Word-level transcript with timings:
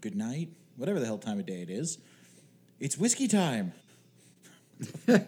good 0.00 0.16
night, 0.16 0.50
whatever 0.76 1.00
the 1.00 1.06
hell 1.06 1.18
time 1.18 1.38
of 1.38 1.46
day 1.46 1.62
it 1.62 1.70
is. 1.70 1.98
It's 2.80 2.96
whiskey 2.96 3.28
time. 3.28 3.72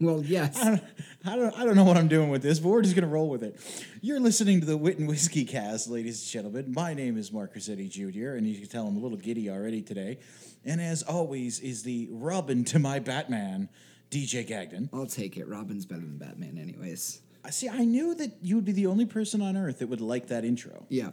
Well, 0.00 0.22
yes. 0.24 0.58
I 0.58 0.70
don't, 0.70 0.82
I 1.26 1.36
don't, 1.36 1.58
I 1.58 1.64
don't 1.64 1.76
know 1.76 1.84
what 1.84 1.98
I'm 1.98 2.08
doing 2.08 2.30
with 2.30 2.42
this, 2.42 2.58
but 2.58 2.70
we're 2.70 2.80
just 2.80 2.94
going 2.94 3.06
to 3.06 3.12
roll 3.12 3.28
with 3.28 3.42
it. 3.42 3.60
You're 4.00 4.18
listening 4.18 4.60
to 4.60 4.66
the 4.66 4.76
Wit 4.76 4.98
and 4.98 5.06
Whiskey 5.06 5.44
cast, 5.44 5.90
ladies 5.90 6.22
and 6.22 6.30
gentlemen. 6.30 6.72
My 6.72 6.94
name 6.94 7.18
is 7.18 7.30
Mark 7.30 7.54
Rossetti 7.54 7.88
Jr., 7.88 8.30
and 8.30 8.46
you 8.46 8.58
can 8.58 8.68
tell 8.68 8.86
I'm 8.86 8.96
a 8.96 9.00
little 9.00 9.18
giddy 9.18 9.50
already 9.50 9.82
today. 9.82 10.18
And 10.64 10.80
as 10.80 11.02
always, 11.02 11.60
is 11.60 11.82
the 11.82 12.08
Robin 12.10 12.64
to 12.64 12.78
my 12.78 12.98
Batman, 12.98 13.68
DJ 14.10 14.46
Gagnon. 14.46 14.88
I'll 14.92 15.06
take 15.06 15.36
it. 15.36 15.46
Robin's 15.46 15.84
better 15.84 16.00
than 16.00 16.16
Batman, 16.16 16.58
anyways. 16.58 17.20
I 17.44 17.50
See, 17.50 17.68
I 17.68 17.84
knew 17.84 18.14
that 18.14 18.38
you 18.42 18.56
would 18.56 18.64
be 18.64 18.72
the 18.72 18.86
only 18.86 19.06
person 19.06 19.42
on 19.42 19.56
earth 19.56 19.80
that 19.80 19.88
would 19.88 20.00
like 20.00 20.28
that 20.28 20.44
intro. 20.44 20.86
Yeah. 20.88 21.10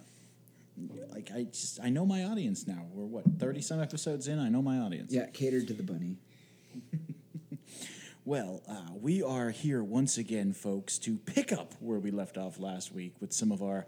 Like, 1.11 1.31
I 1.33 1.43
just, 1.43 1.79
I 1.81 1.89
know 1.89 2.05
my 2.05 2.25
audience 2.25 2.67
now. 2.67 2.85
We're 2.91 3.05
what, 3.05 3.25
30 3.39 3.61
some 3.61 3.81
episodes 3.81 4.27
in? 4.27 4.39
I 4.39 4.49
know 4.49 4.61
my 4.61 4.79
audience. 4.79 5.11
Yeah, 5.11 5.25
catered 5.27 5.67
to 5.67 5.73
the 5.73 5.83
bunny. 5.83 6.17
Well, 8.27 8.61
uh, 8.67 8.91
we 8.99 9.23
are 9.23 9.51
here 9.51 9.81
once 9.81 10.17
again, 10.17 10.51
folks, 10.51 10.97
to 10.99 11.15
pick 11.15 11.53
up 11.53 11.73
where 11.79 11.97
we 11.97 12.11
left 12.11 12.37
off 12.37 12.59
last 12.59 12.93
week 12.93 13.13
with 13.21 13.31
some 13.31 13.53
of 13.53 13.63
our 13.63 13.87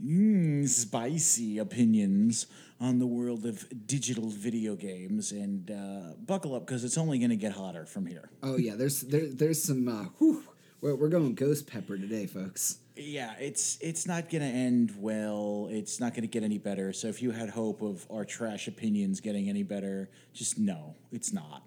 mm, 0.00 0.68
spicy 0.68 1.58
opinions 1.58 2.46
on 2.80 3.00
the 3.00 3.06
world 3.08 3.44
of 3.44 3.66
digital 3.88 4.28
video 4.28 4.76
games. 4.76 5.32
And 5.32 5.72
uh, 5.72 6.14
buckle 6.24 6.54
up 6.54 6.66
because 6.66 6.84
it's 6.84 6.96
only 6.96 7.18
going 7.18 7.30
to 7.30 7.36
get 7.36 7.50
hotter 7.50 7.84
from 7.84 8.06
here. 8.06 8.30
Oh 8.44 8.56
yeah, 8.56 8.76
there's 8.76 9.00
there, 9.00 9.26
there's 9.26 9.60
some. 9.60 9.88
Uh, 9.88 10.04
whew, 10.18 10.44
we're, 10.80 10.94
we're 10.94 11.08
going 11.08 11.34
ghost 11.34 11.66
pepper 11.66 11.96
today, 11.96 12.26
folks. 12.26 12.78
Yeah, 12.96 13.34
it's 13.38 13.78
it's 13.80 14.06
not 14.06 14.28
going 14.28 14.42
to 14.42 14.48
end 14.48 14.94
well. 14.98 15.68
It's 15.70 16.00
not 16.00 16.12
going 16.12 16.22
to 16.22 16.28
get 16.28 16.42
any 16.42 16.58
better. 16.58 16.92
So 16.92 17.08
if 17.08 17.22
you 17.22 17.30
had 17.30 17.48
hope 17.48 17.82
of 17.82 18.06
our 18.10 18.24
trash 18.24 18.68
opinions 18.68 19.20
getting 19.20 19.48
any 19.48 19.62
better, 19.62 20.10
just 20.34 20.58
no, 20.58 20.94
it's 21.10 21.32
not. 21.32 21.62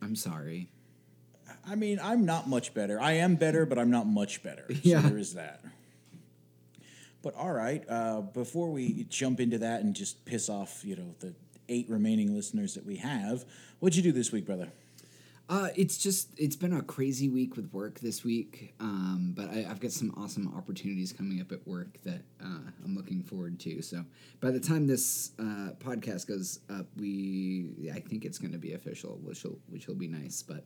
I'm 0.00 0.16
sorry. 0.16 0.70
I 1.66 1.74
mean, 1.74 1.98
I'm 2.02 2.24
not 2.24 2.48
much 2.48 2.74
better. 2.74 3.00
I 3.00 3.12
am 3.12 3.36
better, 3.36 3.66
but 3.66 3.78
I'm 3.78 3.90
not 3.90 4.06
much 4.06 4.42
better. 4.42 4.66
Yeah. 4.82 5.02
So 5.02 5.08
there 5.08 5.18
is 5.18 5.34
that. 5.34 5.62
But 7.22 7.34
all 7.36 7.52
right, 7.52 7.82
uh, 7.88 8.20
before 8.20 8.70
we 8.70 9.04
jump 9.04 9.40
into 9.40 9.58
that 9.58 9.80
and 9.80 9.94
just 9.94 10.26
piss 10.26 10.50
off, 10.50 10.84
you 10.84 10.96
know, 10.96 11.14
the 11.20 11.34
eight 11.70 11.88
remaining 11.88 12.34
listeners 12.34 12.74
that 12.74 12.84
we 12.84 12.96
have, 12.96 13.46
what'd 13.80 13.96
you 13.96 14.02
do 14.02 14.12
this 14.12 14.30
week, 14.30 14.44
brother? 14.44 14.70
Uh, 15.46 15.68
it's 15.76 15.98
just 15.98 16.30
it's 16.38 16.56
been 16.56 16.72
a 16.72 16.80
crazy 16.80 17.28
week 17.28 17.54
with 17.54 17.70
work 17.72 18.00
this 18.00 18.24
week, 18.24 18.74
um, 18.80 19.34
but 19.36 19.50
I, 19.50 19.66
I've 19.68 19.78
got 19.78 19.92
some 19.92 20.10
awesome 20.16 20.50
opportunities 20.56 21.12
coming 21.12 21.38
up 21.42 21.52
at 21.52 21.66
work 21.68 21.98
that 22.04 22.22
uh, 22.42 22.70
I'm 22.82 22.94
looking 22.96 23.22
forward 23.22 23.60
to. 23.60 23.82
So 23.82 24.04
by 24.40 24.50
the 24.50 24.60
time 24.60 24.86
this 24.86 25.32
uh, 25.38 25.72
podcast 25.78 26.26
goes 26.28 26.60
up, 26.70 26.86
we 26.96 27.90
I 27.94 28.00
think 28.00 28.24
it's 28.24 28.38
going 28.38 28.52
to 28.52 28.58
be 28.58 28.72
official, 28.72 29.18
which 29.22 29.44
will 29.44 29.58
which 29.68 29.86
will 29.86 29.96
be 29.96 30.08
nice. 30.08 30.42
But 30.42 30.64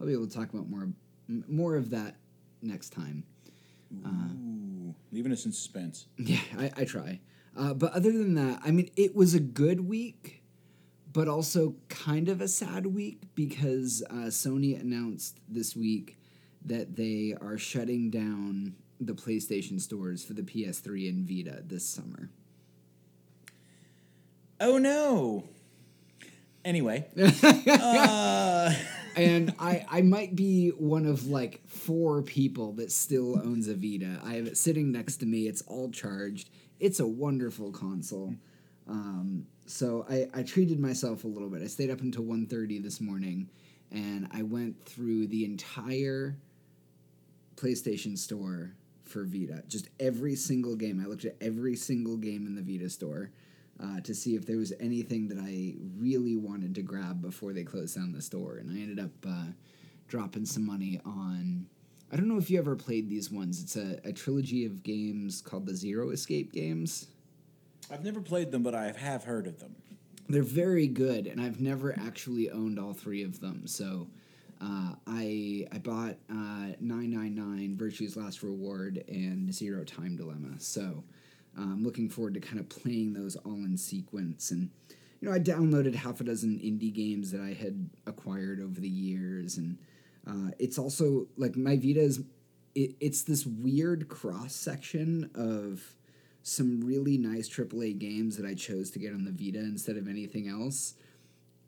I'll 0.00 0.08
be 0.08 0.12
able 0.12 0.26
to 0.26 0.34
talk 0.36 0.52
about 0.52 0.68
more 0.68 0.88
m- 1.28 1.44
more 1.46 1.76
of 1.76 1.90
that 1.90 2.16
next 2.62 2.90
time. 2.90 3.22
Ooh, 3.94 4.92
leaving 5.12 5.30
us 5.30 5.46
in 5.46 5.52
suspense. 5.52 6.06
Yeah, 6.18 6.40
I, 6.58 6.72
I 6.78 6.84
try. 6.84 7.20
Uh, 7.56 7.74
but 7.74 7.92
other 7.92 8.10
than 8.10 8.34
that, 8.34 8.60
I 8.64 8.72
mean, 8.72 8.90
it 8.96 9.14
was 9.14 9.34
a 9.34 9.40
good 9.40 9.88
week, 9.88 10.42
but 11.16 11.26
also 11.28 11.74
kind 11.88 12.28
of 12.28 12.42
a 12.42 12.46
sad 12.46 12.84
week 12.84 13.22
because 13.34 14.04
uh, 14.10 14.28
Sony 14.28 14.78
announced 14.78 15.40
this 15.48 15.74
week 15.74 16.18
that 16.62 16.94
they 16.94 17.34
are 17.40 17.56
shutting 17.56 18.10
down 18.10 18.74
the 19.00 19.14
PlayStation 19.14 19.80
stores 19.80 20.22
for 20.22 20.34
the 20.34 20.42
PS3 20.42 21.08
and 21.08 21.26
Vita 21.26 21.62
this 21.64 21.88
summer. 21.88 22.28
Oh 24.60 24.76
no. 24.76 25.44
Anyway, 26.66 27.06
and 27.16 27.32
I, 29.58 29.86
I 29.88 30.02
might 30.02 30.36
be 30.36 30.68
one 30.68 31.06
of 31.06 31.28
like 31.28 31.66
four 31.66 32.20
people 32.20 32.72
that 32.72 32.92
still 32.92 33.38
owns 33.38 33.68
a 33.68 33.74
Vita. 33.74 34.20
I 34.22 34.34
have 34.34 34.48
it 34.48 34.58
sitting 34.58 34.92
next 34.92 35.16
to 35.18 35.26
me. 35.26 35.48
It's 35.48 35.62
all 35.62 35.90
charged. 35.90 36.50
It's 36.78 37.00
a 37.00 37.06
wonderful 37.06 37.72
console. 37.72 38.34
Um, 38.88 39.46
so 39.66 40.06
I, 40.08 40.28
I 40.32 40.42
treated 40.42 40.78
myself 40.78 41.24
a 41.24 41.28
little 41.28 41.48
bit. 41.48 41.62
I 41.62 41.66
stayed 41.66 41.90
up 41.90 42.00
until 42.00 42.24
1.30 42.24 42.82
this 42.82 43.00
morning, 43.00 43.48
and 43.90 44.28
I 44.32 44.42
went 44.42 44.84
through 44.84 45.26
the 45.26 45.44
entire 45.44 46.36
PlayStation 47.56 48.16
store 48.16 48.74
for 49.04 49.24
Vita. 49.24 49.62
Just 49.68 49.88
every 49.98 50.34
single 50.36 50.76
game. 50.76 51.00
I 51.02 51.08
looked 51.08 51.24
at 51.24 51.36
every 51.40 51.76
single 51.76 52.16
game 52.16 52.46
in 52.46 52.54
the 52.54 52.62
Vita 52.62 52.90
store 52.90 53.30
uh, 53.82 54.00
to 54.00 54.14
see 54.14 54.34
if 54.34 54.46
there 54.46 54.56
was 54.56 54.72
anything 54.80 55.28
that 55.28 55.38
I 55.38 55.74
really 55.98 56.36
wanted 56.36 56.74
to 56.76 56.82
grab 56.82 57.20
before 57.22 57.52
they 57.52 57.64
closed 57.64 57.96
down 57.96 58.12
the 58.12 58.22
store. 58.22 58.56
And 58.56 58.70
I 58.70 58.80
ended 58.80 59.00
up 59.00 59.10
uh, 59.26 59.52
dropping 60.08 60.46
some 60.46 60.64
money 60.64 61.00
on. 61.04 61.66
I 62.12 62.16
don't 62.16 62.28
know 62.28 62.38
if 62.38 62.50
you 62.50 62.58
ever 62.58 62.76
played 62.76 63.08
these 63.08 63.30
ones. 63.30 63.62
It's 63.62 63.76
a, 63.76 64.00
a 64.04 64.12
trilogy 64.12 64.64
of 64.64 64.82
games 64.82 65.40
called 65.40 65.66
the 65.66 65.74
Zero 65.74 66.10
Escape 66.10 66.52
games. 66.52 67.08
I've 67.90 68.04
never 68.04 68.20
played 68.20 68.50
them, 68.50 68.62
but 68.62 68.74
I 68.74 68.92
have 68.96 69.24
heard 69.24 69.46
of 69.46 69.60
them. 69.60 69.76
They're 70.28 70.42
very 70.42 70.88
good, 70.88 71.26
and 71.26 71.40
I've 71.40 71.60
never 71.60 71.96
actually 71.96 72.50
owned 72.50 72.80
all 72.80 72.92
three 72.92 73.22
of 73.22 73.40
them. 73.40 73.66
So 73.66 74.08
uh, 74.60 74.94
I 75.06 75.66
I 75.70 75.78
bought 75.78 76.16
uh, 76.28 76.74
999 76.80 77.76
Virtue's 77.76 78.16
Last 78.16 78.42
Reward 78.42 79.04
and 79.08 79.54
Zero 79.54 79.84
Time 79.84 80.16
Dilemma. 80.16 80.58
So 80.58 81.04
uh, 81.56 81.62
I'm 81.62 81.84
looking 81.84 82.08
forward 82.08 82.34
to 82.34 82.40
kind 82.40 82.58
of 82.58 82.68
playing 82.68 83.12
those 83.12 83.36
all 83.36 83.52
in 83.64 83.76
sequence. 83.76 84.50
And 84.50 84.70
you 85.20 85.28
know, 85.28 85.34
I 85.34 85.38
downloaded 85.38 85.94
half 85.94 86.20
a 86.20 86.24
dozen 86.24 86.58
indie 86.58 86.92
games 86.92 87.30
that 87.30 87.40
I 87.40 87.52
had 87.52 87.88
acquired 88.06 88.60
over 88.60 88.80
the 88.80 88.88
years, 88.88 89.58
and 89.58 89.78
uh, 90.26 90.50
it's 90.58 90.78
also 90.78 91.28
like 91.36 91.56
my 91.56 91.76
Vita 91.76 92.00
is. 92.00 92.22
It, 92.74 92.94
it's 93.00 93.22
this 93.22 93.46
weird 93.46 94.08
cross 94.08 94.54
section 94.54 95.30
of 95.34 95.94
some 96.48 96.80
really 96.80 97.18
nice 97.18 97.48
AAA 97.48 97.98
games 97.98 98.36
that 98.36 98.46
I 98.46 98.54
chose 98.54 98.92
to 98.92 99.00
get 99.00 99.12
on 99.12 99.24
the 99.24 99.32
Vita 99.32 99.58
instead 99.58 99.96
of 99.96 100.06
anything 100.06 100.46
else, 100.46 100.94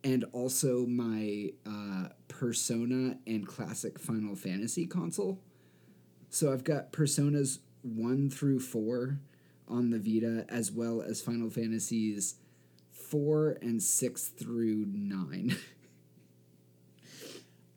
and 0.04 0.24
also 0.30 0.86
my 0.86 1.50
uh, 1.66 2.10
Persona 2.28 3.18
and 3.26 3.44
classic 3.44 3.98
Final 3.98 4.36
Fantasy 4.36 4.86
console. 4.86 5.40
So 6.30 6.52
I've 6.52 6.62
got 6.62 6.92
Personas 6.92 7.58
1 7.82 8.30
through 8.30 8.60
4 8.60 9.18
on 9.66 9.90
the 9.90 9.98
Vita, 9.98 10.46
as 10.48 10.70
well 10.70 11.02
as 11.02 11.20
Final 11.20 11.50
Fantasies 11.50 12.36
4 12.92 13.58
and 13.60 13.82
6 13.82 14.28
through 14.28 14.84
9. 14.86 15.56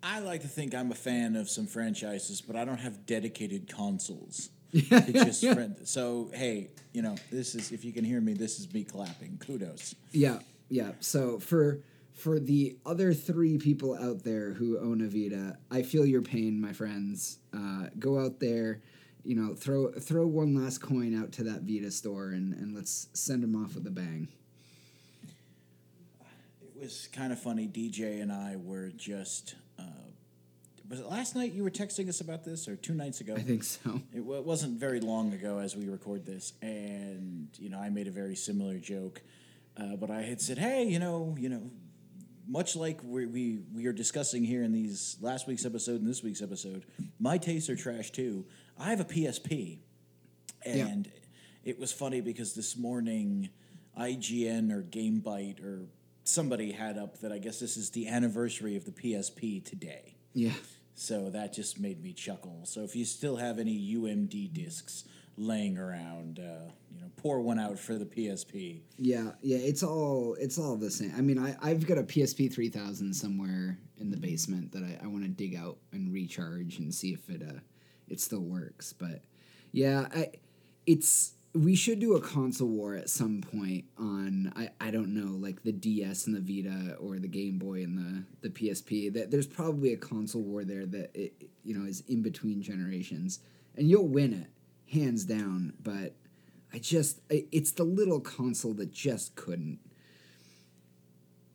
I 0.03 0.19
like 0.19 0.41
to 0.41 0.47
think 0.47 0.75
I'm 0.75 0.91
a 0.91 0.95
fan 0.95 1.35
of 1.35 1.49
some 1.49 1.65
franchises, 1.65 2.41
but 2.41 2.55
I 2.55 2.63
don't 2.63 2.77
have 2.77 3.07
dedicated 3.07 3.67
consoles. 3.67 4.51
it's 4.73 5.41
just 5.41 5.53
friend. 5.53 5.75
So 5.83 6.29
hey, 6.33 6.69
you 6.93 7.01
know, 7.01 7.15
this 7.29 7.55
is 7.55 7.71
if 7.71 7.83
you 7.83 7.91
can 7.91 8.05
hear 8.05 8.21
me, 8.21 8.33
this 8.33 8.59
is 8.59 8.73
me 8.73 8.85
clapping. 8.85 9.37
Kudos. 9.39 9.95
Yeah, 10.11 10.39
yeah. 10.69 10.93
So 11.01 11.39
for 11.39 11.81
for 12.13 12.39
the 12.39 12.77
other 12.85 13.13
three 13.13 13.57
people 13.57 13.95
out 13.95 14.23
there 14.23 14.51
who 14.53 14.79
own 14.79 15.01
a 15.01 15.07
Vita, 15.07 15.57
I 15.69 15.81
feel 15.81 16.05
your 16.05 16.21
pain, 16.21 16.61
my 16.61 16.71
friends. 16.71 17.39
Uh, 17.53 17.87
go 17.99 18.19
out 18.19 18.39
there, 18.39 18.81
you 19.25 19.35
know, 19.35 19.55
throw 19.55 19.91
throw 19.91 20.25
one 20.25 20.55
last 20.55 20.77
coin 20.77 21.21
out 21.21 21.33
to 21.33 21.43
that 21.43 21.63
Vita 21.63 21.91
store, 21.91 22.29
and 22.29 22.53
and 22.53 22.73
let's 22.73 23.09
send 23.13 23.43
them 23.43 23.61
off 23.61 23.75
with 23.75 23.85
a 23.87 23.91
bang. 23.91 24.29
It 26.61 26.81
was 26.81 27.09
kind 27.11 27.33
of 27.33 27.39
funny. 27.41 27.67
DJ 27.67 28.21
and 28.21 28.31
I 28.31 28.55
were 28.55 28.89
just. 28.89 29.55
Uh, 29.77 30.10
was 30.91 30.99
it 30.99 31.07
last 31.09 31.35
night 31.35 31.53
you 31.53 31.63
were 31.63 31.71
texting 31.71 32.07
us 32.09 32.21
about 32.21 32.43
this, 32.43 32.67
or 32.67 32.75
two 32.75 32.93
nights 32.93 33.21
ago? 33.21 33.33
I 33.35 33.41
think 33.41 33.63
so. 33.63 34.01
It 34.13 34.19
w- 34.19 34.41
wasn't 34.41 34.77
very 34.79 34.99
long 34.99 35.33
ago 35.33 35.57
as 35.59 35.75
we 35.75 35.87
record 35.87 36.25
this, 36.25 36.53
and 36.61 37.47
you 37.57 37.69
know 37.69 37.79
I 37.79 37.89
made 37.89 38.07
a 38.07 38.11
very 38.11 38.35
similar 38.35 38.77
joke, 38.77 39.21
uh, 39.77 39.95
but 39.95 40.11
I 40.11 40.21
had 40.21 40.39
said, 40.41 40.57
"Hey, 40.59 40.83
you 40.83 40.99
know, 40.99 41.35
you 41.39 41.49
know, 41.49 41.71
much 42.47 42.75
like 42.75 42.99
we, 43.03 43.25
we 43.25 43.59
we 43.73 43.85
are 43.87 43.93
discussing 43.93 44.43
here 44.43 44.63
in 44.63 44.73
these 44.73 45.17
last 45.21 45.47
week's 45.47 45.65
episode 45.65 46.01
and 46.01 46.07
this 46.09 46.21
week's 46.23 46.41
episode, 46.41 46.85
my 47.19 47.37
tastes 47.37 47.69
are 47.69 47.75
trash 47.77 48.11
too. 48.11 48.45
I 48.77 48.89
have 48.89 48.99
a 48.99 49.05
PSP, 49.05 49.79
Yeah. 50.65 50.87
and 50.87 51.11
it 51.63 51.79
was 51.79 51.93
funny 51.93 52.19
because 52.21 52.53
this 52.53 52.75
morning, 52.75 53.49
IGN 53.97 54.71
or 54.71 54.81
Game 54.81 55.21
GameBite 55.21 55.63
or 55.63 55.85
somebody 56.23 56.71
had 56.71 56.97
up 56.97 57.19
that 57.21 57.31
I 57.31 57.37
guess 57.39 57.59
this 57.59 57.77
is 57.77 57.91
the 57.91 58.07
anniversary 58.07 58.75
of 58.75 58.85
the 58.85 58.91
PSP 58.91 59.63
today. 59.63 60.15
Yeah. 60.33 60.53
So 60.93 61.29
that 61.29 61.53
just 61.53 61.79
made 61.79 62.03
me 62.03 62.13
chuckle. 62.13 62.61
So 62.65 62.81
if 62.81 62.95
you 62.95 63.05
still 63.05 63.37
have 63.37 63.59
any 63.59 63.95
UMD 63.95 64.53
discs 64.53 65.05
laying 65.37 65.77
around, 65.77 66.39
uh, 66.39 66.69
you 66.93 67.01
know, 67.01 67.07
pour 67.17 67.41
one 67.41 67.59
out 67.59 67.79
for 67.79 67.95
the 67.95 68.05
PSP. 68.05 68.81
Yeah, 68.97 69.31
yeah, 69.41 69.57
it's 69.57 69.83
all 69.83 70.35
it's 70.39 70.57
all 70.57 70.75
the 70.75 70.91
same. 70.91 71.13
I 71.17 71.21
mean, 71.21 71.39
I 71.39 71.55
I've 71.61 71.87
got 71.87 71.97
a 71.97 72.03
PSP 72.03 72.53
three 72.53 72.69
thousand 72.69 73.13
somewhere 73.13 73.79
in 73.97 74.11
the 74.11 74.17
basement 74.17 74.71
that 74.73 74.83
I, 74.83 74.99
I 75.03 75.07
want 75.07 75.23
to 75.23 75.29
dig 75.29 75.55
out 75.55 75.77
and 75.91 76.13
recharge 76.13 76.79
and 76.79 76.93
see 76.93 77.13
if 77.13 77.29
it 77.29 77.41
uh 77.41 77.59
it 78.07 78.19
still 78.19 78.41
works. 78.43 78.93
But 78.93 79.23
yeah, 79.71 80.07
I 80.13 80.31
it's 80.85 81.33
we 81.53 81.75
should 81.75 81.99
do 81.99 82.15
a 82.15 82.21
console 82.21 82.69
war 82.69 82.95
at 82.95 83.09
some 83.09 83.41
point 83.41 83.85
on 83.97 84.53
I, 84.55 84.69
I 84.79 84.91
don't 84.91 85.13
know 85.13 85.35
like 85.37 85.63
the 85.63 85.71
DS 85.71 86.27
and 86.27 86.35
the 86.35 86.39
Vita 86.39 86.95
or 86.95 87.19
the 87.19 87.27
Game 87.27 87.57
Boy 87.57 87.83
and 87.83 87.97
the 87.97 88.23
the 88.47 88.49
PSP. 88.49 89.13
That 89.13 89.31
there's 89.31 89.47
probably 89.47 89.93
a 89.93 89.97
console 89.97 90.41
war 90.41 90.63
there 90.63 90.85
that 90.85 91.11
it, 91.13 91.49
you 91.63 91.77
know 91.77 91.85
is 91.85 92.03
in 92.07 92.21
between 92.21 92.61
generations, 92.61 93.39
and 93.75 93.89
you'll 93.89 94.07
win 94.07 94.33
it 94.33 94.47
hands 94.93 95.25
down. 95.25 95.73
But 95.81 96.13
I 96.73 96.79
just 96.79 97.19
it's 97.29 97.71
the 97.71 97.83
little 97.83 98.21
console 98.21 98.73
that 98.75 98.91
just 98.91 99.35
couldn't. 99.35 99.79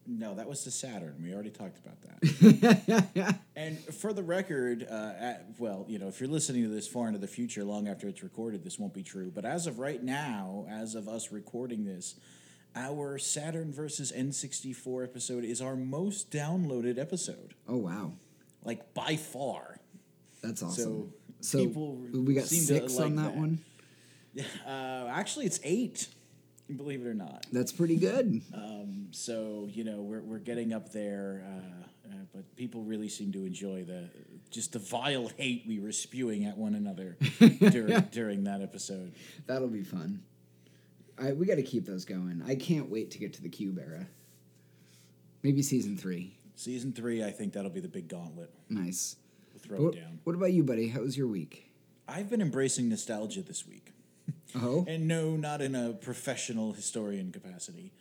No, 0.09 0.35
that 0.35 0.49
was 0.49 0.65
the 0.65 0.71
Saturn. 0.71 1.17
We 1.23 1.35
already 1.35 1.51
talked 1.51 1.79
about 1.79 2.01
that. 2.03 3.39
and 3.57 3.79
for 3.79 4.13
the 4.13 4.23
record, 4.23 4.87
uh, 4.89 5.13
at, 5.19 5.47
well, 5.59 5.85
you 5.89 5.99
know, 5.99 6.07
if 6.09 6.21
you're 6.21 6.29
listening 6.29 6.63
to 6.63 6.69
this 6.69 6.87
far 6.87 7.09
into 7.09 7.19
the 7.19 7.27
future, 7.27 7.65
long 7.65 7.89
after 7.89 8.07
it's 8.07 8.23
recorded, 8.23 8.63
this 8.63 8.79
won't 8.79 8.95
be 8.95 9.03
true. 9.03 9.33
But 9.35 9.45
as 9.45 9.67
of 9.67 9.79
right 9.79 10.03
now, 10.03 10.67
as 10.71 10.95
of 10.95 11.09
us 11.09 11.33
recording 11.33 11.85
this, 11.85 12.15
our 12.77 13.19
Saturn 13.19 13.73
versus 13.73 14.13
N64 14.13 15.05
episode 15.05 15.45
is 15.45 15.61
our 15.61 15.75
most 15.77 16.31
downloaded 16.31 16.99
episode. 16.99 17.55
Oh 17.67 17.79
wow, 17.79 18.13
like 18.65 18.93
by 18.95 19.17
far. 19.17 19.81
That's 20.43 20.63
awesome. 20.63 21.13
So, 21.41 21.59
So 21.59 21.67
people 21.67 21.97
we 22.13 22.35
got 22.35 22.45
six 22.45 22.95
like 22.97 23.07
on 23.07 23.17
that, 23.17 23.23
that. 23.33 23.37
one. 23.37 23.59
Uh, 24.67 25.09
actually, 25.11 25.47
it's 25.47 25.59
eight. 25.65 26.09
Believe 26.75 27.03
it 27.03 27.07
or 27.07 27.15
not. 27.15 27.47
That's 27.53 27.71
pretty 27.71 27.97
good. 27.97 28.43
Um, 28.53 29.09
so 29.13 29.69
you 29.71 29.85
know 29.85 30.01
we're 30.03 30.23
we're 30.23 30.39
getting 30.39 30.73
up 30.73 30.93
there, 30.93 31.45
uh, 31.47 32.09
uh, 32.11 32.15
but 32.35 32.57
people 32.57 32.83
really 32.83 33.09
seem 33.09 33.31
to 33.33 33.45
enjoy 33.47 33.85
the 33.85 34.09
just 34.51 34.73
the 34.73 34.79
vile 34.81 35.29
hate 35.37 35.65
we 35.67 35.79
were 35.79 35.93
spewing 35.93 36.45
at 36.45 36.57
one 36.59 36.75
another 36.75 37.17
during 37.71 38.01
during 38.11 38.45
that 38.45 38.63
episode. 38.63 39.13
That'll 39.47 39.69
be 39.69 39.83
fun. 39.85 40.23
I 41.19 41.33
we 41.33 41.47
got 41.47 41.55
to 41.55 41.63
keep 41.63 41.87
those 41.87 42.05
going. 42.05 42.43
I 42.47 42.57
can't 42.57 42.91
wait 42.91 43.13
to 43.13 43.19
get 43.19 43.33
to 43.35 43.43
the 43.43 43.49
Cube 43.49 43.79
era. 43.79 44.07
Maybe 45.43 45.63
season 45.63 45.97
three. 45.97 46.37
Season 46.57 46.93
three, 46.93 47.23
I 47.23 47.31
think 47.31 47.53
that'll 47.53 47.71
be 47.71 47.81
the 47.81 47.89
big 47.89 48.09
gauntlet. 48.09 48.51
Nice. 48.69 49.17
We'll 49.53 49.61
throw 49.63 49.87
What, 49.87 49.95
it 49.95 50.01
down. 50.01 50.19
what 50.25 50.35
about 50.35 50.53
you, 50.53 50.65
buddy? 50.65 50.89
How 50.89 51.01
was 51.03 51.17
your 51.17 51.29
week? 51.29 51.71
I've 52.09 52.29
been 52.31 52.41
embracing 52.41 52.89
nostalgia 52.89 53.43
this 53.43 53.67
week. 53.67 53.93
Oh, 54.55 54.85
And 54.89 55.07
no, 55.07 55.37
not 55.37 55.61
in 55.61 55.75
a 55.75 55.93
professional 55.93 56.73
historian 56.73 57.31
capacity. 57.31 57.93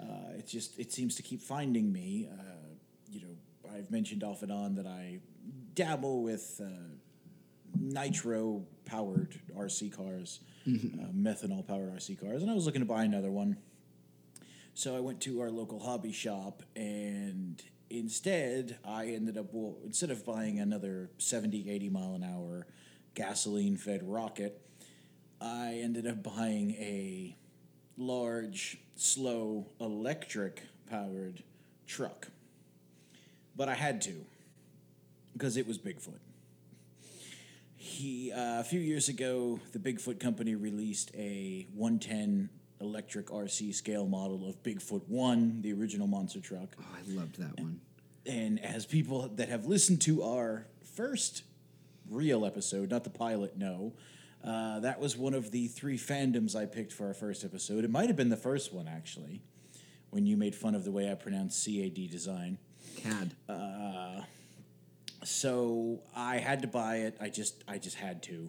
Uh, 0.00 0.36
it 0.38 0.46
just 0.46 0.78
it 0.78 0.92
seems 0.92 1.14
to 1.16 1.22
keep 1.22 1.40
finding 1.40 1.92
me. 1.92 2.28
Uh, 2.30 2.42
you 3.10 3.20
know, 3.22 3.72
I've 3.74 3.90
mentioned 3.90 4.22
off 4.22 4.42
and 4.42 4.52
on 4.52 4.74
that 4.74 4.86
I 4.86 5.20
dabble 5.74 6.22
with 6.22 6.60
uh, 6.62 6.68
nitro 7.78 8.64
powered 8.84 9.40
RC 9.56 9.94
cars, 9.96 10.40
uh, 10.66 10.70
methanol 11.14 11.66
powered 11.66 11.94
RC 11.94 12.20
cars, 12.20 12.42
and 12.42 12.50
I 12.50 12.54
was 12.54 12.66
looking 12.66 12.82
to 12.82 12.86
buy 12.86 13.04
another 13.04 13.30
one. 13.30 13.56
So 14.74 14.96
I 14.96 15.00
went 15.00 15.20
to 15.22 15.40
our 15.40 15.50
local 15.50 15.78
hobby 15.80 16.12
shop, 16.12 16.62
and 16.74 17.62
instead, 17.90 18.78
I 18.84 19.06
ended 19.08 19.36
up, 19.36 19.46
well, 19.52 19.76
instead 19.84 20.10
of 20.10 20.24
buying 20.24 20.58
another 20.58 21.10
70, 21.18 21.70
80 21.70 21.88
mile 21.90 22.14
an 22.14 22.24
hour 22.24 22.66
gasoline 23.14 23.76
fed 23.76 24.02
rocket, 24.02 24.60
I 25.42 25.80
ended 25.82 26.06
up 26.06 26.22
buying 26.22 26.72
a 26.72 27.36
large, 27.96 28.78
slow, 28.94 29.66
electric 29.80 30.62
powered 30.88 31.42
truck. 31.86 32.28
But 33.56 33.68
I 33.68 33.74
had 33.74 34.00
to, 34.02 34.24
because 35.32 35.56
it 35.56 35.66
was 35.66 35.78
Bigfoot. 35.78 36.20
He 37.74 38.30
uh, 38.32 38.60
a 38.60 38.64
few 38.64 38.78
years 38.78 39.08
ago, 39.08 39.58
the 39.72 39.78
Bigfoot 39.80 40.20
company 40.20 40.54
released 40.54 41.10
a 41.16 41.66
110 41.74 42.48
electric 42.80 43.26
RC 43.26 43.74
scale 43.74 44.06
model 44.06 44.48
of 44.48 44.62
Bigfoot 44.62 45.02
One, 45.08 45.60
the 45.62 45.72
original 45.72 46.06
monster 46.06 46.40
truck. 46.40 46.76
oh, 46.80 46.84
I 46.96 47.18
loved 47.18 47.38
that 47.40 47.58
one. 47.58 47.80
And 48.24 48.64
as 48.64 48.86
people 48.86 49.28
that 49.34 49.48
have 49.48 49.66
listened 49.66 50.00
to 50.02 50.22
our 50.22 50.66
first 50.94 51.42
real 52.08 52.46
episode, 52.46 52.90
not 52.90 53.02
the 53.02 53.10
pilot, 53.10 53.58
know, 53.58 53.92
uh, 54.44 54.80
that 54.80 55.00
was 55.00 55.16
one 55.16 55.34
of 55.34 55.50
the 55.50 55.68
three 55.68 55.98
fandoms 55.98 56.56
I 56.56 56.66
picked 56.66 56.92
for 56.92 57.06
our 57.06 57.14
first 57.14 57.44
episode. 57.44 57.84
It 57.84 57.90
might 57.90 58.08
have 58.08 58.16
been 58.16 58.30
the 58.30 58.36
first 58.36 58.72
one, 58.72 58.88
actually, 58.88 59.42
when 60.10 60.26
you 60.26 60.36
made 60.36 60.54
fun 60.54 60.74
of 60.74 60.84
the 60.84 60.90
way 60.90 61.10
I 61.10 61.14
pronounced 61.14 61.64
CAD 61.64 62.10
design. 62.10 62.58
CAD. 62.96 63.34
So 65.24 66.02
I 66.16 66.38
had 66.38 66.62
to 66.62 66.68
buy 66.68 66.96
it. 66.98 67.16
I 67.20 67.28
just 67.28 67.62
I 67.68 67.78
just 67.78 67.96
had 67.96 68.22
to. 68.24 68.48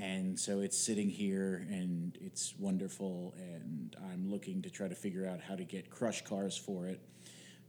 And 0.00 0.38
so 0.38 0.60
it's 0.60 0.76
sitting 0.76 1.08
here 1.08 1.66
and 1.70 2.18
it's 2.20 2.54
wonderful 2.58 3.32
and 3.38 3.96
I'm 4.10 4.28
looking 4.28 4.60
to 4.62 4.70
try 4.70 4.88
to 4.88 4.94
figure 4.94 5.26
out 5.26 5.40
how 5.40 5.54
to 5.54 5.64
get 5.64 5.88
crush 5.88 6.24
cars 6.24 6.56
for 6.56 6.88
it 6.88 7.00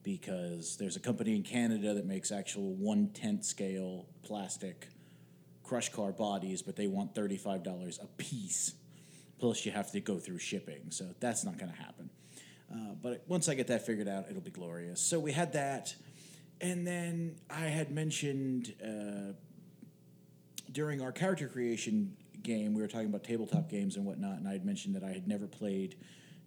because 0.01 0.75
there's 0.77 0.95
a 0.95 0.99
company 0.99 1.35
in 1.35 1.43
Canada 1.43 1.93
that 1.93 2.05
makes 2.05 2.31
actual 2.31 2.73
one 2.73 3.09
tenth 3.13 3.45
scale 3.45 4.07
plastic 4.23 4.87
crush 5.65 5.89
car 5.89 6.11
bodies, 6.11 6.61
but 6.61 6.75
they 6.75 6.87
want 6.87 7.15
thirty 7.15 7.37
five 7.37 7.63
dollars 7.63 7.99
a 8.01 8.07
piece. 8.17 8.73
Plus 9.39 9.65
you 9.65 9.71
have 9.71 9.91
to 9.91 9.99
go 9.99 10.17
through 10.17 10.39
shipping, 10.39 10.91
so 10.91 11.05
that's 11.19 11.43
not 11.43 11.57
going 11.57 11.71
to 11.71 11.77
happen. 11.77 12.09
Uh, 12.71 12.93
but 13.01 13.23
once 13.27 13.49
I 13.49 13.53
get 13.53 13.67
that 13.67 13.85
figured 13.85 14.07
out, 14.07 14.25
it'll 14.29 14.41
be 14.41 14.49
glorious. 14.51 15.01
So 15.01 15.19
we 15.19 15.33
had 15.33 15.53
that, 15.53 15.93
and 16.61 16.87
then 16.87 17.35
I 17.49 17.65
had 17.65 17.91
mentioned 17.91 18.73
uh, 18.83 19.33
during 20.71 21.01
our 21.01 21.11
character 21.11 21.47
creation 21.47 22.15
game, 22.43 22.73
we 22.73 22.81
were 22.81 22.87
talking 22.87 23.07
about 23.07 23.23
tabletop 23.23 23.69
games 23.69 23.97
and 23.97 24.05
whatnot, 24.05 24.37
and 24.37 24.47
I 24.47 24.53
had 24.53 24.65
mentioned 24.65 24.95
that 24.95 25.03
I 25.03 25.09
had 25.09 25.27
never 25.27 25.47
played 25.47 25.95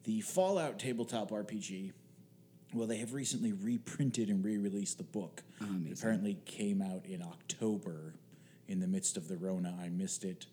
the 0.05 0.21
Fallout 0.23 0.79
tabletop 0.79 1.31
RPG. 1.31 1.93
Well, 2.73 2.87
they 2.87 2.99
have 2.99 3.13
recently 3.15 3.53
reprinted 3.53 4.29
and 4.29 4.45
re-released 4.45 4.99
the 4.99 5.05
book. 5.05 5.43
it 5.87 5.99
apparently 5.99 6.39
came 6.45 6.83
out 6.83 7.05
in 7.07 7.23
October, 7.23 8.15
in 8.69 8.81
the 8.81 8.87
midst 8.87 9.17
of 9.17 9.29
the 9.29 9.37
Rona. 9.37 9.77
I 9.81 9.89
missed 9.89 10.25
it, 10.25 10.47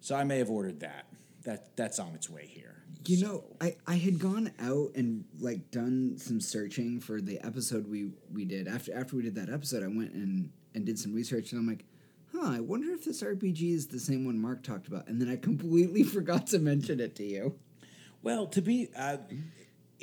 so 0.00 0.14
I 0.14 0.24
may 0.24 0.38
have 0.38 0.50
ordered 0.50 0.80
that. 0.80 1.06
That 1.44 1.76
that's 1.76 1.98
on 1.98 2.14
its 2.14 2.30
way 2.30 2.46
here. 2.46 2.84
You 3.06 3.22
know, 3.22 3.44
I, 3.60 3.76
I 3.86 3.96
had 3.96 4.18
gone 4.18 4.52
out 4.58 4.92
and 4.94 5.24
like 5.38 5.70
done 5.70 6.16
some 6.16 6.40
searching 6.40 7.00
for 7.00 7.20
the 7.20 7.38
episode 7.44 7.86
we, 7.86 8.12
we 8.32 8.46
did. 8.46 8.66
After 8.66 8.94
after 8.94 9.16
we 9.16 9.22
did 9.22 9.34
that 9.34 9.50
episode, 9.50 9.82
I 9.82 9.88
went 9.88 10.12
and, 10.12 10.50
and 10.74 10.86
did 10.86 10.98
some 10.98 11.12
research 11.12 11.52
and 11.52 11.60
I'm 11.60 11.66
like, 11.66 11.84
huh, 12.32 12.50
I 12.50 12.60
wonder 12.60 12.90
if 12.92 13.04
this 13.04 13.22
RPG 13.22 13.74
is 13.74 13.88
the 13.88 13.98
same 13.98 14.24
one 14.24 14.38
Mark 14.38 14.62
talked 14.62 14.88
about. 14.88 15.06
And 15.08 15.20
then 15.20 15.28
I 15.28 15.36
completely 15.36 16.02
forgot 16.16 16.46
to 16.48 16.58
mention 16.58 17.00
it 17.00 17.14
to 17.16 17.24
you. 17.24 17.58
Well, 18.22 18.46
to 18.48 18.62
be, 18.62 18.88
uh, 18.96 19.18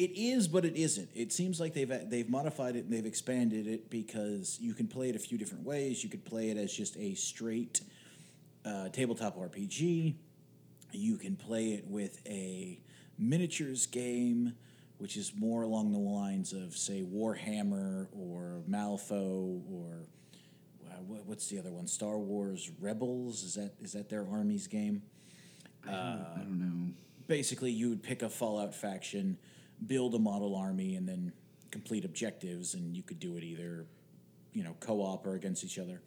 it 0.02 0.12
is, 0.16 0.48
but 0.48 0.66
it 0.66 0.76
isn't. 0.76 1.10
It 1.14 1.32
seems 1.32 1.60
like 1.60 1.74
they've 1.74 2.10
they've 2.10 2.30
modified 2.30 2.76
it 2.76 2.86
and 2.86 2.92
they've 2.94 3.06
expanded 3.06 3.68
it 3.68 3.90
because 3.90 4.58
you 4.60 4.74
can 4.74 4.88
play 4.88 5.10
it 5.10 5.16
a 5.16 5.20
few 5.20 5.38
different 5.38 5.64
ways. 5.64 6.04
You 6.04 6.10
could 6.10 6.26
play 6.26 6.50
it 6.50 6.58
as 6.58 6.74
just 6.74 6.98
a 6.98 7.14
straight 7.14 7.82
uh, 8.66 8.90
tabletop 8.90 9.38
RPG. 9.38 10.16
You 10.92 11.18
can 11.18 11.36
play 11.36 11.74
it 11.74 11.86
with 11.88 12.20
a 12.28 12.80
miniatures 13.20 13.86
game, 13.86 14.56
which 14.98 15.18
is 15.18 15.34
more 15.38 15.62
along 15.62 15.92
the 15.92 16.00
lines 16.00 16.52
of, 16.52 16.76
say, 16.76 17.04
Warhammer 17.04 18.08
or 18.12 18.62
Malifaux 18.68 19.62
or 19.72 20.08
uh, 20.90 20.96
what, 21.08 21.26
what's 21.28 21.48
the 21.48 21.60
other 21.60 21.72
one? 21.72 21.88
Star 21.88 22.18
Wars 22.18 22.72
Rebels. 22.80 23.44
Is 23.44 23.54
that 23.54 23.74
is 23.80 23.94
that 23.94 24.10
their 24.10 24.26
armies 24.30 24.68
game? 24.68 25.04
I 25.88 25.92
don't, 25.92 25.96
I 25.96 26.38
don't 26.40 26.60
know. 26.60 26.94
basically 27.28 27.72
you 27.72 27.90
would 27.90 28.04
pick 28.04 28.22
a 28.22 28.30
Fallout 28.30 28.76
faction, 28.76 29.38
build 29.86 30.16
a 30.16 30.20
model 30.20 30.56
army, 30.56 30.96
and 30.96 31.08
then 31.08 31.32
complete 31.72 32.06
objectives, 32.06 32.74
and 32.74 32.96
you 32.96 33.04
could 33.04 33.20
do 33.20 33.38
it 33.38 33.44
either, 33.44 33.86
you 34.54 34.64
know, 34.64 34.76
co-op 34.80 35.26
or 35.26 35.36
against 35.36 35.64
each 35.64 35.80
other. 35.80 36.02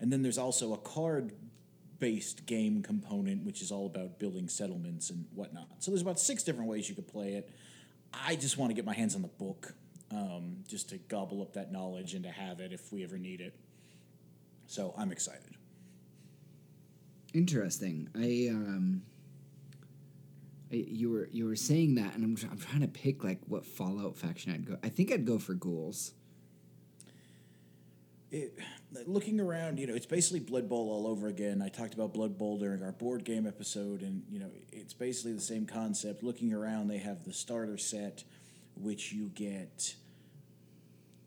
And 0.00 0.12
then 0.12 0.22
there's 0.22 0.38
also 0.38 0.74
a 0.74 0.78
card-based 0.78 2.46
game 2.46 2.82
component, 2.82 3.44
which 3.44 3.62
is 3.62 3.70
all 3.70 3.86
about 3.86 4.18
building 4.18 4.48
settlements 4.48 5.10
and 5.10 5.26
whatnot. 5.34 5.68
So 5.78 5.90
there's 5.90 6.02
about 6.02 6.18
six 6.18 6.42
different 6.42 6.68
ways 6.68 6.88
you 6.88 6.94
could 6.94 7.08
play 7.08 7.34
it. 7.34 7.50
I 8.12 8.36
just 8.36 8.58
want 8.58 8.70
to 8.70 8.74
get 8.74 8.84
my 8.84 8.94
hands 8.94 9.14
on 9.14 9.22
the 9.22 9.28
book, 9.28 9.74
um, 10.10 10.58
just 10.68 10.88
to 10.90 10.98
gobble 10.98 11.42
up 11.42 11.54
that 11.54 11.72
knowledge 11.72 12.14
and 12.14 12.24
to 12.24 12.30
have 12.30 12.60
it 12.60 12.72
if 12.72 12.92
we 12.92 13.04
ever 13.04 13.18
need 13.18 13.40
it. 13.40 13.54
So 14.66 14.94
I'm 14.96 15.12
excited. 15.12 15.56
Interesting. 17.32 18.08
I 18.14 18.48
um 18.50 19.02
you 20.76 21.10
were 21.10 21.28
you 21.32 21.46
were 21.46 21.56
saying 21.56 21.96
that 21.96 22.14
and 22.14 22.24
I'm 22.24 22.50
I'm 22.50 22.58
trying 22.58 22.80
to 22.82 22.88
pick 22.88 23.24
like 23.24 23.40
what 23.46 23.64
Fallout 23.64 24.16
faction 24.16 24.52
I'd 24.52 24.66
go. 24.66 24.76
I 24.82 24.88
think 24.88 25.12
I'd 25.12 25.24
go 25.26 25.38
for 25.38 25.54
ghouls. 25.54 26.12
it, 28.30 28.58
looking 29.06 29.40
around, 29.40 29.78
you 29.78 29.86
know, 29.86 29.94
it's 29.94 30.06
basically 30.06 30.40
Blood 30.40 30.68
Bowl 30.68 30.90
all 30.90 31.06
over 31.06 31.28
again. 31.28 31.62
I 31.62 31.68
talked 31.68 31.94
about 31.94 32.12
Blood 32.12 32.36
Bowl 32.36 32.58
during 32.58 32.82
our 32.82 32.92
board 32.92 33.24
game 33.24 33.46
episode, 33.46 34.02
and 34.02 34.22
you 34.28 34.40
know, 34.40 34.50
it's 34.72 34.92
basically 34.92 35.32
the 35.32 35.40
same 35.40 35.66
concept. 35.66 36.22
Looking 36.22 36.52
around, 36.52 36.88
they 36.88 36.98
have 36.98 37.24
the 37.24 37.32
starter 37.32 37.78
set, 37.78 38.24
which 38.76 39.12
you 39.12 39.30
get 39.34 39.94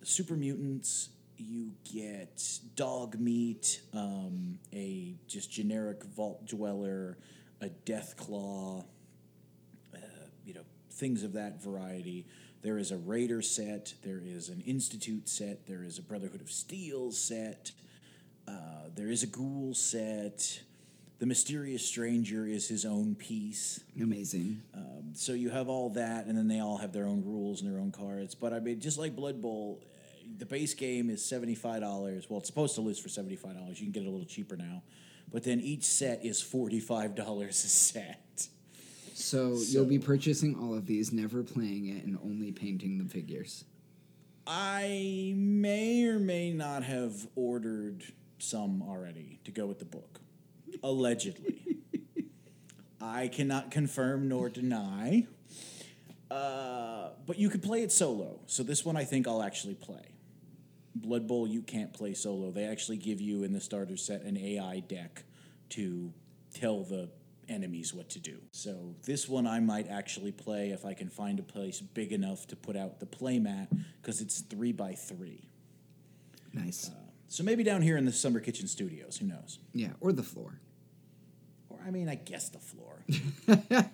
super 0.04 0.36
mutants, 0.36 1.10
you 1.38 1.72
get 1.94 2.38
Dogmeat, 2.76 3.80
um, 3.94 4.60
a 4.74 5.16
just 5.28 5.50
generic 5.52 6.04
vault 6.04 6.46
dweller, 6.46 7.18
a 7.62 7.70
Deathclaw, 7.86 8.84
things 10.98 11.24
of 11.24 11.34
that 11.34 11.62
variety. 11.62 12.26
There 12.62 12.78
is 12.78 12.92
a 12.92 12.98
Raider 12.98 13.42
set, 13.42 13.94
there 14.04 14.22
is 14.24 14.50
an 14.50 14.62
Institute 14.66 15.30
set, 15.30 15.68
there 15.68 15.84
is 15.84 16.00
a 16.00 16.02
Brotherhood 16.02 16.42
of 16.42 16.52
Steel 16.52 17.12
set, 17.12 17.72
uh, 18.48 18.90
there 18.96 19.10
is 19.10 19.24
a 19.24 19.28
Ghoul 19.28 19.74
set. 19.74 20.62
The 21.20 21.26
Mysterious 21.26 21.84
Stranger 21.84 22.46
is 22.46 22.68
his 22.68 22.86
own 22.86 23.16
piece. 23.16 23.80
Amazing. 24.00 24.62
Um, 24.76 25.14
so 25.14 25.34
you 25.34 25.50
have 25.50 25.68
all 25.68 25.90
that, 25.92 26.28
and 26.28 26.38
then 26.38 26.48
they 26.48 26.60
all 26.60 26.78
have 26.78 26.94
their 26.94 27.08
own 27.08 27.24
rules 27.26 27.62
and 27.62 27.72
their 27.72 27.80
own 27.80 27.92
cards. 27.92 28.36
But 28.36 28.54
I 28.54 28.60
mean, 28.60 28.80
just 28.80 29.00
like 29.00 29.16
Blood 29.16 29.42
Bowl, 29.42 29.82
the 30.38 30.46
base 30.46 30.76
game 30.76 31.10
is 31.10 31.26
seventy 31.26 31.56
five 31.56 31.82
dollars. 31.82 32.30
Well, 32.30 32.40
it's 32.40 32.48
supposed 32.48 32.76
to 32.76 32.82
list 32.82 33.02
for 33.02 33.10
seventy 33.10 33.36
five 33.36 33.56
dollars. 33.56 33.80
You 33.80 33.88
can 33.88 33.94
get 33.94 34.04
it 34.04 34.08
a 34.08 34.12
little 34.12 34.28
cheaper 34.28 34.56
now, 34.56 34.84
but 35.32 35.44
then 35.44 35.60
each 35.60 35.86
set 35.86 36.24
is 36.24 36.40
forty 36.40 36.80
five 36.80 37.16
dollars 37.16 37.64
a 37.64 37.68
set. 37.68 38.48
So, 39.20 39.58
you'll 39.70 39.86
be 39.86 39.98
purchasing 39.98 40.56
all 40.56 40.76
of 40.76 40.86
these, 40.86 41.12
never 41.12 41.42
playing 41.42 41.88
it, 41.88 42.06
and 42.06 42.20
only 42.24 42.52
painting 42.52 43.00
the 43.00 43.10
figures. 43.10 43.66
I 44.46 45.34
may 45.36 46.06
or 46.06 46.20
may 46.20 46.52
not 46.52 46.84
have 46.84 47.28
ordered 47.36 48.04
some 48.38 48.84
already 48.84 49.40
to 49.44 49.50
go 49.52 49.66
with 49.66 49.80
the 49.80 49.86
book, 49.86 50.20
allegedly. 50.84 51.80
I 53.02 53.28
cannot 53.28 53.72
confirm 53.72 54.30
nor 54.30 54.50
deny. 54.50 55.26
Uh, 56.30 57.10
but 57.26 57.40
you 57.40 57.50
could 57.50 57.64
play 57.64 57.82
it 57.82 57.92
solo. 57.92 58.40
So 58.46 58.62
this 58.62 58.86
one 58.86 58.96
I 58.96 59.04
think 59.04 59.28
I'll 59.28 59.42
actually 59.42 59.76
play. 59.76 60.12
Blood 60.94 61.28
Bowl 61.28 61.48
you 61.48 61.64
can't 61.64 61.92
play 61.92 62.14
solo. 62.14 62.52
They 62.52 62.66
actually 62.66 62.98
give 62.98 63.20
you 63.20 63.44
in 63.44 63.52
the 63.52 63.62
starter 63.62 63.98
set 63.98 64.22
an 64.22 64.38
AI 64.38 64.82
deck 64.82 65.24
to 65.70 66.14
tell 66.54 66.84
the 66.84 67.10
enemies 67.50 67.94
what 67.94 68.10
to 68.10 68.20
do. 68.20 68.40
So 68.52 68.96
this 69.04 69.28
one 69.28 69.48
I 69.48 69.60
might 69.60 69.88
actually 69.88 70.32
play 70.32 70.70
if 70.70 70.86
I 70.86 70.94
can 70.94 71.10
find 71.10 71.40
a 71.40 71.44
place 71.44 71.82
big 71.82 72.12
enough 72.12 72.48
to 72.48 72.56
put 72.56 72.76
out 72.76 73.00
the 73.00 73.06
playmat 73.06 73.68
because 74.02 74.22
it's 74.22 74.42
three 74.42 74.72
by 74.72 74.94
three. 74.94 75.48
Nice. 76.54 76.90
Uh, 76.90 77.12
so 77.28 77.44
maybe 77.44 77.64
down 77.64 77.82
here 77.82 77.98
in 77.98 78.06
the 78.06 78.12
Summer 78.12 78.40
Kitchen 78.40 78.68
Studios, 78.68 79.18
who 79.18 79.28
knows? 79.28 79.60
yeah, 79.74 79.92
or 80.00 80.12
the 80.12 80.24
floor. 80.24 80.60
Or 81.70 81.80
I 81.86 81.92
mean, 81.92 82.10
I 82.10 82.16
guess 82.16 82.50
the 82.50 82.60
floor. 82.60 83.04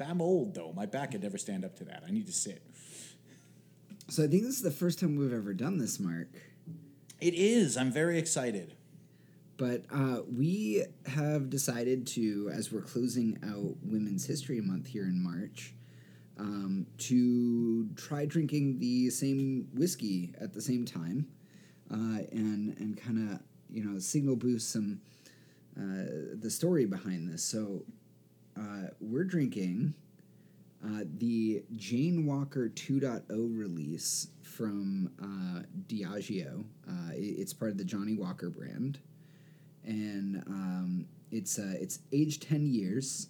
I'm 0.00 0.22
old 0.22 0.54
though. 0.54 0.72
My 0.74 0.86
back 0.86 1.12
could 1.12 1.22
never 1.22 1.38
stand 1.38 1.64
up 1.64 1.76
to 1.76 1.84
that. 1.84 2.02
I 2.06 2.10
need 2.10 2.26
to 2.26 2.32
sit. 2.32 2.62
So, 4.08 4.24
I 4.24 4.26
think 4.26 4.42
this 4.42 4.56
is 4.56 4.62
the 4.62 4.72
first 4.72 4.98
time 4.98 5.16
we've 5.16 5.32
ever 5.32 5.54
done 5.54 5.78
this, 5.78 6.00
Mark. 6.00 6.28
It 7.20 7.34
is. 7.34 7.76
I'm 7.76 7.92
very 7.92 8.18
excited. 8.18 8.74
But 9.60 9.84
uh, 9.94 10.22
we 10.34 10.84
have 11.04 11.50
decided 11.50 12.06
to, 12.08 12.50
as 12.50 12.72
we're 12.72 12.80
closing 12.80 13.38
out 13.44 13.76
Women's 13.82 14.24
History 14.24 14.58
Month 14.62 14.86
here 14.86 15.04
in 15.04 15.22
March, 15.22 15.74
um, 16.38 16.86
to 16.96 17.86
try 17.94 18.24
drinking 18.24 18.78
the 18.78 19.10
same 19.10 19.68
whiskey 19.74 20.32
at 20.40 20.54
the 20.54 20.62
same 20.62 20.86
time, 20.86 21.26
uh, 21.92 22.24
and 22.32 22.74
and 22.78 22.96
kind 22.96 23.32
of 23.32 23.40
you 23.68 23.84
know 23.84 23.98
signal 23.98 24.34
boost 24.34 24.70
some 24.72 25.02
uh, 25.78 26.08
the 26.38 26.50
story 26.50 26.86
behind 26.86 27.28
this. 27.30 27.44
So 27.44 27.82
uh, 28.58 28.88
we're 28.98 29.24
drinking 29.24 29.92
uh, 30.82 31.04
the 31.18 31.62
Jane 31.76 32.24
Walker 32.24 32.70
2.0 32.70 33.24
release 33.28 34.28
from 34.42 35.10
uh, 35.22 35.64
Diageo. 35.86 36.64
It- 37.12 37.36
it's 37.40 37.52
part 37.52 37.70
of 37.72 37.76
the 37.76 37.84
Johnnie 37.84 38.14
Walker 38.14 38.48
brand, 38.48 38.98
and 39.84 40.42
um, 40.46 41.06
it's 41.30 41.58
uh, 41.58 41.74
it's 41.80 42.00
aged 42.12 42.42
10 42.48 42.66
years. 42.66 43.28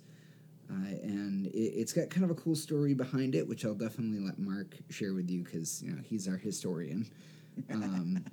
Uh, 0.70 0.94
and 1.02 1.46
it, 1.48 1.58
it's 1.58 1.92
got 1.92 2.10
kind 2.10 2.24
of 2.24 2.30
a 2.30 2.34
cool 2.34 2.54
story 2.54 2.94
behind 2.94 3.34
it, 3.34 3.46
which 3.48 3.64
I'll 3.64 3.74
definitely 3.74 4.20
let 4.20 4.38
Mark 4.38 4.76
share 4.88 5.14
with 5.14 5.28
you 5.28 5.42
because 5.42 5.82
you 5.82 5.90
know 5.90 6.00
he's 6.02 6.28
our 6.28 6.36
historian. 6.36 7.10
Um, 7.72 8.24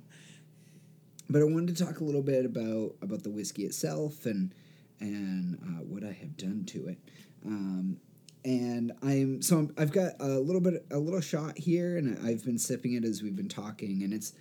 but 1.30 1.42
I 1.42 1.44
wanted 1.44 1.76
to 1.76 1.84
talk 1.84 2.00
a 2.00 2.04
little 2.04 2.22
bit 2.22 2.44
about 2.44 2.94
about 3.02 3.22
the 3.24 3.30
whiskey 3.30 3.64
itself 3.64 4.24
and 4.24 4.54
and 5.00 5.58
uh, 5.62 5.82
what 5.84 6.04
I 6.04 6.12
have 6.12 6.36
done 6.36 6.64
to 6.68 6.88
it. 6.88 6.98
Um, 7.44 7.98
and 8.44 8.92
I'm 9.02 9.42
so 9.42 9.58
I'm, 9.58 9.74
I've 9.76 9.92
got 9.92 10.12
a 10.20 10.38
little 10.38 10.60
bit 10.60 10.86
a 10.90 10.98
little 10.98 11.20
shot 11.20 11.58
here, 11.58 11.96
and 11.96 12.18
I've 12.26 12.44
been 12.44 12.58
sipping 12.58 12.94
it 12.94 13.04
as 13.04 13.22
we've 13.22 13.36
been 13.36 13.48
talking, 13.48 14.02
and 14.02 14.12
it's 14.12 14.32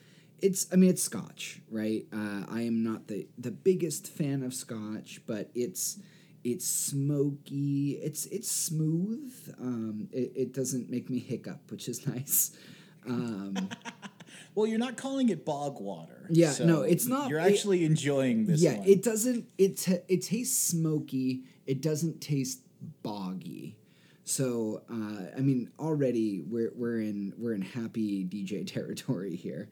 it's 0.41 0.67
I 0.71 0.75
mean 0.75 0.89
it's 0.89 1.03
Scotch, 1.03 1.61
right? 1.69 2.05
Uh, 2.13 2.43
I 2.49 2.61
am 2.61 2.83
not 2.83 3.07
the 3.07 3.27
the 3.37 3.51
biggest 3.51 4.07
fan 4.07 4.43
of 4.43 4.53
Scotch, 4.53 5.21
but 5.25 5.49
it's 5.55 5.99
it's 6.43 6.65
smoky, 6.67 7.99
it's 8.01 8.25
it's 8.27 8.51
smooth. 8.51 9.33
Um, 9.59 10.09
it, 10.11 10.31
it 10.35 10.53
doesn't 10.53 10.89
make 10.89 11.09
me 11.09 11.19
hiccup, 11.19 11.69
which 11.71 11.87
is 11.89 12.05
nice. 12.13 12.51
Um, 13.07 13.69
Well, 14.55 14.65
you're 14.65 14.79
not 14.79 14.97
calling 14.97 15.29
it 15.29 15.45
bog 15.45 15.79
water. 15.79 16.25
Yeah, 16.31 16.49
so 16.51 16.65
no, 16.65 16.81
it's 16.81 17.05
not- 17.05 17.29
You're 17.29 17.39
it- 17.39 17.51
actually 17.53 17.85
enjoying 17.85 18.45
this 18.47 18.59
yeah, 18.61 18.77
one. 18.79 18.87
it 18.87 19.03
doesn't. 19.03 19.47
It 19.59 19.77
ta 19.77 19.93
it 20.07 20.23
tastes 20.23 20.57
smoky. 20.69 21.43
It 21.67 21.79
doesn't 21.81 22.21
taste 22.21 22.61
boggy. 23.03 23.77
So 24.23 24.81
uh, 24.91 25.37
I 25.37 25.41
mean, 25.41 25.69
already 25.79 26.41
we're 26.41 26.71
we're 26.75 27.01
in 27.01 27.33
we're 27.37 27.53
in 27.53 27.61
happy 27.61 28.25
DJ 28.25 28.65
territory 28.73 29.35
here. 29.35 29.69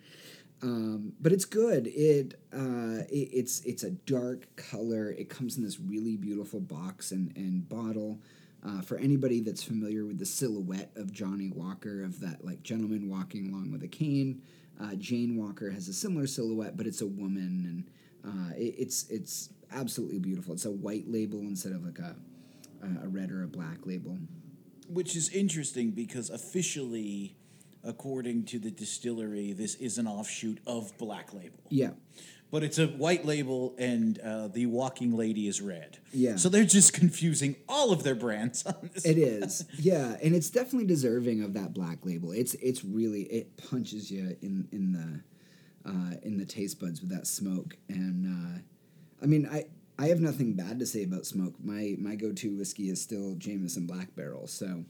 Um, 0.62 1.14
but 1.20 1.32
it's 1.32 1.46
good. 1.46 1.88
It, 1.88 2.40
uh, 2.54 3.04
it 3.10 3.30
it's 3.34 3.62
it's 3.62 3.84
a 3.84 3.92
dark 3.92 4.56
color. 4.56 5.12
It 5.12 5.30
comes 5.30 5.58
in 5.58 5.64
this 5.64 5.80
really 5.80 6.18
beautiful 6.18 6.60
box 6.60 7.12
and 7.12 7.36
and 7.36 7.68
bottle. 7.68 8.20
Uh, 8.64 8.82
for 8.82 8.98
anybody 8.98 9.42
that's 9.42 9.62
familiar 9.62 10.06
with 10.06 10.18
the 10.18 10.26
silhouette 10.26 10.92
of 10.96 11.14
Johnnie 11.14 11.52
Walker, 11.54 12.04
of 12.04 12.20
that 12.22 12.44
like 12.44 12.64
gentleman 12.64 13.10
walking 13.10 13.50
along 13.50 13.72
with 13.72 13.84
a 13.84 13.88
cane, 13.88 14.42
uh, 14.82 14.96
Jane 14.96 15.38
Walker 15.38 15.70
has 15.70 15.88
a 15.88 15.94
similar 15.94 16.26
silhouette, 16.26 16.76
but 16.76 16.88
it's 16.88 17.02
a 17.02 17.06
woman, 17.06 17.86
and 18.24 18.34
uh, 18.34 18.56
it, 18.56 18.76
it's 18.78 19.08
it's 19.10 19.50
absolutely 19.72 20.20
beautiful. 20.20 20.54
It's 20.54 20.66
a 20.66 20.72
white 20.72 21.08
label 21.08 21.40
instead 21.42 21.74
of 21.74 21.86
like 21.86 22.00
a 22.00 22.16
a 23.04 23.08
red 23.08 23.32
or 23.32 23.44
a 23.44 23.48
black 23.48 23.86
label. 23.86 24.18
Which 24.88 25.16
is 25.16 25.30
interesting 25.30 25.92
because 25.92 26.30
officially, 26.30 27.36
according 27.86 28.46
to 28.46 28.60
the 28.60 28.72
distillery, 28.72 29.54
this 29.54 29.76
is 29.76 29.98
an 29.98 30.08
offshoot 30.08 30.60
of 30.66 30.98
Black 30.98 31.34
Label. 31.34 31.60
Yeah, 31.70 31.92
But 32.52 32.64
it's 32.64 32.78
a 32.80 32.88
white 32.88 33.26
label, 33.26 33.76
and 33.78 34.18
uh, 34.20 34.48
the 34.48 34.66
walking 34.68 35.16
lady 35.16 35.48
is 35.48 35.62
red. 35.62 35.98
Yeah. 36.14 36.36
So 36.38 36.50
they're 36.50 36.64
just 36.64 36.94
confusing 36.94 37.56
all 37.68 37.92
of 37.92 38.04
their 38.04 38.16
brands 38.16 38.66
on 38.66 38.90
this. 38.94 39.06
it 39.06 39.18
is. 39.18 39.66
Yeah, 39.78 40.16
and 40.24 40.34
it's 40.36 40.50
definitely 40.50 40.88
deserving 40.88 41.44
of 41.44 41.54
that 41.54 41.74
black 41.74 42.06
label. 42.06 42.32
It's 42.32 42.54
it's 42.56 42.84
really 42.84 43.24
it 43.24 43.58
punches 43.70 44.10
you 44.12 44.36
in 44.42 44.68
in 44.72 44.92
the 44.94 45.90
uh, 45.90 46.16
in 46.24 46.38
the 46.38 46.46
taste 46.46 46.80
buds 46.80 47.02
with 47.02 47.10
that 47.12 47.28
smoke. 47.28 47.78
And 47.90 48.26
uh, 48.26 48.60
I 49.22 49.26
mean, 49.28 49.48
I 49.52 49.66
I 49.98 50.08
have 50.08 50.20
nothing 50.22 50.54
bad 50.54 50.80
to 50.80 50.86
say 50.86 51.04
about 51.04 51.26
smoke. 51.26 51.56
My 51.64 51.96
my 52.00 52.16
go 52.16 52.32
to 52.32 52.56
whiskey 52.58 52.90
is 52.90 53.02
still 53.02 53.36
Jameson 53.36 53.86
Black 53.86 54.16
Barrel. 54.16 54.48
So 54.48 54.86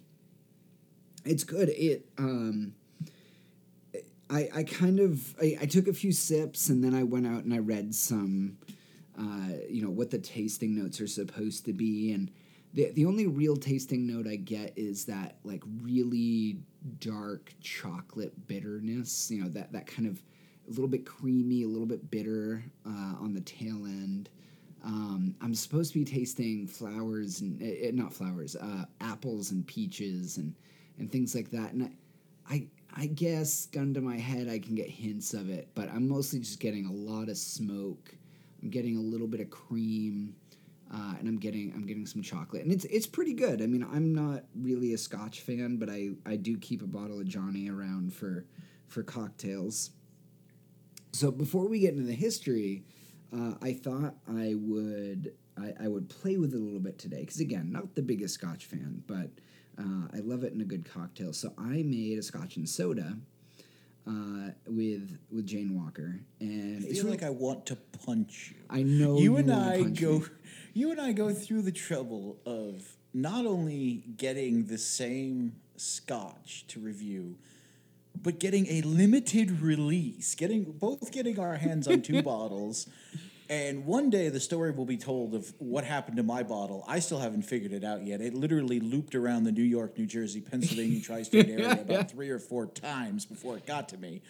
it's 1.26 1.44
good. 1.44 1.70
It 1.70 2.08
um. 2.18 2.74
I, 4.30 4.50
I 4.56 4.64
kind 4.64 5.00
of 5.00 5.36
I, 5.42 5.58
I 5.62 5.66
took 5.66 5.88
a 5.88 5.94
few 5.94 6.12
sips 6.12 6.70
and 6.70 6.84
then 6.84 6.96
I 6.96 7.04
went 7.04 7.28
out 7.28 7.44
and 7.44 7.54
I 7.54 7.60
read 7.60 7.94
some 7.94 8.58
uh, 9.18 9.54
you 9.70 9.82
know 9.82 9.90
what 9.90 10.12
the 10.12 10.18
tasting 10.18 10.76
notes 10.76 11.00
are 11.00 11.08
supposed 11.08 11.66
to 11.66 11.74
be. 11.74 12.12
And 12.12 12.32
the, 12.74 12.92
the 12.92 13.06
only 13.06 13.28
real 13.28 13.56
tasting 13.56 14.06
note 14.06 14.28
I 14.28 14.36
get 14.36 14.74
is 14.78 15.06
that 15.06 15.38
like 15.44 15.64
really 15.82 16.58
dark 17.00 17.54
chocolate 17.62 18.48
bitterness 18.48 19.32
you 19.32 19.42
know 19.42 19.50
that 19.50 19.72
that 19.72 19.88
kind 19.88 20.08
of 20.08 20.22
a 20.68 20.70
little 20.70 20.88
bit 20.88 21.06
creamy 21.06 21.64
a 21.64 21.68
little 21.68 21.88
bit 21.88 22.10
bitter 22.12 22.64
uh, 22.86 23.16
on 23.20 23.34
the 23.34 23.42
tail 23.42 23.86
end. 23.86 24.30
Um, 24.84 25.36
I'm 25.42 25.56
supposed 25.56 25.94
to 25.94 26.00
be 26.00 26.06
tasting 26.06 26.68
flowers 26.68 27.42
and 27.42 27.62
uh, 27.62 27.92
not 27.94 28.14
flowers 28.14 28.56
uh, 28.56 28.86
apples 29.02 29.52
and 29.52 29.66
peaches 29.66 30.38
and 30.38 30.56
and 30.98 31.12
things 31.12 31.36
like 31.36 31.52
that. 31.52 31.74
And 31.74 31.84
I, 31.84 32.54
I 32.54 32.68
I 32.96 33.08
guess 33.08 33.66
gun 33.68 33.94
to 33.96 34.02
my 34.02 34.18
head 34.18 34.48
I 34.48 34.60
can 34.60 34.74
get 34.76 34.90
hints 34.90 35.34
of 35.34 35.50
it, 35.50 35.70
but 35.76 35.90
I'm 35.90 36.08
mostly 36.08 36.40
just 36.40 36.60
getting 36.60 36.86
a 36.86 36.92
lot 36.92 37.28
of 37.28 37.38
smoke. 37.38 38.16
I'm 38.62 38.70
getting 38.70 38.96
a 38.98 39.02
little 39.02 39.28
bit 39.28 39.42
of 39.42 39.50
cream, 39.50 40.36
uh, 40.94 41.16
and 41.20 41.28
I'm 41.28 41.38
getting 41.38 41.74
I'm 41.76 41.86
getting 41.86 42.06
some 42.06 42.22
chocolate, 42.22 42.64
and 42.64 42.72
it's 42.72 42.86
it's 42.86 43.06
pretty 43.06 43.34
good. 43.34 43.62
I 43.62 43.68
mean, 43.68 43.84
I'm 43.84 44.16
not 44.16 44.46
really 44.56 44.94
a 44.94 44.98
Scotch 44.98 45.42
fan, 45.42 45.76
but 45.76 45.90
I 45.90 46.12
I 46.26 46.38
do 46.38 46.58
keep 46.58 46.82
a 46.82 46.88
bottle 46.88 47.20
of 47.20 47.28
Johnny 47.28 47.70
around 47.70 48.14
for 48.14 48.46
for 48.88 49.04
cocktails. 49.04 49.92
So 51.12 51.32
before 51.32 51.68
we 51.68 51.80
get 51.80 51.94
into 51.94 52.06
the 52.06 52.14
history, 52.14 52.86
uh, 53.34 53.54
I 53.62 53.74
thought 53.74 54.16
I 54.28 54.56
would 54.58 55.34
I, 55.58 55.74
I 55.82 55.88
would 55.90 56.10
play 56.10 56.38
with 56.38 56.54
it 56.54 56.58
a 56.58 56.64
little 56.64 56.80
bit 56.80 56.98
today 56.98 57.22
because 57.22 57.40
again, 57.42 57.72
not 57.72 57.96
the 57.96 58.02
biggest 58.02 58.36
Scotch 58.36 58.66
fan, 58.66 59.04
but 59.06 59.30
uh, 59.78 60.08
I 60.14 60.20
love 60.20 60.44
it 60.44 60.54
in 60.54 60.62
a 60.62 60.66
good 60.66 60.90
cocktail. 60.90 61.34
So 61.34 61.52
I 61.58 61.84
made 61.84 62.18
a 62.18 62.24
Scotch 62.24 62.58
and 62.58 62.68
soda 62.68 63.18
uh, 64.08 64.50
with 64.68 65.18
with 65.32 65.46
Jane 65.46 65.76
Walker, 65.82 66.20
and 66.40 66.84
I 66.84 66.88
it's 66.88 67.00
feel 67.00 67.06
really, 67.06 67.18
like 67.18 67.26
I 67.26 67.30
want 67.32 67.66
to 67.68 67.76
punch 68.06 68.54
you. 68.56 68.64
I 68.70 68.84
know 68.84 69.18
you 69.18 69.36
and 69.38 69.50
wanna 69.50 69.72
I 69.72 69.84
go, 69.84 70.20
me. 70.20 70.26
you 70.74 70.92
and 70.92 71.02
I 71.02 71.12
go 71.12 71.34
through 71.34 71.64
the 71.64 71.72
trouble 71.72 72.38
of 72.46 72.96
not 73.14 73.46
only 73.46 74.04
getting 74.18 74.66
the 74.66 74.78
same 74.78 75.56
scotch 75.78 76.66
to 76.68 76.80
review, 76.80 77.38
but 78.22 78.40
getting 78.40 78.68
a 78.68 78.82
limited 78.82 79.62
release, 79.62 80.36
getting 80.36 80.64
both 80.64 81.12
getting 81.12 81.40
our 81.40 81.56
hands 81.56 81.88
on 81.88 82.02
two 82.02 82.22
bottles. 82.24 82.88
And 83.50 83.86
one 83.86 84.10
day 84.10 84.30
the 84.30 84.40
story 84.40 84.72
will 84.72 84.86
be 84.86 84.98
told 84.98 85.36
of 85.36 85.54
what 85.60 85.84
happened 85.84 86.18
to 86.18 86.24
my 86.24 86.42
bottle. 86.42 86.84
I 86.88 87.00
still 87.00 87.20
haven't 87.20 87.44
figured 87.44 87.74
it 87.74 87.84
out 87.84 88.04
yet. 88.04 88.22
It 88.22 88.34
literally 88.34 88.80
looped 88.80 89.14
around 89.14 89.44
the 89.44 89.52
New 89.52 89.64
York, 89.64 89.98
New 89.98 90.08
Jersey, 90.08 90.42
Pennsylvania 90.42 91.02
tri-state 91.04 91.50
area 91.50 91.72
about 91.74 92.10
three 92.10 92.30
or 92.30 92.40
four 92.40 92.66
times 92.66 93.26
before 93.26 93.58
it 93.58 93.66
got 93.66 93.90
to 93.90 93.98
me. 93.98 94.22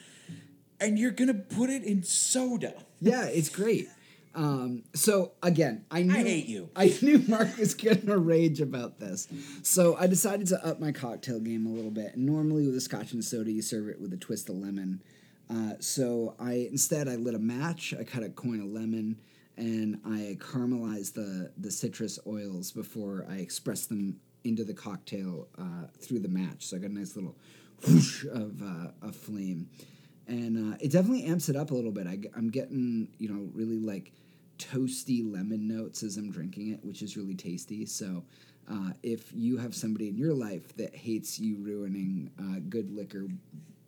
And 0.82 1.00
you're 1.00 1.12
gonna 1.12 1.34
put 1.34 1.70
it 1.70 1.84
in 1.84 2.04
soda. 2.04 2.74
Yeah, 3.00 3.26
it's 3.26 3.48
great. 3.48 3.88
Um, 4.34 4.84
so 4.94 5.32
again, 5.42 5.86
I 5.90 6.04
knew 6.04 6.14
hate 6.14 6.48
you. 6.48 6.70
I 6.76 6.94
knew 7.02 7.20
Mark 7.20 7.58
was 7.58 7.74
gonna 7.74 8.18
rage 8.18 8.60
about 8.60 9.00
this, 9.00 9.30
so 9.64 9.96
I 9.96 10.08
decided 10.08 10.48
to 10.48 10.66
up 10.66 10.82
my 10.82 10.92
cocktail 10.92 11.40
game 11.40 11.66
a 11.66 11.70
little 11.70 11.92
bit. 11.92 12.16
And 12.16 12.26
normally 12.26 12.66
with 12.66 12.76
a 12.76 12.82
Scotch 12.82 13.14
and 13.14 13.24
soda, 13.24 13.50
you 13.50 13.62
serve 13.62 13.88
it 13.88 14.02
with 14.02 14.12
a 14.12 14.18
twist 14.18 14.50
of 14.50 14.58
lemon. 14.58 15.02
Uh, 15.50 15.74
so 15.80 16.36
I 16.40 16.68
instead 16.72 17.08
I 17.08 17.16
lit 17.16 17.36
a 17.36 17.40
match. 17.40 17.94
I 17.98 18.04
cut 18.04 18.24
a 18.24 18.30
coin 18.30 18.62
of 18.62 18.68
lemon, 18.68 19.20
and 19.58 20.00
I 20.06 20.38
caramelized 20.40 21.14
the 21.14 21.52
the 21.58 21.72
citrus 21.72 22.20
oils 22.26 22.72
before 22.72 23.26
I 23.30 23.38
expressed 23.38 23.90
them 23.90 24.20
into 24.44 24.64
the 24.64 24.74
cocktail 24.74 25.48
uh, 25.58 25.88
through 26.00 26.20
the 26.20 26.30
match. 26.30 26.68
So 26.68 26.78
I 26.78 26.80
got 26.80 26.92
a 26.92 26.94
nice 26.94 27.16
little 27.16 27.36
whoosh 27.88 28.26
of 28.26 28.62
uh, 28.62 29.12
flame, 29.12 29.70
and 30.28 30.74
uh, 30.74 30.78
it 30.80 30.92
definitely 30.92 31.26
amps 31.26 31.50
it 31.50 31.56
up 31.56 31.72
a 31.72 31.76
little 31.76 31.92
bit. 31.92 32.08
I, 32.08 32.20
I'm 32.36 32.50
getting 32.50 33.10
you 33.18 33.30
know 33.30 33.50
really 33.54 33.80
like 33.80 34.14
toasty 34.58 35.22
lemon 35.30 35.68
notes 35.68 36.02
as 36.04 36.18
I'm 36.18 36.32
drinking 36.32 36.72
it, 36.72 36.84
which 36.84 37.02
is 37.02 37.18
really 37.18 37.36
tasty. 37.36 37.86
So, 37.86 38.24
uh, 38.72 38.92
if 39.04 39.32
you 39.34 39.58
have 39.58 39.76
somebody 39.76 40.08
in 40.08 40.18
your 40.18 40.34
life 40.34 40.76
that 40.78 40.96
hates 40.96 41.40
you 41.40 41.58
ruining 41.58 42.32
uh, 42.40 42.60
good 42.70 42.90
liquor 42.90 43.28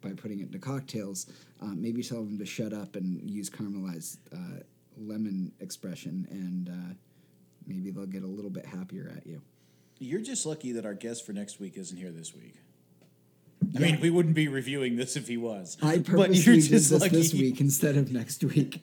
by 0.02 0.12
putting 0.12 0.40
it 0.40 0.44
into 0.44 0.60
cocktails, 0.60 1.28
uh, 1.62 1.74
maybe 1.76 2.04
tell 2.04 2.24
them 2.24 2.38
to 2.38 2.46
shut 2.46 2.74
up 2.74 2.96
and 2.96 3.30
use 3.30 3.50
caramelized 3.50 4.18
uh, 4.34 4.62
lemon 4.98 5.52
expression, 5.60 6.28
and 6.32 6.70
uh, 6.70 6.94
maybe 7.66 7.92
they'll 7.92 8.06
get 8.06 8.24
a 8.24 8.28
little 8.28 8.52
bit 8.52 8.66
happier 8.66 9.12
at 9.16 9.26
you. 9.26 9.42
You're 10.00 10.22
just 10.22 10.46
lucky 10.46 10.74
that 10.74 10.86
our 10.86 10.94
guest 10.94 11.26
for 11.26 11.34
next 11.34 11.60
week 11.60 11.78
isn't 11.78 11.98
here 11.98 12.12
this 12.12 12.34
week. 12.34 12.56
I 13.76 13.80
mean, 13.80 14.00
we 14.00 14.10
wouldn't 14.10 14.36
be 14.36 14.48
reviewing 14.48 14.96
this 14.96 15.16
if 15.16 15.28
he 15.28 15.38
was. 15.38 15.78
I 15.82 15.98
but 15.98 16.06
purposely 16.06 16.62
did 16.62 16.70
this 16.70 16.92
lucky. 16.92 17.10
this 17.10 17.34
week 17.34 17.60
instead 17.60 17.98
of 17.98 18.12
next 18.12 18.44
week. 18.44 18.82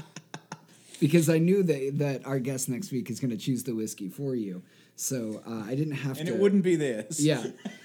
because 1.00 1.28
I 1.28 1.38
knew 1.38 1.62
that 1.62 1.98
that 1.98 2.26
our 2.26 2.38
guest 2.38 2.68
next 2.68 2.92
week 2.92 3.10
is 3.10 3.18
going 3.18 3.30
to 3.30 3.36
choose 3.36 3.64
the 3.64 3.74
whiskey 3.74 4.08
for 4.08 4.34
you, 4.34 4.62
so 4.96 5.42
uh, 5.46 5.64
I 5.66 5.74
didn't 5.74 5.94
have 5.94 6.18
and 6.18 6.26
to. 6.26 6.32
And 6.32 6.40
it 6.40 6.42
wouldn't 6.42 6.62
be 6.62 6.76
this. 6.76 7.20
Yeah, 7.20 7.44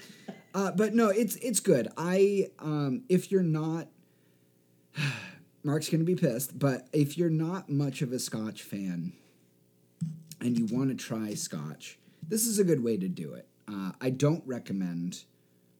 uh, 0.56 0.70
but 0.70 0.94
no, 0.94 1.10
it's 1.10 1.36
it's 1.36 1.60
good. 1.60 1.88
I 1.98 2.48
um, 2.58 3.02
if 3.10 3.30
you're 3.30 3.42
not, 3.42 3.88
Mark's 5.62 5.90
to 5.90 5.98
be 5.98 6.14
pissed. 6.14 6.58
But 6.58 6.88
if 6.94 7.18
you're 7.18 7.28
not 7.28 7.68
much 7.68 8.00
of 8.00 8.10
a 8.10 8.18
Scotch 8.18 8.62
fan, 8.62 9.12
and 10.40 10.58
you 10.58 10.66
want 10.74 10.88
to 10.88 10.94
try 10.94 11.34
Scotch, 11.34 11.98
this 12.26 12.46
is 12.46 12.58
a 12.58 12.64
good 12.64 12.82
way 12.82 12.96
to 12.96 13.06
do 13.06 13.34
it. 13.34 13.46
Uh, 13.68 13.92
I 14.00 14.08
don't 14.08 14.42
recommend 14.46 15.24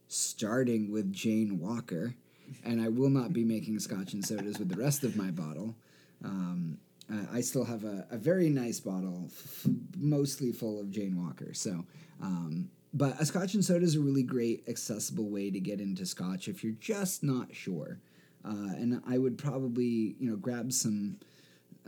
starting 0.08 0.92
with 0.92 1.10
Jane 1.10 1.58
Walker, 1.58 2.14
and 2.62 2.82
I 2.82 2.88
will 2.88 3.10
not 3.10 3.32
be 3.32 3.44
making 3.44 3.78
Scotch 3.78 4.12
and 4.12 4.22
sodas 4.22 4.58
with 4.58 4.68
the 4.68 4.76
rest 4.76 5.04
of 5.04 5.16
my 5.16 5.30
bottle. 5.30 5.74
Um, 6.22 6.76
uh, 7.10 7.24
I 7.32 7.40
still 7.40 7.64
have 7.64 7.84
a, 7.84 8.06
a 8.10 8.18
very 8.18 8.50
nice 8.50 8.80
bottle, 8.80 9.24
f- 9.28 9.68
mostly 9.96 10.52
full 10.52 10.78
of 10.78 10.90
Jane 10.90 11.16
Walker. 11.24 11.54
So, 11.54 11.86
um, 12.20 12.68
but 12.94 13.20
a 13.20 13.26
Scotch 13.26 13.54
and 13.54 13.64
soda 13.64 13.84
is 13.84 13.96
a 13.96 14.00
really 14.00 14.22
great, 14.22 14.64
accessible 14.68 15.28
way 15.28 15.50
to 15.50 15.60
get 15.60 15.80
into 15.80 16.06
Scotch 16.06 16.48
if 16.48 16.64
you're 16.64 16.72
just 16.74 17.22
not 17.22 17.54
sure. 17.54 17.98
Uh, 18.44 18.72
and 18.76 19.02
I 19.06 19.18
would 19.18 19.38
probably, 19.38 20.16
you 20.18 20.30
know, 20.30 20.36
grab 20.36 20.72
some 20.72 21.18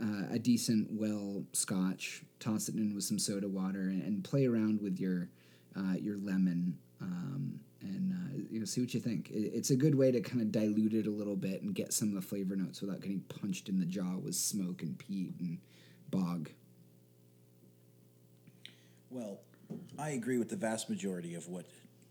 uh, 0.01 0.23
a 0.31 0.39
decent 0.39 0.87
well 0.91 1.43
Scotch, 1.53 2.23
toss 2.39 2.69
it 2.69 2.75
in 2.75 2.93
with 2.95 3.03
some 3.03 3.19
soda 3.19 3.47
water, 3.47 3.81
and, 3.81 4.01
and 4.03 4.23
play 4.23 4.45
around 4.45 4.81
with 4.81 4.99
your 4.99 5.29
uh, 5.75 5.93
your 5.99 6.17
lemon, 6.17 6.77
um, 7.01 7.59
and 7.81 8.13
uh, 8.13 8.37
you 8.49 8.59
know, 8.59 8.65
see 8.65 8.81
what 8.81 8.93
you 8.93 8.99
think. 8.99 9.29
It, 9.29 9.51
it's 9.53 9.69
a 9.69 9.75
good 9.75 9.95
way 9.95 10.11
to 10.11 10.21
kind 10.21 10.41
of 10.41 10.51
dilute 10.51 10.93
it 10.93 11.07
a 11.07 11.11
little 11.11 11.35
bit 11.35 11.61
and 11.61 11.73
get 11.73 11.93
some 11.93 12.09
of 12.09 12.15
the 12.15 12.21
flavor 12.21 12.55
notes 12.55 12.81
without 12.81 13.01
getting 13.01 13.21
punched 13.21 13.69
in 13.69 13.79
the 13.79 13.85
jaw 13.85 14.17
with 14.17 14.35
smoke 14.35 14.81
and 14.81 14.97
peat 14.97 15.33
and 15.39 15.59
bog. 16.09 16.49
Well, 19.09 19.39
I 19.97 20.09
agree 20.11 20.37
with 20.37 20.49
the 20.49 20.55
vast 20.55 20.89
majority 20.89 21.35
of 21.35 21.47
what 21.47 21.65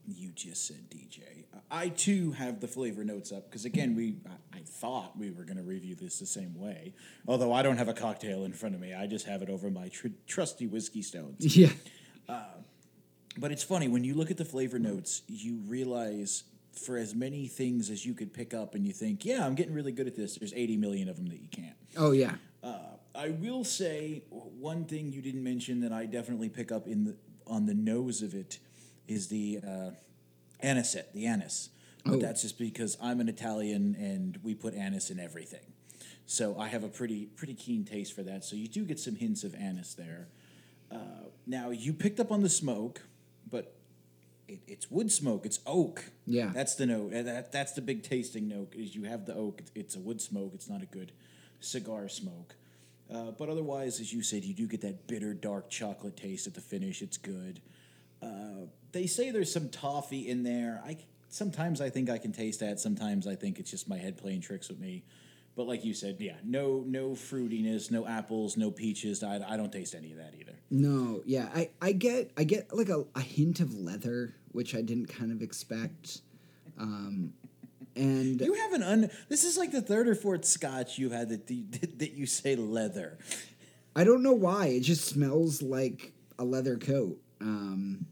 you 0.07 0.31
just 0.31 0.66
said, 0.66 0.88
DJ. 0.90 1.44
I 1.71 1.88
too 1.90 2.33
have 2.33 2.61
the 2.61 2.68
flavor 2.68 3.05
notes 3.05 3.31
up 3.31 3.51
because 3.51 3.64
again, 3.66 3.94
we 3.94 4.16
I, 4.27 4.59
I 4.59 4.61
thought 4.64 5.18
we 5.18 5.31
were 5.31 5.44
going 5.44 5.57
to 5.59 5.62
review 5.62 5.94
this 5.94 6.18
the 6.18 6.27
same 6.27 6.55
way. 6.59 6.94
Although 7.27 7.53
I 7.53 7.62
don't 7.62 7.77
have 7.77 7.88
a 7.88 7.94
cocktail 7.94 8.44
in 8.44 8.53
front 8.53 8.75
of 8.75 8.81
me, 8.81 8.94
I 8.94 9.07
just 9.07 9.27
have 9.27 9.42
it 9.42 9.51
over 9.51 9.71
my 9.71 9.88
tr- 9.88 10.09
trusty 10.27 10.66
whiskey 10.66 11.03
stones. 11.03 11.57
Yeah, 11.57 11.71
uh, 12.29 12.44
But 13.37 13.53
it's 13.53 13.62
funny 13.62 13.88
when 13.88 14.03
you 14.05 14.14
look 14.14 14.31
at 14.31 14.37
the 14.38 14.44
flavor 14.44 14.79
notes, 14.79 15.23
you 15.27 15.59
realize 15.66 16.44
for 16.73 16.97
as 16.97 17.14
many 17.14 17.47
things 17.49 17.90
as 17.90 18.07
you 18.07 18.14
could 18.14 18.33
pick 18.33 18.55
up, 18.55 18.75
and 18.75 18.87
you 18.87 18.92
think, 18.92 19.25
"Yeah, 19.25 19.44
I'm 19.44 19.55
getting 19.55 19.75
really 19.75 19.92
good 19.92 20.07
at 20.07 20.14
this." 20.16 20.37
There's 20.37 20.55
80 20.55 20.77
million 20.77 21.09
of 21.09 21.16
them 21.16 21.27
that 21.27 21.40
you 21.40 21.49
can't. 21.51 21.77
oh 21.97 22.12
yeah, 22.12 22.35
uh, 22.62 22.79
I 23.14 23.31
will 23.31 23.64
say 23.64 24.23
one 24.31 24.85
thing 24.85 25.12
you 25.12 25.21
didn't 25.21 25.42
mention 25.42 25.81
that 25.81 25.92
I 25.92 26.07
definitely 26.07 26.49
pick 26.49 26.71
up 26.73 26.87
in 26.87 27.05
the 27.05 27.16
on 27.49 27.67
the 27.67 27.75
nose 27.75 28.23
of 28.23 28.35
it 28.35 28.59
is 29.07 29.29
the 29.29 29.61
uh, 29.67 29.91
anisette, 30.63 31.13
the 31.15 31.27
anise. 31.27 31.71
But 32.05 32.15
Oh. 32.15 32.19
that's 32.21 32.43
just 32.43 32.59
because 32.59 32.97
I'm 33.03 33.21
an 33.21 33.29
Italian 33.29 33.95
and 33.99 34.39
we 34.43 34.55
put 34.55 34.75
anise 34.75 35.11
in 35.11 35.19
everything. 35.19 35.73
So 36.27 36.59
I 36.59 36.69
have 36.69 36.85
a 36.85 36.89
pretty 36.89 37.27
pretty 37.27 37.55
keen 37.55 37.85
taste 37.85 38.13
for 38.15 38.23
that. 38.23 38.45
So 38.45 38.55
you 38.57 38.69
do 38.69 38.85
get 38.85 38.99
some 39.01 39.17
hints 39.17 39.45
of 39.45 39.55
anise 39.55 39.95
there. 39.95 40.29
Uh, 40.91 40.97
now 41.47 41.71
you 41.71 41.93
picked 41.93 42.21
up 42.21 42.31
on 42.31 42.43
the 42.43 42.49
smoke, 42.49 43.03
but 43.51 43.75
it, 44.47 44.61
it's 44.67 44.91
wood 44.91 45.11
smoke. 45.11 45.45
It's 45.47 45.61
oak. 45.67 46.05
Yeah. 46.27 46.51
that's 46.55 46.75
the 46.77 46.87
note. 46.87 47.13
That 47.13 47.51
that's 47.53 47.73
the 47.73 47.81
big 47.83 48.03
tasting 48.03 48.47
note. 48.49 48.75
Is 48.77 48.95
you 48.95 49.05
have 49.05 49.27
the 49.27 49.35
oak. 49.35 49.63
It's 49.75 49.97
a 49.97 50.01
wood 50.01 50.21
smoke. 50.21 50.53
It's 50.55 50.69
not 50.69 50.83
a 50.83 50.87
good 50.87 51.13
cigar 51.61 52.09
smoke. 52.09 52.55
Uh, 53.12 53.31
but 53.31 53.49
otherwise, 53.49 54.01
as 54.01 54.12
you 54.12 54.23
said, 54.23 54.44
you 54.44 54.55
do 54.55 54.66
get 54.66 54.83
that 54.83 55.07
bitter, 55.07 55.33
dark 55.33 55.71
chocolate 55.71 56.16
taste 56.16 56.47
at 56.47 56.55
the 56.55 56.61
finish. 56.61 57.01
It's 57.01 57.16
good. 57.16 57.61
Uh, 58.23 58.66
they 58.92 59.07
say 59.07 59.31
there's 59.31 59.53
some 59.53 59.68
toffee 59.71 60.29
in 60.29 60.42
there. 60.42 60.83
I 60.85 60.99
sometimes 61.29 61.81
I 61.81 61.88
think 61.90 62.11
I 62.11 62.18
can 62.18 62.33
taste 62.33 62.61
that. 62.61 62.81
Sometimes 62.81 63.27
I 63.27 63.35
think 63.35 63.59
it's 63.59 63.71
just 63.71 63.88
my 63.88 63.97
head 63.97 64.18
playing 64.18 64.40
tricks 64.42 64.68
with 64.68 64.79
me. 64.79 65.05
But 65.57 65.66
like 65.66 65.85
you 65.85 65.94
said, 65.94 66.16
yeah, 66.21 66.37
no 66.44 66.85
no 66.87 67.11
fruitiness, 67.11 67.90
no 67.90 68.07
apples, 68.07 68.57
no 68.57 68.71
peaches. 68.71 69.23
I, 69.23 69.40
I 69.47 69.57
don't 69.57 69.73
taste 69.73 69.94
any 69.94 70.12
of 70.12 70.18
that 70.18 70.35
either. 70.38 70.53
no, 70.71 71.23
yeah. 71.25 71.49
I, 71.55 71.71
I 71.81 71.92
get 71.92 72.31
I 72.37 72.44
get 72.44 72.73
like 72.77 72.88
a, 72.88 73.05
a 73.14 73.21
hint 73.21 73.61
of 73.61 73.75
leather, 73.75 74.35
which 74.53 74.75
I 74.75 74.83
didn't 74.83 75.07
kind 75.07 75.33
of 75.33 75.42
expect. 75.42 76.21
Um, 76.79 77.33
and 77.99 78.41
You 78.41 78.55
have 78.55 78.73
an 78.73 78.83
un. 78.83 79.11
This 79.29 79.45
is 79.45 79.57
like 79.59 79.73
the 79.73 79.83
third 79.83 80.09
or 80.09 80.15
fourth 80.15 80.45
Scotch 80.45 80.99
you 80.99 81.11
had 81.11 81.29
that 81.31 81.47
the, 81.47 81.63
that 81.97 82.13
you 82.13 82.27
say 82.27 82.57
leather. 82.57 83.19
I 83.95 84.05
don't 84.05 84.23
know 84.23 84.33
why. 84.33 84.67
It 84.67 84.81
just 84.81 85.07
smells 85.07 85.61
like 85.63 86.13
a 86.39 86.45
leather 86.45 86.77
coat. 86.77 87.19
Um, 87.41 88.07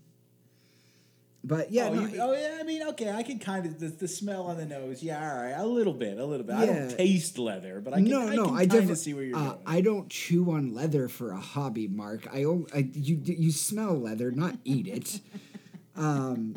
but 1.46 1.70
yeah, 1.70 1.88
oh, 1.90 1.94
no, 1.94 2.07
you- 2.07 2.20
oh, 2.20 2.33
yeah. 2.33 2.59
I 2.59 2.64
mean, 2.64 2.83
okay, 2.88 3.12
I 3.12 3.22
can 3.22 3.38
kind 3.38 3.66
of 3.66 3.79
the, 3.79 3.87
the 3.87 4.09
smell 4.09 4.42
on 4.46 4.57
the 4.57 4.66
nose. 4.66 5.01
Yeah, 5.01 5.20
all 5.20 5.42
right, 5.42 5.53
a 5.53 5.64
little 5.64 5.92
bit, 5.92 6.18
a 6.18 6.25
little 6.25 6.44
bit. 6.44 6.57
I 6.57 6.66
don't 6.66 6.90
taste 6.90 7.38
leather, 7.38 7.81
but 7.81 7.94
I 7.94 7.99
can, 7.99 8.07
no, 8.07 8.29
I 8.29 8.35
no, 8.35 8.44
I 8.46 8.46
kind 8.49 8.70
definitely 8.70 8.92
of 8.92 8.99
see 8.99 9.14
where 9.14 9.22
you're 9.22 9.37
uh, 9.38 9.44
going. 9.51 9.59
I 9.64 9.81
don't 9.81 10.09
chew 10.11 10.51
on 10.51 10.75
leather 10.75 11.07
for 11.07 11.31
a 11.31 11.38
hobby, 11.38 11.87
Mark. 11.87 12.27
I, 12.33 12.44
I 12.75 12.88
you 12.92 13.20
you 13.22 13.53
smell 13.53 13.94
leather, 13.94 14.33
not 14.33 14.57
eat 14.64 14.88
it. 14.88 15.20
um, 15.96 16.57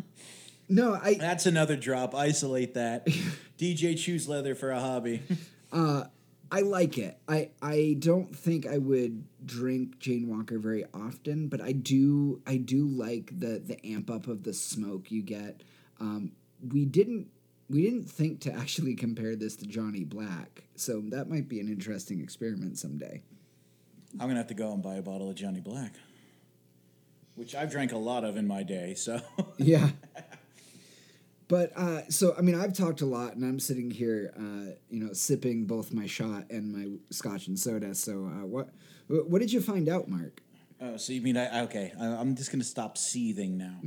no, 0.69 0.93
I 0.93 1.15
That's 1.15 1.45
another 1.45 1.75
drop. 1.75 2.15
Isolate 2.15 2.75
that. 2.75 3.05
DJ 3.57 3.97
chews 3.97 4.27
leather 4.29 4.55
for 4.55 4.71
a 4.71 4.79
hobby. 4.79 5.21
Uh, 5.71 6.05
I 6.51 6.61
like 6.61 6.97
it. 6.97 7.19
I 7.27 7.51
I 7.61 7.95
don't 7.99 8.35
think 8.35 8.65
I 8.65 8.79
would 8.79 9.23
drink 9.45 9.99
Jane 9.99 10.27
Walker 10.27 10.57
very 10.57 10.83
often, 10.95 11.47
but 11.47 11.61
I 11.61 11.73
do 11.73 12.41
I 12.47 12.57
do 12.57 12.87
like 12.87 13.39
the 13.39 13.61
the 13.63 13.77
amp 13.85 14.09
up 14.09 14.27
of 14.27 14.41
the 14.41 14.53
smoke 14.53 15.11
you 15.11 15.21
get. 15.21 15.61
Um, 15.99 16.31
we 16.67 16.85
didn't 16.85 17.27
we 17.69 17.83
didn't 17.83 18.05
think 18.09 18.39
to 18.41 18.51
actually 18.51 18.95
compare 18.95 19.35
this 19.35 19.57
to 19.57 19.67
Johnnie 19.67 20.05
Black, 20.05 20.63
so 20.75 21.01
that 21.09 21.29
might 21.29 21.47
be 21.47 21.59
an 21.59 21.67
interesting 21.67 22.19
experiment 22.19 22.79
someday. 22.79 23.21
I'm 24.13 24.27
gonna 24.27 24.37
have 24.37 24.47
to 24.47 24.55
go 24.55 24.73
and 24.73 24.81
buy 24.81 24.95
a 24.95 25.03
bottle 25.03 25.29
of 25.29 25.35
Johnnie 25.35 25.61
Black, 25.61 25.93
which 27.35 27.53
I've 27.53 27.69
drank 27.69 27.91
a 27.91 27.97
lot 27.97 28.23
of 28.23 28.37
in 28.37 28.47
my 28.47 28.63
day. 28.63 28.95
So 28.95 29.21
Yeah. 29.57 29.89
But 31.49 31.75
uh, 31.75 32.03
so 32.09 32.35
I 32.37 32.41
mean, 32.41 32.55
I've 32.55 32.73
talked 32.73 33.01
a 33.01 33.07
lot, 33.07 33.35
and 33.35 33.43
I'm 33.43 33.59
sitting 33.59 33.89
here, 33.89 34.31
uh, 34.37 34.75
you 34.89 35.03
know, 35.03 35.13
sipping 35.13 35.65
both 35.65 35.91
my 35.91 36.05
shot 36.05 36.45
and 36.51 36.71
my 36.71 36.97
scotch 37.09 37.47
and 37.47 37.57
soda. 37.59 37.95
So 37.95 38.31
uh, 38.31 38.45
what 38.45 38.69
what 39.07 39.39
did 39.39 39.51
you 39.51 39.59
find 39.59 39.89
out, 39.89 40.07
Mark? 40.07 40.41
Oh, 40.79 40.95
so 40.95 41.11
you 41.11 41.21
mean 41.21 41.35
I 41.35 41.63
okay? 41.63 41.91
I, 41.99 42.05
I'm 42.05 42.35
just 42.35 42.51
gonna 42.51 42.63
stop 42.63 42.99
seething 42.99 43.57
now. 43.57 43.77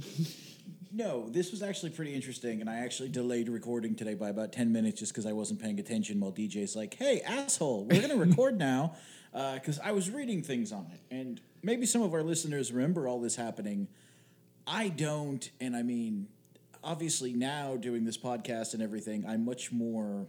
no, 0.92 1.28
this 1.28 1.52
was 1.52 1.62
actually 1.62 1.90
pretty 1.90 2.12
interesting, 2.14 2.60
and 2.60 2.68
I 2.68 2.78
actually 2.78 3.10
delayed 3.10 3.48
recording 3.48 3.94
today 3.94 4.14
by 4.14 4.30
about 4.30 4.52
ten 4.52 4.72
minutes 4.72 4.98
just 4.98 5.12
because 5.12 5.24
I 5.24 5.32
wasn't 5.32 5.62
paying 5.62 5.78
attention. 5.78 6.18
While 6.18 6.32
DJ's 6.32 6.74
like, 6.74 6.94
"Hey, 6.94 7.20
asshole, 7.20 7.84
we're 7.84 8.00
gonna 8.00 8.16
record 8.26 8.58
now," 8.58 8.96
because 9.32 9.78
I 9.78 9.92
was 9.92 10.10
reading 10.10 10.42
things 10.42 10.72
on 10.72 10.90
it, 10.92 11.00
and 11.14 11.40
maybe 11.62 11.86
some 11.86 12.02
of 12.02 12.12
our 12.12 12.24
listeners 12.24 12.72
remember 12.72 13.06
all 13.06 13.20
this 13.20 13.36
happening. 13.36 13.86
I 14.66 14.88
don't, 14.88 15.48
and 15.60 15.76
I 15.76 15.82
mean, 15.82 16.28
obviously 16.82 17.32
now 17.32 17.76
doing 17.76 18.04
this 18.04 18.18
podcast 18.18 18.74
and 18.74 18.82
everything, 18.82 19.24
I'm 19.26 19.44
much 19.44 19.72
more 19.72 20.26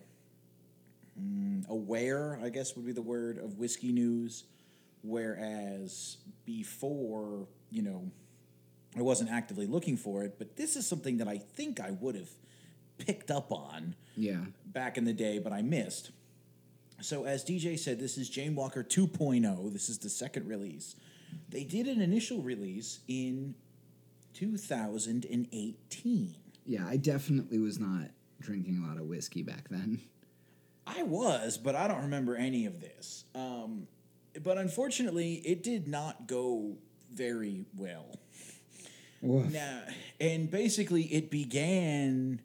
mm, 1.19 1.67
aware. 1.67 2.39
I 2.43 2.49
guess 2.49 2.75
would 2.75 2.85
be 2.85 2.91
the 2.91 3.01
word 3.01 3.37
of 3.37 3.57
whiskey 3.57 3.91
news 3.91 4.45
Whereas 5.03 6.17
before, 6.45 7.47
you 7.69 7.81
know, 7.81 8.09
I 8.97 9.01
wasn't 9.01 9.31
actively 9.31 9.67
looking 9.67 9.97
for 9.97 10.23
it, 10.23 10.35
but 10.37 10.55
this 10.55 10.77
is 10.77 10.87
something 10.87 11.17
that 11.17 11.27
I 11.27 11.39
think 11.39 11.81
I 11.81 11.91
would 11.91 12.15
have 12.15 12.29
picked 12.97 13.29
up 13.29 13.51
on 13.51 13.95
Yeah. 14.15 14.45
back 14.65 14.97
in 14.97 15.03
the 15.03 15.13
day, 15.13 15.39
but 15.39 15.51
I 15.51 15.61
missed. 15.61 16.11
So, 17.01 17.25
as 17.25 17.43
DJ 17.43 17.77
said, 17.77 17.99
this 17.99 18.17
is 18.17 18.29
Jane 18.29 18.55
Walker 18.55 18.81
2.0. 18.81 19.73
This 19.73 19.89
is 19.89 19.97
the 19.97 20.09
second 20.09 20.47
release. 20.47 20.95
They 21.49 21.65
did 21.65 21.87
an 21.87 21.99
initial 21.99 22.41
release 22.41 22.99
in 23.09 23.55
2018. 24.33 26.35
Yeah, 26.65 26.87
I 26.87 26.97
definitely 26.97 27.59
was 27.59 27.79
not 27.79 28.09
drinking 28.39 28.83
a 28.83 28.87
lot 28.87 28.97
of 28.97 29.05
whiskey 29.05 29.43
back 29.43 29.69
then. 29.69 30.01
I 30.85 31.03
was, 31.03 31.57
but 31.57 31.75
I 31.75 31.87
don't 31.87 32.03
remember 32.03 32.35
any 32.35 32.65
of 32.65 32.81
this. 32.81 33.25
Um, 33.35 33.87
but 34.41 34.57
unfortunately, 34.57 35.35
it 35.45 35.63
did 35.63 35.87
not 35.87 36.27
go 36.27 36.77
very 37.13 37.65
well. 37.77 38.19
Woof. 39.21 39.51
Now, 39.53 39.83
and 40.19 40.51
basically, 40.51 41.03
it 41.03 41.31
began 41.31 42.41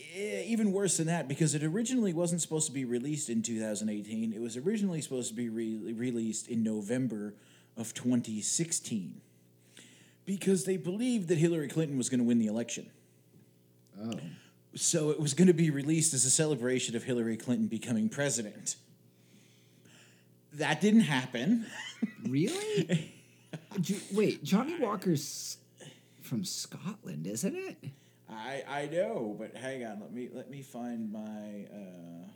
eh, 0.00 0.42
even 0.46 0.72
worse 0.72 0.96
than 0.96 1.06
that 1.06 1.28
because 1.28 1.54
it 1.54 1.62
originally 1.62 2.12
wasn't 2.12 2.40
supposed 2.40 2.66
to 2.66 2.72
be 2.72 2.84
released 2.84 3.30
in 3.30 3.42
2018. 3.42 4.32
It 4.32 4.40
was 4.40 4.56
originally 4.56 5.00
supposed 5.00 5.28
to 5.28 5.34
be 5.34 5.48
re- 5.48 5.92
released 5.92 6.48
in 6.48 6.64
November 6.64 7.34
of 7.76 7.94
2016 7.94 9.20
because 10.26 10.64
they 10.64 10.76
believed 10.76 11.28
that 11.28 11.38
Hillary 11.38 11.68
Clinton 11.68 11.96
was 11.96 12.08
going 12.08 12.18
to 12.20 12.24
win 12.24 12.38
the 12.38 12.46
election. 12.46 12.90
Oh. 13.98 14.12
So 14.74 15.08
it 15.10 15.18
was 15.18 15.32
going 15.32 15.46
to 15.48 15.54
be 15.54 15.70
released 15.70 16.12
as 16.12 16.24
a 16.26 16.30
celebration 16.30 16.94
of 16.96 17.04
Hillary 17.04 17.36
Clinton 17.38 17.66
becoming 17.68 18.08
president. 18.10 18.76
That 20.54 20.80
didn't 20.80 21.00
happen. 21.02 21.66
Really? 22.28 23.14
Wait, 24.12 24.42
Johnnie 24.42 24.76
Walker's 24.80 25.58
from 26.22 26.44
Scotland, 26.44 27.26
isn't 27.26 27.54
it? 27.54 27.76
I 28.28 28.64
I 28.68 28.86
know, 28.86 29.34
but 29.38 29.56
hang 29.56 29.84
on. 29.84 30.00
Let 30.00 30.12
me 30.12 30.28
let 30.32 30.50
me 30.50 30.60
find 30.62 31.10
my. 31.12 31.20
Uh, 31.72 32.26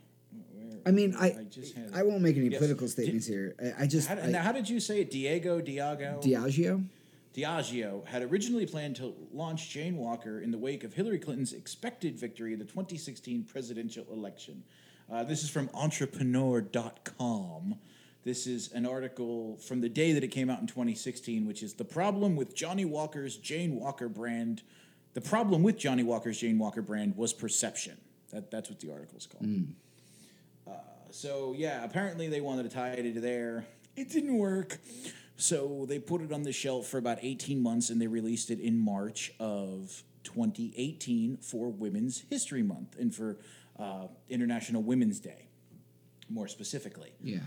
where, 0.53 0.79
I 0.85 0.91
mean, 0.91 1.13
I 1.19 1.25
I 1.27 1.43
just 1.49 1.75
had. 1.75 1.91
I 1.93 2.03
won't 2.03 2.21
make 2.21 2.37
any 2.37 2.47
Yes. 2.47 2.57
political 2.59 2.87
statements 2.87 3.27
here. 3.27 3.53
I, 3.61 3.83
I 3.83 3.87
just 3.87 4.07
how, 4.07 4.15
I- 4.15 4.27
now, 4.27 4.41
how 4.41 4.53
did 4.53 4.69
you 4.69 4.79
say 4.79 5.01
it? 5.01 5.11
Diego 5.11 5.59
Diago 5.61 6.23
Diageo. 6.23 6.85
Diageo 7.33 8.05
had 8.05 8.23
originally 8.23 8.65
planned 8.65 8.97
to 8.97 9.13
launch 9.31 9.69
Jane 9.69 9.95
Walker 9.95 10.39
in 10.39 10.51
the 10.51 10.57
wake 10.57 10.83
of 10.83 10.93
Hillary 10.93 11.19
Clinton's 11.19 11.53
expected 11.53 12.19
victory 12.19 12.53
in 12.53 12.59
the 12.59 12.65
2016 12.65 13.45
presidential 13.45 14.05
election. 14.11 14.63
Uh, 15.09 15.23
this 15.23 15.43
is 15.43 15.49
from 15.49 15.69
Entrepreneur.com. 15.73 17.75
This 18.23 18.47
is 18.47 18.71
an 18.73 18.85
article 18.85 19.57
from 19.57 19.81
the 19.81 19.89
day 19.89 20.13
that 20.13 20.23
it 20.23 20.27
came 20.27 20.49
out 20.49 20.59
in 20.59 20.67
2016, 20.67 21.47
which 21.47 21.63
is 21.63 21.73
the 21.73 21.85
problem 21.85 22.35
with 22.35 22.53
Johnnie 22.53 22.85
Walker's 22.85 23.37
Jane 23.37 23.75
Walker 23.75 24.09
brand. 24.09 24.61
The 25.13 25.21
problem 25.21 25.63
with 25.63 25.77
Johnnie 25.77 26.03
Walker's 26.03 26.39
Jane 26.39 26.59
Walker 26.59 26.81
brand 26.81 27.17
was 27.17 27.33
perception. 27.33 27.97
That, 28.31 28.51
that's 28.51 28.69
what 28.69 28.79
the 28.79 28.91
article 28.91 29.17
is 29.17 29.25
called. 29.25 29.45
Uh, 30.67 30.71
so 31.09 31.53
yeah, 31.57 31.83
apparently 31.83 32.27
they 32.27 32.41
wanted 32.41 32.63
to 32.63 32.69
tie 32.69 32.89
it 32.89 33.05
into 33.05 33.21
there. 33.21 33.65
It 33.95 34.09
didn't 34.09 34.37
work. 34.37 34.77
So 35.41 35.87
they 35.89 35.97
put 35.97 36.21
it 36.21 36.31
on 36.31 36.43
the 36.43 36.51
shelf 36.51 36.85
for 36.85 36.99
about 36.99 37.17
18 37.23 37.63
months 37.63 37.89
and 37.89 37.99
they 37.99 38.05
released 38.05 38.51
it 38.51 38.59
in 38.59 38.77
March 38.77 39.33
of 39.39 40.03
2018 40.23 41.37
for 41.37 41.71
Women's 41.71 42.23
History 42.29 42.61
Month 42.61 42.95
and 42.99 43.13
for 43.13 43.39
uh, 43.79 44.05
International 44.29 44.83
Women's 44.83 45.19
Day, 45.19 45.47
more 46.29 46.47
specifically. 46.47 47.13
Yeah. 47.23 47.39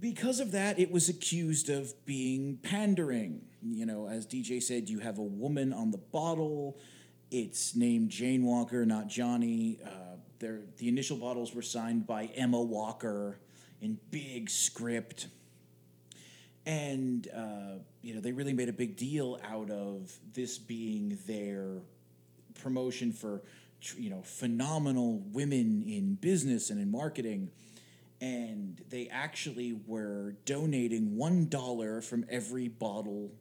Because 0.00 0.38
of 0.38 0.52
that, 0.52 0.78
it 0.78 0.92
was 0.92 1.08
accused 1.08 1.68
of 1.68 1.92
being 2.06 2.58
pandering. 2.62 3.40
You 3.60 3.86
know, 3.86 4.06
as 4.08 4.24
DJ 4.24 4.62
said, 4.62 4.88
you 4.88 5.00
have 5.00 5.18
a 5.18 5.22
woman 5.22 5.72
on 5.72 5.90
the 5.90 5.98
bottle. 5.98 6.78
It's 7.32 7.74
named 7.74 8.10
Jane 8.10 8.44
Walker, 8.44 8.86
not 8.86 9.08
Johnny. 9.08 9.80
Uh, 9.84 10.18
there, 10.38 10.60
the 10.76 10.86
initial 10.86 11.16
bottles 11.16 11.52
were 11.52 11.62
signed 11.62 12.06
by 12.06 12.26
Emma 12.36 12.62
Walker 12.62 13.40
in 13.80 13.98
big 14.12 14.48
script. 14.48 15.26
And, 16.64 17.28
uh, 17.34 17.78
you 18.02 18.14
know, 18.14 18.20
they 18.20 18.32
really 18.32 18.52
made 18.52 18.68
a 18.68 18.72
big 18.72 18.96
deal 18.96 19.40
out 19.44 19.70
of 19.70 20.12
this 20.32 20.58
being 20.58 21.18
their 21.26 21.78
promotion 22.60 23.12
for, 23.12 23.42
you 23.96 24.10
know, 24.10 24.22
phenomenal 24.22 25.22
women 25.32 25.82
in 25.86 26.14
business 26.14 26.70
and 26.70 26.80
in 26.80 26.90
marketing 26.90 27.50
and 28.22 28.80
they 28.88 29.08
actually 29.08 29.80
were 29.86 30.36
donating 30.44 31.16
one 31.16 31.48
dollar 31.48 32.00
from 32.00 32.24
every 32.30 32.68
bottle 32.68 33.32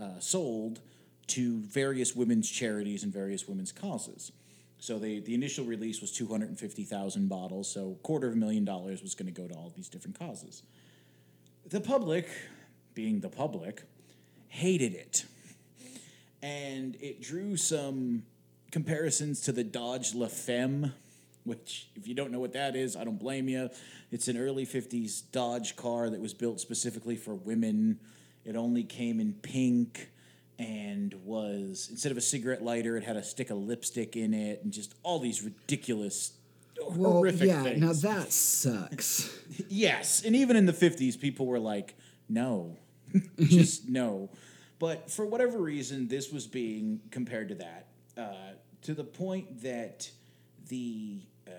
uh, 0.00 0.20
sold 0.20 0.80
to 1.26 1.60
various 1.62 2.14
women's 2.14 2.48
charities 2.48 3.02
and 3.02 3.12
various 3.12 3.48
women's 3.48 3.72
causes. 3.72 4.30
So 4.78 5.00
they 5.00 5.18
the 5.18 5.34
initial 5.34 5.64
release 5.64 6.00
was 6.00 6.12
two 6.12 6.28
hundred 6.28 6.50
and 6.50 6.58
fifty 6.58 6.84
thousand 6.84 7.28
bottles, 7.28 7.68
so 7.68 7.98
quarter 8.04 8.28
of 8.28 8.34
a 8.34 8.36
million 8.36 8.64
dollars 8.64 9.02
was 9.02 9.16
going 9.16 9.32
to 9.32 9.42
go 9.42 9.48
to 9.48 9.54
all 9.54 9.72
these 9.74 9.88
different 9.88 10.18
causes. 10.18 10.62
The 11.66 11.80
public, 11.80 12.28
being 12.92 13.20
the 13.20 13.30
public, 13.30 13.84
hated 14.48 14.92
it, 14.92 15.24
and 16.42 16.94
it 17.00 17.22
drew 17.22 17.56
some 17.56 18.24
comparisons 18.70 19.40
to 19.42 19.52
the 19.52 19.64
Dodge 19.64 20.14
La 20.14 20.26
Femme, 20.26 20.92
which, 21.44 21.88
if 21.96 22.06
you 22.06 22.14
don't 22.14 22.30
know 22.30 22.38
what 22.38 22.52
that 22.52 22.76
is, 22.76 22.96
I 22.96 23.04
don't 23.04 23.18
blame 23.18 23.48
you. 23.48 23.70
It's 24.12 24.28
an 24.28 24.36
early 24.36 24.66
50s 24.66 25.22
Dodge 25.32 25.74
car 25.74 26.10
that 26.10 26.20
was 26.20 26.34
built 26.34 26.60
specifically 26.60 27.16
for 27.16 27.34
women. 27.34 27.98
It 28.44 28.56
only 28.56 28.84
came 28.84 29.18
in 29.18 29.32
pink 29.32 30.10
and 30.58 31.14
was, 31.24 31.88
instead 31.90 32.12
of 32.12 32.18
a 32.18 32.22
cigarette 32.22 32.62
lighter, 32.62 32.98
it 32.98 33.04
had 33.04 33.16
a 33.16 33.24
stick 33.24 33.48
of 33.48 33.56
lipstick 33.56 34.16
in 34.16 34.34
it 34.34 34.62
and 34.62 34.70
just 34.70 34.94
all 35.02 35.18
these 35.18 35.42
ridiculous, 35.42 36.34
Well, 36.90 37.12
horrific 37.12 37.48
yeah. 37.48 37.62
things. 37.62 37.80
Now 37.80 37.92
that 38.10 38.32
sucks. 38.32 39.30
Yes, 39.68 40.24
and 40.24 40.34
even 40.34 40.56
in 40.56 40.66
the 40.66 40.72
50s, 40.72 41.18
people 41.20 41.46
were 41.46 41.60
like, 41.60 41.94
no, 42.28 42.76
just 43.38 43.88
no. 43.88 44.30
But 44.80 45.10
for 45.10 45.24
whatever 45.24 45.58
reason, 45.58 46.08
this 46.08 46.32
was 46.32 46.46
being 46.48 47.00
compared 47.12 47.48
to 47.50 47.54
that, 47.56 47.86
uh, 48.16 48.54
to 48.82 48.94
the 48.94 49.04
point 49.04 49.62
that 49.62 50.10
the 50.68 51.20
uh, 51.46 51.50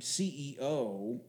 CEO, 0.00 1.20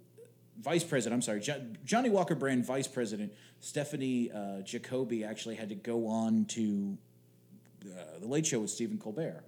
vice 0.60 0.84
president, 0.84 1.16
I'm 1.16 1.22
sorry, 1.22 1.40
jo- 1.40 1.66
Johnnie 1.84 2.10
Walker 2.10 2.36
brand 2.36 2.66
vice 2.66 2.88
president, 2.88 3.34
Stephanie 3.60 4.32
uh, 4.32 4.62
Jacoby, 4.62 5.24
actually 5.24 5.56
had 5.56 5.70
to 5.70 5.76
go 5.76 6.08
on 6.08 6.46
to 6.46 6.98
uh, 7.86 8.20
the 8.20 8.28
Late 8.28 8.46
Show 8.46 8.60
with 8.60 8.70
Stephen 8.70 8.98
Colbert. 8.98 9.44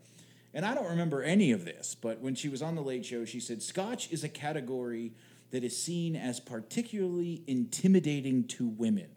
And 0.53 0.65
I 0.65 0.75
don't 0.75 0.89
remember 0.89 1.23
any 1.23 1.51
of 1.51 1.65
this, 1.65 1.95
but 1.95 2.19
when 2.19 2.35
she 2.35 2.47
was 2.47 2.61
on 2.61 2.75
the 2.75 2.81
Late 2.81 3.05
Show, 3.05 3.25
she 3.25 3.39
said 3.39 3.63
Scotch 3.63 4.11
is 4.11 4.23
a 4.23 4.29
category 4.29 5.13
that 5.51 5.63
is 5.63 5.79
seen 5.79 6.15
as 6.15 6.39
particularly 6.39 7.43
intimidating 7.47 8.43
to 8.45 8.67
women. 8.67 9.07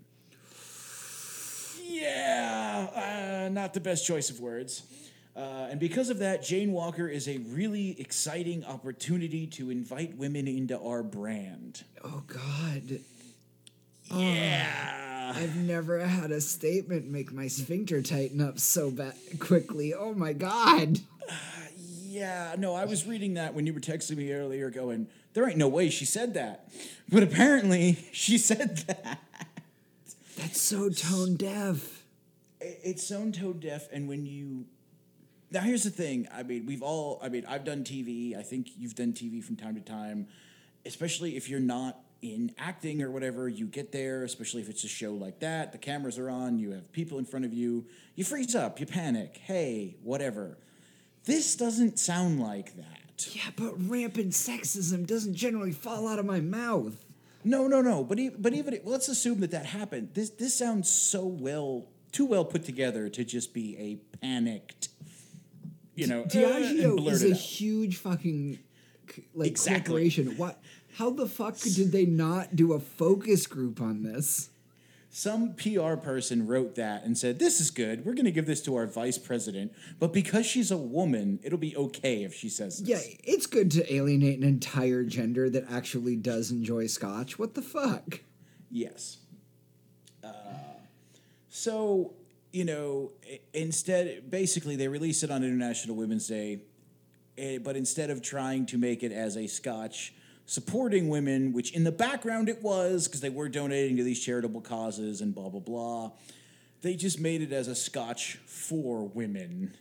Yeah, 1.83 3.47
uh, 3.47 3.49
not 3.51 3.75
the 3.75 3.81
best 3.81 4.07
choice 4.07 4.31
of 4.31 4.41
words. 4.41 4.83
Uh, 5.37 5.69
and 5.71 5.79
because 5.79 6.09
of 6.09 6.19
that, 6.19 6.43
Jane 6.43 6.73
Walker 6.73 7.09
is 7.09 7.29
a 7.29 7.39
really 7.39 8.01
exciting 8.01 8.65
opportunity 8.65 9.47
to 9.49 9.71
invite 9.71 10.17
women 10.17 10.49
into 10.49 10.79
our 10.79 11.03
brand. 11.03 11.85
Oh 12.03 12.23
God. 12.27 13.01
Yeah. 14.15 15.07
I've 15.35 15.57
never 15.57 15.99
had 15.99 16.31
a 16.31 16.41
statement 16.41 17.09
make 17.09 17.33
my 17.33 17.49
sphincter 17.49 18.01
tighten 18.01 18.41
up 18.41 18.61
so 18.61 18.91
bad 18.91 19.15
quickly. 19.41 19.93
Oh 19.93 20.15
my 20.15 20.33
God. 20.33 21.01
Yeah, 22.05 22.55
no, 22.57 22.75
I 22.75 22.85
was 22.85 23.07
reading 23.07 23.35
that 23.35 23.53
when 23.53 23.67
you 23.67 23.75
were 23.75 23.81
texting 23.81 24.17
me 24.17 24.33
earlier, 24.33 24.71
going, 24.71 25.09
there 25.35 25.49
ain't 25.49 25.59
no 25.59 25.69
way 25.69 25.91
she 25.91 26.05
said 26.05 26.35
that. 26.35 26.69
But 27.09 27.23
apparently, 27.25 27.99
she 28.13 28.39
said 28.39 28.79
that. 28.87 29.19
That's 30.37 30.61
so 30.61 30.91
tone 30.91 31.37
deaf. 31.37 32.05
It's 32.61 33.07
so 33.07 33.31
tone 33.31 33.59
deaf, 33.61 33.89
and 33.93 34.09
when 34.09 34.27
you. 34.27 34.67
Now, 35.51 35.61
here's 35.61 35.85
the 35.85 35.91
thing. 35.91 36.27
I 36.33 36.43
mean, 36.43 36.67
we've 36.67 36.83
all. 36.83 37.19
I 37.23 37.29
mean, 37.29 37.45
I've 37.47 37.65
done 37.65 37.85
TV. 37.85 38.37
I 38.37 38.43
think 38.43 38.69
you've 38.79 38.95
done 38.95 39.13
TV 39.13 39.43
from 39.43 39.57
time 39.57 39.75
to 39.75 39.81
time, 39.81 40.29
especially 40.85 41.37
if 41.37 41.49
you're 41.49 41.61
not 41.61 41.99
in 42.23 42.53
acting 42.59 43.03
or 43.03 43.11
whatever, 43.11 43.49
you 43.49 43.67
get 43.67 43.93
there, 43.93 44.25
especially 44.25 44.63
if 44.63 44.69
it's 44.69 44.85
a 44.85 44.89
show 44.89 45.13
like 45.13 45.41
that, 45.41 45.73
the 45.73 45.79
cameras 45.79 46.19
are 46.19 46.31
on, 46.31 46.59
you 46.59 46.73
have 46.73 46.91
people 46.93 47.19
in 47.19 47.25
front 47.25 47.45
of 47.45 47.53
you, 47.53 47.87
you 48.15 48.25
freeze 48.25 48.55
up, 48.55 48.81
you 48.81 48.87
panic, 48.87 49.41
hey, 49.45 49.97
whatever. 50.03 50.59
This 51.25 51.57
doesn't 51.57 51.99
sound 51.99 52.41
like 52.41 52.77
that. 52.77 53.29
Yeah, 53.33 53.51
but 53.57 53.75
rampant 53.89 54.31
sexism 54.33 55.07
doesn't 55.07 55.35
generally 55.35 55.73
fall 55.73 56.07
out 56.09 56.19
of 56.19 56.27
my 56.27 56.41
mouth. 56.41 57.05
No, 57.45 57.67
no, 57.69 57.81
no. 57.81 58.03
But 58.05 58.19
e- 58.19 58.29
but 58.37 58.53
even 58.55 58.79
let's 58.85 59.09
assume 59.09 59.41
that 59.41 59.53
that 59.53 59.67
happened. 59.67 60.11
This 60.15 60.31
this 60.31 60.55
sounds 60.55 60.89
so 60.91 61.25
well, 61.25 61.87
too 62.13 62.27
well 62.27 62.45
put 62.45 62.65
together 62.65 63.09
to 63.09 63.25
just 63.25 63.55
be 63.55 63.77
a 63.79 64.17
panicked, 64.19 64.89
you 65.95 66.07
know, 66.09 66.21
uh, 66.21 66.23
and 66.23 66.31
Diageo 66.33 67.09
is 67.11 67.23
a 67.25 67.31
out. 67.31 67.37
huge 67.37 67.97
fucking 67.99 68.59
like 69.35 69.49
Exactly. 69.49 69.93
corporation. 69.93 70.37
What? 70.37 70.61
How 70.97 71.11
the 71.11 71.27
fuck 71.27 71.59
did 71.59 71.93
they 71.93 72.07
not 72.07 72.57
do 72.57 72.73
a 72.73 72.81
focus 72.81 73.47
group 73.47 73.83
on 73.83 74.03
this? 74.03 74.49
Some 75.11 75.55
PR 75.55 75.95
person 75.97 76.47
wrote 76.47 76.75
that 76.77 77.05
and 77.05 77.19
said, 77.19 77.39
"This 77.39 77.61
is 77.61 77.71
good. 77.71 78.07
We're 78.07 78.15
going 78.15 78.25
to 78.25 78.31
give 78.31 78.47
this 78.47 78.63
to 78.63 78.77
our 78.77 78.87
vice 78.87 79.19
president, 79.19 79.75
but 79.99 80.15
because 80.15 80.47
she's 80.47 80.71
a 80.71 80.77
woman, 80.79 81.39
it'll 81.43 81.59
be 81.59 81.77
okay 81.77 82.25
if 82.25 82.33
she 82.33 82.49
says 82.49 82.79
this." 82.79 82.89
Yeah, 82.89 83.01
it's 83.25 83.47
good 83.47 83.71
to 83.73 83.95
alienate 83.95 84.39
an 84.39 84.45
entire 84.45 85.05
gender 85.05 85.51
that 85.51 85.71
actually 85.71 86.17
does 86.17 86.51
enjoy 86.51 86.87
scotch. 86.87 87.39
What 87.39 87.55
the 87.55 87.63
fuck? 87.63 88.21
Yes. 88.71 89.19
Uh, 90.25 90.31
so, 91.51 92.15
you 92.55 92.65
know, 92.65 93.13
instead, 93.53 94.31
basically, 94.31 94.77
they 94.77 94.89
released 94.89 95.23
it 95.23 95.31
on 95.31 95.45
International 95.45 95.95
Women's 95.95 96.27
Day, 96.27 96.63
eh, 97.37 97.59
but 97.59 97.77
instead 97.77 98.09
of 98.09 98.23
trying 98.23 98.65
to 98.65 98.79
make 98.79 99.03
it 99.03 99.13
as 99.13 99.37
a 99.37 99.47
scotch 99.47 100.15
supporting 100.47 101.09
women, 101.09 101.53
which 101.53 101.73
in 101.73 101.85
the 101.85 101.93
background 101.93 102.49
it 102.49 102.63
was, 102.63 103.07
because 103.07 103.21
they 103.21 103.31
were 103.31 103.49
donating 103.49 103.97
to 103.97 104.03
these 104.03 104.23
charitable 104.23 104.61
causes 104.61 105.21
and 105.21 105.35
blah, 105.35 105.49
blah, 105.49 105.61
blah, 105.61 106.13
they 106.83 106.95
just 106.95 107.21
made 107.21 107.43
it 107.43 107.53
as 107.53 107.69
a 107.69 107.75
scotch 107.75 108.39
for 108.47 109.07
women. 109.07 109.77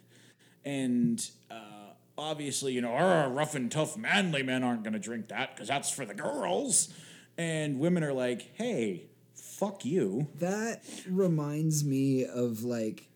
And 0.65 1.25
uh, 1.51 1.93
obviously, 2.17 2.73
you 2.73 2.81
know, 2.81 2.93
"Arr, 2.93 3.29
rough 3.29 3.55
and 3.55 3.71
tough 3.71 3.95
manly 3.95 4.41
men 4.41 4.63
aren't 4.63 4.83
going 4.83 4.93
to 4.93 4.99
drink 4.99 5.27
that 5.27 5.55
because 5.55 5.67
that's 5.67 5.91
for 5.91 6.05
the 6.05 6.15
girls. 6.15 6.93
And 7.37 7.79
women 7.79 8.03
are 8.03 8.13
like, 8.13 8.53
hey, 8.55 9.07
fuck 9.33 9.85
you. 9.85 10.27
That 10.39 10.83
reminds 11.07 11.83
me 11.83 12.25
of 12.25 12.63
like 12.63 13.09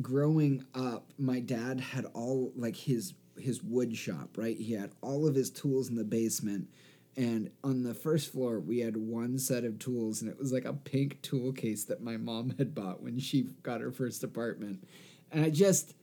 growing 0.00 0.64
up. 0.74 1.10
My 1.18 1.40
dad 1.40 1.80
had 1.80 2.04
all 2.14 2.52
like 2.56 2.76
his 2.76 3.14
his 3.40 3.62
wood 3.62 3.96
shop, 3.96 4.36
right? 4.36 4.56
He 4.56 4.72
had 4.72 4.92
all 5.00 5.26
of 5.26 5.34
his 5.34 5.50
tools 5.50 5.88
in 5.88 5.96
the 5.96 6.04
basement. 6.04 6.68
And 7.16 7.50
on 7.64 7.82
the 7.82 7.94
first 7.94 8.30
floor, 8.32 8.60
we 8.60 8.78
had 8.78 8.96
one 8.96 9.38
set 9.38 9.64
of 9.64 9.78
tools, 9.78 10.22
and 10.22 10.30
it 10.30 10.38
was 10.38 10.52
like 10.52 10.64
a 10.64 10.72
pink 10.72 11.20
tool 11.20 11.52
case 11.52 11.84
that 11.84 12.02
my 12.02 12.16
mom 12.16 12.54
had 12.58 12.74
bought 12.74 13.02
when 13.02 13.18
she 13.18 13.48
got 13.62 13.80
her 13.80 13.90
first 13.90 14.22
apartment. 14.22 14.86
And 15.32 15.44
I 15.44 15.50
just, 15.50 15.94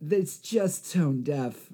it's 0.00 0.38
just 0.38 0.92
tone 0.92 1.22
deaf. 1.22 1.70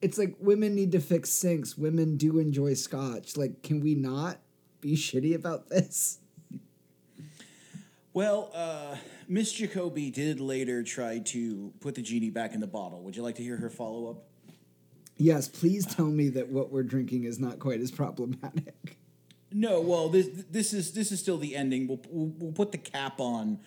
It's 0.00 0.18
like 0.18 0.36
women 0.40 0.74
need 0.74 0.92
to 0.92 1.00
fix 1.00 1.30
sinks. 1.30 1.78
Women 1.78 2.16
do 2.16 2.38
enjoy 2.38 2.74
scotch. 2.74 3.36
Like, 3.36 3.62
can 3.62 3.80
we 3.80 3.94
not 3.94 4.38
be 4.80 4.94
shitty 4.94 5.34
about 5.34 5.68
this? 5.68 6.18
Well, 8.18 8.50
uh, 8.52 8.96
Miss 9.28 9.52
Jacoby 9.52 10.10
did 10.10 10.40
later 10.40 10.82
try 10.82 11.20
to 11.20 11.72
put 11.78 11.94
the 11.94 12.02
genie 12.02 12.30
back 12.30 12.52
in 12.52 12.58
the 12.58 12.66
bottle. 12.66 13.00
Would 13.04 13.14
you 13.14 13.22
like 13.22 13.36
to 13.36 13.44
hear 13.44 13.56
her 13.56 13.70
follow 13.70 14.10
up? 14.10 14.24
Yes, 15.16 15.46
please 15.46 15.86
tell 15.86 16.06
me 16.06 16.28
that 16.30 16.48
what 16.48 16.72
we're 16.72 16.82
drinking 16.82 17.22
is 17.22 17.38
not 17.38 17.60
quite 17.60 17.80
as 17.80 17.92
problematic. 17.92 18.98
No, 19.52 19.80
well, 19.80 20.08
this 20.08 20.28
this 20.50 20.72
is 20.72 20.94
this 20.94 21.12
is 21.12 21.20
still 21.20 21.38
the 21.38 21.54
ending. 21.54 21.86
We'll 21.86 22.00
we'll, 22.08 22.32
we'll 22.38 22.52
put 22.52 22.72
the 22.72 22.78
cap 22.78 23.20
on 23.20 23.60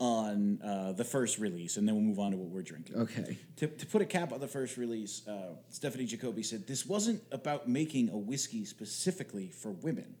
on 0.00 0.62
uh, 0.62 0.92
the 0.92 1.04
first 1.04 1.38
release, 1.38 1.76
and 1.76 1.86
then 1.86 1.94
we'll 1.94 2.04
move 2.04 2.18
on 2.18 2.30
to 2.30 2.38
what 2.38 2.48
we're 2.48 2.62
drinking. 2.62 2.96
Okay. 2.96 3.36
To, 3.56 3.66
to 3.66 3.84
put 3.84 4.00
a 4.00 4.06
cap 4.06 4.32
on 4.32 4.40
the 4.40 4.48
first 4.48 4.78
release, 4.78 5.20
uh, 5.28 5.56
Stephanie 5.68 6.06
Jacoby 6.06 6.42
said 6.42 6.66
this 6.66 6.86
wasn't 6.86 7.22
about 7.30 7.68
making 7.68 8.08
a 8.08 8.16
whiskey 8.16 8.64
specifically 8.64 9.50
for 9.50 9.72
women. 9.72 10.14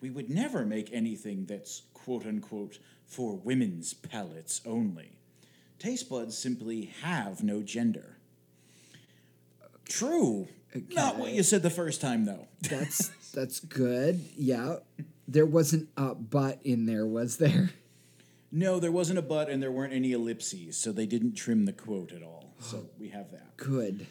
We 0.00 0.10
would 0.10 0.30
never 0.30 0.64
make 0.64 0.90
anything 0.92 1.46
that's 1.46 1.82
quote 1.94 2.26
unquote 2.26 2.78
for 3.06 3.34
women's 3.36 3.94
palates 3.94 4.60
only. 4.66 5.18
Taste 5.78 6.08
buds 6.10 6.36
simply 6.36 6.92
have 7.02 7.42
no 7.42 7.62
gender. 7.62 8.18
True. 9.88 10.48
Not 10.90 11.16
what 11.16 11.32
you 11.32 11.42
said 11.42 11.62
the 11.62 11.70
first 11.70 12.00
time, 12.00 12.24
though. 12.24 12.46
That's 12.62 13.08
that's 13.32 13.60
good. 13.60 14.24
Yeah. 14.36 14.76
There 15.26 15.46
wasn't 15.46 15.88
a 15.96 16.14
but 16.14 16.60
in 16.64 16.86
there, 16.86 17.06
was 17.06 17.36
there? 17.38 17.70
No, 18.50 18.80
there 18.80 18.92
wasn't 18.92 19.18
a 19.18 19.22
but, 19.22 19.50
and 19.50 19.62
there 19.62 19.70
weren't 19.70 19.92
any 19.92 20.12
ellipses, 20.12 20.76
so 20.76 20.90
they 20.90 21.04
didn't 21.04 21.34
trim 21.34 21.66
the 21.66 21.72
quote 21.72 22.12
at 22.12 22.22
all. 22.22 22.54
So 22.60 22.86
we 22.98 23.08
have 23.08 23.30
that. 23.32 23.56
Good. 23.56 24.06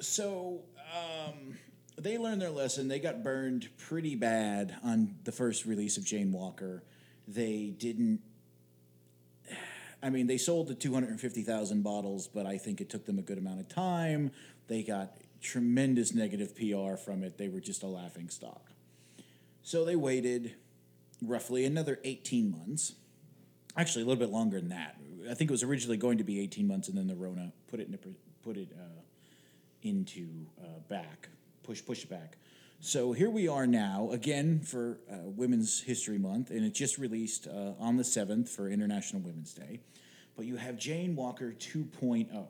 So 0.00 0.60
um, 0.94 1.56
they 1.98 2.18
learned 2.18 2.40
their 2.40 2.50
lesson. 2.50 2.88
They 2.88 2.98
got 2.98 3.22
burned 3.22 3.68
pretty 3.78 4.14
bad 4.14 4.76
on 4.82 5.16
the 5.24 5.32
first 5.32 5.66
release 5.66 5.96
of 5.96 6.04
Jane 6.04 6.32
Walker. 6.32 6.82
They 7.28 7.74
didn't. 7.76 8.20
I 10.02 10.10
mean, 10.10 10.26
they 10.26 10.38
sold 10.38 10.66
the 10.66 10.74
250,000 10.74 11.82
bottles, 11.82 12.26
but 12.26 12.44
I 12.44 12.58
think 12.58 12.80
it 12.80 12.90
took 12.90 13.06
them 13.06 13.18
a 13.18 13.22
good 13.22 13.38
amount 13.38 13.60
of 13.60 13.68
time. 13.68 14.32
They 14.66 14.82
got 14.82 15.16
tremendous 15.40 16.14
negative 16.14 16.56
PR 16.56 16.96
from 16.96 17.22
it. 17.22 17.38
They 17.38 17.48
were 17.48 17.60
just 17.60 17.82
a 17.82 17.86
laughing 17.86 18.28
stock. 18.28 18.70
So 19.62 19.84
they 19.84 19.94
waited 19.94 20.54
roughly 21.20 21.64
another 21.64 22.00
18 22.02 22.50
months. 22.50 22.94
Actually, 23.76 24.02
a 24.02 24.06
little 24.06 24.18
bit 24.18 24.30
longer 24.32 24.58
than 24.58 24.70
that. 24.70 24.96
I 25.30 25.34
think 25.34 25.50
it 25.50 25.52
was 25.52 25.62
originally 25.62 25.96
going 25.96 26.18
to 26.18 26.24
be 26.24 26.40
18 26.40 26.66
months, 26.66 26.88
and 26.88 26.98
then 26.98 27.06
the 27.06 27.14
Rona 27.14 27.52
put 27.68 27.80
it 27.80 27.88
in 27.88 27.98
put 28.42 28.56
it 28.56 28.68
uh, 28.76 29.00
into 29.82 30.26
uh, 30.60 30.80
back, 30.88 31.28
push 31.62 31.84
push 31.84 32.04
it 32.04 32.10
back. 32.10 32.36
So 32.80 33.12
here 33.12 33.30
we 33.30 33.46
are 33.46 33.66
now 33.66 34.10
again 34.10 34.60
for 34.60 34.98
uh, 35.10 35.18
Women's 35.22 35.80
History 35.82 36.18
Month, 36.18 36.50
and 36.50 36.64
it 36.64 36.74
just 36.74 36.98
released 36.98 37.46
uh, 37.46 37.74
on 37.78 37.96
the 37.96 38.04
seventh 38.04 38.50
for 38.50 38.68
International 38.68 39.22
Women's 39.22 39.54
Day. 39.54 39.80
But 40.36 40.46
you 40.46 40.56
have 40.56 40.76
Jane 40.78 41.14
Walker 41.14 41.52
2.0, 41.52 42.46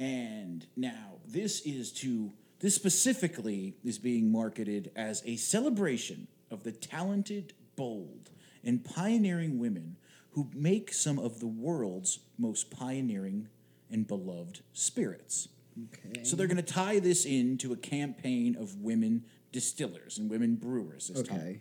and 0.00 0.66
now 0.76 1.18
this 1.26 1.60
is 1.60 1.92
to 1.92 2.32
this 2.60 2.74
specifically 2.74 3.76
is 3.84 3.98
being 3.98 4.30
marketed 4.30 4.90
as 4.94 5.22
a 5.24 5.36
celebration 5.36 6.26
of 6.50 6.64
the 6.64 6.72
talented, 6.72 7.54
bold, 7.76 8.30
and 8.64 8.84
pioneering 8.84 9.58
women 9.58 9.96
who 10.32 10.48
make 10.54 10.92
some 10.92 11.18
of 11.18 11.40
the 11.40 11.46
world's 11.46 12.18
most 12.38 12.70
pioneering 12.70 13.48
and 13.90 14.06
beloved 14.06 14.60
spirits. 14.72 15.48
Okay. 15.94 16.24
So 16.24 16.36
they're 16.36 16.46
going 16.46 16.56
to 16.56 16.62
tie 16.62 16.98
this 16.98 17.24
into 17.24 17.72
a 17.72 17.76
campaign 17.76 18.56
of 18.56 18.76
women 18.76 19.24
distillers 19.52 20.18
and 20.18 20.30
women 20.30 20.54
brewers 20.56 21.08
this 21.08 21.26
time. 21.26 21.38
Okay. 21.38 21.60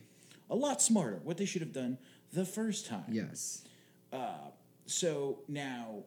A 0.50 0.56
lot 0.56 0.82
smarter. 0.82 1.20
What 1.24 1.38
they 1.38 1.46
should 1.46 1.62
have 1.62 1.74
done 1.74 1.98
the 2.34 2.46
first 2.46 2.88
time. 2.88 3.06
Yes. 3.10 3.64
Uh, 4.12 4.50
so 4.86 5.40
now, 5.48 6.04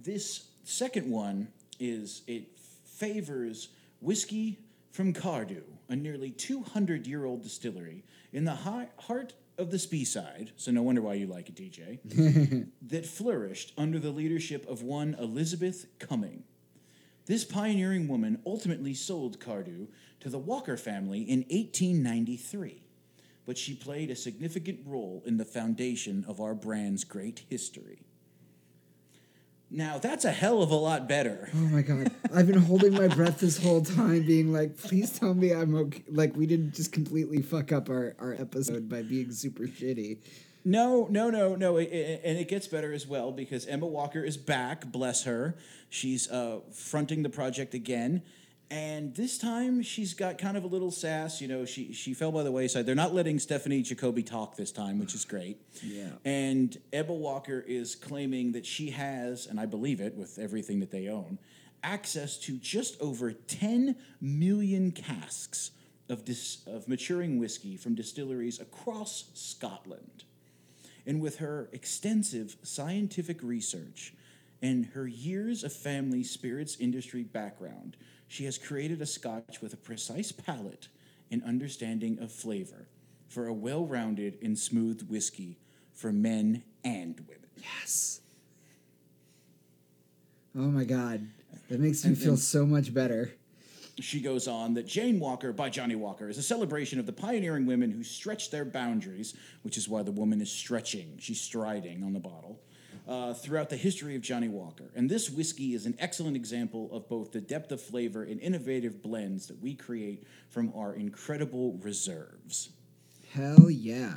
this 0.00 0.44
second 0.64 1.10
one 1.10 1.48
is 1.78 2.22
it 2.26 2.58
favors 2.84 3.68
whiskey 4.00 4.60
from 4.92 5.12
Cardhu, 5.12 5.62
a 5.88 5.96
nearly 5.96 6.30
200 6.30 7.06
year 7.06 7.24
old 7.24 7.42
distillery 7.42 8.04
in 8.32 8.44
the 8.44 8.54
hi- 8.54 8.88
heart 8.98 9.34
of 9.58 9.70
the 9.70 9.76
Speyside. 9.76 10.50
So 10.56 10.70
no 10.70 10.82
wonder 10.82 11.02
why 11.02 11.14
you 11.14 11.26
like 11.26 11.48
it, 11.48 11.54
DJ. 11.54 12.66
that 12.82 13.06
flourished 13.06 13.72
under 13.76 13.98
the 13.98 14.10
leadership 14.10 14.68
of 14.68 14.82
one 14.82 15.14
Elizabeth 15.18 15.86
Cumming. 15.98 16.44
This 17.30 17.44
pioneering 17.44 18.08
woman 18.08 18.42
ultimately 18.44 18.92
sold 18.92 19.38
Cardhu 19.38 19.86
to 20.18 20.28
the 20.28 20.36
Walker 20.36 20.76
family 20.76 21.20
in 21.20 21.42
1893, 21.42 22.82
but 23.46 23.56
she 23.56 23.72
played 23.72 24.10
a 24.10 24.16
significant 24.16 24.80
role 24.84 25.22
in 25.24 25.36
the 25.36 25.44
foundation 25.44 26.24
of 26.26 26.40
our 26.40 26.56
brand's 26.56 27.04
great 27.04 27.44
history. 27.48 28.02
Now, 29.70 29.98
that's 29.98 30.24
a 30.24 30.32
hell 30.32 30.60
of 30.60 30.72
a 30.72 30.74
lot 30.74 31.08
better. 31.08 31.48
Oh 31.54 31.58
my 31.58 31.82
god. 31.82 32.10
I've 32.34 32.48
been 32.48 32.58
holding 32.58 32.94
my 32.94 33.06
breath 33.06 33.38
this 33.38 33.62
whole 33.62 33.82
time, 33.82 34.26
being 34.26 34.52
like, 34.52 34.76
please 34.76 35.16
tell 35.16 35.32
me 35.32 35.52
I'm 35.52 35.76
okay. 35.76 36.02
Like, 36.08 36.34
we 36.34 36.46
didn't 36.46 36.74
just 36.74 36.90
completely 36.90 37.42
fuck 37.42 37.70
up 37.70 37.88
our, 37.88 38.16
our 38.18 38.34
episode 38.34 38.88
by 38.88 39.02
being 39.02 39.30
super 39.30 39.68
shitty. 39.68 40.18
No, 40.64 41.06
no, 41.10 41.30
no, 41.30 41.54
no. 41.56 41.76
It, 41.78 41.84
it- 41.92 42.20
and 42.24 42.38
it 42.38 42.48
gets 42.48 42.66
better 42.66 42.92
as 42.92 43.06
well 43.06 43.32
because 43.32 43.66
Emma 43.66 43.86
Walker 43.86 44.22
is 44.22 44.36
back, 44.36 44.90
bless 44.92 45.24
her. 45.24 45.56
She's 45.88 46.30
uh, 46.30 46.60
fronting 46.72 47.22
the 47.22 47.30
project 47.30 47.74
again. 47.74 48.22
And 48.72 49.16
this 49.16 49.36
time 49.36 49.82
she's 49.82 50.14
got 50.14 50.38
kind 50.38 50.56
of 50.56 50.62
a 50.62 50.68
little 50.68 50.92
sass. 50.92 51.40
You 51.40 51.48
know, 51.48 51.64
she, 51.64 51.92
she 51.92 52.14
fell 52.14 52.30
by 52.30 52.44
the 52.44 52.52
wayside. 52.52 52.86
They're 52.86 52.94
not 52.94 53.12
letting 53.12 53.40
Stephanie 53.40 53.82
Jacoby 53.82 54.22
talk 54.22 54.54
this 54.54 54.70
time, 54.70 55.00
which 55.00 55.12
is 55.12 55.24
great. 55.24 55.60
Yeah. 55.82 56.10
And 56.24 56.76
Emma 56.92 57.12
Walker 57.14 57.64
is 57.66 57.96
claiming 57.96 58.52
that 58.52 58.64
she 58.64 58.90
has, 58.90 59.46
and 59.48 59.58
I 59.58 59.66
believe 59.66 60.00
it 60.00 60.14
with 60.14 60.38
everything 60.38 60.78
that 60.80 60.92
they 60.92 61.08
own, 61.08 61.38
access 61.82 62.36
to 62.40 62.58
just 62.58 63.00
over 63.00 63.32
10 63.32 63.96
million 64.20 64.92
casks 64.92 65.72
of, 66.08 66.24
dis- 66.24 66.58
of 66.68 66.86
maturing 66.86 67.40
whiskey 67.40 67.76
from 67.76 67.96
distilleries 67.96 68.60
across 68.60 69.30
Scotland. 69.34 70.22
And 71.10 71.20
with 71.20 71.38
her 71.38 71.68
extensive 71.72 72.56
scientific 72.62 73.42
research 73.42 74.14
and 74.62 74.86
her 74.94 75.08
years 75.08 75.64
of 75.64 75.72
family 75.72 76.22
spirits 76.22 76.76
industry 76.78 77.24
background, 77.24 77.96
she 78.28 78.44
has 78.44 78.56
created 78.56 79.02
a 79.02 79.06
scotch 79.06 79.60
with 79.60 79.74
a 79.74 79.76
precise 79.76 80.30
palate 80.30 80.86
and 81.28 81.42
understanding 81.42 82.20
of 82.20 82.30
flavor 82.30 82.86
for 83.26 83.48
a 83.48 83.52
well 83.52 83.84
rounded 83.84 84.38
and 84.40 84.56
smooth 84.56 85.10
whiskey 85.10 85.58
for 85.92 86.12
men 86.12 86.62
and 86.84 87.18
women. 87.26 87.50
Yes. 87.56 88.20
Oh 90.56 90.60
my 90.60 90.84
god. 90.84 91.26
That 91.70 91.80
makes 91.80 92.04
me 92.04 92.14
feel 92.14 92.36
so 92.36 92.64
much 92.64 92.94
better. 92.94 93.32
She 94.00 94.20
goes 94.20 94.48
on 94.48 94.74
that 94.74 94.86
Jane 94.86 95.20
Walker 95.20 95.52
by 95.52 95.68
Johnnie 95.68 95.94
Walker 95.94 96.28
is 96.28 96.38
a 96.38 96.42
celebration 96.42 96.98
of 96.98 97.06
the 97.06 97.12
pioneering 97.12 97.66
women 97.66 97.90
who 97.90 98.02
stretched 98.02 98.50
their 98.50 98.64
boundaries, 98.64 99.34
which 99.62 99.76
is 99.76 99.88
why 99.88 100.02
the 100.02 100.12
woman 100.12 100.40
is 100.40 100.50
stretching, 100.50 101.18
she's 101.18 101.40
striding 101.40 102.02
on 102.02 102.12
the 102.12 102.20
bottle, 102.20 102.60
uh, 103.06 103.34
throughout 103.34 103.68
the 103.68 103.76
history 103.76 104.16
of 104.16 104.22
Johnnie 104.22 104.48
Walker. 104.48 104.90
And 104.94 105.10
this 105.10 105.28
whiskey 105.30 105.74
is 105.74 105.86
an 105.86 105.96
excellent 105.98 106.36
example 106.36 106.88
of 106.92 107.08
both 107.08 107.32
the 107.32 107.40
depth 107.40 107.72
of 107.72 107.80
flavor 107.80 108.22
and 108.22 108.40
innovative 108.40 109.02
blends 109.02 109.46
that 109.48 109.60
we 109.60 109.74
create 109.74 110.24
from 110.48 110.72
our 110.74 110.94
incredible 110.94 111.78
reserves. 111.82 112.70
Hell 113.32 113.70
yeah. 113.70 114.14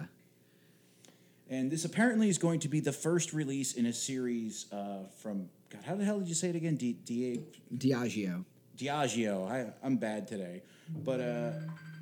And 1.50 1.69
this 1.69 1.86
apparently 1.86 2.30
is 2.30 2.38
going 2.38 2.62
to 2.62 2.67
be 2.67 2.80
the 2.80 2.93
first 2.93 3.34
release 3.34 3.74
in 3.74 3.86
a 3.86 3.93
series 3.93 4.72
uh, 4.72 5.04
from, 5.17 5.50
God, 5.69 5.82
how 5.84 5.96
the 5.96 6.06
hell 6.06 6.19
did 6.19 6.28
you 6.28 6.36
say 6.36 6.50
it 6.50 6.56
again? 6.56 6.78
D- 6.78 6.93
D- 6.93 7.41
Diageo. 7.76 8.46
Diageo. 8.78 9.50
I, 9.50 9.72
I'm 9.84 9.98
bad 9.98 10.28
today, 10.28 10.64
but 11.04 11.20
uh, 11.20 11.52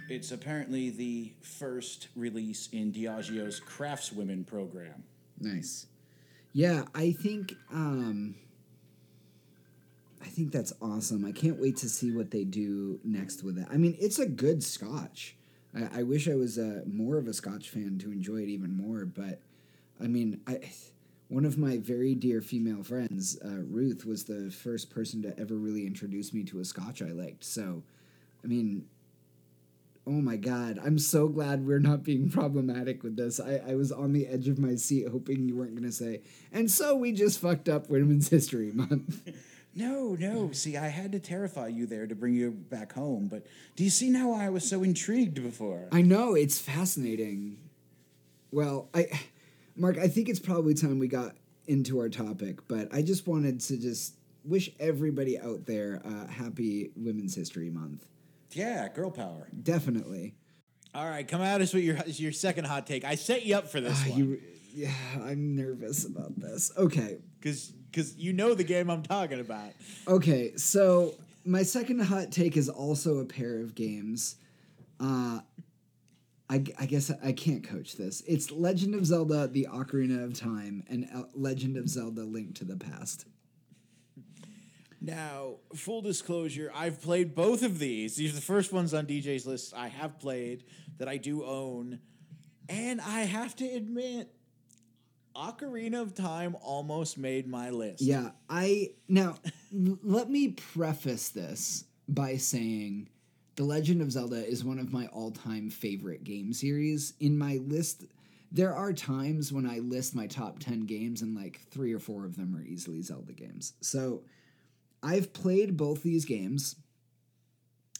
it's 0.09 0.31
apparently 0.31 0.89
the 0.89 1.33
first 1.41 2.07
release 2.15 2.69
in 2.71 2.91
Diageo's 2.91 3.59
Craftswomen 3.59 4.45
program. 4.45 5.03
Nice. 5.39 5.87
Yeah, 6.53 6.83
I 6.93 7.11
think 7.11 7.55
um 7.71 8.35
I 10.21 10.27
think 10.27 10.51
that's 10.51 10.71
awesome. 10.81 11.25
I 11.25 11.31
can't 11.31 11.59
wait 11.59 11.77
to 11.77 11.89
see 11.89 12.11
what 12.11 12.31
they 12.31 12.43
do 12.43 12.99
next 13.03 13.43
with 13.43 13.57
it. 13.57 13.67
I 13.71 13.77
mean, 13.77 13.97
it's 13.99 14.19
a 14.19 14.27
good 14.27 14.63
scotch. 14.63 15.35
I, 15.75 15.99
I 15.99 16.03
wish 16.03 16.29
I 16.29 16.35
was 16.35 16.57
uh, 16.59 16.83
more 16.85 17.17
of 17.17 17.27
a 17.27 17.33
scotch 17.33 17.69
fan 17.69 17.97
to 17.99 18.11
enjoy 18.11 18.37
it 18.37 18.49
even 18.49 18.75
more, 18.75 19.05
but 19.05 19.41
I 19.99 20.07
mean, 20.07 20.41
I 20.45 20.59
one 21.31 21.45
of 21.45 21.57
my 21.57 21.77
very 21.77 22.13
dear 22.13 22.41
female 22.41 22.83
friends, 22.83 23.39
uh, 23.43 23.61
Ruth, 23.69 24.05
was 24.05 24.25
the 24.25 24.51
first 24.51 24.89
person 24.89 25.21
to 25.21 25.39
ever 25.39 25.55
really 25.55 25.87
introduce 25.87 26.33
me 26.33 26.43
to 26.43 26.59
a 26.59 26.65
scotch 26.65 27.01
I 27.01 27.13
liked. 27.13 27.45
So, 27.45 27.83
I 28.43 28.47
mean, 28.47 28.85
oh 30.05 30.11
my 30.11 30.35
god, 30.35 30.77
I'm 30.83 30.99
so 30.99 31.29
glad 31.29 31.65
we're 31.65 31.79
not 31.79 32.03
being 32.03 32.29
problematic 32.29 33.01
with 33.01 33.15
this. 33.15 33.39
I, 33.39 33.61
I 33.65 33.75
was 33.75 33.93
on 33.93 34.11
the 34.11 34.27
edge 34.27 34.49
of 34.49 34.59
my 34.59 34.75
seat 34.75 35.07
hoping 35.07 35.47
you 35.47 35.55
weren't 35.55 35.71
going 35.71 35.89
to 35.89 35.95
say, 35.95 36.19
and 36.51 36.69
so 36.69 36.97
we 36.97 37.13
just 37.13 37.39
fucked 37.39 37.69
up 37.69 37.89
Women's 37.89 38.27
History 38.29 38.71
Month. 38.71 39.31
No, 39.73 40.17
no. 40.19 40.51
See, 40.51 40.75
I 40.75 40.89
had 40.89 41.13
to 41.13 41.19
terrify 41.19 41.69
you 41.69 41.85
there 41.85 42.05
to 42.05 42.13
bring 42.13 42.33
you 42.33 42.51
back 42.51 42.91
home, 42.91 43.29
but 43.31 43.47
do 43.77 43.85
you 43.85 43.89
see 43.89 44.09
now 44.09 44.31
why 44.31 44.43
I 44.45 44.49
was 44.49 44.69
so 44.69 44.83
intrigued 44.83 45.41
before? 45.41 45.87
I 45.93 46.01
know, 46.01 46.35
it's 46.35 46.59
fascinating. 46.59 47.55
Well, 48.51 48.89
I. 48.93 49.07
Mark, 49.81 49.97
I 49.97 50.07
think 50.07 50.29
it's 50.29 50.39
probably 50.39 50.75
time 50.75 50.99
we 50.99 51.07
got 51.07 51.35
into 51.65 51.97
our 51.99 52.07
topic, 52.07 52.59
but 52.67 52.93
I 52.93 53.01
just 53.01 53.27
wanted 53.27 53.59
to 53.61 53.77
just 53.77 54.13
wish 54.45 54.69
everybody 54.79 55.39
out 55.39 55.65
there 55.65 56.03
uh, 56.05 56.27
happy 56.27 56.91
Women's 56.95 57.33
History 57.33 57.71
Month. 57.71 58.05
Yeah, 58.51 58.87
girl 58.89 59.09
power. 59.09 59.47
Definitely. 59.63 60.35
All 60.93 61.09
right, 61.09 61.27
come 61.27 61.41
at 61.41 61.61
us 61.61 61.73
with 61.73 61.83
your 61.83 61.97
your 62.05 62.31
second 62.31 62.65
hot 62.65 62.85
take. 62.85 63.03
I 63.03 63.15
set 63.15 63.43
you 63.43 63.55
up 63.55 63.69
for 63.69 63.81
this 63.81 63.99
Ah, 64.05 64.09
one 64.09 64.19
you, 64.19 64.41
yeah, 64.71 64.91
I'm 65.23 65.55
nervous 65.55 66.05
about 66.05 66.39
this. 66.39 66.71
Okay. 66.77 67.17
because 67.39 67.71
because 67.89 68.15
you 68.17 68.33
know 68.33 68.53
the 68.53 68.63
game 68.63 68.89
I'm 68.91 69.01
talking 69.01 69.39
about. 69.39 69.71
Okay, 70.07 70.55
so 70.57 71.15
my 71.43 71.63
second 71.63 72.01
hot 72.01 72.31
take 72.31 72.55
is 72.55 72.69
also 72.69 73.17
a 73.17 73.25
pair 73.25 73.59
of 73.61 73.73
games. 73.73 74.35
Uh, 74.99 75.39
I, 76.51 76.61
I 76.77 76.85
guess 76.85 77.09
I 77.23 77.31
can't 77.31 77.63
coach 77.63 77.95
this. 77.95 78.21
It's 78.27 78.51
Legend 78.51 78.93
of 78.93 79.05
Zelda: 79.05 79.47
The 79.47 79.69
Ocarina 79.71 80.25
of 80.25 80.33
Time 80.37 80.83
and 80.89 81.07
Legend 81.33 81.77
of 81.77 81.87
Zelda: 81.87 82.23
Link 82.23 82.55
to 82.55 82.65
the 82.65 82.75
Past. 82.75 83.25
Now, 84.99 85.55
full 85.73 86.01
disclosure, 86.01 86.69
I've 86.75 87.01
played 87.01 87.33
both 87.33 87.63
of 87.63 87.79
these. 87.79 88.17
These 88.17 88.33
are 88.33 88.35
the 88.35 88.41
first 88.41 88.71
ones 88.73 88.93
on 88.93 89.07
DJ's 89.07 89.47
list 89.47 89.73
I 89.73 89.87
have 89.87 90.19
played 90.19 90.65
that 90.99 91.07
I 91.07 91.17
do 91.17 91.43
own. 91.43 91.99
And 92.69 93.01
I 93.01 93.21
have 93.21 93.55
to 93.55 93.65
admit, 93.65 94.29
Ocarina 95.35 96.01
of 96.01 96.13
Time 96.13 96.57
almost 96.61 97.17
made 97.17 97.47
my 97.47 97.69
list. 97.69 98.01
Yeah, 98.01 98.31
I 98.49 98.91
now 99.07 99.37
let 99.71 100.29
me 100.29 100.49
preface 100.49 101.29
this 101.29 101.85
by 102.09 102.35
saying 102.35 103.07
The 103.55 103.63
Legend 103.63 104.01
of 104.01 104.11
Zelda 104.11 104.45
is 104.47 104.63
one 104.63 104.79
of 104.79 104.93
my 104.93 105.07
all-time 105.07 105.69
favorite 105.69 106.23
game 106.23 106.53
series. 106.53 107.13
In 107.19 107.37
my 107.37 107.57
list, 107.57 108.05
there 108.51 108.73
are 108.73 108.93
times 108.93 109.51
when 109.51 109.65
I 109.65 109.79
list 109.79 110.15
my 110.15 110.27
top 110.27 110.59
10 110.59 110.81
games 110.81 111.21
and 111.21 111.35
like 111.35 111.59
3 111.69 111.93
or 111.93 111.99
4 111.99 112.25
of 112.25 112.37
them 112.37 112.55
are 112.55 112.63
easily 112.63 113.01
Zelda 113.01 113.33
games. 113.33 113.73
So, 113.81 114.23
I've 115.03 115.33
played 115.33 115.77
both 115.77 116.03
these 116.03 116.25
games. 116.25 116.75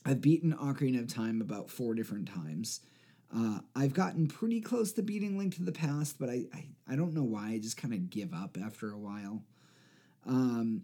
I've 0.06 0.22
beaten 0.22 0.54
Ocarina 0.54 1.00
of 1.00 1.08
Time 1.08 1.42
about 1.42 1.70
4 1.70 1.96
different 1.96 2.30
times. 2.30 2.82
Uh, 3.36 3.60
I've 3.76 3.94
gotten 3.94 4.28
pretty 4.28 4.62
close 4.62 4.92
to 4.94 5.02
beating 5.02 5.38
Link 5.38 5.56
to 5.56 5.64
the 5.64 5.72
Past, 5.72 6.20
but 6.20 6.30
I, 6.30 6.46
I, 6.54 6.66
I 6.88 6.96
don't 6.96 7.14
know 7.14 7.24
why. 7.24 7.52
I 7.52 7.60
just 7.60 7.78
kind 7.78 7.94
of 7.94 8.10
give 8.10 8.34
up 8.34 8.58
after 8.64 8.92
a 8.92 8.98
while. 8.98 9.44
Um, 10.26 10.84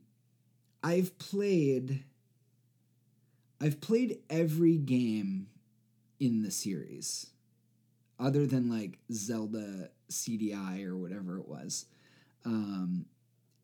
I've 0.83 1.17
played. 1.17 2.03
I've 3.61 3.81
played 3.81 4.19
every 4.29 4.77
game 4.77 5.47
in 6.19 6.43
the 6.43 6.51
series, 6.51 7.27
other 8.19 8.45
than 8.45 8.69
like 8.69 8.99
Zelda 9.11 9.89
CDI 10.11 10.85
or 10.85 10.97
whatever 10.97 11.39
it 11.39 11.47
was, 11.47 11.85
um, 12.45 13.05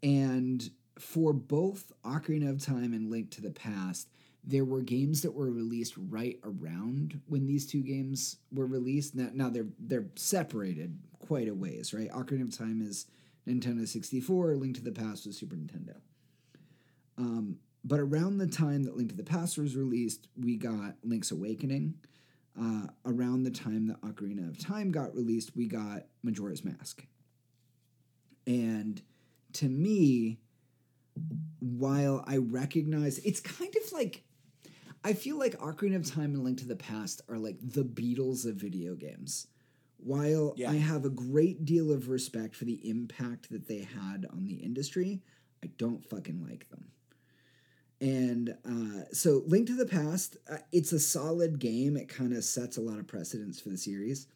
and 0.02 0.70
for 1.00 1.34
both 1.34 1.92
Ocarina 2.04 2.50
of 2.50 2.64
Time 2.64 2.94
and 2.94 3.10
Link 3.10 3.32
to 3.32 3.42
the 3.42 3.50
Past, 3.50 4.10
there 4.44 4.66
were 4.66 4.82
games 4.82 5.22
that 5.22 5.34
were 5.34 5.50
released 5.52 5.94
right 5.98 6.38
around 6.44 7.22
when 7.28 7.46
these 7.46 7.66
two 7.66 7.82
games 7.82 8.38
were 8.52 8.68
released. 8.68 9.16
Now, 9.16 9.30
now 9.34 9.50
they're 9.50 9.68
they're 9.80 10.08
separated 10.16 10.98
quite 11.20 11.48
a 11.48 11.54
ways, 11.54 11.94
right? 11.94 12.12
Ocarina 12.12 12.44
of 12.44 12.58
Time 12.58 12.82
is 12.82 13.06
Nintendo 13.48 13.88
64, 13.88 14.56
Link 14.56 14.76
to 14.76 14.82
the 14.84 14.92
Past 14.92 15.26
was 15.26 15.38
Super 15.38 15.56
Nintendo. 15.56 15.96
Um, 17.18 17.58
but 17.84 18.00
around 18.00 18.38
the 18.38 18.48
time 18.48 18.84
that 18.84 18.96
Link 18.96 19.10
to 19.10 19.16
the 19.16 19.24
Past 19.24 19.58
was 19.58 19.76
released, 19.76 20.28
we 20.40 20.56
got 20.56 20.96
Link's 21.04 21.32
Awakening. 21.32 21.96
Uh, 22.60 22.86
around 23.06 23.44
the 23.44 23.52
time 23.52 23.88
that 23.88 24.00
Ocarina 24.02 24.48
of 24.48 24.60
Time 24.60 24.92
got 24.92 25.16
released, 25.16 25.56
we 25.56 25.66
got 25.68 26.04
Majora's 26.22 26.64
Mask. 26.64 27.04
And 28.46 29.02
to 29.54 29.68
me, 29.68 30.40
while 31.60 32.24
I 32.28 32.38
recognize 32.38 33.20
it's 33.20 33.40
kind 33.40 33.74
of 33.76 33.92
like 33.92 34.24
I 35.04 35.14
feel 35.14 35.38
like 35.38 35.58
Ocarina 35.60 35.98
of 35.98 36.10
Time 36.10 36.34
and 36.34 36.44
Link 36.44 36.60
to 36.60 36.68
the 36.68 36.76
Past 36.76 37.22
are 37.28 37.38
like 37.38 37.58
the 37.62 37.84
Beatles 37.84 38.46
of 38.46 38.56
video 38.56 38.96
games. 38.96 39.48
While 39.98 40.54
Yeah. 40.58 40.72
I 40.72 40.76
have 40.76 41.06
a 41.06 41.10
great 41.10 41.66
deal 41.66 41.92
of 41.92 42.08
respect 42.08 42.56
for 42.56 42.66
the 42.66 42.88
impact 42.90 43.50
that 43.50 43.68
they 43.68 43.80
had 43.80 44.26
on 44.32 44.46
the 44.46 44.56
industry, 44.56 45.22
I 45.64 45.68
don't 45.78 46.06
fucking 46.06 46.46
like 46.48 46.70
them. 46.70 46.86
And 48.04 48.58
uh, 48.66 49.06
so, 49.14 49.44
Link 49.46 49.68
to 49.68 49.76
the 49.78 49.86
Past, 49.86 50.36
uh, 50.52 50.58
it's 50.74 50.92
a 50.92 51.00
solid 51.00 51.58
game. 51.58 51.96
It 51.96 52.10
kind 52.10 52.34
of 52.34 52.44
sets 52.44 52.76
a 52.76 52.82
lot 52.82 53.00
of 53.00 53.08
precedents 53.08 53.62
for 53.62 53.70
the 53.70 53.78
series. 53.78 54.28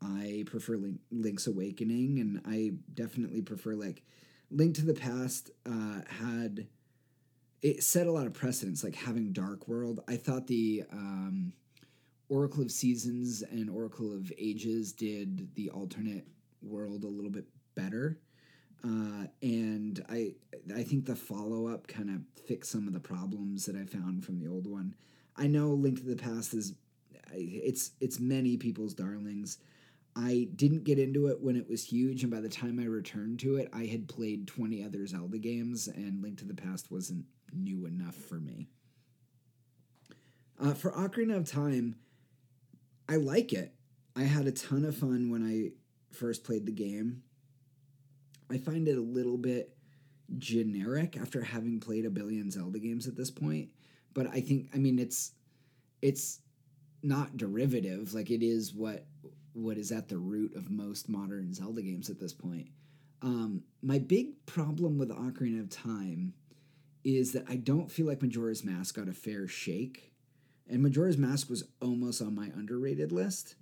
I 0.00 0.44
prefer 0.46 0.76
Link, 0.76 1.00
Link's 1.10 1.48
Awakening, 1.48 2.20
and 2.20 2.40
I 2.46 2.74
definitely 2.94 3.42
prefer 3.42 3.74
like 3.74 4.04
Link 4.52 4.76
to 4.76 4.86
the 4.86 4.94
Past 4.94 5.50
uh, 5.68 6.02
had 6.06 6.68
it 7.60 7.82
set 7.82 8.06
a 8.06 8.12
lot 8.12 8.28
of 8.28 8.34
precedents, 8.34 8.84
like 8.84 8.94
having 8.94 9.32
Dark 9.32 9.66
World. 9.66 9.98
I 10.06 10.14
thought 10.14 10.46
the 10.46 10.84
um, 10.92 11.54
Oracle 12.28 12.62
of 12.62 12.70
Seasons 12.70 13.42
and 13.42 13.68
Oracle 13.68 14.14
of 14.14 14.32
Ages 14.38 14.92
did 14.92 15.52
the 15.56 15.70
alternate 15.70 16.28
world 16.62 17.02
a 17.02 17.08
little 17.08 17.32
bit 17.32 17.46
better. 17.74 18.20
Uh, 18.84 19.26
and 19.42 20.04
I 20.08 20.34
I 20.74 20.82
think 20.82 21.06
the 21.06 21.16
follow 21.16 21.68
up 21.68 21.86
kind 21.86 22.10
of 22.10 22.20
fixed 22.46 22.70
some 22.70 22.86
of 22.86 22.92
the 22.92 23.00
problems 23.00 23.66
that 23.66 23.76
I 23.76 23.84
found 23.84 24.24
from 24.24 24.38
the 24.38 24.48
old 24.48 24.66
one. 24.66 24.94
I 25.36 25.46
know 25.46 25.70
Link 25.70 25.98
to 25.98 26.04
the 26.04 26.16
Past 26.16 26.54
is 26.54 26.74
it's 27.32 27.92
it's 28.00 28.20
many 28.20 28.56
people's 28.56 28.94
darlings. 28.94 29.58
I 30.14 30.48
didn't 30.56 30.84
get 30.84 30.98
into 30.98 31.26
it 31.26 31.42
when 31.42 31.56
it 31.56 31.68
was 31.68 31.84
huge, 31.84 32.22
and 32.22 32.32
by 32.32 32.40
the 32.40 32.48
time 32.48 32.80
I 32.80 32.86
returned 32.86 33.38
to 33.40 33.56
it, 33.56 33.68
I 33.72 33.84
had 33.84 34.08
played 34.08 34.46
20 34.46 34.82
other 34.82 35.06
Zelda 35.06 35.36
games, 35.36 35.88
and 35.88 36.22
Link 36.22 36.38
to 36.38 36.46
the 36.46 36.54
Past 36.54 36.90
wasn't 36.90 37.26
new 37.52 37.84
enough 37.84 38.14
for 38.14 38.36
me. 38.36 38.68
Uh, 40.58 40.72
for 40.72 40.90
Ocarina 40.92 41.36
of 41.36 41.50
Time, 41.50 41.96
I 43.08 43.16
like 43.16 43.52
it. 43.52 43.74
I 44.16 44.22
had 44.22 44.46
a 44.46 44.52
ton 44.52 44.86
of 44.86 44.96
fun 44.96 45.30
when 45.30 45.46
I 45.46 45.72
first 46.16 46.44
played 46.44 46.64
the 46.64 46.72
game. 46.72 47.22
I 48.50 48.58
find 48.58 48.88
it 48.88 48.96
a 48.96 49.02
little 49.02 49.38
bit 49.38 49.76
generic 50.38 51.16
after 51.16 51.42
having 51.42 51.80
played 51.80 52.04
a 52.04 52.10
billion 52.10 52.50
Zelda 52.50 52.78
games 52.78 53.06
at 53.06 53.16
this 53.16 53.30
point. 53.30 53.70
But 54.14 54.28
I 54.28 54.40
think 54.40 54.70
I 54.74 54.78
mean 54.78 54.98
it's 54.98 55.32
it's 56.02 56.40
not 57.02 57.36
derivative, 57.36 58.14
like 58.14 58.30
it 58.30 58.42
is 58.44 58.74
what 58.74 59.06
what 59.52 59.78
is 59.78 59.90
at 59.90 60.08
the 60.08 60.18
root 60.18 60.54
of 60.54 60.70
most 60.70 61.08
modern 61.08 61.52
Zelda 61.54 61.82
games 61.82 62.10
at 62.10 62.18
this 62.18 62.32
point. 62.32 62.68
Um, 63.22 63.62
my 63.82 63.98
big 63.98 64.44
problem 64.44 64.98
with 64.98 65.10
Ocarina 65.10 65.60
of 65.60 65.70
Time 65.70 66.34
is 67.04 67.32
that 67.32 67.44
I 67.48 67.56
don't 67.56 67.90
feel 67.90 68.06
like 68.06 68.20
Majora's 68.20 68.64
Mask 68.64 68.96
got 68.96 69.08
a 69.08 69.12
fair 69.12 69.48
shake. 69.48 70.12
And 70.68 70.82
Majora's 70.82 71.16
Mask 71.16 71.48
was 71.48 71.64
almost 71.80 72.20
on 72.20 72.34
my 72.34 72.46
underrated 72.54 73.12
list. 73.12 73.54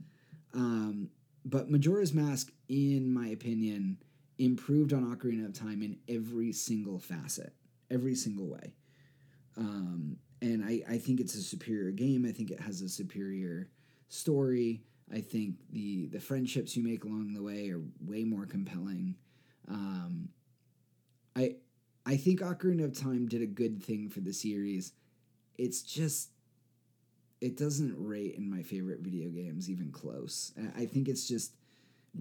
Um, 0.53 1.11
but 1.45 1.70
Majora's 1.70 2.14
Mask, 2.14 2.51
in 2.68 3.12
my 3.12 3.28
opinion, 3.28 3.99
improved 4.39 4.93
on 4.93 5.05
Ocarina 5.05 5.47
of 5.47 5.53
Time 5.53 5.82
in 5.82 5.97
every 6.09 6.53
single 6.53 6.99
facet, 6.99 7.53
every 7.91 8.14
single 8.14 8.47
way. 8.47 8.74
Um, 9.57 10.16
and 10.43 10.64
I, 10.64 10.82
I 10.89 10.99
think 10.99 11.20
it's 11.20 11.35
a 11.35 11.43
superior 11.43 11.91
game. 11.91 12.26
I 12.28 12.32
think 12.32 12.51
it 12.51 12.61
has 12.61 12.80
a 12.80 12.89
superior 12.89 13.68
story. 14.09 14.82
I 15.12 15.20
think 15.20 15.57
the 15.70 16.07
the 16.07 16.20
friendships 16.20 16.76
you 16.76 16.82
make 16.82 17.05
along 17.05 17.35
the 17.35 17.43
way 17.43 17.70
are 17.70 17.82
way 18.01 18.24
more 18.24 18.47
compelling. 18.47 19.16
Um, 19.68 20.28
I 21.37 21.57
I 22.07 22.16
think 22.16 22.41
Ocarina 22.41 22.85
of 22.85 22.99
Time 22.99 23.26
did 23.26 23.43
a 23.43 23.47
good 23.47 23.82
thing 23.82 24.09
for 24.09 24.20
the 24.20 24.32
series. 24.32 24.93
It's 25.57 25.82
just 25.82 26.30
it 27.41 27.57
doesn't 27.57 27.95
rate 27.99 28.37
in 28.37 28.51
my 28.51 28.62
favorite 28.62 29.01
video 29.01 29.28
games 29.28 29.70
even 29.70 29.91
close. 29.91 30.53
I 30.76 30.87
think 30.87 31.09
it's 31.09 31.28
just 31.28 31.53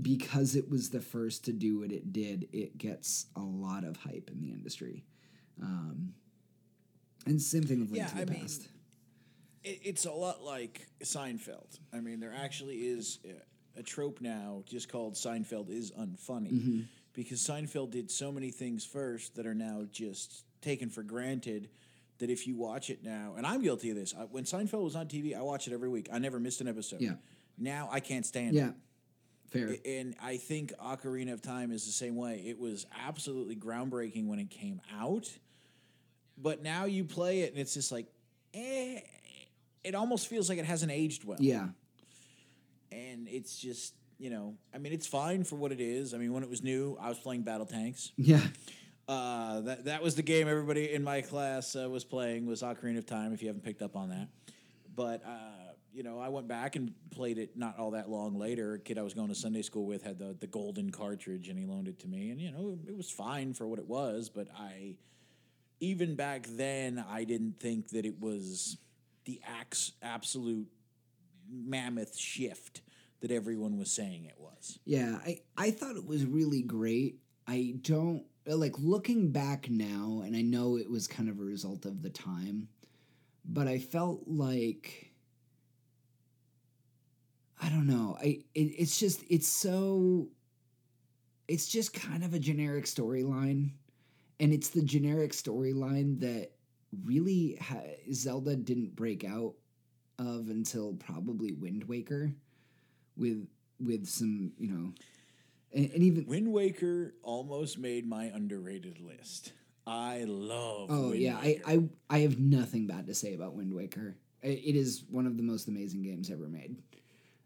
because 0.02 0.56
it 0.56 0.70
was 0.70 0.90
the 0.90 1.02
first 1.02 1.46
to 1.46 1.52
do 1.54 1.80
what 1.80 1.92
it 1.92 2.12
did, 2.14 2.48
it 2.52 2.78
gets 2.78 3.28
a 3.36 3.42
lot 3.42 3.84
of 3.84 3.98
hype 3.98 4.30
in 4.32 4.42
the 4.42 4.52
industry. 4.52 5.04
Um, 5.62 6.14
and 7.26 7.42
same 7.42 7.64
thing 7.64 7.80
with 7.82 7.92
Link 7.92 8.04
Yeah, 8.04 8.08
to 8.08 8.16
the 8.16 8.22
I 8.22 8.26
mean, 8.26 8.42
Past. 8.42 8.68
it, 9.64 9.80
it's 9.84 10.06
a 10.06 10.12
lot 10.12 10.44
like 10.44 10.88
Seinfeld. 11.04 11.80
I 11.94 12.00
mean, 12.00 12.20
there 12.20 12.34
actually 12.36 12.78
is 12.78 13.20
a, 13.76 13.80
a 13.80 13.84
trope 13.84 14.20
now 14.22 14.64
just 14.66 14.90
called 14.90 15.14
Seinfeld 15.16 15.70
is 15.70 15.92
unfunny 15.92 16.52
Mm-hmm. 16.52 16.80
because 17.14 17.40
Seinfeld 17.42 17.92
did 17.92 18.10
so 18.12 18.32
many 18.32 18.50
things 18.52 18.84
first 18.86 19.36
that 19.36 19.46
are 19.46 19.54
now 19.56 19.84
just 19.92 20.44
taken 20.62 20.90
for 20.90 21.04
granted. 21.04 21.70
That 22.20 22.30
if 22.30 22.48
you 22.48 22.56
watch 22.56 22.90
it 22.90 23.04
now, 23.04 23.34
and 23.38 23.46
I'm 23.46 23.62
guilty 23.62 23.90
of 23.90 23.96
this, 23.98 24.14
I, 24.18 24.22
when 24.24 24.44
Seinfeld 24.46 24.84
was 24.84 24.96
on 24.96 25.08
TV, 25.08 25.36
I 25.38 25.42
watched 25.42 25.68
it 25.68 25.74
every 25.74 25.90
week. 25.90 26.10
I 26.14 26.20
never 26.20 26.40
missed 26.40 26.62
an 26.62 26.68
episode. 26.68 27.02
Yeah. 27.02 27.14
Now 27.58 27.90
I 27.92 28.00
can't 28.00 28.26
stand 28.26 28.56
yeah, 28.56 28.70
it. 28.70 28.74
Fair. 29.54 29.76
And 29.86 30.16
I 30.22 30.38
think 30.38 30.74
Ocarina 30.84 31.32
of 31.32 31.42
Time 31.42 31.72
is 31.72 31.86
the 31.86 31.92
same 31.94 32.16
way. 32.18 32.44
It 32.46 32.60
was 32.60 32.86
absolutely 33.08 33.56
groundbreaking 33.56 34.28
when 34.28 34.40
it 34.40 34.50
came 34.50 34.82
out, 35.00 35.30
but 36.38 36.62
now 36.64 36.86
you 36.86 37.04
play 37.06 37.42
it 37.42 37.52
and 37.52 37.60
it's 37.62 37.74
just 37.74 37.92
like, 37.92 38.08
eh. 38.54 39.00
It 39.84 39.96
almost 39.96 40.28
feels 40.28 40.50
like 40.50 40.58
it 40.60 40.66
hasn't 40.66 40.92
aged 40.92 41.24
well. 41.26 41.38
yeah, 41.42 41.68
And 42.92 43.28
it's 43.28 43.58
just, 43.58 43.94
you 44.18 44.30
know, 44.30 44.56
I 44.74 44.78
mean, 44.78 44.94
it's 44.94 45.08
fine 45.08 45.44
for 45.44 45.56
what 45.58 45.72
it 45.72 45.82
is. 45.82 46.14
I 46.14 46.18
mean, 46.18 46.32
when 46.34 46.42
it 46.44 46.50
was 46.50 46.64
new, 46.64 46.98
I 47.02 47.10
was 47.10 47.20
playing 47.20 47.44
BattleTanx. 47.44 48.12
yeah, 48.18 48.40
Uh, 49.08 49.60
that 49.62 49.84
that 49.86 50.02
was 50.02 50.16
the 50.16 50.22
game 50.24 50.48
everybody 50.48 50.94
in 50.94 51.04
my 51.04 51.20
class 51.22 51.76
uh, 51.76 51.90
was 51.90 52.06
playing 52.06 52.46
was 52.46 52.62
Ocarina 52.62 52.98
of 53.00 53.06
Time. 53.06 53.34
If 53.34 53.42
you 53.42 53.50
haven't 53.50 53.64
picked 53.66 53.82
up 53.82 53.98
on 53.98 54.10
that, 54.12 54.30
but 54.96 55.22
uh, 55.26 55.30
you 55.94 56.04
know, 56.04 56.20
I 56.20 56.30
went 56.30 56.48
back 56.48 56.76
and 56.76 56.94
played 57.12 57.38
it 57.38 57.56
not 57.56 57.78
all 57.78 57.92
that 57.92 58.10
long 58.10 58.38
later. 58.38 58.74
A 58.74 58.80
kid 58.80 58.98
I 58.98 59.04
was 59.04 59.14
going 59.14 59.30
to 59.30 59.36
Sunday 59.36 59.62
school 59.62 59.86
with 59.86 60.04
had 60.04 60.18
the 60.18 60.36
the 60.40 60.48
golden 60.48 60.90
cartridge, 60.90 61.50
and 61.50 61.58
he 61.58 61.66
loaned 61.66 61.88
it 61.88 62.00
to 62.00 62.08
me, 62.08 62.32
and 62.32 62.42
you 62.42 62.52
know, 62.52 62.78
it 62.88 62.96
was 62.96 63.10
fine 63.10 63.54
for 63.54 63.68
what 63.68 63.80
it 63.80 63.88
was. 63.88 64.30
But 64.30 64.48
I, 64.58 64.96
even 65.80 66.16
back 66.16 66.48
then, 66.50 67.04
I 67.10 67.24
didn't 67.24 67.60
think 67.60 67.90
that 67.90 68.06
it 68.06 68.20
was 68.20 68.78
the 69.26 69.40
ax- 69.46 69.94
absolute 70.02 70.68
mammoth 71.50 72.18
shift 72.18 72.82
that 73.22 73.32
everyone 73.32 73.78
was 73.78 73.92
saying 73.92 74.26
it 74.26 74.36
was. 74.38 74.80
yeah. 74.86 75.20
I 75.26 75.42
I 75.58 75.72
thought 75.72 75.96
it 75.96 76.06
was 76.06 76.26
really 76.26 76.62
great. 76.62 77.20
I 77.48 77.76
don't 77.82 78.24
like 78.46 78.74
looking 78.80 79.32
back 79.32 79.70
now, 79.70 80.24
and 80.26 80.36
I 80.36 80.42
know 80.42 80.78
it 80.78 80.90
was 80.90 81.08
kind 81.08 81.30
of 81.30 81.40
a 81.40 81.44
result 81.44 81.86
of 81.86 82.02
the 82.02 82.10
time, 82.10 82.68
but 83.46 83.68
I 83.68 83.80
felt 83.80 84.24
like 84.28 85.13
I 87.64 87.70
don't 87.70 87.88
know. 87.88 88.18
I 88.20 88.40
it, 88.54 88.60
it's 88.78 89.00
just 89.00 89.24
it's 89.30 89.48
so 89.48 90.28
it's 91.48 91.68
just 91.68 91.94
kind 91.94 92.24
of 92.24 92.34
a 92.34 92.40
generic 92.40 92.86
storyline, 92.86 93.72
and 94.40 94.52
it's 94.54 94.70
the 94.70 94.82
generic 94.82 95.32
storyline 95.32 96.20
that 96.20 96.52
really 97.06 97.58
ha- 97.62 97.96
Zelda 98.12 98.56
didn't 98.56 98.96
break 98.96 99.24
out 99.24 99.54
of 100.20 100.50
until 100.50 100.94
probably 100.96 101.54
Wind 101.54 101.86
Waker, 101.86 102.34
with 103.16 103.48
with 103.80 104.08
some 104.08 104.52
you 104.58 104.68
know, 104.70 104.94
and, 105.74 105.90
and 105.92 106.04
even 106.04 106.26
Wind 106.26 106.52
Waker 106.52 107.16
almost 107.24 107.78
made 107.78 108.06
my 108.06 108.26
underrated 108.26 109.00
list. 109.00 109.54
I 109.88 110.26
love. 110.28 110.88
oh 110.92 111.10
Wind 111.10 111.22
yeah, 111.22 111.38
I, 111.38 111.62
Waker. 111.66 111.90
I 112.10 112.16
I 112.18 112.20
have 112.20 112.40
nothing 112.40 112.88
bad 112.88 113.08
to 113.08 113.16
say 113.16 113.36
about 113.36 113.54
Wind 113.54 113.74
Waker. 113.74 114.18
It 114.42 114.76
is 114.76 115.06
one 115.10 115.26
of 115.26 115.38
the 115.38 115.44
most 115.44 115.70
amazing 115.70 116.02
games 116.02 116.30
ever 116.30 116.50
made. 116.50 116.76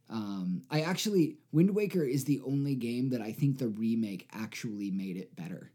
Um, 0.10 0.64
I 0.72 0.82
actually 0.82 1.38
Wind 1.52 1.76
Waker 1.76 2.04
is 2.04 2.24
the 2.26 2.42
only 2.46 2.76
game 2.76 3.10
that 3.10 3.22
I 3.22 3.32
think 3.34 3.58
the 3.58 3.68
remake 3.68 4.28
actually 4.32 4.90
made 4.92 5.18
it 5.18 5.36
better. 5.36 5.72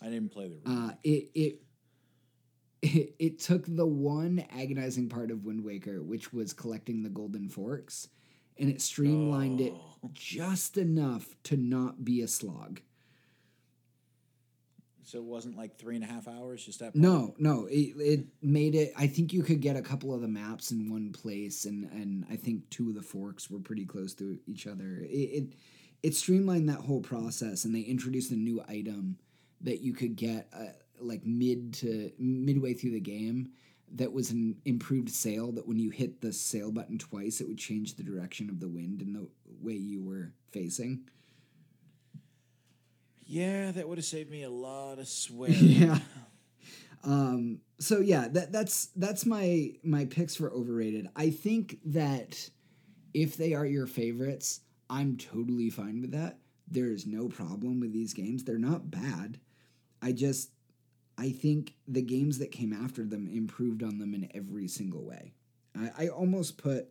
I 0.00 0.06
didn't 0.06 0.30
play 0.32 0.48
the. 0.48 0.70
Uh, 0.70 0.90
it, 1.02 1.30
it 1.34 1.62
it 2.80 3.14
it 3.18 3.38
took 3.40 3.64
the 3.66 3.86
one 3.86 4.44
agonizing 4.56 5.08
part 5.08 5.30
of 5.30 5.44
Wind 5.44 5.64
Waker, 5.64 6.02
which 6.02 6.32
was 6.32 6.52
collecting 6.52 7.02
the 7.02 7.08
golden 7.10 7.48
forks, 7.48 8.08
and 8.58 8.70
it 8.70 8.80
streamlined 8.80 9.60
it 9.60 9.72
Oh. 9.74 10.10
just 10.12 10.78
enough 10.78 11.34
to 11.44 11.56
not 11.56 12.04
be 12.04 12.22
a 12.22 12.28
slog. 12.28 12.80
So 15.08 15.16
it 15.16 15.24
wasn't 15.24 15.56
like 15.56 15.78
three 15.78 15.94
and 15.94 16.04
a 16.04 16.06
half 16.06 16.28
hours. 16.28 16.62
Just 16.64 16.80
that. 16.80 16.94
No, 16.94 17.34
no, 17.38 17.66
it, 17.70 17.94
it 17.96 18.26
made 18.42 18.74
it. 18.74 18.92
I 18.94 19.06
think 19.06 19.32
you 19.32 19.42
could 19.42 19.62
get 19.62 19.74
a 19.74 19.80
couple 19.80 20.12
of 20.12 20.20
the 20.20 20.28
maps 20.28 20.70
in 20.70 20.90
one 20.90 21.12
place, 21.12 21.64
and 21.64 21.90
and 21.92 22.26
I 22.30 22.36
think 22.36 22.68
two 22.68 22.90
of 22.90 22.94
the 22.94 23.02
forks 23.02 23.48
were 23.48 23.58
pretty 23.58 23.86
close 23.86 24.12
to 24.16 24.38
each 24.46 24.66
other. 24.66 24.98
It 25.00 25.06
it, 25.06 25.52
it 26.02 26.14
streamlined 26.14 26.68
that 26.68 26.80
whole 26.80 27.00
process, 27.00 27.64
and 27.64 27.74
they 27.74 27.80
introduced 27.80 28.32
a 28.32 28.36
new 28.36 28.62
item 28.68 29.18
that 29.62 29.80
you 29.80 29.94
could 29.94 30.14
get 30.14 30.48
uh, 30.52 30.72
like 31.00 31.24
mid 31.24 31.72
to 31.74 32.12
midway 32.18 32.74
through 32.74 32.92
the 32.92 33.00
game. 33.00 33.52
That 33.94 34.12
was 34.12 34.30
an 34.30 34.56
improved 34.66 35.08
sail. 35.08 35.52
That 35.52 35.66
when 35.66 35.78
you 35.78 35.88
hit 35.88 36.20
the 36.20 36.34
sail 36.34 36.70
button 36.70 36.98
twice, 36.98 37.40
it 37.40 37.48
would 37.48 37.56
change 37.56 37.94
the 37.94 38.02
direction 38.02 38.50
of 38.50 38.60
the 38.60 38.68
wind 38.68 39.00
and 39.00 39.16
the 39.16 39.26
way 39.62 39.72
you 39.72 40.02
were 40.02 40.34
facing. 40.52 41.08
Yeah, 43.28 43.72
that 43.72 43.86
would 43.86 43.98
have 43.98 44.06
saved 44.06 44.30
me 44.30 44.42
a 44.42 44.50
lot 44.50 44.98
of 44.98 45.06
sweat. 45.06 45.50
yeah. 45.50 45.98
Um, 47.04 47.60
so 47.78 48.00
yeah, 48.00 48.26
that 48.28 48.52
that's 48.52 48.86
that's 48.96 49.26
my 49.26 49.74
my 49.84 50.06
picks 50.06 50.34
for 50.34 50.50
overrated. 50.50 51.08
I 51.14 51.28
think 51.28 51.78
that 51.84 52.48
if 53.12 53.36
they 53.36 53.52
are 53.52 53.66
your 53.66 53.86
favorites, 53.86 54.62
I'm 54.88 55.18
totally 55.18 55.68
fine 55.68 56.00
with 56.00 56.12
that. 56.12 56.38
There 56.66 56.86
is 56.90 57.06
no 57.06 57.28
problem 57.28 57.80
with 57.80 57.92
these 57.92 58.14
games. 58.14 58.44
They're 58.44 58.58
not 58.58 58.90
bad. 58.90 59.38
I 60.00 60.12
just 60.12 60.50
I 61.18 61.30
think 61.30 61.74
the 61.86 62.02
games 62.02 62.38
that 62.38 62.50
came 62.50 62.72
after 62.72 63.04
them 63.04 63.28
improved 63.30 63.82
on 63.82 63.98
them 63.98 64.14
in 64.14 64.30
every 64.34 64.68
single 64.68 65.04
way. 65.04 65.34
I, 65.78 66.04
I 66.04 66.08
almost 66.08 66.56
put 66.56 66.88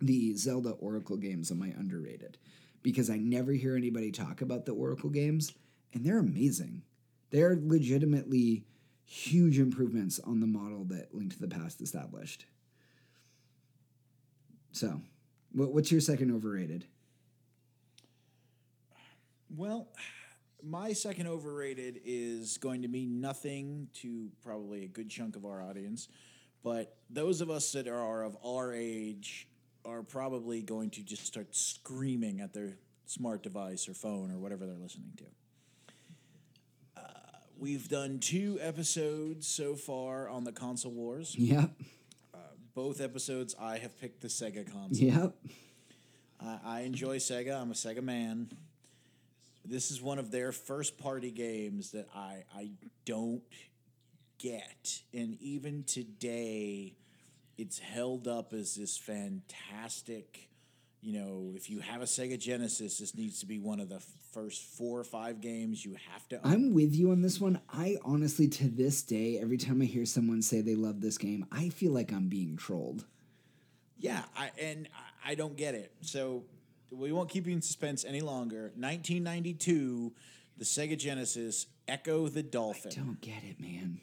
the 0.00 0.36
Zelda 0.36 0.70
Oracle 0.70 1.16
games 1.16 1.50
on 1.50 1.58
my 1.58 1.74
underrated 1.76 2.38
because 2.88 3.10
I 3.10 3.18
never 3.18 3.52
hear 3.52 3.76
anybody 3.76 4.10
talk 4.10 4.40
about 4.40 4.64
the 4.64 4.72
Oracle 4.72 5.10
games, 5.10 5.52
and 5.92 6.06
they're 6.06 6.20
amazing. 6.20 6.80
They're 7.28 7.58
legitimately 7.62 8.64
huge 9.04 9.58
improvements 9.58 10.18
on 10.20 10.40
the 10.40 10.46
model 10.46 10.84
that 10.84 11.14
Link 11.14 11.34
to 11.34 11.38
the 11.38 11.48
Past 11.48 11.82
established. 11.82 12.46
So, 14.72 15.02
what, 15.52 15.74
what's 15.74 15.92
your 15.92 16.00
second 16.00 16.34
overrated? 16.34 16.86
Well, 19.54 19.88
my 20.62 20.94
second 20.94 21.26
overrated 21.26 22.00
is 22.06 22.56
going 22.56 22.80
to 22.80 22.88
mean 22.88 23.20
nothing 23.20 23.88
to 23.96 24.30
probably 24.42 24.84
a 24.84 24.88
good 24.88 25.10
chunk 25.10 25.36
of 25.36 25.44
our 25.44 25.62
audience, 25.62 26.08
but 26.64 26.96
those 27.10 27.42
of 27.42 27.50
us 27.50 27.70
that 27.72 27.86
are 27.86 28.22
of 28.22 28.38
our 28.42 28.72
age 28.72 29.46
are 29.88 30.02
probably 30.02 30.62
going 30.62 30.90
to 30.90 31.02
just 31.02 31.26
start 31.26 31.54
screaming 31.54 32.40
at 32.40 32.52
their 32.52 32.76
smart 33.06 33.42
device 33.42 33.88
or 33.88 33.94
phone 33.94 34.30
or 34.30 34.38
whatever 34.38 34.66
they're 34.66 34.76
listening 34.76 35.12
to. 35.16 35.24
Uh, 36.96 37.00
we've 37.58 37.88
done 37.88 38.18
two 38.18 38.58
episodes 38.60 39.48
so 39.48 39.74
far 39.74 40.28
on 40.28 40.44
the 40.44 40.52
console 40.52 40.92
wars. 40.92 41.34
Yep. 41.36 41.70
both 42.74 43.00
episodes, 43.00 43.56
I 43.60 43.78
have 43.78 43.98
picked 44.00 44.20
the 44.20 44.28
Sega 44.28 44.70
console. 44.70 45.08
Yep. 45.08 45.36
I, 46.40 46.58
I 46.64 46.80
enjoy 46.82 47.16
Sega. 47.16 47.60
I'm 47.60 47.70
a 47.70 47.74
Sega 47.74 48.02
man. 48.02 48.50
This 49.64 49.90
is 49.90 50.00
one 50.00 50.18
of 50.18 50.30
their 50.30 50.52
first 50.52 50.96
party 50.98 51.30
games 51.30 51.90
that 51.90 52.08
I 52.14 52.44
I 52.54 52.70
don't 53.04 53.42
get, 54.38 55.02
and 55.12 55.36
even 55.40 55.82
today, 55.84 56.94
it's 57.58 57.78
held 57.78 58.28
up 58.28 58.52
as 58.52 58.76
this 58.76 58.96
fantastic. 58.96 60.48
You 61.00 61.20
know, 61.20 61.52
if 61.54 61.68
you 61.68 61.80
have 61.80 62.00
a 62.00 62.06
Sega 62.06 62.38
Genesis, 62.38 62.98
this 62.98 63.14
needs 63.14 63.40
to 63.40 63.46
be 63.46 63.58
one 63.58 63.80
of 63.80 63.88
the 63.88 64.00
first 64.32 64.64
four 64.64 64.98
or 64.98 65.04
five 65.04 65.40
games 65.40 65.84
you 65.84 65.96
have 66.12 66.28
to. 66.28 66.36
Own. 66.36 66.52
I'm 66.52 66.74
with 66.74 66.94
you 66.94 67.10
on 67.10 67.20
this 67.20 67.40
one. 67.40 67.60
I 67.72 67.96
honestly, 68.04 68.48
to 68.48 68.68
this 68.68 69.02
day, 69.02 69.38
every 69.38 69.58
time 69.58 69.82
I 69.82 69.84
hear 69.84 70.06
someone 70.06 70.40
say 70.42 70.60
they 70.60 70.74
love 70.74 71.00
this 71.00 71.18
game, 71.18 71.46
I 71.52 71.68
feel 71.68 71.92
like 71.92 72.12
I'm 72.12 72.28
being 72.28 72.56
trolled. 72.56 73.04
Yeah, 73.98 74.22
I, 74.36 74.50
and 74.60 74.88
I, 75.24 75.32
I 75.32 75.34
don't 75.34 75.56
get 75.56 75.74
it. 75.74 75.92
So 76.00 76.44
we 76.90 77.12
won't 77.12 77.28
keep 77.28 77.46
you 77.46 77.52
in 77.52 77.62
suspense 77.62 78.04
any 78.04 78.20
longer. 78.20 78.72
1992, 78.76 80.12
the 80.56 80.64
Sega 80.64 80.96
Genesis, 80.96 81.66
Ecco 81.88 82.28
the 82.28 82.42
Dolphin. 82.42 82.92
I 82.92 83.00
Don't 83.00 83.20
get 83.20 83.42
it, 83.44 83.60
man. 83.60 84.00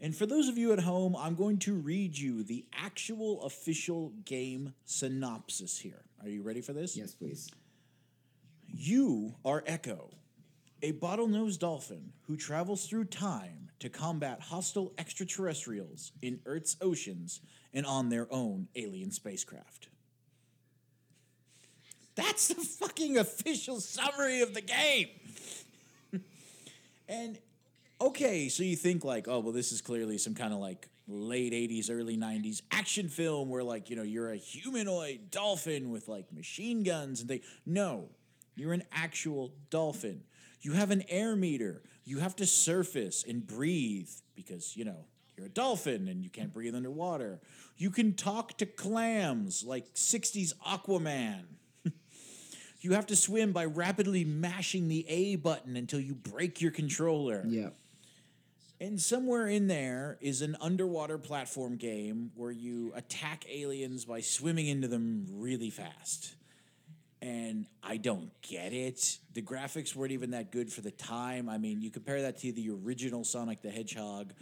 And 0.00 0.14
for 0.14 0.26
those 0.26 0.48
of 0.48 0.56
you 0.56 0.72
at 0.72 0.80
home, 0.80 1.16
I'm 1.16 1.34
going 1.34 1.58
to 1.60 1.74
read 1.74 2.16
you 2.16 2.44
the 2.44 2.64
actual 2.72 3.42
official 3.42 4.12
game 4.24 4.74
synopsis 4.84 5.78
here. 5.78 6.04
Are 6.22 6.28
you 6.28 6.42
ready 6.42 6.60
for 6.60 6.72
this? 6.72 6.96
Yes, 6.96 7.14
please. 7.14 7.50
You 8.68 9.34
are 9.44 9.62
Ecco, 9.62 10.10
a 10.82 10.92
bottlenose 10.92 11.58
dolphin 11.58 12.12
who 12.26 12.36
travels 12.36 12.86
through 12.86 13.06
time 13.06 13.70
to 13.80 13.88
combat 13.88 14.40
hostile 14.40 14.92
extraterrestrials 14.98 16.12
in 16.22 16.40
Earth's 16.46 16.76
oceans 16.80 17.40
and 17.72 17.84
on 17.86 18.08
their 18.08 18.32
own 18.32 18.68
alien 18.76 19.10
spacecraft. 19.10 19.88
That's 22.14 22.48
the 22.48 22.54
fucking 22.54 23.16
official 23.16 23.80
summary 23.80 24.42
of 24.42 24.54
the 24.54 24.60
game. 24.60 25.08
and 27.08 27.38
okay, 28.00 28.48
so 28.48 28.62
you 28.62 28.76
think 28.76 29.04
like, 29.04 29.28
oh, 29.28 29.40
well, 29.40 29.52
this 29.52 29.72
is 29.72 29.80
clearly 29.80 30.18
some 30.18 30.34
kind 30.34 30.52
of 30.52 30.58
like 30.58 30.88
late 31.06 31.52
80s, 31.52 31.90
early 31.90 32.16
90s 32.16 32.62
action 32.70 33.08
film 33.08 33.48
where 33.48 33.62
like, 33.62 33.90
you 33.90 33.96
know, 33.96 34.02
you're 34.02 34.30
a 34.30 34.36
humanoid 34.36 35.30
dolphin 35.30 35.90
with 35.90 36.08
like 36.08 36.32
machine 36.32 36.82
guns 36.82 37.20
and 37.20 37.30
they 37.30 37.40
no, 37.64 38.10
you're 38.56 38.72
an 38.72 38.84
actual 38.92 39.52
dolphin. 39.70 40.22
You 40.60 40.72
have 40.72 40.90
an 40.90 41.04
air 41.08 41.36
meter. 41.36 41.82
You 42.04 42.18
have 42.18 42.36
to 42.36 42.46
surface 42.46 43.24
and 43.26 43.46
breathe 43.46 44.10
because, 44.34 44.76
you 44.76 44.84
know, 44.84 45.06
you're 45.36 45.46
a 45.46 45.50
dolphin 45.50 46.08
and 46.08 46.24
you 46.24 46.30
can't 46.30 46.52
breathe 46.52 46.74
underwater. 46.74 47.40
You 47.76 47.90
can 47.90 48.14
talk 48.14 48.58
to 48.58 48.66
clams 48.66 49.64
like 49.64 49.94
60s 49.94 50.52
Aquaman. 50.66 51.42
you 52.80 52.92
have 52.92 53.06
to 53.06 53.16
swim 53.16 53.52
by 53.52 53.64
rapidly 53.66 54.24
mashing 54.24 54.88
the 54.88 55.08
A 55.08 55.36
button 55.36 55.76
until 55.76 56.00
you 56.00 56.14
break 56.14 56.60
your 56.60 56.72
controller. 56.72 57.44
Yeah. 57.46 57.68
And 58.80 59.00
somewhere 59.00 59.48
in 59.48 59.66
there 59.66 60.18
is 60.20 60.40
an 60.40 60.56
underwater 60.60 61.18
platform 61.18 61.76
game 61.76 62.30
where 62.36 62.52
you 62.52 62.92
attack 62.94 63.44
aliens 63.50 64.04
by 64.04 64.20
swimming 64.20 64.68
into 64.68 64.86
them 64.86 65.26
really 65.32 65.70
fast. 65.70 66.36
And 67.20 67.66
I 67.82 67.96
don't 67.96 68.30
get 68.42 68.72
it. 68.72 69.18
The 69.34 69.42
graphics 69.42 69.96
weren't 69.96 70.12
even 70.12 70.30
that 70.30 70.52
good 70.52 70.72
for 70.72 70.80
the 70.80 70.92
time. 70.92 71.48
I 71.48 71.58
mean, 71.58 71.82
you 71.82 71.90
compare 71.90 72.22
that 72.22 72.38
to 72.38 72.52
the 72.52 72.70
original 72.70 73.24
Sonic 73.24 73.62
the 73.62 73.70
Hedgehog, 73.70 74.32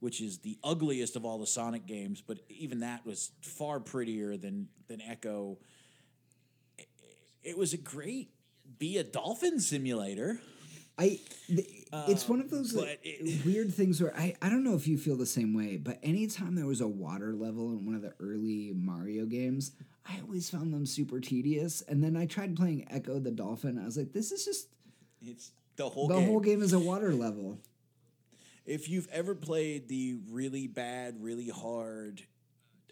which 0.00 0.20
is 0.20 0.38
the 0.38 0.58
ugliest 0.62 1.16
of 1.16 1.24
all 1.24 1.38
the 1.38 1.46
Sonic 1.46 1.86
games, 1.86 2.20
but 2.20 2.38
even 2.50 2.80
that 2.80 3.06
was 3.06 3.30
far 3.40 3.80
prettier 3.80 4.36
than 4.36 4.68
than 4.88 5.00
Ecco. 5.00 5.56
It, 6.76 6.88
it 7.42 7.58
was 7.58 7.72
a 7.72 7.78
great 7.78 8.28
be 8.78 8.98
a 8.98 9.04
dolphin 9.04 9.58
simulator. 9.58 10.38
I 10.98 11.20
th- 11.46 11.66
it's 12.08 12.28
one 12.28 12.40
of 12.40 12.50
those 12.50 12.72
like, 12.74 13.00
it- 13.02 13.44
weird 13.46 13.72
things 13.74 14.00
where 14.02 14.16
I, 14.16 14.34
I 14.40 14.48
don't 14.48 14.64
know 14.64 14.74
if 14.74 14.86
you 14.88 14.96
feel 14.98 15.16
the 15.16 15.26
same 15.26 15.54
way, 15.54 15.76
but 15.76 15.98
anytime 16.02 16.54
there 16.54 16.66
was 16.66 16.80
a 16.80 16.88
water 16.88 17.34
level 17.34 17.70
in 17.72 17.84
one 17.84 17.94
of 17.94 18.02
the 18.02 18.14
early 18.20 18.72
Mario 18.74 19.26
games, 19.26 19.72
I 20.08 20.18
always 20.22 20.48
found 20.48 20.72
them 20.72 20.86
super 20.86 21.20
tedious. 21.20 21.82
And 21.82 22.02
then 22.02 22.16
I 22.16 22.26
tried 22.26 22.56
playing 22.56 22.86
Ecco 22.90 23.18
the 23.22 23.30
Dolphin. 23.30 23.78
I 23.78 23.84
was 23.84 23.96
like, 23.98 24.12
this 24.12 24.32
is 24.32 24.44
just 24.44 24.68
It's 25.22 25.50
the 25.76 25.88
whole 25.88 26.08
the 26.08 26.14
game. 26.18 26.26
whole 26.28 26.40
game 26.40 26.62
is 26.62 26.72
a 26.72 26.78
water 26.78 27.12
level. 27.12 27.58
If 28.64 28.88
you've 28.88 29.06
ever 29.12 29.36
played 29.36 29.86
the 29.86 30.16
really 30.28 30.66
bad, 30.66 31.22
really 31.22 31.48
hard 31.48 32.22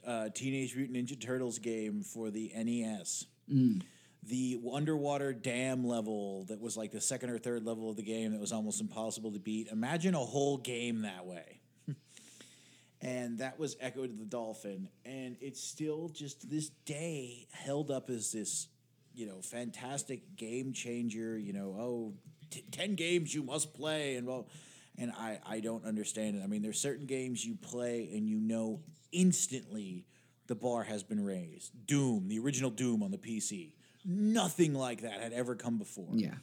uh, 0.07 0.29
Teenage 0.33 0.77
Mutant 0.77 0.97
Ninja 1.09 1.21
Turtles 1.21 1.59
game 1.59 2.03
for 2.05 2.31
the 2.31 2.53
NES, 2.55 3.27
the 4.29 4.61
underwater 4.73 5.33
dam 5.33 5.87
level 5.87 6.45
that 6.49 6.61
was 6.61 6.77
like 6.77 6.93
the 6.93 7.01
second 7.01 7.31
or 7.31 7.39
third 7.39 7.65
level 7.65 7.91
of 7.91 7.97
the 7.97 8.03
game 8.03 8.33
that 8.33 8.41
was 8.41 8.53
almost 8.53 8.81
impossible 8.81 9.33
to 9.33 9.39
beat, 9.39 9.69
imagine 9.69 10.15
a 10.15 10.19
whole 10.19 10.57
game 10.57 11.03
that 11.03 11.27
way. 11.27 11.61
and 13.01 13.39
that 13.39 13.59
was 13.59 13.77
Ecco 13.81 14.07
to 14.07 14.13
the 14.13 14.25
Dolphin. 14.25 14.89
And 15.05 15.37
it's 15.41 15.61
still 15.61 16.09
just 16.09 16.49
this 16.49 16.71
day 16.87 17.47
held 17.53 17.91
up 17.91 18.09
as 18.09 18.33
this, 18.33 18.69
you 19.15 19.27
know, 19.27 19.41
fantastic 19.43 20.37
game 20.37 20.73
changer, 20.73 21.37
you 21.37 21.53
know, 21.53 21.77
oh, 21.79 22.15
t- 22.51 22.65
10 22.71 22.95
games 22.95 23.35
you 23.35 23.43
must 23.43 23.75
play. 23.75 24.17
And 24.17 24.27
well, 24.27 24.49
and 24.97 25.11
I, 25.13 25.41
I 25.45 25.61
don't 25.61 25.85
understand 25.85 26.37
it. 26.37 26.43
I 26.43 26.47
mean, 26.47 26.63
there's 26.63 26.81
certain 26.81 27.07
games 27.07 27.45
you 27.45 27.57
play 27.57 28.11
and 28.15 28.29
you 28.29 28.39
know 28.39 28.81
instantly 29.13 30.07
the 30.47 30.55
bar 30.55 30.83
has 30.85 31.03
been 31.03 31.25
raised. 31.25 31.73
Doom, 31.87 32.29
the 32.29 32.39
original 32.39 32.71
Doom 32.71 33.03
on 33.03 33.11
the 33.11 33.19
PC. 33.19 33.73
Nothing 34.05 34.75
like 34.75 35.03
that 35.03 35.21
had 35.21 35.33
ever 35.33 35.55
come 35.55 35.79
before 35.79 36.09
Yeah. 36.15 36.35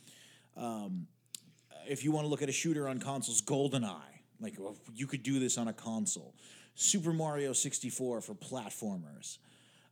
if 1.88 2.03
you 2.03 2.12
want 2.12 2.26
to 2.26 2.30
look 2.30 2.41
at 2.41 2.49
a 2.49 2.53
shooter 2.53 2.88
on 2.88 2.99
consoles, 2.99 3.41
GoldenEye, 3.41 4.01
like 4.39 4.55
well, 4.57 4.78
you 4.93 5.07
could 5.07 5.24
do 5.24 5.39
this 5.39 5.57
on 5.57 5.68
a 5.68 5.74
console. 5.74 6.34
Super 6.76 7.14
Mario 7.14 7.53
64 7.53 8.22
for 8.22 8.34
platformers. 8.34 9.38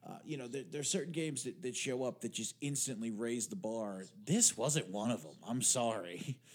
Uh, 0.08 0.18
you 0.24 0.38
know, 0.38 0.48
there, 0.48 0.64
there 0.72 0.82
are 0.82 0.86
certain 0.86 1.12
games 1.12 1.44
that, 1.44 1.62
that 1.62 1.76
show 1.76 2.04
up 2.04 2.22
that 2.22 2.32
just 2.32 2.56
instantly 2.62 3.12
raise 3.12 3.48
the 3.48 3.56
bar. 3.56 4.06
This 4.26 4.56
wasn't 4.58 4.90
one 4.90 5.12
of 5.12 5.22
them. 5.24 5.36
I'm 5.48 5.62
sorry. 5.62 6.38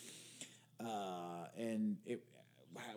Uh, 0.80 1.46
and 1.56 1.96
it 2.04 2.22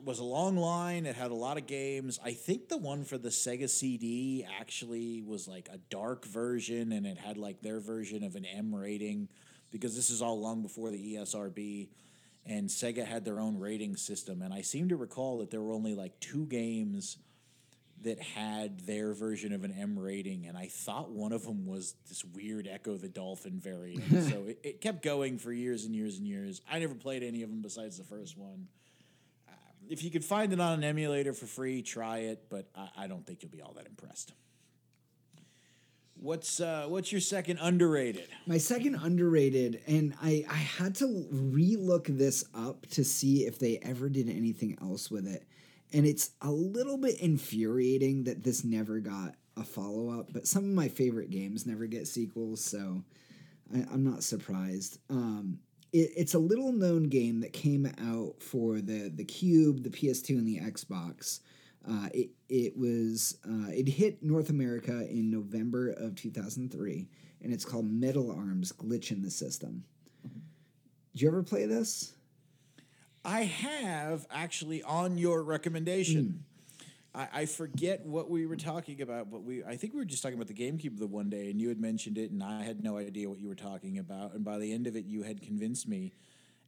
was 0.03 0.19
a 0.19 0.23
long 0.23 0.57
line. 0.57 1.05
It 1.05 1.15
had 1.15 1.31
a 1.31 1.35
lot 1.35 1.57
of 1.57 1.67
games. 1.67 2.19
I 2.23 2.33
think 2.33 2.69
the 2.69 2.77
one 2.77 3.03
for 3.03 3.17
the 3.17 3.29
Sega 3.29 3.69
CD 3.69 4.47
actually 4.59 5.21
was 5.21 5.47
like 5.47 5.69
a 5.71 5.77
dark 5.89 6.25
version, 6.25 6.91
and 6.91 7.05
it 7.05 7.17
had 7.17 7.37
like 7.37 7.61
their 7.61 7.79
version 7.79 8.23
of 8.23 8.35
an 8.35 8.45
M 8.45 8.73
rating 8.73 9.29
because 9.71 9.95
this 9.95 10.09
is 10.09 10.21
all 10.21 10.39
long 10.39 10.61
before 10.61 10.91
the 10.91 11.15
ESRB. 11.15 11.89
And 12.45 12.69
Sega 12.69 13.05
had 13.05 13.25
their 13.25 13.39
own 13.39 13.59
rating 13.59 13.97
system. 13.97 14.41
And 14.41 14.53
I 14.53 14.61
seem 14.61 14.89
to 14.89 14.95
recall 14.95 15.39
that 15.39 15.51
there 15.51 15.61
were 15.61 15.73
only 15.73 15.95
like 15.95 16.17
two 16.21 16.45
games 16.45 17.17
that 18.03 18.19
had 18.19 18.81
their 18.81 19.13
version 19.13 19.53
of 19.53 19.63
an 19.63 19.71
M 19.71 19.97
rating, 19.97 20.45
and 20.45 20.55
I 20.57 20.67
thought 20.67 21.09
one 21.09 21.31
of 21.31 21.43
them 21.43 21.65
was 21.65 21.95
this 22.07 22.23
weird 22.23 22.67
Ecco 22.67 22.95
the 22.95 23.09
Dolphin 23.09 23.59
variant. 23.59 24.03
so 24.29 24.45
it, 24.47 24.59
it 24.63 24.81
kept 24.81 25.03
going 25.03 25.39
for 25.39 25.51
years 25.51 25.85
and 25.85 25.95
years 25.95 26.17
and 26.17 26.27
years. 26.27 26.61
I 26.69 26.79
never 26.79 26.93
played 26.93 27.23
any 27.23 27.41
of 27.43 27.49
them 27.49 27.61
besides 27.61 27.97
the 27.97 28.03
first 28.03 28.37
one. 28.37 28.67
If 29.89 30.03
you 30.03 30.11
could 30.11 30.25
find 30.25 30.53
it 30.53 30.59
on 30.59 30.79
an 30.79 30.83
emulator 30.83 31.33
for 31.33 31.45
free, 31.45 31.81
try 31.81 32.19
it, 32.19 32.45
but 32.49 32.67
I, 32.75 32.89
I 32.97 33.07
don't 33.07 33.25
think 33.25 33.41
you'll 33.41 33.51
be 33.51 33.61
all 33.61 33.73
that 33.73 33.87
impressed. 33.87 34.33
What's 36.19 36.59
uh, 36.59 36.85
what's 36.87 37.11
your 37.11 37.21
second 37.21 37.59
underrated? 37.61 38.27
My 38.47 38.57
second 38.57 38.95
underrated, 38.95 39.81
and 39.85 40.15
I, 40.21 40.45
I 40.49 40.55
had 40.55 40.95
to 40.95 41.27
re-look 41.29 42.07
this 42.07 42.43
up 42.55 42.87
to 42.87 43.03
see 43.03 43.45
if 43.45 43.59
they 43.59 43.77
ever 43.83 44.09
did 44.09 44.27
anything 44.27 44.77
else 44.81 45.11
with 45.11 45.27
it. 45.27 45.43
And 45.93 46.05
it's 46.05 46.31
a 46.41 46.51
little 46.51 46.97
bit 46.97 47.19
infuriating 47.19 48.23
that 48.23 48.43
this 48.43 48.63
never 48.63 48.99
got 48.99 49.35
a 49.55 49.63
follow-up, 49.63 50.33
but 50.33 50.47
some 50.47 50.63
of 50.63 50.71
my 50.71 50.87
favorite 50.87 51.29
games 51.29 51.65
never 51.65 51.85
get 51.85 52.07
sequels, 52.07 52.63
so 52.63 53.03
I, 53.73 53.85
I'm 53.91 54.03
not 54.03 54.23
surprised. 54.23 54.99
Um, 55.09 55.59
it, 55.93 56.11
it's 56.15 56.33
a 56.33 56.39
little 56.39 56.71
known 56.71 57.03
game 57.03 57.41
that 57.41 57.53
came 57.53 57.85
out 57.85 58.41
for 58.41 58.81
the 58.81 59.09
the 59.13 59.25
Cube, 59.25 59.83
the 59.83 59.89
PS2, 59.89 60.29
and 60.29 60.47
the 60.47 60.59
Xbox. 60.59 61.39
Uh, 61.89 62.09
it 62.13 62.29
it 62.49 62.77
was 62.77 63.37
uh, 63.45 63.69
it 63.69 63.87
hit 63.87 64.21
North 64.21 64.49
America 64.49 65.07
in 65.09 65.31
November 65.31 65.91
of 65.91 66.15
2003, 66.15 67.07
and 67.41 67.53
it's 67.53 67.65
called 67.65 67.89
Metal 67.89 68.31
Arms: 68.31 68.71
Glitch 68.71 69.11
in 69.11 69.21
the 69.21 69.31
System. 69.31 69.83
Did 71.13 71.21
you 71.21 71.27
ever 71.29 71.43
play 71.43 71.65
this? 71.65 72.13
I 73.25 73.41
have 73.43 74.25
actually 74.29 74.83
on 74.83 75.17
your 75.17 75.43
recommendation. 75.43 76.45
I, 77.13 77.27
I 77.33 77.45
forget 77.45 78.05
what 78.05 78.29
we 78.29 78.45
were 78.45 78.55
talking 78.55 79.01
about, 79.01 79.31
but 79.31 79.43
we 79.43 79.63
I 79.63 79.75
think 79.75 79.93
we 79.93 79.99
were 79.99 80.05
just 80.05 80.23
talking 80.23 80.37
about 80.37 80.47
the 80.47 80.53
GameCube 80.53 80.97
the 80.97 81.07
one 81.07 81.29
day, 81.29 81.49
and 81.49 81.59
you 81.59 81.69
had 81.69 81.79
mentioned 81.79 82.17
it, 82.17 82.31
and 82.31 82.43
I 82.43 82.63
had 82.63 82.83
no 82.83 82.97
idea 82.97 83.29
what 83.29 83.39
you 83.39 83.47
were 83.47 83.55
talking 83.55 83.97
about. 83.97 84.33
And 84.33 84.43
by 84.43 84.57
the 84.57 84.71
end 84.73 84.87
of 84.87 84.95
it, 84.95 85.05
you 85.05 85.23
had 85.23 85.41
convinced 85.41 85.87
me. 85.87 86.13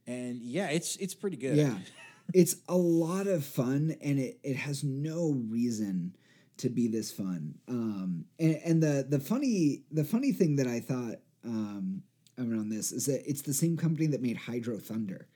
And 0.06 0.42
yeah, 0.42 0.68
it's 0.70 0.96
it's 0.96 1.14
pretty 1.14 1.36
good. 1.36 1.56
Yeah. 1.56 1.78
it's 2.34 2.56
a 2.68 2.76
lot 2.76 3.26
of 3.26 3.44
fun 3.44 3.96
and 4.00 4.18
it, 4.18 4.38
it 4.42 4.56
has 4.56 4.84
no 4.84 5.32
reason 5.48 6.16
to 6.58 6.68
be 6.68 6.88
this 6.88 7.10
fun. 7.10 7.54
Um, 7.68 8.26
and, 8.38 8.60
and 8.64 8.82
the 8.82 9.06
the 9.08 9.20
funny 9.20 9.82
the 9.90 10.04
funny 10.04 10.32
thing 10.32 10.56
that 10.56 10.66
I 10.66 10.80
thought 10.80 11.16
um, 11.44 12.02
around 12.38 12.68
this 12.70 12.92
is 12.92 13.06
that 13.06 13.28
it's 13.28 13.42
the 13.42 13.54
same 13.54 13.76
company 13.76 14.06
that 14.08 14.22
made 14.22 14.36
Hydro 14.36 14.78
Thunder. 14.78 15.26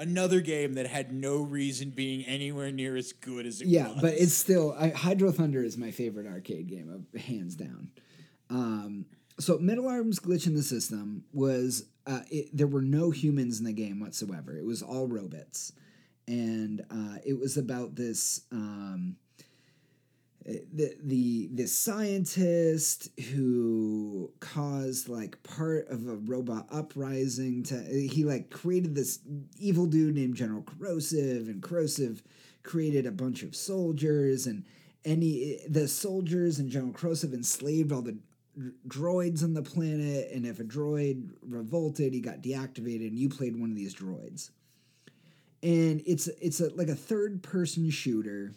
Another 0.00 0.40
game 0.40 0.74
that 0.74 0.86
had 0.86 1.12
no 1.12 1.36
reason 1.42 1.90
being 1.90 2.24
anywhere 2.24 2.72
near 2.72 2.96
as 2.96 3.12
good 3.12 3.44
as 3.46 3.60
it 3.60 3.68
Yeah, 3.68 3.92
was. 3.92 4.00
but 4.00 4.14
it's 4.14 4.32
still 4.34 4.74
I, 4.78 4.88
Hydro 4.88 5.30
Thunder 5.30 5.62
is 5.62 5.76
my 5.76 5.90
favorite 5.90 6.26
arcade 6.26 6.68
game, 6.68 6.88
of 7.14 7.20
hands 7.20 7.54
down. 7.54 7.90
Um, 8.48 9.04
so 9.38 9.58
Metal 9.58 9.86
Arms 9.86 10.18
glitch 10.18 10.46
in 10.46 10.54
the 10.54 10.62
system 10.62 11.24
was 11.32 11.84
uh, 12.06 12.20
it, 12.30 12.48
there 12.52 12.66
were 12.66 12.82
no 12.82 13.10
humans 13.10 13.58
in 13.58 13.66
the 13.66 13.72
game 13.74 14.00
whatsoever. 14.00 14.56
It 14.56 14.64
was 14.64 14.82
all 14.82 15.06
robots, 15.06 15.72
and 16.26 16.80
uh, 16.90 17.18
it 17.24 17.38
was 17.38 17.56
about 17.58 17.94
this. 17.94 18.40
Um, 18.50 18.79
the 20.72 20.96
the 21.02 21.48
the 21.52 21.66
scientist 21.66 23.08
who 23.32 24.32
caused 24.40 25.08
like 25.08 25.42
part 25.42 25.88
of 25.88 26.08
a 26.08 26.16
robot 26.16 26.66
uprising 26.70 27.62
to 27.62 27.76
he 27.82 28.24
like 28.24 28.50
created 28.50 28.94
this 28.94 29.20
evil 29.58 29.86
dude 29.86 30.14
named 30.14 30.34
General 30.34 30.62
Corrosive 30.62 31.48
and 31.48 31.62
Corrosive 31.62 32.22
created 32.62 33.06
a 33.06 33.12
bunch 33.12 33.42
of 33.42 33.54
soldiers 33.54 34.46
and 34.46 34.64
any 35.04 35.58
the 35.68 35.88
soldiers 35.88 36.58
and 36.58 36.70
General 36.70 36.92
Corrosive 36.92 37.32
enslaved 37.32 37.92
all 37.92 38.02
the 38.02 38.18
droids 38.88 39.42
on 39.42 39.54
the 39.54 39.62
planet 39.62 40.30
and 40.32 40.44
if 40.44 40.60
a 40.60 40.64
droid 40.64 41.30
revolted 41.42 42.12
he 42.12 42.20
got 42.20 42.42
deactivated 42.42 43.08
and 43.08 43.18
you 43.18 43.28
played 43.28 43.58
one 43.58 43.70
of 43.70 43.76
these 43.76 43.94
droids. 43.94 44.50
And 45.62 46.02
it's 46.06 46.28
it's 46.40 46.60
a, 46.60 46.70
like 46.70 46.88
a 46.88 46.94
third 46.94 47.42
person 47.42 47.90
shooter 47.90 48.54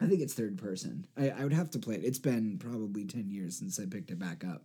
I 0.00 0.06
think 0.06 0.22
it's 0.22 0.34
third 0.34 0.56
person. 0.56 1.06
I, 1.16 1.30
I 1.30 1.42
would 1.44 1.52
have 1.52 1.70
to 1.70 1.78
play 1.78 1.94
it. 1.96 2.04
It's 2.04 2.18
been 2.18 2.58
probably 2.58 3.04
10 3.04 3.30
years 3.30 3.56
since 3.56 3.78
I 3.78 3.84
picked 3.84 4.10
it 4.10 4.18
back 4.18 4.44
up. 4.44 4.62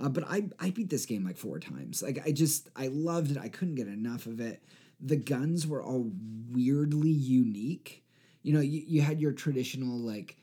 Uh, 0.00 0.08
but 0.08 0.24
I, 0.28 0.48
I 0.58 0.70
beat 0.70 0.90
this 0.90 1.06
game 1.06 1.24
like 1.24 1.36
four 1.36 1.60
times. 1.60 2.02
Like, 2.02 2.20
I 2.26 2.32
just, 2.32 2.68
I 2.74 2.88
loved 2.88 3.30
it. 3.30 3.38
I 3.38 3.48
couldn't 3.48 3.76
get 3.76 3.86
enough 3.86 4.26
of 4.26 4.40
it. 4.40 4.64
The 5.00 5.16
guns 5.16 5.66
were 5.66 5.82
all 5.82 6.10
weirdly 6.50 7.10
unique. 7.10 8.04
You 8.42 8.54
know, 8.54 8.60
you, 8.60 8.82
you 8.86 9.02
had 9.02 9.20
your 9.20 9.32
traditional, 9.32 9.96
like, 9.96 10.36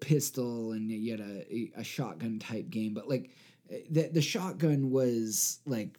pistol 0.00 0.72
and 0.72 0.90
you 0.90 1.10
had 1.10 1.20
a, 1.20 1.70
a 1.76 1.84
shotgun 1.84 2.38
type 2.38 2.70
game, 2.70 2.94
but, 2.94 3.08
like, 3.08 3.30
the, 3.90 4.08
the 4.10 4.22
shotgun 4.22 4.90
was, 4.90 5.58
like, 5.66 5.98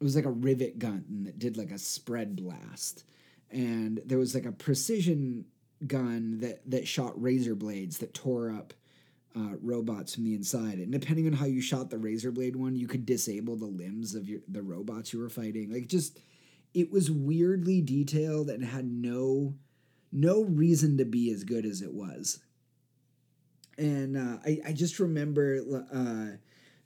it 0.00 0.04
was 0.04 0.14
like 0.14 0.24
a 0.24 0.30
rivet 0.30 0.78
gun 0.78 1.04
that 1.24 1.38
did, 1.40 1.56
like, 1.56 1.72
a 1.72 1.78
spread 1.78 2.36
blast. 2.36 3.04
And 3.50 4.00
there 4.06 4.18
was, 4.18 4.34
like, 4.34 4.46
a 4.46 4.52
precision 4.52 5.46
gun 5.88 6.38
that 6.38 6.62
that 6.70 6.86
shot 6.86 7.20
razor 7.20 7.54
blades 7.54 7.98
that 7.98 8.14
tore 8.14 8.50
up 8.50 8.74
uh, 9.36 9.56
robots 9.60 10.14
from 10.14 10.24
the 10.24 10.34
inside. 10.34 10.78
And 10.78 10.92
depending 10.92 11.26
on 11.26 11.32
how 11.32 11.46
you 11.46 11.60
shot 11.60 11.90
the 11.90 11.98
razor 11.98 12.30
blade 12.30 12.56
one, 12.56 12.76
you 12.76 12.86
could 12.86 13.06
disable 13.06 13.56
the 13.56 13.66
limbs 13.66 14.14
of 14.14 14.28
your 14.28 14.40
the 14.48 14.62
robots 14.62 15.12
you 15.12 15.18
were 15.18 15.30
fighting. 15.30 15.70
Like 15.72 15.86
just 15.86 16.18
it 16.74 16.90
was 16.90 17.10
weirdly 17.10 17.80
detailed 17.80 18.50
and 18.50 18.64
had 18.64 18.90
no 18.90 19.54
no 20.10 20.42
reason 20.42 20.98
to 20.98 21.04
be 21.04 21.30
as 21.30 21.44
good 21.44 21.64
as 21.64 21.82
it 21.82 21.92
was. 21.92 22.40
And 23.78 24.16
uh, 24.16 24.38
I 24.44 24.60
I 24.66 24.72
just 24.72 24.98
remember 24.98 25.86
uh, 25.92 26.36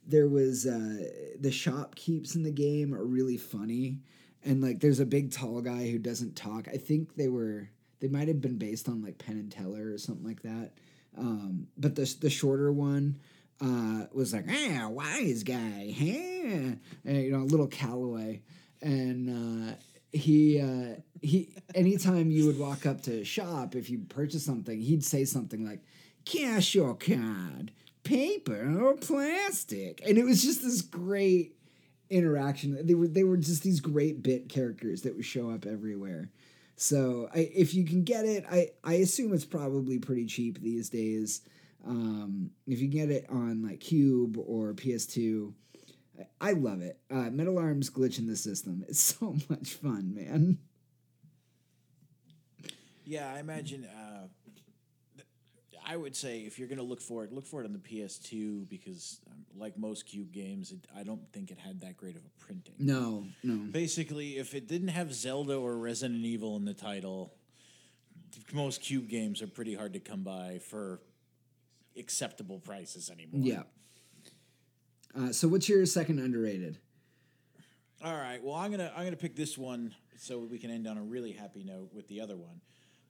there 0.07 0.29
was 0.29 0.65
uh, 0.65 1.03
the 1.39 1.49
shopkeeps 1.49 2.35
in 2.35 2.43
the 2.43 2.51
game 2.51 2.93
are 2.93 3.05
really 3.05 3.37
funny. 3.37 3.99
And 4.43 4.61
like, 4.61 4.79
there's 4.79 5.01
a 5.01 5.05
big 5.05 5.31
tall 5.31 5.61
guy 5.61 5.91
who 5.91 5.99
doesn't 5.99 6.37
talk. 6.37 6.67
I 6.69 6.77
think 6.77 7.15
they 7.15 7.27
were 7.27 7.69
they 7.99 8.07
might 8.07 8.27
have 8.27 8.41
been 8.41 8.57
based 8.57 8.87
on 8.87 9.01
like 9.01 9.17
Penn 9.17 9.37
and 9.37 9.51
Teller 9.51 9.91
or 9.91 9.97
something 9.97 10.25
like 10.25 10.43
that. 10.43 10.71
Um, 11.17 11.67
but 11.77 11.95
the 11.95 12.15
the 12.21 12.29
shorter 12.29 12.71
one 12.71 13.19
uh, 13.61 14.05
was 14.11 14.33
like, 14.33 14.45
ah, 14.49 14.87
wise 14.89 15.43
guy, 15.43 15.93
huh? 15.97 16.75
And, 17.05 17.23
you 17.23 17.31
know, 17.31 17.39
a 17.39 17.43
little 17.49 17.67
Callaway, 17.67 18.41
and 18.81 19.69
uh, 19.69 19.73
he 20.11 20.61
uh, 20.61 20.99
he. 21.21 21.49
Anytime 21.73 22.31
you 22.31 22.45
would 22.45 22.59
walk 22.59 22.85
up 22.85 23.01
to 23.03 23.21
a 23.21 23.23
shop, 23.23 23.75
if 23.75 23.89
you 23.89 23.99
purchase 24.09 24.45
something, 24.45 24.79
he'd 24.79 25.03
say 25.03 25.25
something 25.25 25.65
like, 25.65 25.81
"Cash 26.25 26.75
or 26.75 26.95
card, 26.95 27.71
paper 28.03 28.79
or 28.79 28.95
plastic," 28.95 30.01
and 30.07 30.17
it 30.17 30.23
was 30.23 30.43
just 30.43 30.61
this 30.61 30.81
great 30.81 31.55
interaction. 32.09 32.85
They 32.85 32.95
were 32.95 33.07
they 33.07 33.23
were 33.23 33.37
just 33.37 33.63
these 33.63 33.79
great 33.79 34.21
bit 34.21 34.49
characters 34.49 35.01
that 35.01 35.15
would 35.15 35.25
show 35.25 35.49
up 35.49 35.65
everywhere. 35.65 36.29
So 36.77 37.27
I, 37.33 37.49
if 37.53 37.73
you 37.73 37.83
can 37.83 38.03
get 38.03 38.23
it, 38.25 38.45
I, 38.49 38.69
I 38.83 38.93
assume 38.93 39.33
it's 39.33 39.45
probably 39.45 39.97
pretty 39.97 40.27
cheap 40.27 40.61
these 40.61 40.89
days. 40.89 41.41
Um, 41.85 42.51
if 42.67 42.79
you 42.79 42.87
get 42.87 43.09
it 43.09 43.25
on 43.29 43.63
like 43.63 43.79
Cube 43.79 44.37
or 44.37 44.73
PS2, 44.73 45.53
I, 46.19 46.49
I 46.49 46.51
love 46.51 46.81
it. 46.81 46.99
Uh, 47.09 47.31
Metal 47.31 47.57
Arms 47.57 47.89
glitch 47.89 48.19
in 48.19 48.27
the 48.27 48.35
system. 48.35 48.85
It's 48.87 48.99
so 49.19 49.35
much 49.49 49.73
fun, 49.73 50.13
man. 50.13 50.59
Yeah, 53.03 53.33
I 53.33 53.39
imagine. 53.39 53.85
Uh, 53.85 54.27
I 55.89 55.95
would 55.95 56.17
say 56.17 56.39
if 56.39 56.59
you're 56.59 56.67
going 56.67 56.79
to 56.79 56.83
look 56.83 56.99
for 56.99 57.23
it, 57.23 57.31
look 57.31 57.47
for 57.47 57.61
it 57.61 57.65
on 57.65 57.71
the 57.71 57.79
PS2 57.79 58.67
because, 58.67 59.21
um, 59.31 59.45
like 59.55 59.77
most 59.77 60.05
Cube 60.05 60.33
games, 60.33 60.73
it, 60.73 60.79
I 60.93 61.03
don't 61.03 61.21
think 61.31 61.49
it 61.49 61.57
had 61.57 61.79
that 61.81 61.95
great 61.95 62.17
of 62.17 62.23
a 62.25 62.43
printing. 62.45 62.75
No, 62.77 63.23
no. 63.41 63.71
Basically, 63.71 64.37
if 64.37 64.53
it 64.53 64.67
didn't 64.67 64.89
have 64.89 65.13
Zelda 65.13 65.55
or 65.55 65.77
Resident 65.77 66.25
Evil 66.25 66.57
in 66.57 66.65
the 66.65 66.73
title, 66.73 67.33
most 68.51 68.81
Cube 68.81 69.07
games 69.07 69.41
are 69.41 69.47
pretty 69.47 69.75
hard 69.75 69.93
to 69.93 69.99
come 70.01 70.23
by 70.23 70.59
for 70.59 70.99
acceptable 71.97 72.59
prices 72.59 73.09
anymore. 73.09 73.41
Yeah. 73.41 73.63
Uh, 75.17 75.31
so 75.31 75.47
what's 75.47 75.69
your 75.69 75.85
second 75.85 76.19
underrated? 76.19 76.79
All 78.03 78.13
right. 78.13 78.43
Well, 78.43 78.55
I'm 78.55 78.71
gonna 78.71 78.91
I'm 78.95 79.05
gonna 79.05 79.15
pick 79.15 79.35
this 79.35 79.57
one 79.57 79.95
so 80.17 80.37
we 80.39 80.59
can 80.59 80.69
end 80.69 80.85
on 80.85 80.97
a 80.97 81.01
really 81.01 81.31
happy 81.31 81.63
note 81.63 81.89
with 81.93 82.07
the 82.09 82.21
other 82.21 82.35
one, 82.35 82.61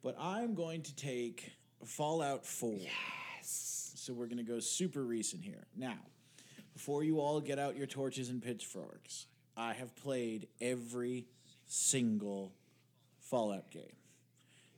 but 0.03 0.15
I'm 0.19 0.53
going 0.53 0.83
to 0.83 0.95
take 0.95 1.51
Fallout 1.85 2.45
Four. 2.45 2.79
Yes. 2.79 3.91
So 3.95 4.13
we're 4.13 4.27
gonna 4.27 4.43
go 4.43 4.59
super 4.59 5.03
recent 5.03 5.43
here. 5.43 5.65
Now, 5.75 5.97
before 6.73 7.03
you 7.03 7.19
all 7.19 7.39
get 7.39 7.59
out 7.59 7.75
your 7.75 7.87
torches 7.87 8.29
and 8.29 8.41
pitchforks, 8.41 9.27
I 9.55 9.73
have 9.73 9.95
played 9.95 10.47
every 10.61 11.25
single 11.65 12.53
Fallout 13.19 13.69
game, 13.71 13.95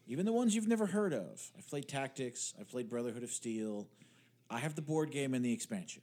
even 0.08 0.26
the 0.26 0.34
ones 0.34 0.56
you've 0.56 0.68
never 0.68 0.88
heard 0.88 1.14
of. 1.14 1.52
I've 1.58 1.68
played 1.68 1.88
Tactics. 1.88 2.54
I've 2.60 2.70
played 2.70 2.90
Brotherhood 2.90 3.24
of 3.24 3.32
Steel. 3.32 3.88
I 4.50 4.60
have 4.60 4.76
the 4.76 4.82
board 4.82 5.12
game 5.12 5.34
and 5.34 5.46
the 5.46 5.54
expansion. 5.54 6.02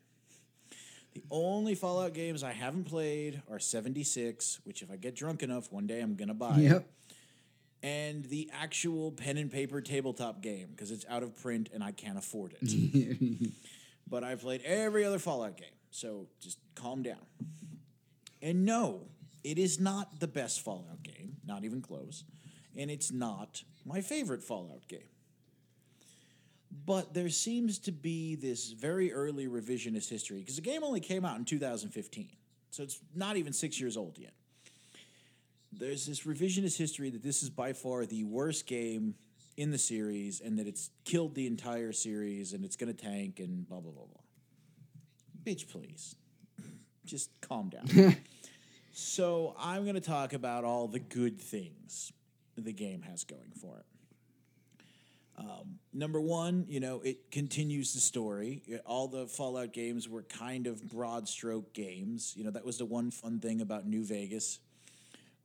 The 1.14 1.24
only 1.30 1.74
Fallout 1.74 2.12
games 2.12 2.44
I 2.44 2.52
haven't 2.52 2.84
played 2.84 3.40
are 3.50 3.58
76, 3.58 4.60
which 4.64 4.82
if 4.82 4.90
I 4.90 4.96
get 4.96 5.16
drunk 5.16 5.42
enough, 5.42 5.72
one 5.72 5.86
day 5.86 6.00
I'm 6.00 6.14
going 6.14 6.28
to 6.28 6.34
buy. 6.34 6.58
Yep. 6.58 6.86
And 7.82 8.24
the 8.24 8.50
actual 8.52 9.12
pen 9.12 9.36
and 9.36 9.50
paper 9.50 9.80
tabletop 9.80 10.40
game, 10.42 10.68
because 10.70 10.90
it's 10.90 11.04
out 11.08 11.22
of 11.22 11.40
print 11.40 11.68
and 11.72 11.84
I 11.84 11.92
can't 11.92 12.18
afford 12.18 12.54
it. 12.60 13.52
but 14.08 14.24
I've 14.24 14.40
played 14.40 14.62
every 14.64 15.04
other 15.04 15.18
Fallout 15.18 15.56
game, 15.56 15.68
so 15.90 16.26
just 16.40 16.58
calm 16.74 17.02
down. 17.02 17.24
And 18.42 18.64
no, 18.64 19.08
it 19.44 19.58
is 19.58 19.78
not 19.78 20.20
the 20.20 20.26
best 20.26 20.62
Fallout 20.62 21.02
game, 21.02 21.36
not 21.46 21.64
even 21.64 21.80
close. 21.80 22.24
And 22.76 22.90
it's 22.90 23.12
not 23.12 23.62
my 23.84 24.00
favorite 24.00 24.42
Fallout 24.42 24.88
game. 24.88 25.00
But 26.84 27.14
there 27.14 27.28
seems 27.30 27.78
to 27.80 27.92
be 27.92 28.34
this 28.34 28.72
very 28.72 29.12
early 29.12 29.46
revisionist 29.46 30.08
history 30.08 30.40
because 30.40 30.56
the 30.56 30.62
game 30.62 30.84
only 30.84 31.00
came 31.00 31.24
out 31.24 31.38
in 31.38 31.44
2015. 31.44 32.28
So 32.70 32.82
it's 32.82 33.00
not 33.14 33.36
even 33.36 33.52
six 33.52 33.80
years 33.80 33.96
old 33.96 34.18
yet. 34.18 34.34
There's 35.78 36.06
this 36.06 36.20
revisionist 36.22 36.78
history 36.78 37.10
that 37.10 37.22
this 37.22 37.42
is 37.42 37.50
by 37.50 37.72
far 37.72 38.06
the 38.06 38.24
worst 38.24 38.66
game 38.66 39.14
in 39.56 39.70
the 39.70 39.78
series 39.78 40.40
and 40.40 40.58
that 40.58 40.66
it's 40.66 40.90
killed 41.04 41.34
the 41.34 41.46
entire 41.46 41.92
series 41.92 42.52
and 42.52 42.64
it's 42.64 42.76
going 42.76 42.94
to 42.94 42.98
tank 43.02 43.40
and 43.40 43.68
blah, 43.68 43.80
blah, 43.80 43.92
blah, 43.92 44.04
blah. 44.04 44.22
Bitch, 45.44 45.68
please. 45.70 46.16
Just 47.04 47.30
calm 47.40 47.68
down. 47.68 48.16
so 48.92 49.54
I'm 49.58 49.82
going 49.82 49.94
to 49.94 50.00
talk 50.00 50.32
about 50.32 50.64
all 50.64 50.88
the 50.88 50.98
good 50.98 51.40
things 51.40 52.12
the 52.56 52.72
game 52.72 53.02
has 53.02 53.24
going 53.24 53.52
for 53.60 53.78
it. 53.78 53.84
Um, 55.38 55.78
number 55.92 56.18
one, 56.18 56.64
you 56.68 56.80
know, 56.80 57.02
it 57.02 57.30
continues 57.30 57.92
the 57.92 58.00
story. 58.00 58.62
It- 58.66 58.82
all 58.86 59.08
the 59.08 59.26
Fallout 59.26 59.74
games 59.74 60.08
were 60.08 60.22
kind 60.22 60.66
of 60.66 60.90
broad 60.90 61.28
stroke 61.28 61.74
games. 61.74 62.32
You 62.34 62.44
know, 62.44 62.50
that 62.52 62.64
was 62.64 62.78
the 62.78 62.86
one 62.86 63.10
fun 63.10 63.40
thing 63.40 63.60
about 63.60 63.86
New 63.86 64.04
Vegas 64.04 64.60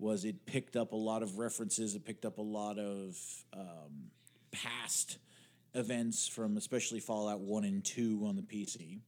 was 0.01 0.25
it 0.25 0.45
picked 0.45 0.75
up 0.75 0.91
a 0.91 0.97
lot 0.97 1.21
of 1.21 1.37
references. 1.37 1.95
It 1.95 2.03
picked 2.03 2.25
up 2.25 2.39
a 2.39 2.41
lot 2.41 2.79
of 2.79 3.17
um, 3.53 4.09
past 4.51 5.19
events 5.73 6.27
from 6.27 6.57
especially 6.57 6.99
Fallout 6.99 7.39
One 7.39 7.63
and 7.63 7.83
Two 7.83 8.23
on 8.25 8.35
the 8.35 8.41
PC. 8.41 8.99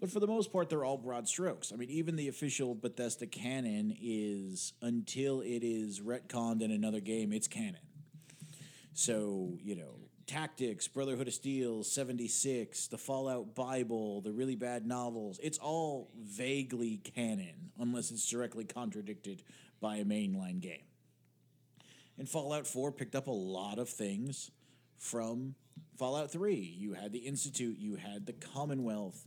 But 0.00 0.10
for 0.10 0.20
the 0.20 0.26
most 0.26 0.52
part, 0.52 0.68
they're 0.68 0.84
all 0.84 0.98
broad 0.98 1.26
strokes. 1.26 1.72
I 1.72 1.76
mean, 1.76 1.90
even 1.90 2.16
the 2.16 2.28
official 2.28 2.74
Bethesda 2.74 3.26
canon 3.26 3.96
is 4.00 4.72
until 4.80 5.40
it 5.40 5.64
is 5.64 6.00
retconned 6.00 6.62
in 6.62 6.70
another 6.70 7.00
game, 7.00 7.32
it's 7.32 7.48
canon. 7.48 7.80
So, 8.92 9.58
you 9.62 9.74
know, 9.74 9.94
Tactics, 10.28 10.86
Brotherhood 10.86 11.26
of 11.26 11.34
Steel, 11.34 11.82
76, 11.82 12.88
the 12.88 12.98
Fallout 12.98 13.54
Bible, 13.54 14.20
the 14.20 14.30
really 14.30 14.56
bad 14.56 14.86
novels, 14.86 15.40
it's 15.42 15.58
all 15.58 16.10
vaguely 16.20 16.98
canon 16.98 17.70
unless 17.80 18.10
it's 18.10 18.28
directly 18.28 18.64
contradicted 18.64 19.42
by 19.80 19.96
a 19.96 20.04
mainline 20.04 20.60
game. 20.60 20.84
And 22.18 22.28
Fallout 22.28 22.66
4 22.66 22.92
picked 22.92 23.14
up 23.14 23.28
a 23.28 23.32
lot 23.32 23.78
of 23.78 23.88
things 23.88 24.50
from 24.98 25.54
Fallout 25.96 26.30
3. 26.30 26.54
You 26.54 26.94
had 26.94 27.12
the 27.12 27.20
Institute, 27.20 27.78
you 27.78 27.96
had 27.96 28.26
the 28.26 28.32
Commonwealth. 28.32 29.24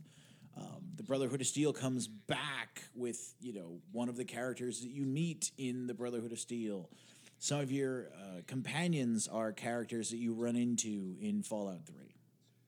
Um, 0.56 0.82
the 0.96 1.02
Brotherhood 1.02 1.40
of 1.40 1.46
Steel 1.46 1.72
comes 1.72 2.06
back 2.06 2.82
with, 2.94 3.34
you 3.40 3.54
know, 3.54 3.80
one 3.90 4.10
of 4.10 4.16
the 4.16 4.24
characters 4.24 4.82
that 4.82 4.90
you 4.90 5.04
meet 5.04 5.50
in 5.56 5.86
the 5.86 5.94
Brotherhood 5.94 6.32
of 6.32 6.38
Steel. 6.38 6.90
Some 7.38 7.60
of 7.60 7.72
your 7.72 8.10
uh, 8.14 8.42
companions 8.46 9.26
are 9.26 9.52
characters 9.52 10.10
that 10.10 10.18
you 10.18 10.34
run 10.34 10.54
into 10.54 11.16
in 11.20 11.42
Fallout 11.42 11.86
3. 11.86 11.96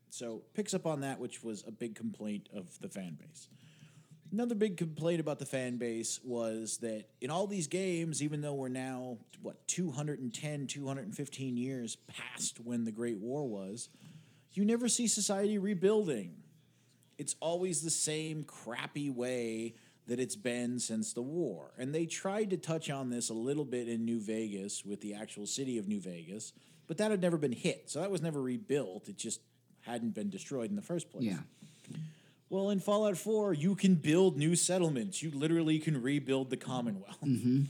So 0.08 0.42
picks 0.54 0.72
up 0.74 0.86
on 0.86 1.00
that, 1.00 1.18
which 1.18 1.42
was 1.42 1.64
a 1.66 1.70
big 1.70 1.94
complaint 1.94 2.48
of 2.54 2.78
the 2.80 2.88
fan 2.88 3.18
base. 3.20 3.48
Another 4.34 4.56
big 4.56 4.76
complaint 4.76 5.20
about 5.20 5.38
the 5.38 5.46
fan 5.46 5.76
base 5.76 6.18
was 6.24 6.78
that 6.78 7.04
in 7.20 7.30
all 7.30 7.46
these 7.46 7.68
games, 7.68 8.20
even 8.20 8.40
though 8.40 8.54
we're 8.54 8.66
now, 8.66 9.16
what, 9.40 9.64
210, 9.68 10.66
215 10.66 11.56
years 11.56 11.96
past 12.08 12.58
when 12.58 12.84
the 12.84 12.90
Great 12.90 13.18
War 13.18 13.46
was, 13.46 13.88
you 14.50 14.64
never 14.64 14.88
see 14.88 15.06
society 15.06 15.56
rebuilding. 15.56 16.34
It's 17.16 17.36
always 17.38 17.80
the 17.80 17.90
same 17.90 18.42
crappy 18.42 19.08
way 19.08 19.76
that 20.08 20.18
it's 20.18 20.34
been 20.34 20.80
since 20.80 21.12
the 21.12 21.22
war. 21.22 21.70
And 21.78 21.94
they 21.94 22.04
tried 22.04 22.50
to 22.50 22.56
touch 22.56 22.90
on 22.90 23.10
this 23.10 23.30
a 23.30 23.34
little 23.34 23.64
bit 23.64 23.88
in 23.88 24.04
New 24.04 24.18
Vegas 24.18 24.84
with 24.84 25.00
the 25.00 25.14
actual 25.14 25.46
city 25.46 25.78
of 25.78 25.86
New 25.86 26.00
Vegas, 26.00 26.52
but 26.88 26.96
that 26.96 27.12
had 27.12 27.22
never 27.22 27.38
been 27.38 27.52
hit. 27.52 27.88
So 27.88 28.00
that 28.00 28.10
was 28.10 28.20
never 28.20 28.42
rebuilt. 28.42 29.08
It 29.08 29.16
just 29.16 29.42
hadn't 29.82 30.12
been 30.12 30.28
destroyed 30.28 30.70
in 30.70 30.76
the 30.76 30.82
first 30.82 31.08
place. 31.08 31.22
Yeah. 31.22 31.38
Well, 32.50 32.70
in 32.70 32.80
Fallout 32.80 33.16
4, 33.16 33.54
you 33.54 33.74
can 33.74 33.94
build 33.94 34.36
new 34.36 34.54
settlements. 34.54 35.22
You 35.22 35.30
literally 35.30 35.78
can 35.78 36.00
rebuild 36.00 36.50
the 36.50 36.56
Commonwealth. 36.56 37.18
Mm-hmm. 37.24 37.62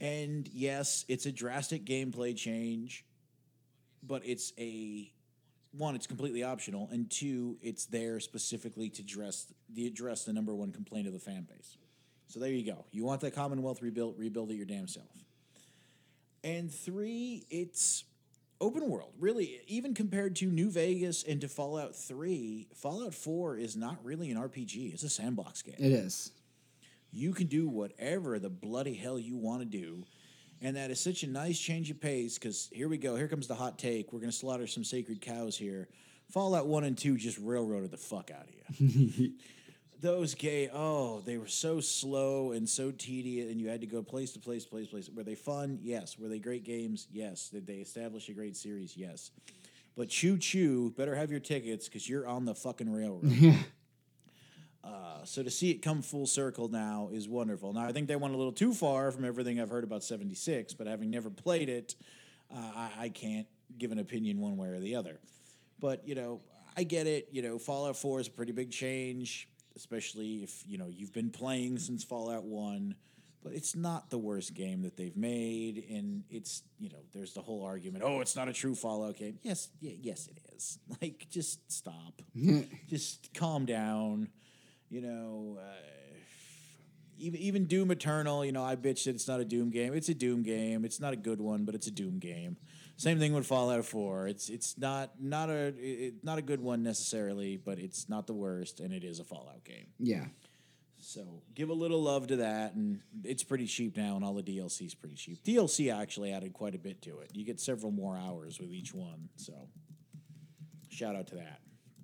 And 0.00 0.48
yes, 0.52 1.04
it's 1.08 1.26
a 1.26 1.32
drastic 1.32 1.84
gameplay 1.84 2.36
change, 2.36 3.04
but 4.02 4.22
it's 4.24 4.52
a 4.58 5.12
one, 5.72 5.94
it's 5.94 6.06
completely 6.06 6.42
optional, 6.42 6.88
and 6.92 7.10
two, 7.10 7.56
it's 7.62 7.86
there 7.86 8.20
specifically 8.20 8.90
to 8.90 9.02
address 9.02 9.46
the 9.72 9.86
address 9.86 10.24
the 10.24 10.32
number 10.32 10.54
one 10.54 10.70
complaint 10.70 11.06
of 11.06 11.12
the 11.12 11.18
fan 11.18 11.46
base. 11.50 11.78
So 12.26 12.40
there 12.40 12.50
you 12.50 12.64
go. 12.64 12.84
You 12.90 13.04
want 13.04 13.20
that 13.22 13.34
Commonwealth 13.34 13.80
rebuilt, 13.82 14.16
rebuild 14.18 14.50
it 14.50 14.54
your 14.54 14.66
damn 14.66 14.88
self. 14.88 15.06
And 16.44 16.72
three, 16.72 17.44
it's 17.50 18.04
open 18.62 18.88
world. 18.88 19.12
Really, 19.18 19.60
even 19.66 19.92
compared 19.94 20.36
to 20.36 20.46
New 20.46 20.70
Vegas 20.70 21.22
and 21.24 21.40
to 21.42 21.48
Fallout 21.48 21.94
3, 21.94 22.68
Fallout 22.74 23.12
4 23.14 23.58
is 23.58 23.76
not 23.76 23.98
really 24.04 24.30
an 24.30 24.38
RPG. 24.38 24.94
It's 24.94 25.02
a 25.02 25.10
sandbox 25.10 25.60
game 25.62 25.74
It 25.78 25.92
is. 25.92 26.30
you 27.10 27.32
can 27.34 27.46
do 27.48 27.68
whatever 27.68 28.38
the 28.38 28.48
bloody 28.48 28.94
hell 28.94 29.18
you 29.18 29.36
want 29.36 29.60
to 29.60 29.66
do. 29.66 30.04
And 30.62 30.76
that 30.76 30.90
is 30.92 31.00
such 31.00 31.24
a 31.24 31.26
nice 31.26 31.58
change 31.58 31.90
of 31.90 32.00
pace 32.00 32.38
because 32.38 32.70
here 32.72 32.88
we 32.88 32.96
go. 32.96 33.16
Here 33.16 33.26
comes 33.28 33.48
the 33.48 33.54
hot 33.56 33.78
take. 33.78 34.12
We're 34.12 34.20
going 34.20 34.30
to 34.30 34.36
slaughter 34.36 34.68
some 34.68 34.84
sacred 34.84 35.20
cows 35.20 35.56
here. 35.58 35.88
Fallout 36.30 36.68
1 36.68 36.84
and 36.84 36.96
2 36.96 37.16
just 37.16 37.36
railroaded 37.38 37.90
the 37.90 37.96
fuck 37.96 38.30
out 38.30 38.46
of 38.48 38.54
you. 38.78 39.32
Those 40.02 40.34
gay, 40.34 40.68
oh, 40.72 41.20
they 41.24 41.38
were 41.38 41.46
so 41.46 41.78
slow 41.78 42.50
and 42.50 42.68
so 42.68 42.90
tedious, 42.90 43.48
and 43.48 43.60
you 43.60 43.68
had 43.68 43.80
to 43.82 43.86
go 43.86 44.02
place 44.02 44.32
to 44.32 44.40
place, 44.40 44.66
place, 44.66 44.88
place. 44.88 45.08
Were 45.08 45.22
they 45.22 45.36
fun? 45.36 45.78
Yes. 45.80 46.18
Were 46.18 46.26
they 46.26 46.40
great 46.40 46.64
games? 46.64 47.06
Yes. 47.12 47.50
Did 47.50 47.68
they 47.68 47.74
establish 47.74 48.28
a 48.28 48.32
great 48.32 48.56
series? 48.56 48.96
Yes. 48.96 49.30
But 49.96 50.08
choo 50.08 50.38
choo, 50.38 50.92
better 50.96 51.14
have 51.14 51.30
your 51.30 51.38
tickets 51.38 51.88
because 51.88 52.08
you're 52.08 52.26
on 52.26 52.44
the 52.44 52.54
fucking 52.54 52.92
railroad. 52.92 53.32
Uh, 54.84 55.24
so 55.24 55.44
to 55.44 55.50
see 55.50 55.70
it 55.70 55.80
come 55.80 56.02
full 56.02 56.26
circle 56.26 56.66
now 56.66 57.08
is 57.12 57.28
wonderful. 57.28 57.72
Now 57.72 57.84
I 57.84 57.92
think 57.92 58.08
they 58.08 58.16
went 58.16 58.34
a 58.34 58.36
little 58.36 58.52
too 58.52 58.74
far 58.74 59.12
from 59.12 59.24
everything 59.24 59.60
I've 59.60 59.70
heard 59.70 59.84
about 59.84 60.02
'76, 60.02 60.74
but 60.74 60.88
having 60.88 61.08
never 61.08 61.30
played 61.30 61.68
it, 61.68 61.94
uh, 62.52 62.58
I, 62.58 62.90
I 62.98 63.08
can't 63.08 63.46
give 63.78 63.92
an 63.92 64.00
opinion 64.00 64.40
one 64.40 64.56
way 64.56 64.70
or 64.70 64.80
the 64.80 64.96
other. 64.96 65.20
But 65.78 66.06
you 66.08 66.16
know, 66.16 66.40
I 66.76 66.82
get 66.82 67.06
it. 67.06 67.28
You 67.30 67.42
know, 67.42 67.58
Fallout 67.58 67.96
4 67.96 68.20
is 68.20 68.26
a 68.26 68.30
pretty 68.32 68.52
big 68.52 68.72
change, 68.72 69.48
especially 69.76 70.42
if 70.42 70.64
you 70.66 70.78
know 70.78 70.88
you've 70.88 71.12
been 71.12 71.30
playing 71.30 71.78
since 71.78 72.04
Fallout 72.04 72.44
1. 72.44 72.94
But 73.44 73.54
it's 73.54 73.74
not 73.74 74.08
the 74.08 74.18
worst 74.18 74.54
game 74.54 74.82
that 74.82 74.96
they've 74.96 75.16
made, 75.16 75.84
and 75.90 76.22
it's 76.30 76.62
you 76.78 76.90
know 76.90 77.00
there's 77.12 77.34
the 77.34 77.40
whole 77.40 77.64
argument. 77.64 78.04
Oh, 78.06 78.20
it's 78.20 78.36
not 78.36 78.48
a 78.48 78.52
true 78.52 78.76
Fallout 78.76 79.16
game. 79.16 79.38
Yes, 79.42 79.68
yeah, 79.80 79.94
yes 80.00 80.28
it 80.28 80.38
is. 80.54 80.78
Like 81.02 81.26
just 81.28 81.72
stop, 81.72 82.22
just 82.88 83.34
calm 83.34 83.66
down. 83.66 84.28
You 84.90 85.00
know, 85.00 85.58
uh, 85.58 86.16
even 87.18 87.40
even 87.40 87.64
Doom 87.66 87.90
Eternal. 87.90 88.44
You 88.44 88.52
know, 88.52 88.62
I 88.62 88.76
bitched 88.76 89.04
that 89.04 89.16
it's 89.16 89.26
not 89.26 89.40
a 89.40 89.44
Doom 89.44 89.70
game. 89.70 89.92
It's 89.92 90.08
a 90.08 90.14
Doom 90.14 90.44
game. 90.44 90.84
It's 90.84 91.00
not 91.00 91.12
a 91.12 91.16
good 91.16 91.40
one, 91.40 91.64
but 91.64 91.74
it's 91.74 91.88
a 91.88 91.90
Doom 91.90 92.20
game. 92.20 92.56
Same 92.96 93.18
thing 93.18 93.32
with 93.32 93.46
Fallout 93.46 93.84
4. 93.84 94.28
It's 94.28 94.48
it's 94.48 94.78
not 94.78 95.20
not 95.20 95.50
a 95.50 95.74
it, 95.76 96.22
not 96.22 96.38
a 96.38 96.42
good 96.42 96.60
one 96.60 96.82
necessarily, 96.82 97.56
but 97.56 97.78
it's 97.78 98.08
not 98.08 98.26
the 98.26 98.34
worst, 98.34 98.80
and 98.80 98.92
it 98.92 99.04
is 99.04 99.18
a 99.18 99.24
Fallout 99.24 99.64
game. 99.64 99.88
Yeah. 99.98 100.26
So 101.04 101.42
give 101.54 101.68
a 101.68 101.74
little 101.74 102.00
love 102.00 102.28
to 102.28 102.36
that, 102.36 102.74
and 102.74 103.00
it's 103.24 103.42
pretty 103.42 103.66
cheap 103.66 103.96
now, 103.96 104.14
and 104.14 104.24
all 104.24 104.34
the 104.34 104.42
DLC 104.42 104.86
is 104.86 104.94
pretty 104.94 105.16
cheap. 105.16 105.42
DLC 105.42 105.92
actually 105.92 106.32
added 106.32 106.52
quite 106.52 106.76
a 106.76 106.78
bit 106.78 107.02
to 107.02 107.18
it. 107.18 107.30
You 107.34 107.44
get 107.44 107.58
several 107.60 107.90
more 107.90 108.16
hours 108.16 108.60
with 108.60 108.70
each 108.70 108.94
one, 108.94 109.28
so 109.34 109.52
shout 110.90 111.16
out 111.16 111.26
to 111.28 111.34
that. 111.36 111.60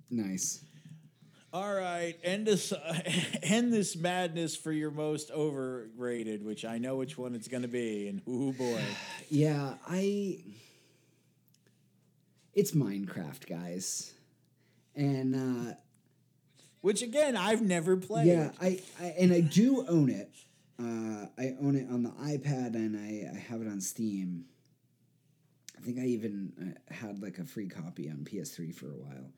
Nice. 0.09 0.65
All 1.53 1.73
right, 1.73 2.15
end 2.23 2.45
this 2.45 2.73
end 3.41 3.71
this 3.71 3.95
madness 3.95 4.55
for 4.55 4.71
your 4.71 4.91
most 4.91 5.31
overrated, 5.31 6.43
which 6.43 6.65
I 6.65 6.77
know 6.77 6.97
which 6.97 7.17
one 7.17 7.35
it's 7.35 7.47
going 7.47 7.63
to 7.63 7.69
be, 7.69 8.07
and 8.09 8.21
oh 8.27 8.51
boy, 8.51 8.81
Yeah, 9.29 9.75
I. 9.87 10.39
It's 12.59 12.71
Minecraft, 12.71 13.47
guys, 13.47 14.11
and 14.93 15.33
uh, 15.33 15.75
which 16.81 17.01
again 17.01 17.37
I've 17.37 17.61
never 17.61 17.95
played. 17.95 18.27
yeah, 18.27 18.51
I, 18.59 18.81
I 18.99 19.05
and 19.17 19.31
I 19.31 19.39
do 19.39 19.85
own 19.87 20.09
it. 20.09 20.29
Uh, 20.77 21.27
I 21.37 21.55
own 21.61 21.77
it 21.77 21.87
on 21.89 22.03
the 22.03 22.09
iPad, 22.09 22.75
and 22.75 22.97
I, 22.97 23.33
I 23.33 23.39
have 23.39 23.61
it 23.61 23.67
on 23.69 23.79
Steam. 23.79 24.43
I 25.77 25.79
think 25.79 25.99
I 25.99 26.01
even 26.01 26.51
uh, 26.61 26.93
had 26.93 27.21
like 27.21 27.37
a 27.37 27.45
free 27.45 27.69
copy 27.69 28.09
on 28.09 28.27
PS3 28.29 28.75
for 28.75 28.87
a 28.87 28.97
while, 28.97 29.31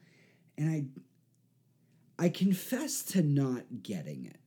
and 0.57 0.69
I. 0.71 0.85
I 2.17 2.29
confess 2.29 3.03
to 3.03 3.21
not 3.21 3.65
getting 3.83 4.25
it. 4.25 4.39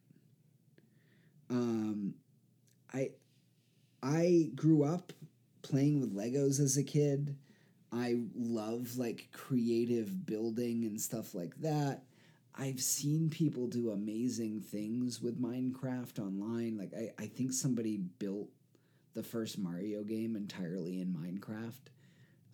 Um, 1.48 2.14
I 2.92 3.10
I 4.02 4.50
grew 4.56 4.82
up 4.82 5.12
playing 5.62 6.00
with 6.00 6.12
Legos 6.12 6.58
as 6.58 6.76
a 6.76 6.82
kid. 6.82 7.36
I 7.94 8.16
love 8.34 8.96
like 8.96 9.28
creative 9.32 10.26
building 10.26 10.84
and 10.84 11.00
stuff 11.00 11.34
like 11.34 11.54
that. 11.60 12.02
I've 12.56 12.80
seen 12.80 13.30
people 13.30 13.66
do 13.68 13.90
amazing 13.90 14.60
things 14.60 15.20
with 15.20 15.40
Minecraft 15.40 16.18
online. 16.18 16.76
Like 16.76 16.92
I, 16.94 17.10
I 17.22 17.26
think 17.26 17.52
somebody 17.52 17.98
built 18.18 18.48
the 19.14 19.22
first 19.22 19.58
Mario 19.58 20.02
game 20.02 20.34
entirely 20.34 21.00
in 21.00 21.08
Minecraft. 21.08 21.90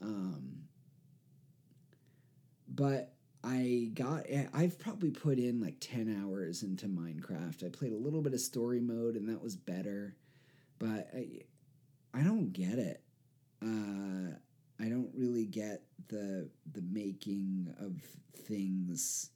Um, 0.03 0.65
but 2.69 3.15
I 3.43 3.91
got 3.95 4.27
I've 4.53 4.79
probably 4.79 5.11
put 5.11 5.39
in 5.39 5.61
like 5.61 5.77
10 5.81 6.23
hours 6.23 6.63
into 6.63 6.87
Minecraft. 6.87 7.65
I 7.65 7.69
played 7.71 7.93
a 7.93 7.97
little 7.97 8.21
bit 8.21 8.35
of 8.35 8.41
story 8.41 8.81
mode 8.81 9.17
and 9.17 9.29
that 9.29 9.43
was 9.43 9.57
better. 9.57 10.17
But 10.79 11.09
I 11.15 11.41
I 12.13 12.23
don't 12.23 12.53
get 12.53 12.79
it. 12.79 13.03
Uh 13.63 14.37
I 14.81 14.89
don't 14.89 15.11
really 15.15 15.47
get 15.47 15.83
the 16.09 16.49
the 16.73 16.83
making 16.83 17.75
of 17.81 18.01
things 18.47 19.31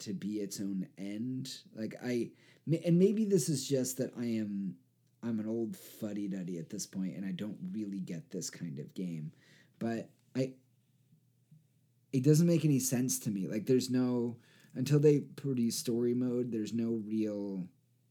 to 0.00 0.12
be 0.12 0.36
its 0.36 0.60
own 0.60 0.86
end. 0.96 1.50
Like 1.74 1.94
I 2.04 2.30
and 2.84 2.98
maybe 2.98 3.24
this 3.24 3.48
is 3.48 3.66
just 3.66 3.98
that 3.98 4.12
I 4.18 4.24
am 4.24 4.76
I'm 5.22 5.40
an 5.40 5.46
old 5.48 5.76
fuddy 5.76 6.28
duddy 6.28 6.58
at 6.58 6.70
this 6.70 6.86
point 6.86 7.16
and 7.16 7.24
I 7.24 7.32
don't 7.32 7.58
really 7.72 8.00
get 8.00 8.30
this 8.30 8.50
kind 8.50 8.78
of 8.78 8.94
game. 8.94 9.32
But 9.78 10.10
I 10.36 10.52
it 12.12 12.24
doesn't 12.24 12.46
make 12.46 12.64
any 12.64 12.78
sense 12.78 13.18
to 13.20 13.30
me. 13.30 13.46
Like 13.46 13.66
there's 13.66 13.90
no 13.90 14.36
until 14.74 15.00
they 15.00 15.20
produce 15.20 15.76
story 15.76 16.14
mode, 16.14 16.52
there's 16.52 16.72
no 16.72 17.00
real 17.06 17.66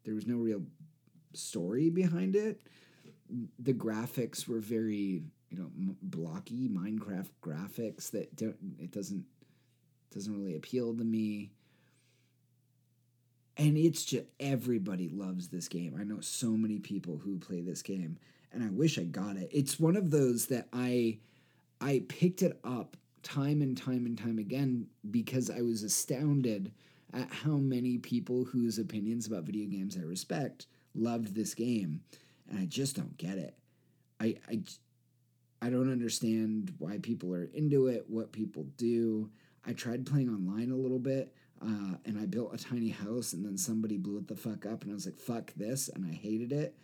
there 0.07 0.15
was 0.15 0.25
no 0.25 0.37
real 0.37 0.61
story 1.33 1.89
behind 1.89 2.35
it. 2.35 2.61
The 3.59 3.73
graphics 3.73 4.47
were 4.47 4.61
very, 4.61 5.23
you 5.49 5.57
know, 5.57 5.69
m- 5.77 5.97
blocky 6.01 6.67
Minecraft 6.67 7.29
graphics 7.41 8.11
that 8.11 8.35
don't 8.35 8.57
it 8.79 8.91
doesn't 8.91 9.25
doesn't 10.13 10.35
really 10.35 10.55
appeal 10.55 10.95
to 10.95 11.03
me. 11.03 11.51
And 13.57 13.75
it's 13.75 14.05
just 14.05 14.25
everybody 14.39 15.09
loves 15.09 15.47
this 15.47 15.67
game. 15.67 15.97
I 15.99 16.03
know 16.03 16.19
so 16.21 16.49
many 16.51 16.79
people 16.79 17.17
who 17.17 17.39
play 17.39 17.61
this 17.61 17.81
game 17.81 18.17
and 18.53 18.63
I 18.63 18.69
wish 18.69 18.97
I 18.97 19.03
got 19.03 19.37
it. 19.37 19.49
It's 19.51 19.79
one 19.79 19.95
of 19.95 20.11
those 20.11 20.47
that 20.47 20.67
I 20.73 21.17
I 21.79 22.03
picked 22.07 22.41
it 22.41 22.59
up 22.63 22.97
time 23.23 23.61
and 23.61 23.77
time 23.77 24.05
and 24.05 24.17
time 24.17 24.39
again 24.39 24.87
because 25.11 25.49
I 25.49 25.61
was 25.61 25.83
astounded 25.83 26.71
at 27.13 27.31
how 27.31 27.57
many 27.57 27.97
people 27.97 28.45
whose 28.45 28.79
opinions 28.79 29.27
about 29.27 29.43
video 29.43 29.67
games 29.67 29.97
I 29.97 30.03
respect 30.03 30.67
loved 30.95 31.35
this 31.35 31.53
game, 31.53 32.01
and 32.49 32.59
I 32.59 32.65
just 32.65 32.95
don't 32.95 33.17
get 33.17 33.37
it. 33.37 33.55
I 34.19 34.35
I, 34.49 34.61
I 35.61 35.69
don't 35.69 35.91
understand 35.91 36.73
why 36.77 36.99
people 36.99 37.33
are 37.33 37.49
into 37.53 37.87
it, 37.87 38.05
what 38.07 38.31
people 38.31 38.65
do. 38.77 39.29
I 39.65 39.73
tried 39.73 40.05
playing 40.05 40.29
online 40.29 40.71
a 40.71 40.75
little 40.75 40.99
bit, 40.99 41.33
uh, 41.61 41.95
and 42.05 42.17
I 42.19 42.25
built 42.25 42.53
a 42.53 42.57
tiny 42.57 42.89
house, 42.89 43.33
and 43.33 43.43
then 43.45 43.57
somebody 43.57 43.97
blew 43.97 44.17
it 44.17 44.27
the 44.27 44.35
fuck 44.35 44.65
up, 44.65 44.83
and 44.83 44.91
I 44.91 44.93
was 44.93 45.05
like, 45.05 45.19
"Fuck 45.19 45.53
this," 45.55 45.89
and 45.89 46.05
I 46.05 46.13
hated 46.13 46.51
it. 46.51 46.77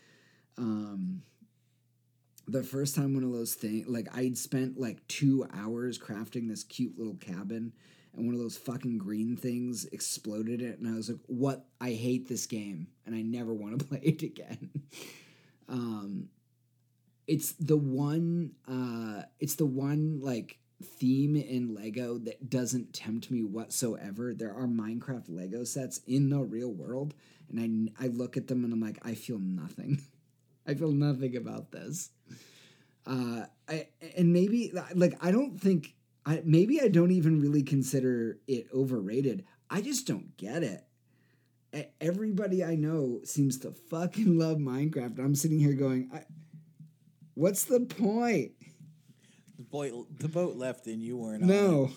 Um, 0.57 1.21
the 2.47 2.63
first 2.63 2.95
time 2.95 3.13
one 3.13 3.23
of 3.23 3.31
those 3.31 3.53
things, 3.53 3.87
like 3.87 4.07
I'd 4.15 4.37
spent 4.37 4.79
like 4.79 5.07
two 5.07 5.47
hours 5.53 5.97
crafting 5.97 6.49
this 6.49 6.63
cute 6.63 6.97
little 6.97 7.15
cabin, 7.15 7.73
and 8.15 8.25
one 8.25 8.35
of 8.35 8.41
those 8.41 8.57
fucking 8.57 8.97
green 8.97 9.37
things 9.37 9.85
exploded 9.85 10.61
it, 10.61 10.79
and 10.79 10.87
I 10.87 10.95
was 10.95 11.09
like, 11.09 11.21
"What? 11.27 11.65
I 11.79 11.91
hate 11.91 12.27
this 12.27 12.47
game, 12.47 12.87
and 13.05 13.15
I 13.15 13.21
never 13.21 13.53
want 13.53 13.79
to 13.79 13.85
play 13.87 13.99
it 13.99 14.23
again." 14.23 14.71
um, 15.69 16.29
it's 17.27 17.53
the 17.53 17.77
one, 17.77 18.51
uh, 18.67 19.23
it's 19.39 19.55
the 19.55 19.65
one 19.65 20.19
like 20.21 20.57
theme 20.83 21.35
in 21.35 21.73
Lego 21.73 22.17
that 22.19 22.49
doesn't 22.49 22.93
tempt 22.93 23.31
me 23.31 23.43
whatsoever. 23.43 24.33
There 24.33 24.53
are 24.53 24.67
Minecraft 24.67 25.25
Lego 25.29 25.63
sets 25.63 25.99
in 26.07 26.29
the 26.29 26.39
real 26.39 26.71
world, 26.71 27.13
and 27.49 27.91
I 27.99 28.05
I 28.05 28.07
look 28.07 28.37
at 28.37 28.47
them 28.47 28.63
and 28.63 28.73
I'm 28.73 28.81
like, 28.81 28.99
I 29.03 29.15
feel 29.15 29.39
nothing. 29.39 30.01
I 30.67 30.73
feel 30.73 30.91
nothing 30.91 31.35
about 31.35 31.71
this. 31.71 32.09
Uh, 33.05 33.45
I, 33.67 33.87
and 34.17 34.31
maybe 34.31 34.71
like 34.95 35.17
I 35.21 35.31
don't 35.31 35.59
think 35.59 35.93
I 36.25 36.41
maybe 36.45 36.81
I 36.81 36.87
don't 36.87 37.11
even 37.11 37.41
really 37.41 37.63
consider 37.63 38.39
it 38.47 38.67
overrated. 38.73 39.45
I 39.69 39.81
just 39.81 40.07
don't 40.07 40.35
get 40.37 40.63
it. 40.63 40.85
Everybody 41.99 42.63
I 42.63 42.75
know 42.75 43.21
seems 43.23 43.57
to 43.59 43.71
fucking 43.71 44.37
love 44.37 44.57
Minecraft. 44.57 45.17
I'm 45.17 45.33
sitting 45.33 45.59
here 45.59 45.73
going, 45.73 46.09
I, 46.13 46.21
"What's 47.33 47.65
the 47.65 47.81
point?" 47.81 48.51
The 49.57 49.63
boy, 49.63 49.91
the 50.19 50.27
boat 50.27 50.55
left 50.55 50.87
and 50.87 51.01
you 51.01 51.17
weren't. 51.17 51.43
on 51.43 51.49
No. 51.49 51.91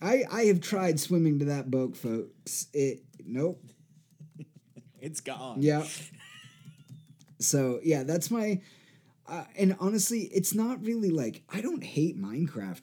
I 0.00 0.24
I 0.30 0.44
have 0.44 0.60
tried 0.60 1.00
swimming 1.00 1.38
to 1.40 1.46
that 1.46 1.70
boat, 1.70 1.96
folks. 1.96 2.68
It 2.72 3.02
nope. 3.24 3.62
it. 4.38 4.46
It's 5.00 5.20
gone. 5.20 5.62
Yeah. 5.62 5.84
So 7.38 7.80
yeah, 7.84 8.02
that's 8.02 8.30
my. 8.30 8.60
Uh, 9.28 9.44
and 9.56 9.76
honestly, 9.78 10.22
it's 10.32 10.54
not 10.54 10.84
really 10.84 11.10
like 11.10 11.42
I 11.48 11.60
don't 11.60 11.84
hate 11.84 12.20
Minecraft. 12.20 12.82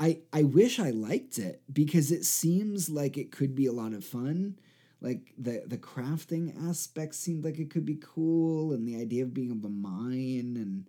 I 0.00 0.20
I 0.32 0.42
wish 0.42 0.78
I 0.80 0.90
liked 0.90 1.38
it 1.38 1.62
because 1.72 2.10
it 2.10 2.24
seems 2.24 2.90
like 2.90 3.16
it 3.16 3.30
could 3.30 3.54
be 3.54 3.66
a 3.66 3.72
lot 3.72 3.92
of 3.92 4.04
fun. 4.04 4.58
Like 5.00 5.32
the 5.38 5.62
the 5.66 5.78
crafting 5.78 6.68
aspect 6.68 7.14
seemed 7.14 7.44
like 7.44 7.58
it 7.58 7.70
could 7.70 7.84
be 7.84 7.98
cool, 8.00 8.72
and 8.72 8.86
the 8.86 9.00
idea 9.00 9.22
of 9.24 9.34
being 9.34 9.50
able 9.50 9.68
to 9.68 9.68
mine 9.68 10.56
and. 10.56 10.86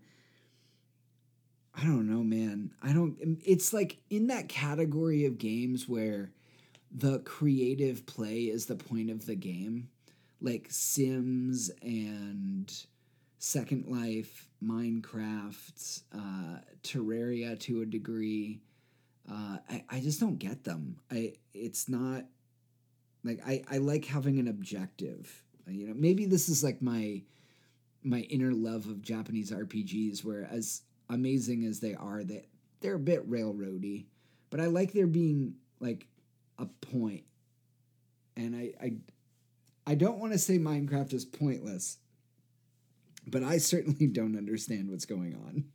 I 1.79 1.83
don't 1.83 2.09
know, 2.09 2.23
man. 2.23 2.71
I 2.81 2.91
don't. 2.91 3.39
It's 3.45 3.71
like 3.71 3.97
in 4.09 4.27
that 4.27 4.49
category 4.49 5.25
of 5.25 5.37
games 5.37 5.87
where 5.87 6.31
the 6.91 7.19
creative 7.19 8.07
play 8.07 8.45
is 8.45 8.65
the 8.65 8.75
point 8.75 9.11
of 9.11 9.27
the 9.27 9.35
game 9.35 9.89
like 10.41 10.67
Sims 10.69 11.71
and 11.81 12.71
Second 13.39 13.85
Life, 13.87 14.49
Minecraft, 14.63 16.01
uh, 16.13 16.59
Terraria 16.83 17.59
to 17.61 17.81
a 17.81 17.85
degree. 17.85 18.59
Uh, 19.29 19.57
I, 19.69 19.83
I 19.89 19.99
just 19.99 20.19
don't 20.19 20.37
get 20.37 20.63
them. 20.63 20.97
I 21.11 21.33
it's 21.53 21.89
not 21.89 22.25
like 23.27 23.41
I, 23.45 23.63
I 23.69 23.77
like 23.77 24.05
having 24.05 24.39
an 24.39 24.47
objective. 24.47 25.43
Uh, 25.67 25.71
You 25.71 25.87
know, 25.87 25.93
maybe 25.95 26.25
this 26.25 26.49
is 26.49 26.63
like 26.63 26.81
my 26.81 27.23
my 28.03 28.21
inner 28.21 28.53
love 28.53 28.87
of 28.87 29.01
Japanese 29.01 29.51
RPGs, 29.51 30.23
where 30.23 30.47
as 30.49 30.81
amazing 31.09 31.65
as 31.65 31.79
they 31.79 31.93
are, 31.95 32.23
that 32.23 32.45
they're 32.79 32.95
a 32.95 32.99
bit 32.99 33.29
railroady, 33.29 34.05
but 34.49 34.59
I 34.59 34.65
like 34.67 34.93
there 34.93 35.07
being 35.07 35.55
like 35.79 36.07
a 36.57 36.65
point. 36.65 37.23
And 38.35 38.55
I, 38.55 38.73
I 38.81 38.93
I 39.85 39.95
don't 39.95 40.19
want 40.19 40.33
to 40.33 40.39
say 40.39 40.57
Minecraft 40.59 41.13
is 41.13 41.25
pointless, 41.25 41.97
but 43.25 43.43
I 43.43 43.57
certainly 43.57 44.07
don't 44.07 44.37
understand 44.37 44.89
what's 44.89 45.05
going 45.05 45.35
on. 45.35 45.65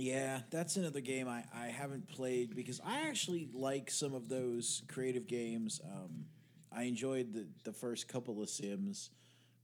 Yeah, 0.00 0.42
that's 0.50 0.76
another 0.76 1.00
game 1.00 1.26
I, 1.28 1.42
I 1.52 1.66
haven't 1.66 2.08
played 2.08 2.54
because 2.54 2.80
I 2.86 3.08
actually 3.08 3.48
like 3.52 3.90
some 3.90 4.14
of 4.14 4.28
those 4.28 4.82
creative 4.86 5.26
games. 5.26 5.80
Um, 5.84 6.26
I 6.70 6.84
enjoyed 6.84 7.32
the, 7.32 7.48
the 7.64 7.72
first 7.72 8.06
couple 8.06 8.40
of 8.40 8.48
Sims 8.48 9.10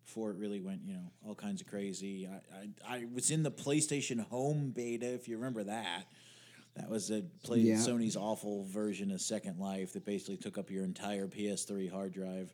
before 0.04 0.30
it 0.32 0.36
really 0.38 0.60
went, 0.60 0.80
you 0.84 0.94
know, 0.94 1.12
all 1.24 1.36
kinds 1.36 1.60
of 1.60 1.68
crazy. 1.68 2.26
I, 2.26 2.56
I, 2.90 2.96
I 2.96 3.04
was 3.14 3.30
in 3.30 3.44
the 3.44 3.50
PlayStation 3.52 4.18
Home 4.28 4.72
beta, 4.74 5.06
if 5.14 5.28
you 5.28 5.36
remember 5.36 5.62
that. 5.62 6.06
That 6.74 6.90
was 6.90 7.12
a 7.12 7.22
play 7.44 7.58
Yeah. 7.60 7.76
Sony's 7.76 8.16
awful 8.16 8.64
version 8.64 9.12
of 9.12 9.20
Second 9.20 9.60
Life 9.60 9.92
that 9.92 10.04
basically 10.04 10.36
took 10.38 10.58
up 10.58 10.68
your 10.68 10.82
entire 10.82 11.28
PS3 11.28 11.92
hard 11.92 12.12
drive. 12.12 12.52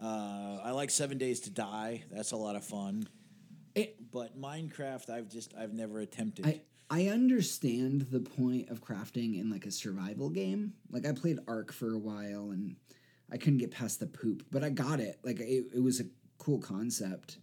Uh, 0.00 0.58
I 0.62 0.70
like 0.70 0.90
Seven 0.90 1.18
Days 1.18 1.40
to 1.40 1.50
Die. 1.50 2.04
That's 2.12 2.30
a 2.30 2.36
lot 2.36 2.54
of 2.54 2.64
fun. 2.64 3.08
It- 3.74 3.96
but 4.12 4.40
Minecraft, 4.40 5.10
I've 5.10 5.28
just 5.28 5.52
I've 5.58 5.72
never 5.74 5.98
attempted. 5.98 6.46
I 6.46 6.60
I 6.88 7.08
understand 7.08 8.06
the 8.10 8.20
point 8.20 8.68
of 8.68 8.80
crafting 8.80 9.40
in 9.40 9.50
like 9.50 9.66
a 9.66 9.70
survival 9.70 10.30
game. 10.30 10.74
Like 10.90 11.06
I 11.06 11.12
played 11.12 11.38
Ark 11.48 11.72
for 11.72 11.94
a 11.94 11.98
while 11.98 12.50
and 12.50 12.76
I 13.30 13.38
couldn't 13.38 13.58
get 13.58 13.72
past 13.72 13.98
the 13.98 14.06
poop, 14.06 14.44
but 14.52 14.62
I 14.62 14.70
got 14.70 15.00
it. 15.00 15.18
Like 15.24 15.40
it, 15.40 15.66
it 15.74 15.82
was 15.82 16.00
a 16.00 16.04
cool 16.38 16.60
concept. 16.60 17.38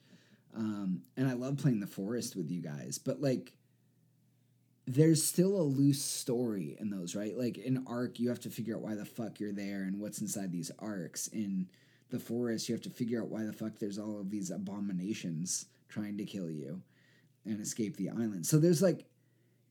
Um, 0.55 1.01
and 1.17 1.27
I 1.27 1.33
love 1.33 1.57
playing 1.57 1.81
the 1.81 1.87
forest 1.87 2.35
with 2.35 2.49
you 2.49 2.61
guys, 2.61 2.97
but 2.97 3.21
like 3.21 3.53
there's 4.85 5.23
still 5.23 5.59
a 5.59 5.63
loose 5.63 6.01
story 6.01 6.77
in 6.79 6.89
those, 6.89 7.15
right? 7.15 7.37
Like 7.37 7.57
in 7.57 7.85
Ark, 7.87 8.19
you 8.19 8.29
have 8.29 8.41
to 8.41 8.49
figure 8.49 8.75
out 8.75 8.81
why 8.81 8.95
the 8.95 9.05
fuck 9.05 9.39
you're 9.39 9.53
there 9.53 9.83
and 9.83 9.99
what's 9.99 10.21
inside 10.21 10.51
these 10.51 10.71
arcs. 10.79 11.27
In 11.27 11.67
the 12.11 12.19
forest, 12.19 12.69
you 12.69 12.75
have 12.75 12.83
to 12.83 12.89
figure 12.89 13.21
out 13.21 13.29
why 13.29 13.43
the 13.43 13.53
fuck 13.53 13.79
there's 13.79 13.97
all 13.97 14.19
of 14.19 14.29
these 14.29 14.51
abominations 14.51 15.65
trying 15.89 16.17
to 16.17 16.25
kill 16.25 16.49
you 16.49 16.81
and 17.45 17.59
escape 17.59 17.97
the 17.97 18.09
island. 18.09 18.45
So 18.45 18.57
there's 18.57 18.81
like 18.81 19.05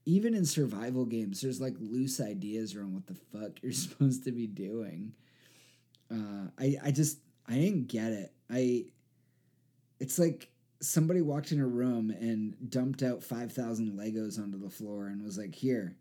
even 0.05 0.33
in 0.33 0.45
survival 0.45 1.05
games, 1.05 1.41
there's 1.41 1.61
like 1.61 1.75
loose 1.79 2.19
ideas 2.19 2.75
around 2.75 2.93
what 2.93 3.07
the 3.07 3.15
fuck 3.15 3.61
you're 3.61 3.71
supposed 3.73 4.23
to 4.25 4.31
be 4.31 4.47
doing. 4.47 5.13
Uh, 6.11 6.49
I 6.59 6.77
I 6.85 6.91
just 6.91 7.19
I 7.47 7.55
didn't 7.55 7.87
get 7.87 8.11
it. 8.11 8.33
I 8.49 8.85
it's 9.99 10.19
like 10.19 10.49
somebody 10.81 11.21
walked 11.21 11.51
in 11.51 11.59
a 11.59 11.67
room 11.67 12.09
and 12.09 12.55
dumped 12.69 13.03
out 13.03 13.23
five 13.23 13.51
thousand 13.53 13.97
Legos 13.97 14.39
onto 14.39 14.59
the 14.59 14.69
floor 14.69 15.07
and 15.07 15.23
was 15.23 15.37
like, 15.37 15.55
"Here, 15.55 15.95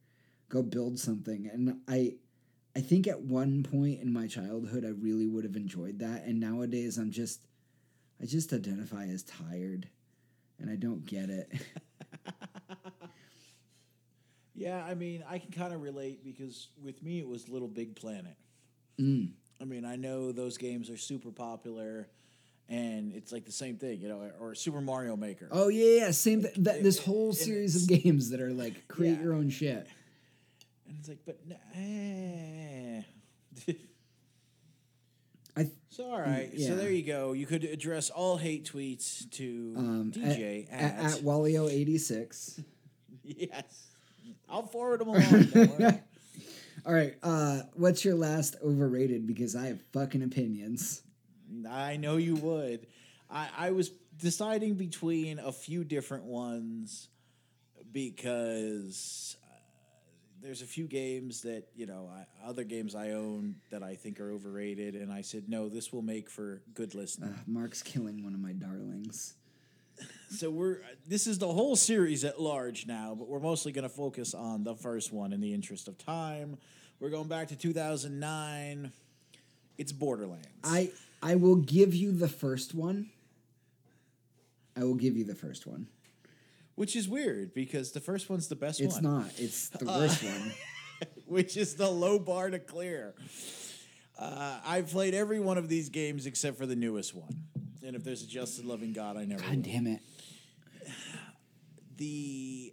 go 0.49 0.63
build 0.63 0.99
something." 0.99 1.49
And 1.53 1.81
I 1.89 2.15
I 2.77 2.81
think 2.81 3.07
at 3.07 3.23
one 3.23 3.63
point 3.63 4.01
in 4.01 4.13
my 4.13 4.27
childhood, 4.27 4.85
I 4.85 4.91
really 4.91 5.27
would 5.27 5.45
have 5.45 5.57
enjoyed 5.57 5.99
that, 6.01 6.25
and 6.25 6.41
nowadays 6.41 6.99
I'm 6.99 7.11
just 7.11 7.47
I 8.21 8.27
just 8.27 8.53
identify 8.53 9.07
as 9.07 9.23
tired, 9.23 9.89
and 10.59 10.71
I 10.71 10.77
don't 10.77 11.05
get 11.07 11.31
it. 11.31 11.53
Yeah, 14.63 14.85
I 14.85 14.95
mean, 14.95 15.25
I 15.29 15.39
can 15.39 15.51
kind 15.51 15.75
of 15.75 15.83
relate 15.83 16.25
because 16.25 16.69
with 16.83 17.03
me 17.03 17.19
it 17.19 17.27
was 17.27 17.49
Little 17.49 17.69
Big 17.69 17.97
Planet. 17.97 18.37
Mm. 19.01 19.31
I 19.61 19.65
mean, 19.65 19.85
I 19.85 19.97
know 19.97 20.31
those 20.33 20.57
games 20.57 20.89
are 20.91 20.97
super 20.97 21.31
popular, 21.31 22.09
and 22.69 23.13
it's 23.13 23.33
like 23.33 23.45
the 23.45 23.53
same 23.53 23.77
thing, 23.77 24.01
you 24.01 24.09
know, 24.09 24.31
or 24.41 24.55
Super 24.55 24.81
Mario 24.81 25.17
Maker. 25.17 25.49
Oh 25.51 25.69
yeah, 25.69 26.05
yeah, 26.05 26.11
same. 26.13 26.43
Th- 26.43 26.55
that, 26.59 26.83
this 26.83 26.99
whole 27.05 27.33
series 27.33 27.83
of 27.83 27.89
games 27.89 28.31
that 28.31 28.41
are 28.41 28.53
like 28.53 28.87
create 28.89 29.19
Yeah. 29.19 29.23
your 29.25 29.35
own 29.35 29.51
shit. 29.51 29.87
And 30.87 30.97
it's 30.99 31.09
like, 31.09 31.19
but 31.27 31.39
n- 31.49 33.05
eh. 33.67 33.73
I 35.57 35.71
so 35.91 36.05
all 36.11 36.21
right, 36.21 36.51
yeah. 36.55 36.69
so 36.69 36.77
there 36.77 36.91
you 36.91 37.03
go. 37.03 37.33
You 37.33 37.47
could 37.47 37.65
address 37.65 38.11
all 38.11 38.37
hate 38.39 38.65
tweets 38.73 39.29
to 39.33 39.75
um 39.77 40.13
DJ 40.15 40.67
at, 40.73 40.81
at, 40.81 41.05
at, 41.05 41.21
Wallio 41.23 41.71
eighty 41.71 41.99
six. 41.99 42.61
yes. 43.25 43.89
I'll 44.49 44.67
forward 44.67 45.01
them 45.01 45.09
along. 45.09 46.01
All 46.87 46.93
right, 46.93 47.15
uh, 47.23 47.61
what's 47.75 48.05
your 48.05 48.17
last 48.17 48.57
overrated? 48.63 49.27
Because 49.27 49.55
I 49.55 49.67
have 49.67 49.81
fucking 49.93 50.23
opinions. 50.23 51.03
I 51.71 51.97
know 51.97 52.17
you 52.17 52.35
would. 52.37 52.87
I, 53.31 53.49
I 53.57 53.71
was 53.71 53.91
deciding 54.19 54.75
between 54.75 55.39
a 55.39 55.53
few 55.53 55.85
different 55.85 56.25
ones 56.25 57.09
because 57.93 59.37
uh, 59.45 59.55
there's 60.41 60.63
a 60.63 60.67
few 60.67 60.87
games 60.87 61.43
that 61.43 61.69
you 61.75 61.87
know 61.87 62.11
I, 62.13 62.49
other 62.49 62.65
games 62.65 62.95
I 62.95 63.11
own 63.11 63.57
that 63.71 63.83
I 63.83 63.95
think 63.95 64.21
are 64.21 64.33
overrated, 64.33 64.95
and 64.95 65.13
I 65.13 65.23
said 65.23 65.49
no, 65.49 65.69
this 65.69 65.93
will 65.93 66.03
make 66.03 66.29
for 66.29 66.63
good 66.75 66.95
listening. 66.95 67.31
Uh, 67.31 67.43
Mark's 67.47 67.83
killing 67.83 68.25
one 68.25 68.35
of 68.35 68.41
my 68.41 68.53
darlings. 68.53 69.35
So 70.31 70.51
we're 70.51 70.79
this 71.07 71.27
is 71.27 71.39
the 71.39 71.49
whole 71.49 71.77
series 71.77 72.25
at 72.25 72.41
large 72.41 72.87
now, 72.87 73.15
but 73.19 73.29
we're 73.29 73.41
mostly 73.41 73.73
going 73.73 73.83
to 73.83 73.89
focus 73.89 74.35
on 74.35 74.65
the 74.65 74.75
first 74.75 75.13
one 75.13 75.33
in 75.33 75.41
the 75.41 75.53
interest 75.53 75.89
of 75.89 75.99
time. 75.99 76.57
We're 77.01 77.11
going 77.11 77.29
back 77.29 77.49
to 77.49 77.57
2009. 77.57 78.93
It's 79.79 79.93
Borderlands. 79.93 80.47
I 80.65 80.91
I 81.23 81.35
will 81.37 81.57
give 81.57 81.95
you 81.95 82.13
the 82.13 82.29
first 82.29 82.75
one. 82.75 83.11
I 84.77 84.85
will 84.85 84.95
give 84.95 85.17
you 85.17 85.25
the 85.25 85.35
first 85.35 85.67
one. 85.67 85.87
which 86.77 86.97
is 86.97 87.09
weird 87.09 87.53
because 87.53 87.93
the 87.93 88.01
first 88.01 88.31
one's 88.31 88.49
the 88.49 88.57
best 88.57 88.81
It's 88.81 89.01
one. 89.01 89.27
It's 89.29 89.39
not. 89.39 89.45
It's 89.45 89.69
the 89.69 89.85
worst 89.85 90.23
one. 90.25 90.53
which 91.27 91.57
is 91.57 91.75
the 91.75 91.91
low 91.91 92.19
bar 92.19 92.49
to 92.51 92.59
clear. 92.59 93.15
Uh, 94.19 94.59
I've 94.65 94.91
played 94.91 95.15
every 95.15 95.41
one 95.41 95.59
of 95.59 95.69
these 95.69 95.89
games 95.89 96.27
except 96.27 96.57
for 96.57 96.67
the 96.67 96.77
newest 96.77 97.15
one. 97.15 97.45
And 97.85 97.97
if 97.97 98.05
there's 98.05 98.23
a 98.23 98.27
Just 98.27 98.59
and 98.59 98.69
Loving 98.69 98.93
God, 98.93 99.17
I 99.17 99.25
never. 99.25 99.43
will. 99.43 99.51
God 99.51 99.63
damn 99.63 99.87
it. 99.87 100.01
the 101.97 102.73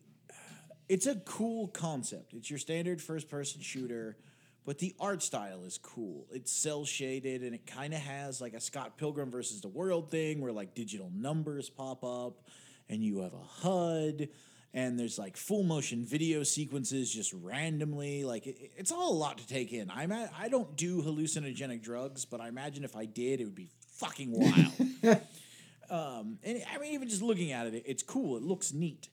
it's 0.88 1.06
a 1.06 1.16
cool 1.16 1.68
concept. 1.68 2.34
It's 2.34 2.50
your 2.50 2.60
standard 2.60 3.02
first 3.02 3.30
person 3.30 3.62
shooter, 3.62 4.18
but 4.66 4.80
the 4.80 4.96
art 5.00 5.22
style 5.22 5.64
is 5.64 5.78
cool. 5.78 6.26
It's 6.32 6.52
cel 6.52 6.84
shaded 6.86 7.44
and 7.44 7.54
it 7.54 7.68
kind 7.68 7.94
of 7.94 8.00
has 8.00 8.42
like 8.42 8.54
a 8.54 8.60
Scott 8.60 8.98
Pilgrim 8.98 9.30
versus 9.30 9.62
the 9.62 9.68
World 9.68 10.10
thing 10.10 10.42
where 10.42 10.52
like 10.52 10.74
digital 10.74 11.12
numbers 11.14 11.70
pop 11.70 12.04
up 12.04 12.42
and 12.90 13.04
you 13.04 13.20
have 13.22 13.34
a 13.34 13.38
HUD 13.62 14.30
and 14.74 15.00
there's 15.00 15.18
like 15.18 15.38
full 15.38 15.64
motion 15.64 16.06
video 16.06 16.44
sequences 16.44 17.12
just 17.12 17.34
randomly 17.34 18.24
like 18.24 18.48
it, 18.48 18.72
it's 18.76 18.92
all 18.92 19.12
a 19.12 19.18
lot 19.18 19.38
to 19.38 19.48
take 19.48 19.74
in. 19.74 19.92
I'm 19.92 20.12
at, 20.12 20.32
I 20.40 20.50
don't 20.50 20.76
do 20.76 21.02
hallucinogenic 21.04 21.82
drugs, 21.82 22.26
but 22.26 22.42
I 22.42 22.48
imagine 22.48 22.84
if 22.84 22.96
I 22.96 23.06
did 23.06 23.42
it 23.42 23.46
would 23.46 23.56
be 23.56 23.70
fucking 24.00 24.32
wild. 24.32 25.22
um, 25.90 26.40
and 26.44 26.64
I 26.74 26.78
mean 26.80 26.94
even 26.94 27.08
just 27.08 27.22
looking 27.22 27.52
at 27.52 27.68
it 27.68 27.84
it's 27.86 28.04
cool. 28.04 28.38
It 28.38 28.44
looks 28.44 28.74
neat 28.74 29.10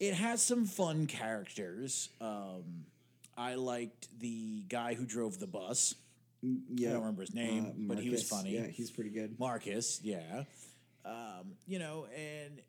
it 0.00 0.14
has 0.14 0.42
some 0.42 0.64
fun 0.64 1.06
characters. 1.06 2.08
Um, 2.20 2.86
I 3.36 3.54
liked 3.54 4.08
the 4.18 4.62
guy 4.68 4.94
who 4.94 5.04
drove 5.04 5.38
the 5.38 5.46
bus. 5.46 5.94
Yeah. 6.42 6.88
I 6.88 6.92
don't 6.92 7.02
remember 7.02 7.20
his 7.20 7.34
name, 7.34 7.66
Uh, 7.66 7.94
but 7.94 7.98
he 8.02 8.08
was 8.08 8.26
funny. 8.26 8.52
Yeah, 8.54 8.66
he's 8.66 8.90
pretty 8.90 9.10
good. 9.10 9.38
Marcus, 9.38 10.00
yeah. 10.02 10.44
Um, 11.04 11.52
you 11.66 11.78
know, 11.78 12.06
and 12.16 12.62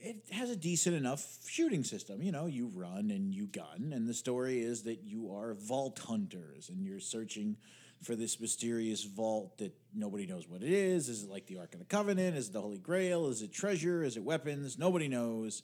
it 0.00 0.16
has 0.32 0.50
a 0.50 0.56
decent 0.56 0.96
enough 0.96 1.24
shooting 1.46 1.84
system. 1.84 2.22
You 2.22 2.32
know, 2.32 2.46
you 2.46 2.70
run 2.74 3.10
and 3.12 3.32
you 3.32 3.46
gun, 3.46 3.92
and 3.94 4.08
the 4.08 4.14
story 4.14 4.60
is 4.60 4.82
that 4.82 5.04
you 5.04 5.32
are 5.32 5.54
vault 5.54 6.00
hunters 6.00 6.68
and 6.68 6.84
you're 6.84 7.00
searching 7.00 7.56
for 8.02 8.14
this 8.14 8.40
mysterious 8.40 9.04
vault 9.04 9.58
that 9.58 9.74
nobody 9.94 10.26
knows 10.26 10.48
what 10.48 10.62
it 10.62 10.70
is. 10.70 11.08
Is 11.08 11.24
it 11.24 11.30
like 11.30 11.46
the 11.46 11.58
Ark 11.58 11.72
of 11.74 11.80
the 11.80 11.86
Covenant? 11.86 12.36
Is 12.36 12.48
it 12.48 12.52
the 12.52 12.60
Holy 12.60 12.78
Grail? 12.78 13.26
Is 13.28 13.42
it 13.42 13.52
treasure? 13.52 14.02
Is 14.02 14.16
it 14.16 14.22
weapons? 14.22 14.78
Nobody 14.78 15.08
knows. 15.08 15.62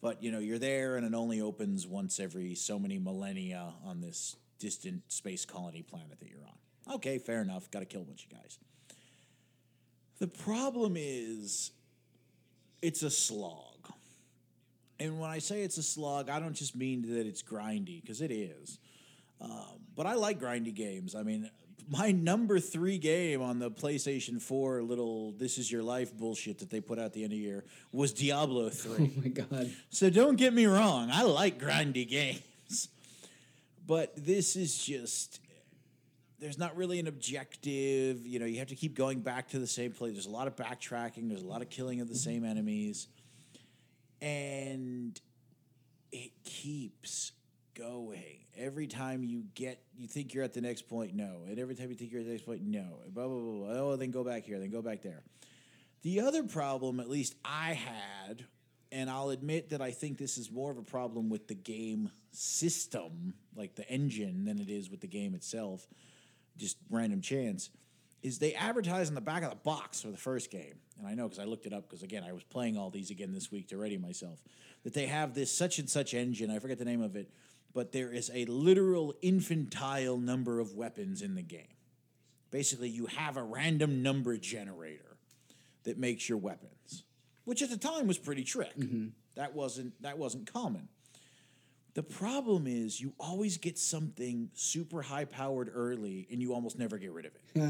But 0.00 0.22
you 0.22 0.32
know, 0.32 0.38
you're 0.38 0.58
there 0.58 0.96
and 0.96 1.06
it 1.06 1.14
only 1.14 1.40
opens 1.40 1.86
once 1.86 2.20
every 2.20 2.54
so 2.54 2.78
many 2.78 2.98
millennia 2.98 3.74
on 3.84 4.00
this 4.00 4.36
distant 4.58 5.02
space 5.12 5.44
colony 5.44 5.82
planet 5.82 6.18
that 6.20 6.28
you're 6.28 6.44
on. 6.44 6.94
Okay, 6.96 7.18
fair 7.18 7.42
enough. 7.42 7.70
Got 7.70 7.80
to 7.80 7.86
kill 7.86 8.02
a 8.02 8.04
bunch 8.04 8.24
of 8.24 8.30
guys. 8.30 8.58
The 10.18 10.28
problem 10.28 10.94
is 10.96 11.70
it's 12.82 13.02
a 13.02 13.10
slog. 13.10 13.62
And 15.00 15.18
when 15.18 15.30
I 15.30 15.38
say 15.38 15.62
it's 15.62 15.76
a 15.76 15.82
slog, 15.82 16.30
I 16.30 16.38
don't 16.38 16.54
just 16.54 16.76
mean 16.76 17.02
that 17.02 17.26
it's 17.26 17.42
grindy, 17.42 18.00
because 18.00 18.20
it 18.20 18.30
is. 18.30 18.78
Um, 19.40 19.80
but 19.96 20.06
I 20.06 20.14
like 20.14 20.40
grindy 20.40 20.72
games. 20.72 21.14
I 21.14 21.22
mean, 21.24 21.50
my 21.88 22.12
number 22.12 22.58
three 22.58 22.98
game 22.98 23.42
on 23.42 23.58
the 23.58 23.70
PlayStation 23.70 24.40
4 24.40 24.82
little 24.82 25.32
This 25.32 25.58
Is 25.58 25.70
Your 25.70 25.82
Life 25.82 26.16
bullshit 26.16 26.58
that 26.58 26.70
they 26.70 26.80
put 26.80 26.98
out 26.98 27.06
at 27.06 27.12
the 27.12 27.24
end 27.24 27.32
of 27.32 27.38
the 27.38 27.44
year 27.44 27.64
was 27.92 28.12
Diablo 28.12 28.68
3. 28.70 28.92
Oh 29.16 29.20
my 29.22 29.28
god. 29.28 29.70
So 29.90 30.10
don't 30.10 30.36
get 30.36 30.52
me 30.52 30.66
wrong, 30.66 31.10
I 31.12 31.22
like 31.22 31.58
grindy 31.58 32.08
games. 32.08 32.88
But 33.86 34.14
this 34.16 34.56
is 34.56 34.82
just 34.82 35.40
there's 36.40 36.58
not 36.58 36.76
really 36.76 36.98
an 37.00 37.06
objective, 37.06 38.26
you 38.26 38.38
know, 38.38 38.44
you 38.44 38.58
have 38.58 38.68
to 38.68 38.74
keep 38.74 38.94
going 38.94 39.20
back 39.20 39.48
to 39.48 39.58
the 39.58 39.66
same 39.66 39.92
place. 39.92 40.12
There's 40.12 40.26
a 40.26 40.30
lot 40.30 40.46
of 40.46 40.56
backtracking, 40.56 41.28
there's 41.28 41.42
a 41.42 41.46
lot 41.46 41.62
of 41.62 41.70
killing 41.70 42.00
of 42.00 42.08
the 42.08 42.14
same 42.14 42.44
enemies. 42.44 43.08
And 44.20 45.18
it 46.12 46.32
keeps 46.44 47.32
going. 47.74 48.38
Every 48.56 48.86
time 48.86 49.24
you 49.24 49.44
get 49.54 49.82
you 49.96 50.06
think 50.06 50.34
you're 50.34 50.44
at 50.44 50.54
the 50.54 50.60
next 50.60 50.88
point, 50.88 51.14
no. 51.14 51.42
And 51.48 51.58
every 51.58 51.74
time 51.74 51.90
you 51.90 51.96
think 51.96 52.12
you're 52.12 52.20
at 52.20 52.26
the 52.26 52.32
next 52.32 52.46
point, 52.46 52.62
no. 52.62 53.00
Blah 53.08 53.26
blah 53.26 53.38
blah. 53.38 53.66
blah. 53.66 53.80
Oh, 53.80 53.96
then 53.96 54.10
go 54.10 54.24
back 54.24 54.44
here, 54.44 54.58
then 54.58 54.70
go 54.70 54.82
back 54.82 55.02
there. 55.02 55.22
The 56.02 56.20
other 56.20 56.42
problem, 56.42 57.00
at 57.00 57.08
least 57.08 57.34
I 57.44 57.72
had, 57.72 58.44
and 58.92 59.08
I'll 59.08 59.30
admit 59.30 59.70
that 59.70 59.80
I 59.80 59.90
think 59.90 60.18
this 60.18 60.36
is 60.36 60.50
more 60.50 60.70
of 60.70 60.76
a 60.76 60.82
problem 60.82 61.30
with 61.30 61.48
the 61.48 61.54
game 61.54 62.10
system, 62.30 63.34
like 63.56 63.74
the 63.74 63.88
engine, 63.88 64.44
than 64.44 64.60
it 64.60 64.68
is 64.68 64.90
with 64.90 65.00
the 65.00 65.06
game 65.06 65.34
itself. 65.34 65.86
Just 66.58 66.76
random 66.90 67.22
chance. 67.22 67.70
Is 68.22 68.38
they 68.38 68.54
advertise 68.54 69.08
on 69.08 69.14
the 69.14 69.20
back 69.20 69.42
of 69.42 69.50
the 69.50 69.56
box 69.56 70.00
for 70.02 70.08
the 70.08 70.16
first 70.16 70.50
game, 70.50 70.74
and 70.98 71.06
I 71.06 71.14
know 71.14 71.28
because 71.28 71.38
I 71.38 71.44
looked 71.44 71.66
it 71.66 71.72
up 71.72 71.88
because 71.88 72.02
again 72.02 72.22
I 72.22 72.32
was 72.32 72.42
playing 72.44 72.76
all 72.76 72.90
these 72.90 73.10
again 73.10 73.32
this 73.32 73.50
week 73.50 73.68
to 73.68 73.78
ready 73.78 73.98
myself. 73.98 74.42
That 74.84 74.94
they 74.94 75.06
have 75.06 75.34
this 75.34 75.50
such 75.50 75.78
and 75.78 75.88
such 75.88 76.14
engine, 76.14 76.50
I 76.50 76.58
forget 76.58 76.78
the 76.78 76.84
name 76.84 77.02
of 77.02 77.16
it, 77.16 77.30
but 77.74 77.92
there 77.92 78.12
is 78.12 78.30
a 78.32 78.44
literal 78.46 79.14
infantile 79.20 80.16
number 80.16 80.60
of 80.60 80.74
weapons 80.74 81.20
in 81.20 81.34
the 81.34 81.42
game. 81.42 81.66
Basically, 82.50 82.88
you 82.88 83.06
have 83.06 83.36
a 83.36 83.42
random 83.42 84.02
number 84.02 84.36
generator 84.38 85.16
that 85.82 85.98
makes 85.98 86.28
your 86.28 86.38
weapons, 86.38 87.02
which 87.44 87.60
at 87.60 87.68
the 87.68 87.76
time 87.76 88.06
was 88.06 88.16
pretty 88.16 88.44
trick. 88.44 88.74
Mm-hmm. 88.78 89.08
That 89.34 89.54
wasn't 89.54 90.00
that 90.02 90.16
wasn't 90.16 90.50
common. 90.50 90.88
The 91.94 92.02
problem 92.02 92.66
is 92.66 93.00
you 93.00 93.12
always 93.20 93.58
get 93.58 93.78
something 93.78 94.50
super 94.54 95.02
high 95.02 95.24
powered 95.24 95.70
early 95.72 96.26
and 96.30 96.40
you 96.40 96.52
almost 96.54 96.78
never 96.78 96.98
get 96.98 97.12
rid 97.12 97.26
of 97.26 97.32
it. 97.34 97.60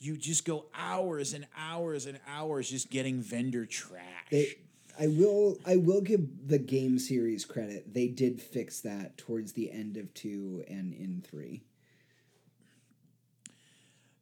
you 0.00 0.16
just 0.16 0.44
go 0.44 0.66
hours 0.74 1.34
and 1.34 1.46
hours 1.56 2.06
and 2.06 2.18
hours 2.26 2.70
just 2.70 2.90
getting 2.90 3.20
vendor 3.20 3.66
trash. 3.66 4.02
They, 4.30 4.56
I 5.00 5.06
will 5.06 5.56
I 5.64 5.76
will 5.76 6.02
give 6.02 6.46
the 6.46 6.58
game 6.58 6.98
series 6.98 7.44
credit. 7.46 7.94
They 7.94 8.06
did 8.08 8.40
fix 8.40 8.80
that 8.80 9.16
towards 9.16 9.52
the 9.54 9.70
end 9.70 9.96
of 9.96 10.12
2 10.14 10.64
and 10.68 10.92
in 10.92 11.22
3. 11.26 11.62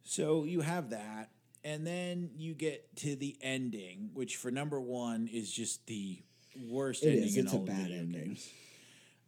So 0.05 0.45
you 0.45 0.61
have 0.63 0.91
that, 0.91 1.31
and 1.65 1.87
then 1.87 2.31
you 2.37 2.55
get 2.55 2.95
to 2.99 3.15
the 3.17 3.37
ending, 3.43 4.11
which 4.15 4.37
for 4.37 4.51
number 4.51 4.81
one 4.81 5.29
is 5.31 5.53
just 5.53 5.87
the 5.87 6.23
worst 6.69 7.03
It 7.05 7.09
ending 7.11 7.25
is. 7.25 7.37
in 7.37 7.45
It's 7.45 7.53
a 7.53 7.57
all 7.57 7.63
of 7.63 7.69
bad 7.69 7.77
video 7.83 7.99
ending. 7.99 8.25
games. 8.25 8.49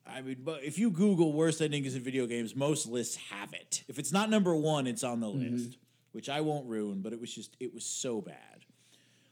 I 0.07 0.23
mean, 0.23 0.39
but 0.43 0.65
if 0.65 0.79
you 0.79 0.91
Google 0.91 1.33
worst 1.33 1.61
endings 1.61 1.95
in 1.95 2.03
video 2.03 2.27
games, 2.27 2.57
most 2.57 2.87
lists 2.87 3.17
have 3.31 3.53
it. 3.53 3.85
If 3.89 3.99
it's 3.99 4.11
not 4.13 4.31
number 4.31 4.55
one, 4.57 4.87
it's 4.87 5.05
on 5.05 5.21
the 5.21 5.27
Mm-hmm. 5.27 5.55
list, 5.57 5.77
which 6.13 6.29
I 6.29 6.41
won't 6.41 6.67
ruin. 6.67 7.01
But 7.03 7.13
it 7.13 7.21
was 7.21 7.33
just 7.35 7.57
it 7.61 7.75
was 7.75 7.85
so 7.85 8.21
bad. 8.21 8.65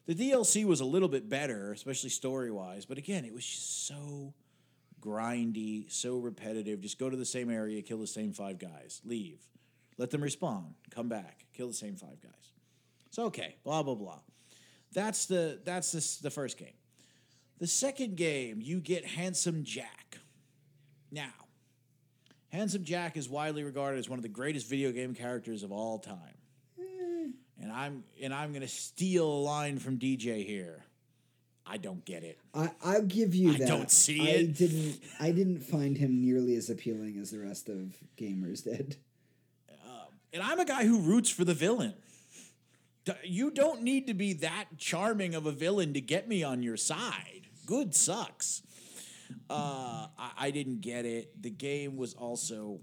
The 0.08 0.14
DLC 0.14 0.64
was 0.64 0.80
a 0.80 0.86
little 0.86 1.08
bit 1.08 1.28
better, 1.28 1.70
especially 1.70 2.08
story 2.08 2.50
wise, 2.50 2.86
but 2.86 2.96
again, 2.96 3.26
it 3.26 3.34
was 3.34 3.44
just 3.44 3.86
so 3.86 4.32
grindy, 5.02 5.92
so 5.92 6.16
repetitive. 6.16 6.80
Just 6.80 6.98
go 6.98 7.10
to 7.10 7.16
the 7.16 7.26
same 7.26 7.50
area, 7.50 7.82
kill 7.82 7.98
the 7.98 8.06
same 8.06 8.32
five 8.32 8.58
guys, 8.58 9.02
leave, 9.04 9.38
let 9.98 10.10
them 10.10 10.22
respawn, 10.22 10.72
come 10.90 11.10
back, 11.10 11.44
kill 11.52 11.68
the 11.68 11.74
same 11.74 11.94
five 11.94 12.22
guys. 12.22 12.52
It's 13.08 13.18
okay. 13.18 13.56
Blah 13.64 13.82
blah 13.82 13.96
blah. 13.96 14.20
That's 14.94 15.26
the 15.26 15.60
that's 15.62 15.92
the, 15.92 16.22
the 16.22 16.30
first 16.30 16.56
game. 16.56 16.72
The 17.58 17.66
second 17.66 18.16
game, 18.16 18.62
you 18.62 18.80
get 18.80 19.04
Handsome 19.04 19.62
Jack. 19.62 20.16
Now, 21.12 21.34
Handsome 22.48 22.84
Jack 22.84 23.18
is 23.18 23.28
widely 23.28 23.62
regarded 23.62 23.98
as 23.98 24.08
one 24.08 24.18
of 24.18 24.22
the 24.22 24.30
greatest 24.30 24.70
video 24.70 24.90
game 24.90 25.14
characters 25.14 25.62
of 25.62 25.70
all 25.70 25.98
time. 25.98 26.37
And 27.68 27.76
I'm 27.76 28.04
and 28.22 28.32
I'm 28.32 28.54
gonna 28.54 28.66
steal 28.66 29.26
a 29.26 29.40
line 29.42 29.78
from 29.78 29.98
DJ 29.98 30.46
here. 30.46 30.84
I 31.66 31.76
don't 31.76 32.02
get 32.06 32.24
it. 32.24 32.38
I 32.54 32.70
I'll 32.82 33.02
give 33.02 33.34
you 33.34 33.52
I 33.52 33.58
that. 33.58 33.68
don't 33.68 33.90
see 33.90 34.22
I 34.22 34.30
it. 34.36 34.54
didn't 34.56 35.00
I 35.20 35.32
didn't 35.32 35.60
find 35.60 35.98
him 35.98 36.22
nearly 36.22 36.56
as 36.56 36.70
appealing 36.70 37.18
as 37.18 37.30
the 37.30 37.40
rest 37.40 37.68
of 37.68 37.94
gamers 38.16 38.64
did. 38.64 38.96
And 40.30 40.42
I'm 40.42 40.60
a 40.60 40.64
guy 40.66 40.84
who 40.84 41.00
roots 41.00 41.30
for 41.30 41.44
the 41.44 41.54
villain. 41.54 41.94
You 43.24 43.50
don't 43.50 43.82
need 43.82 44.06
to 44.08 44.14
be 44.14 44.34
that 44.34 44.66
charming 44.76 45.34
of 45.34 45.46
a 45.46 45.52
villain 45.52 45.94
to 45.94 46.02
get 46.02 46.28
me 46.28 46.42
on 46.42 46.62
your 46.62 46.76
side. 46.76 47.48
Good 47.64 47.94
sucks. 47.94 48.62
Uh, 49.48 50.08
I, 50.18 50.30
I 50.36 50.50
didn't 50.50 50.82
get 50.82 51.06
it. 51.06 51.42
The 51.42 51.48
game 51.48 51.96
was 51.96 52.12
also 52.12 52.80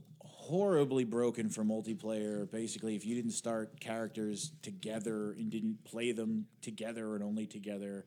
horribly 0.48 1.04
broken 1.04 1.50
for 1.50 1.64
multiplayer. 1.64 2.50
Basically, 2.50 2.96
if 2.96 3.06
you 3.06 3.16
didn't 3.16 3.32
start 3.32 3.80
characters 3.80 4.52
together 4.62 5.32
and 5.32 5.50
didn't 5.50 5.84
play 5.84 6.12
them 6.12 6.46
together 6.62 7.16
and 7.16 7.24
only 7.24 7.46
together, 7.46 8.06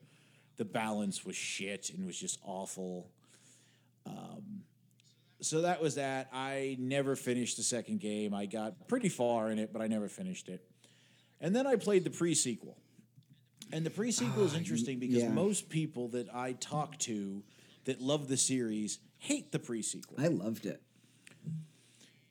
the 0.56 0.64
balance 0.64 1.24
was 1.24 1.36
shit 1.36 1.90
and 1.90 2.06
was 2.06 2.18
just 2.18 2.38
awful 2.42 3.10
um, 4.08 4.62
so 5.40 5.62
that 5.62 5.80
was 5.80 5.94
that. 5.96 6.28
I 6.32 6.76
never 6.80 7.14
finished 7.14 7.56
the 7.56 7.62
second 7.62 8.00
game. 8.00 8.34
I 8.34 8.46
got 8.46 8.88
pretty 8.88 9.08
far 9.08 9.50
in 9.50 9.58
it, 9.58 9.72
but 9.72 9.80
I 9.82 9.86
never 9.86 10.08
finished 10.08 10.48
it. 10.48 10.64
And 11.40 11.54
then 11.54 11.66
I 11.66 11.76
played 11.76 12.04
the 12.04 12.10
pre 12.10 12.34
sequel. 12.34 12.76
And 13.70 13.84
the 13.84 13.90
pre-sequel 13.90 14.44
is 14.44 14.54
ah, 14.54 14.56
interesting 14.56 14.98
because 14.98 15.24
yeah. 15.24 15.28
most 15.28 15.68
people 15.68 16.08
that 16.08 16.34
I 16.34 16.52
talk 16.52 16.96
to 17.00 17.42
that 17.84 18.00
love 18.00 18.26
the 18.26 18.38
series 18.38 18.98
hate 19.18 19.52
the 19.52 19.58
pre-sequel. 19.58 20.16
I 20.18 20.28
loved 20.28 20.64
it. 20.64 20.80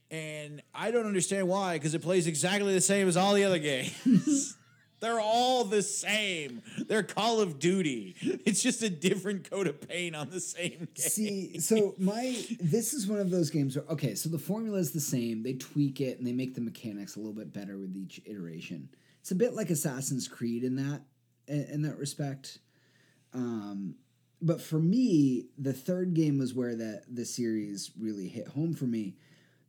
And 0.09 0.61
I 0.73 0.91
don't 0.91 1.05
understand 1.05 1.47
why 1.47 1.73
because 1.73 1.93
it 1.93 2.01
plays 2.01 2.27
exactly 2.27 2.73
the 2.73 2.81
same 2.81 3.07
as 3.07 3.17
all 3.17 3.33
the 3.33 3.43
other 3.43 3.59
games. 3.59 4.55
They're 4.99 5.19
all 5.19 5.63
the 5.63 5.83
same. 5.83 6.63
They're 6.87 7.03
Call 7.03 7.39
of 7.39 7.59
Duty. 7.59 8.15
It's 8.45 8.63
just 8.63 8.81
a 8.81 8.89
different 8.89 9.49
coat 9.49 9.67
of 9.67 9.87
paint 9.87 10.15
on 10.15 10.31
the 10.31 10.39
same 10.39 10.87
game. 10.95 10.95
See, 10.95 11.59
so 11.59 11.93
my 11.99 12.35
this 12.59 12.93
is 12.93 13.05
one 13.05 13.19
of 13.19 13.29
those 13.29 13.51
games 13.51 13.75
where 13.75 13.85
okay, 13.89 14.15
so 14.15 14.27
the 14.29 14.39
formula 14.39 14.79
is 14.79 14.93
the 14.93 14.99
same. 14.99 15.43
They 15.43 15.53
tweak 15.53 16.01
it 16.01 16.17
and 16.17 16.25
they 16.25 16.33
make 16.33 16.55
the 16.55 16.61
mechanics 16.61 17.15
a 17.15 17.19
little 17.19 17.33
bit 17.33 17.53
better 17.53 17.77
with 17.77 17.95
each 17.95 18.19
iteration. 18.25 18.89
It's 19.21 19.31
a 19.31 19.35
bit 19.35 19.53
like 19.53 19.69
Assassin's 19.69 20.27
Creed 20.27 20.63
in 20.63 20.77
that 20.77 21.01
in, 21.47 21.83
that 21.83 21.97
respect. 21.97 22.59
Um, 23.33 23.95
but 24.41 24.61
for 24.61 24.79
me, 24.79 25.45
the 25.57 25.73
third 25.73 26.15
game 26.15 26.39
was 26.39 26.55
where 26.55 26.75
the 26.75 27.03
the 27.07 27.25
series 27.25 27.91
really 27.99 28.27
hit 28.27 28.47
home 28.47 28.73
for 28.73 28.85
me 28.85 29.15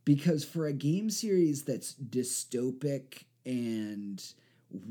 because 0.09 0.43
for 0.43 0.67
a 0.67 0.73
game 0.73 1.11
series 1.11 1.65
that's 1.65 1.93
dystopic 1.93 3.25
and 3.45 4.25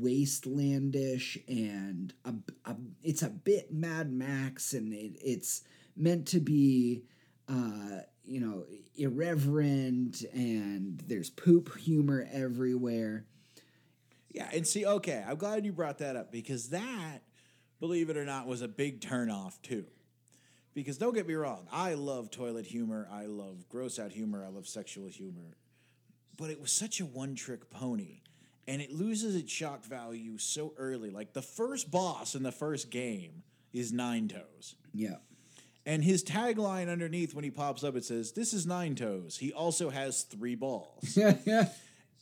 wastelandish 0.00 1.42
and 1.48 2.14
a, 2.24 2.34
a, 2.70 2.76
it's 3.02 3.22
a 3.22 3.28
bit 3.28 3.74
Mad 3.74 4.12
Max 4.12 4.74
and 4.74 4.94
it, 4.94 5.16
it's 5.20 5.64
meant 5.96 6.28
to 6.28 6.38
be 6.38 7.02
uh, 7.48 8.02
you 8.24 8.38
know 8.38 8.62
irreverent 8.94 10.22
and 10.32 11.02
there's 11.08 11.30
poop 11.30 11.76
humor 11.76 12.24
everywhere. 12.30 13.26
Yeah, 14.30 14.48
and 14.52 14.64
see, 14.64 14.86
okay, 14.86 15.24
I'm 15.26 15.34
glad 15.34 15.66
you 15.66 15.72
brought 15.72 15.98
that 15.98 16.14
up 16.14 16.30
because 16.30 16.68
that, 16.68 17.22
believe 17.80 18.08
it 18.08 18.16
or 18.16 18.24
not, 18.24 18.46
was 18.46 18.62
a 18.62 18.68
big 18.68 19.00
turnoff 19.00 19.60
too. 19.62 19.86
Because 20.78 20.96
don't 20.96 21.12
get 21.12 21.26
me 21.26 21.34
wrong, 21.34 21.66
I 21.72 21.94
love 21.94 22.30
toilet 22.30 22.64
humor, 22.64 23.08
I 23.10 23.26
love 23.26 23.68
gross 23.68 23.98
out 23.98 24.12
humor, 24.12 24.44
I 24.46 24.48
love 24.48 24.68
sexual 24.68 25.08
humor, 25.08 25.56
but 26.36 26.50
it 26.50 26.60
was 26.60 26.70
such 26.70 27.00
a 27.00 27.04
one 27.04 27.34
trick 27.34 27.68
pony, 27.68 28.20
and 28.68 28.80
it 28.80 28.92
loses 28.92 29.34
its 29.34 29.50
shock 29.50 29.84
value 29.84 30.38
so 30.38 30.74
early. 30.78 31.10
Like 31.10 31.32
the 31.32 31.42
first 31.42 31.90
boss 31.90 32.36
in 32.36 32.44
the 32.44 32.52
first 32.52 32.92
game 32.92 33.42
is 33.72 33.92
Nine 33.92 34.28
Toes. 34.28 34.76
Yeah. 34.94 35.16
And 35.84 36.04
his 36.04 36.22
tagline 36.22 36.88
underneath 36.88 37.34
when 37.34 37.42
he 37.42 37.50
pops 37.50 37.82
up, 37.82 37.96
it 37.96 38.04
says, 38.04 38.30
This 38.30 38.54
is 38.54 38.64
Nine 38.64 38.94
Toes. 38.94 39.36
He 39.36 39.52
also 39.52 39.90
has 39.90 40.22
three 40.22 40.54
balls. 40.54 41.16
Yeah, 41.16 41.38
yeah. 41.44 41.70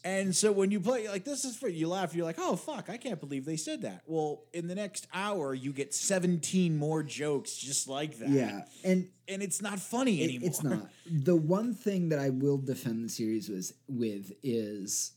And 0.07 0.36
so 0.36 0.52
when 0.52 0.70
you 0.70 0.78
play 0.78 1.09
like 1.09 1.24
this 1.24 1.44
is 1.44 1.57
for 1.57 1.66
you 1.68 1.88
laugh, 1.88 2.14
you're 2.14 2.24
like, 2.24 2.36
oh 2.38 2.54
fuck, 2.54 2.88
I 2.88 2.96
can't 2.96 3.18
believe 3.18 3.44
they 3.44 3.57
said 3.57 3.82
that. 3.82 4.02
Well, 4.07 4.44
in 4.52 4.68
the 4.68 4.76
next 4.76 5.09
hour, 5.12 5.52
you 5.52 5.72
get 5.72 5.92
17 5.92 6.76
more 6.76 7.02
jokes 7.02 7.57
just 7.57 7.88
like 7.88 8.18
that. 8.18 8.28
Yeah. 8.28 8.61
And 8.84 9.09
And 9.26 9.42
it's 9.42 9.61
not 9.61 9.80
funny 9.80 10.20
It- 10.20 10.24
anymore. 10.28 10.48
It's 10.48 10.62
not. 10.62 10.88
The 11.11 11.34
one 11.34 11.74
thing 11.74 12.11
that 12.11 12.20
I 12.20 12.30
will 12.30 12.57
defend 12.59 13.04
the 13.04 13.09
series 13.09 13.48
was 13.48 13.72
with 13.88 14.30
is 14.44 15.12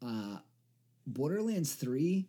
uh 0.00 0.38
Borderlands 1.04 1.74
3 1.74 2.28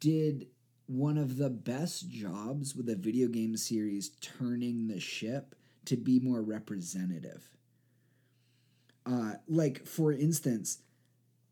did 0.00 0.46
one 0.86 1.18
of 1.18 1.36
the 1.36 1.50
best 1.50 2.08
jobs 2.08 2.74
with 2.74 2.88
a 2.88 2.96
video 2.96 3.28
game 3.28 3.58
series 3.58 4.08
turning 4.22 4.86
the 4.88 5.00
ship 5.00 5.54
to 5.84 5.98
be 5.98 6.18
more 6.18 6.40
representative. 6.40 7.50
Uh 9.04 9.34
like 9.48 9.84
for 9.86 10.12
instance, 10.12 10.78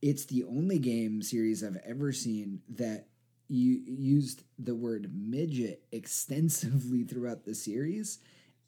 it's 0.04 0.26
the 0.26 0.44
only 0.44 0.78
game 0.78 1.22
series 1.22 1.64
I've 1.64 1.80
ever 1.82 2.12
seen 2.12 2.60
that 2.68 3.06
you 3.48 3.80
used 3.86 4.42
the 4.58 4.74
word 4.74 5.10
midget 5.14 5.82
extensively 5.92 7.04
throughout 7.04 7.46
the 7.46 7.54
series. 7.54 8.18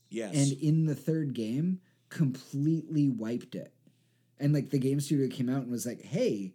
Yes. 0.08 0.34
and 0.34 0.52
in 0.62 0.86
the 0.86 0.94
third 0.94 1.34
game 1.34 1.80
completely 2.08 3.10
wiped 3.10 3.54
it. 3.54 3.74
And 4.40 4.54
like 4.54 4.70
the 4.70 4.78
game 4.78 5.00
studio 5.00 5.28
came 5.28 5.50
out 5.50 5.62
and 5.62 5.70
was 5.70 5.84
like 5.84 6.02
hey 6.02 6.54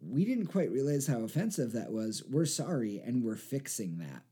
we 0.00 0.24
didn't 0.24 0.46
quite 0.46 0.70
realize 0.70 1.06
how 1.06 1.20
offensive 1.20 1.72
that 1.72 1.92
was. 1.92 2.22
We're 2.30 2.46
sorry 2.46 3.02
and 3.04 3.22
we're 3.22 3.36
fixing 3.36 3.98
that 3.98 4.22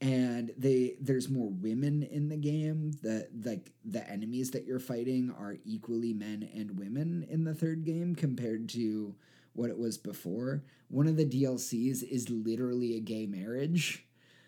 and 0.00 0.52
they 0.56 0.96
there's 1.00 1.28
more 1.28 1.50
women 1.50 2.02
in 2.02 2.28
the 2.28 2.36
game 2.36 2.92
that 3.02 3.28
like 3.44 3.70
the 3.84 4.08
enemies 4.08 4.50
that 4.52 4.64
you're 4.64 4.78
fighting 4.78 5.34
are 5.38 5.56
equally 5.64 6.14
men 6.14 6.48
and 6.54 6.78
women 6.78 7.26
in 7.28 7.44
the 7.44 7.54
third 7.54 7.84
game 7.84 8.14
compared 8.14 8.68
to 8.70 9.14
what 9.52 9.68
it 9.68 9.78
was 9.78 9.98
before. 9.98 10.62
One 10.88 11.06
of 11.06 11.16
the 11.16 11.26
dlcs 11.26 12.02
is 12.02 12.30
literally 12.30 12.96
a 12.96 13.00
gay 13.00 13.26
marriage. 13.26 14.06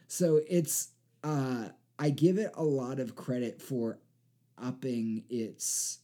So 0.09 0.41
it's 0.49 0.89
uh 1.23 1.69
i 1.99 2.11
give 2.11 2.39
it 2.39 2.51
a 2.55 2.65
lot 2.65 2.99
of 2.99 3.15
credit 3.15 3.61
for 3.61 3.99
upping 4.59 5.25
its 5.29 5.99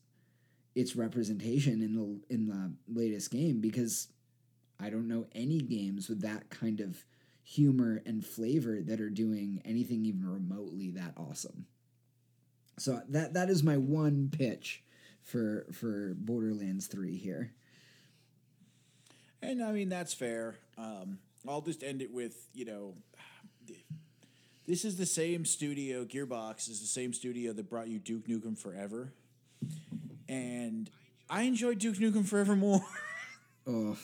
its 0.75 0.95
representation 0.95 1.83
in 1.83 1.95
the 1.95 2.35
in 2.35 2.47
the 2.47 2.73
latest 2.89 3.31
game 3.31 3.61
because 3.61 4.09
I 4.81 4.91
don't 4.91 5.09
know 5.09 5.27
any 5.35 5.59
games 5.59 6.09
with 6.09 6.21
that 6.23 6.51
kind 6.51 6.81
of 6.81 7.05
humor 7.49 8.03
and 8.05 8.27
flavor 8.27 8.79
that 8.83 9.01
are 9.01 9.09
doing 9.09 9.63
anything 9.65 10.05
even 10.05 10.31
remotely 10.31 10.91
that 10.91 11.15
awesome. 11.17 11.65
So 12.77 13.01
that 13.09 13.33
that 13.33 13.49
is 13.49 13.63
my 13.63 13.79
one 13.79 14.29
pitch 14.31 14.83
for 15.23 15.65
for 15.73 16.15
Borderlands 16.19 16.89
3 16.89 17.17
here. 17.17 17.53
And 19.41 19.65
I 19.65 19.73
mean 19.73 19.89
that's 19.89 20.13
fair. 20.13 20.57
Um, 20.77 21.21
I'll 21.49 21.63
just 21.63 21.83
end 21.83 22.03
it 22.03 22.13
with 22.13 22.37
you 22.53 22.67
know, 22.67 22.95
this 24.67 24.85
is 24.85 24.99
the 24.99 25.07
same 25.07 25.47
studio. 25.47 26.05
Gearbox 26.05 26.69
is 26.69 26.81
the 26.81 26.87
same 26.87 27.15
studio 27.15 27.55
that 27.55 27.71
brought 27.71 27.89
you 27.89 27.99
Duke 27.99 28.27
Nukem 28.29 28.59
Forever, 28.59 29.15
and 30.29 30.91
I 31.31 31.43
enjoyed 31.43 31.79
Duke 31.79 31.97
Nukem 31.97 32.27
Forever 32.27 32.55
more. 32.55 32.83
Oh, 33.67 33.99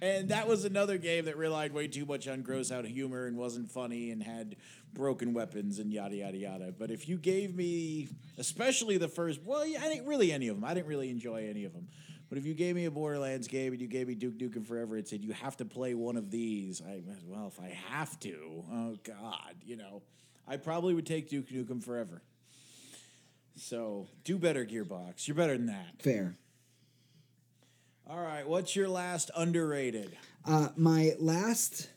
And 0.00 0.28
that 0.28 0.48
was 0.48 0.64
another 0.64 0.98
game 0.98 1.26
that 1.26 1.36
relied 1.36 1.72
way 1.72 1.88
too 1.88 2.04
much 2.04 2.28
on 2.28 2.42
gross 2.42 2.70
out 2.70 2.84
humor 2.84 3.26
and 3.26 3.36
wasn't 3.36 3.70
funny 3.70 4.10
and 4.10 4.22
had 4.22 4.56
broken 4.92 5.32
weapons 5.32 5.78
and 5.78 5.92
yada 5.92 6.16
yada 6.16 6.36
yada. 6.36 6.74
But 6.76 6.90
if 6.90 7.08
you 7.08 7.16
gave 7.16 7.54
me, 7.54 8.08
especially 8.38 8.98
the 8.98 9.08
first, 9.08 9.40
well, 9.44 9.62
I 9.62 9.88
didn't 9.88 10.06
really 10.06 10.32
any 10.32 10.48
of 10.48 10.56
them. 10.56 10.64
I 10.64 10.74
didn't 10.74 10.88
really 10.88 11.10
enjoy 11.10 11.48
any 11.48 11.64
of 11.64 11.72
them. 11.72 11.88
But 12.28 12.38
if 12.38 12.46
you 12.46 12.54
gave 12.54 12.74
me 12.74 12.86
a 12.86 12.90
Borderlands 12.90 13.46
game 13.46 13.72
and 13.72 13.80
you 13.80 13.86
gave 13.88 14.08
me 14.08 14.14
Duke 14.14 14.38
Nukem 14.38 14.66
Forever 14.66 14.96
and 14.96 15.06
said 15.06 15.22
you 15.22 15.32
have 15.32 15.56
to 15.58 15.66
play 15.66 15.94
one 15.94 16.16
of 16.16 16.30
these, 16.30 16.80
I 16.80 17.02
well, 17.26 17.48
if 17.48 17.60
I 17.60 17.68
have 17.90 18.18
to, 18.20 18.64
oh 18.72 18.96
god, 19.04 19.54
you 19.64 19.76
know, 19.76 20.02
I 20.48 20.56
probably 20.56 20.94
would 20.94 21.06
take 21.06 21.28
Duke 21.28 21.50
Nukem 21.50 21.82
Forever. 21.84 22.22
So 23.56 24.08
do 24.24 24.38
better, 24.38 24.64
Gearbox. 24.64 25.28
You're 25.28 25.34
better 25.34 25.56
than 25.56 25.66
that. 25.66 26.00
fair. 26.00 26.36
All 28.08 28.20
right, 28.20 28.46
what's 28.46 28.74
your 28.74 28.88
last 28.88 29.30
underrated? 29.36 30.16
Uh, 30.44 30.68
my 30.76 31.12
last 31.18 31.88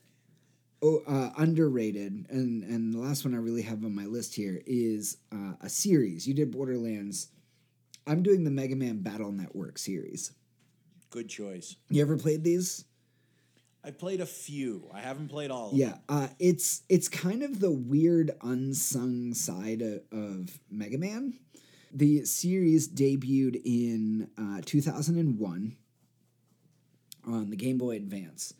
oh, 0.81 1.01
uh, 1.07 1.31
underrated 1.37 2.27
and 2.29 2.63
and 2.63 2.93
the 2.93 2.99
last 2.99 3.25
one 3.25 3.33
I 3.33 3.37
really 3.37 3.63
have 3.63 3.83
on 3.83 3.93
my 3.93 4.05
list 4.05 4.35
here 4.35 4.61
is 4.65 5.17
uh, 5.31 5.53
a 5.61 5.69
series. 5.69 6.27
You 6.27 6.33
did 6.33 6.51
Borderlands. 6.51 7.29
I'm 8.07 8.21
doing 8.21 8.43
the 8.43 8.51
Mega 8.51 8.75
Man 8.75 9.01
Battle 9.01 9.31
Network 9.31 9.79
series. 9.79 10.31
Good 11.09 11.27
choice. 11.27 11.75
You 11.89 12.01
ever 12.03 12.17
played 12.17 12.43
these? 12.43 12.85
I've 13.83 13.97
played 13.97 14.21
a 14.21 14.25
few. 14.25 14.89
I 14.93 14.99
haven't 14.99 15.29
played 15.29 15.51
all 15.51 15.65
of 15.65 15.71
them. 15.71 15.79
Yeah, 15.79 15.97
uh, 16.07 16.27
it's 16.39 16.83
it's 16.87 17.07
kind 17.07 17.41
of 17.41 17.59
the 17.59 17.71
weird 17.71 18.31
unsung 18.41 19.33
side 19.33 19.81
of, 19.81 20.01
of 20.11 20.59
Mega 20.69 20.99
Man. 20.99 21.39
The 21.91 22.25
series 22.25 22.87
debuted 22.87 23.61
in 23.65 24.29
uh, 24.37 24.61
2001 24.65 25.77
on 27.25 27.49
the 27.49 27.55
Game 27.55 27.77
Boy 27.77 27.95
Advance, 27.95 28.53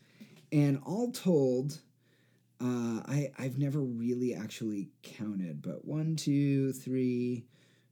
and 0.52 0.80
all 0.84 1.10
told, 1.10 1.80
uh, 2.60 3.02
I 3.06 3.30
I've 3.38 3.58
never 3.58 3.80
really 3.80 4.34
actually 4.34 4.88
counted, 5.02 5.62
but 5.62 5.84
one, 5.84 6.16
two, 6.16 6.72
three, 6.72 7.44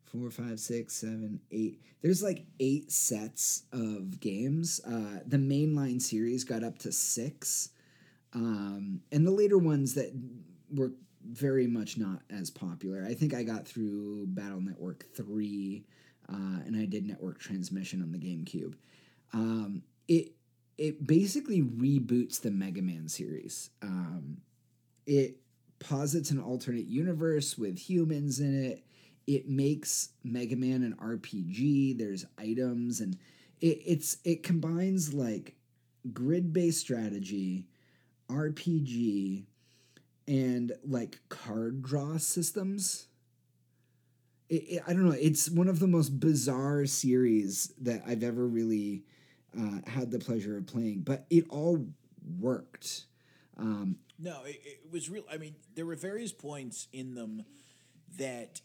four, 0.04 0.30
five, 0.30 0.60
six, 0.60 0.94
seven, 0.94 1.40
eight. 1.50 1.80
There's 2.02 2.22
like 2.22 2.44
eight 2.60 2.92
sets 2.92 3.62
of 3.72 4.20
games. 4.20 4.80
Uh, 4.86 5.20
the 5.26 5.38
mainline 5.38 6.00
series 6.00 6.44
got 6.44 6.62
up 6.62 6.78
to 6.80 6.92
six 6.92 7.70
um, 8.34 9.00
and 9.12 9.26
the 9.26 9.30
later 9.30 9.58
ones 9.58 9.94
that 9.94 10.12
were 10.72 10.92
very 11.26 11.66
much 11.66 11.96
not 11.96 12.20
as 12.30 12.50
popular. 12.50 13.04
I 13.08 13.14
think 13.14 13.32
I 13.32 13.42
got 13.42 13.66
through 13.66 14.26
Battle 14.28 14.60
Network 14.60 15.04
three, 15.14 15.84
uh, 16.28 16.60
and 16.66 16.76
I 16.76 16.84
did 16.84 17.06
Network 17.06 17.38
Transmission 17.38 18.02
on 18.02 18.12
the 18.12 18.18
GameCube. 18.18 18.74
Um, 19.32 19.82
it 20.08 20.32
it 20.78 21.06
basically 21.06 21.62
reboots 21.62 22.40
the 22.40 22.50
Mega 22.50 22.82
Man 22.82 23.08
series. 23.08 23.70
Um, 23.82 24.38
it 25.06 25.36
posits 25.78 26.30
an 26.30 26.40
alternate 26.40 26.86
universe 26.86 27.56
with 27.58 27.78
humans 27.78 28.40
in 28.40 28.64
it. 28.64 28.84
It 29.26 29.48
makes 29.48 30.10
Mega 30.22 30.56
Man 30.56 30.82
an 30.82 30.96
RPG. 31.00 31.98
There's 31.98 32.26
items 32.38 33.00
and 33.00 33.16
it, 33.60 33.80
it's 33.86 34.18
it 34.24 34.42
combines 34.42 35.14
like 35.14 35.54
grid 36.12 36.52
based 36.52 36.80
strategy, 36.80 37.66
RPG 38.28 39.44
and 40.26 40.72
like 40.86 41.20
card 41.28 41.82
draw 41.82 42.18
systems. 42.18 43.06
It, 44.48 44.54
it, 44.54 44.82
I 44.86 44.92
don't 44.92 45.06
know. 45.06 45.16
It's 45.18 45.48
one 45.50 45.68
of 45.68 45.78
the 45.78 45.86
most 45.86 46.20
bizarre 46.20 46.86
series 46.86 47.72
that 47.80 48.02
I've 48.06 48.22
ever 48.22 48.46
really 48.46 49.04
uh, 49.58 49.88
had 49.90 50.10
the 50.10 50.18
pleasure 50.18 50.56
of 50.56 50.66
playing, 50.66 51.00
but 51.00 51.26
it 51.30 51.44
all 51.50 51.86
worked. 52.40 53.04
Um, 53.56 53.96
No, 54.18 54.42
it, 54.44 54.60
it 54.64 54.80
was 54.92 55.08
real. 55.10 55.24
I 55.30 55.36
mean, 55.36 55.54
there 55.74 55.86
were 55.86 55.96
various 55.96 56.32
points 56.32 56.88
in 56.92 57.14
them 57.14 57.44
that 58.18 58.60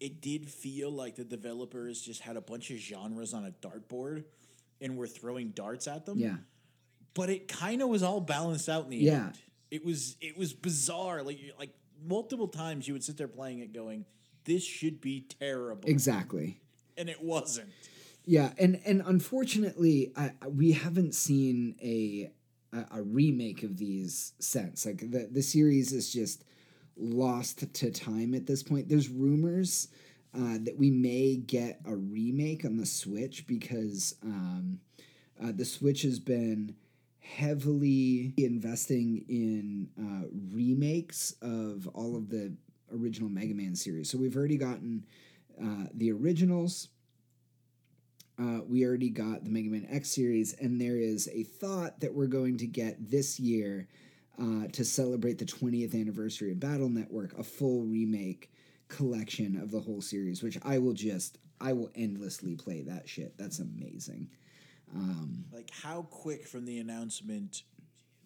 it 0.00 0.20
did 0.20 0.48
feel 0.48 0.90
like 0.90 1.16
the 1.16 1.24
developers 1.24 2.00
just 2.00 2.20
had 2.22 2.36
a 2.36 2.40
bunch 2.40 2.70
of 2.70 2.76
genres 2.78 3.34
on 3.34 3.44
a 3.44 3.50
dartboard 3.66 4.24
and 4.80 4.96
were 4.96 5.06
throwing 5.08 5.50
darts 5.50 5.88
at 5.88 6.06
them. 6.06 6.18
yeah. 6.18 6.36
But 7.14 7.30
it 7.30 7.48
kind 7.48 7.82
of 7.82 7.88
was 7.88 8.02
all 8.04 8.20
balanced 8.20 8.68
out 8.68 8.84
in 8.84 8.90
the 8.90 8.96
Yeah. 8.98 9.26
end. 9.26 9.38
It 9.72 9.84
was 9.84 10.16
it 10.20 10.38
was 10.38 10.52
bizarre. 10.54 11.22
Like 11.22 11.38
like 11.58 11.70
multiple 12.06 12.46
times 12.48 12.86
you 12.86 12.94
would 12.94 13.02
sit 13.02 13.16
there 13.16 13.26
playing 13.28 13.58
it, 13.58 13.72
going, 13.72 14.04
"This 14.44 14.62
should 14.62 15.00
be 15.00 15.22
terrible," 15.40 15.88
Exactly. 15.88 16.60
and 16.96 17.08
it 17.10 17.20
wasn't. 17.22 17.68
Yeah, 18.28 18.52
and 18.58 18.78
and 18.84 19.02
unfortunately, 19.06 20.12
I, 20.14 20.32
we 20.46 20.72
haven't 20.72 21.14
seen 21.14 21.76
a, 21.82 22.30
a 22.76 22.98
a 22.98 23.02
remake 23.02 23.62
of 23.62 23.78
these 23.78 24.34
since. 24.38 24.84
Like 24.84 24.98
the 25.10 25.28
the 25.32 25.40
series 25.40 25.92
is 25.94 26.12
just 26.12 26.44
lost 26.98 27.72
to 27.74 27.90
time 27.90 28.34
at 28.34 28.46
this 28.46 28.62
point. 28.62 28.90
There's 28.90 29.08
rumors 29.08 29.88
uh, 30.34 30.58
that 30.60 30.76
we 30.76 30.90
may 30.90 31.36
get 31.36 31.80
a 31.86 31.96
remake 31.96 32.66
on 32.66 32.76
the 32.76 32.84
Switch 32.84 33.46
because 33.46 34.14
um, 34.22 34.78
uh, 35.42 35.52
the 35.54 35.64
Switch 35.64 36.02
has 36.02 36.18
been 36.18 36.74
heavily 37.20 38.34
investing 38.36 39.24
in 39.30 39.88
uh, 39.98 40.28
remakes 40.54 41.34
of 41.40 41.88
all 41.94 42.14
of 42.14 42.28
the 42.28 42.52
original 42.94 43.30
Mega 43.30 43.54
Man 43.54 43.74
series. 43.74 44.10
So 44.10 44.18
we've 44.18 44.36
already 44.36 44.58
gotten 44.58 45.06
uh, 45.62 45.86
the 45.94 46.12
originals. 46.12 46.88
Uh, 48.40 48.60
we 48.68 48.84
already 48.84 49.10
got 49.10 49.44
the 49.44 49.50
Mega 49.50 49.68
Man 49.68 49.86
X 49.90 50.10
series, 50.10 50.54
and 50.54 50.80
there 50.80 50.96
is 50.96 51.28
a 51.32 51.42
thought 51.42 52.00
that 52.00 52.14
we're 52.14 52.26
going 52.26 52.56
to 52.58 52.66
get 52.66 53.10
this 53.10 53.40
year 53.40 53.88
uh, 54.40 54.68
to 54.72 54.84
celebrate 54.84 55.38
the 55.38 55.44
20th 55.44 56.00
anniversary 56.00 56.52
of 56.52 56.60
Battle 56.60 56.88
Network, 56.88 57.36
a 57.36 57.42
full 57.42 57.82
remake 57.82 58.52
collection 58.86 59.60
of 59.60 59.70
the 59.70 59.80
whole 59.80 60.00
series, 60.00 60.42
which 60.42 60.56
I 60.64 60.78
will 60.78 60.92
just, 60.92 61.38
I 61.60 61.72
will 61.72 61.90
endlessly 61.96 62.54
play 62.54 62.82
that 62.82 63.08
shit. 63.08 63.36
That's 63.36 63.58
amazing. 63.58 64.28
Um, 64.94 65.44
Like 65.52 65.70
how 65.82 66.02
quick 66.02 66.46
from 66.46 66.64
the 66.64 66.78
announcement 66.78 67.62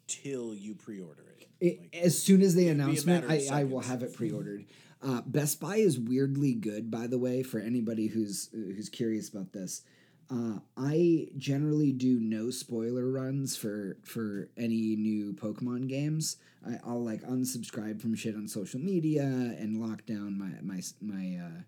till 0.07 0.55
you 0.55 0.75
pre-order 0.75 1.25
it. 1.39 1.49
It, 1.61 1.81
Like, 1.81 2.05
as 2.05 2.23
soon 2.23 2.43
as 2.43 2.55
they 2.55 2.65
be 2.65 2.69
a 2.69 2.73
announcement, 2.73 3.31
I, 3.31 3.47
I 3.51 3.65
will 3.65 3.81
have 3.81 4.03
it 4.03 4.15
pre-ordered. 4.15 4.67
Uh, 5.03 5.23
Best 5.27 5.59
Buy 5.59 5.77
is 5.77 5.99
weirdly 5.99 6.55
good, 6.55 6.91
by 6.91 7.07
the 7.07 7.19
way, 7.19 7.43
for 7.43 7.59
anybody 7.59 8.07
who's 8.07 8.51
who's 8.53 8.89
curious 8.89 9.29
about 9.29 9.53
this. 9.53 9.83
Uh, 10.33 10.61
I 10.79 11.29
generally 11.37 11.93
do 11.93 12.19
no 12.19 12.51
spoiler 12.51 13.11
runs 13.11 13.55
for 13.55 13.99
for 14.03 14.49
any 14.57 14.97
new 14.97 15.35
Pokemon 15.35 15.89
games. 15.89 16.37
I, 16.67 16.79
I'll 16.87 17.05
like 17.05 17.23
unsubscribe 17.23 18.01
from 18.01 18.15
shit 18.15 18.35
on 18.35 18.49
social 18.49 18.81
media 18.81 19.23
and 19.25 19.81
lock 19.81 20.07
down 20.07 20.39
my 20.39 20.53
my 20.63 20.81
my 21.03 21.39
uh, 21.45 21.63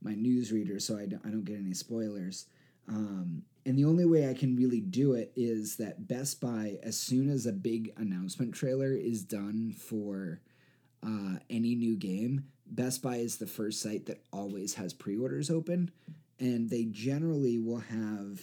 my 0.00 0.12
newsreader 0.12 0.80
so 0.80 0.96
I 0.96 1.06
don't, 1.06 1.26
I 1.26 1.30
don't 1.30 1.44
get 1.44 1.58
any 1.58 1.74
spoilers. 1.74 2.46
Um, 2.86 3.42
and 3.66 3.78
the 3.78 3.86
only 3.86 4.04
way 4.04 4.28
I 4.28 4.34
can 4.34 4.54
really 4.54 4.80
do 4.80 5.14
it 5.14 5.32
is 5.34 5.76
that 5.76 6.06
Best 6.06 6.40
Buy, 6.40 6.78
as 6.82 6.98
soon 6.98 7.30
as 7.30 7.46
a 7.46 7.52
big 7.52 7.94
announcement 7.96 8.54
trailer 8.54 8.92
is 8.92 9.22
done 9.22 9.72
for 9.72 10.40
uh, 11.02 11.38
any 11.48 11.74
new 11.74 11.96
game, 11.96 12.44
Best 12.66 13.02
Buy 13.02 13.16
is 13.16 13.38
the 13.38 13.46
first 13.46 13.80
site 13.80 14.06
that 14.06 14.22
always 14.32 14.74
has 14.74 14.92
pre 14.92 15.16
orders 15.16 15.50
open. 15.50 15.90
And 16.40 16.68
they 16.68 16.84
generally 16.84 17.58
will 17.58 17.78
have 17.78 18.40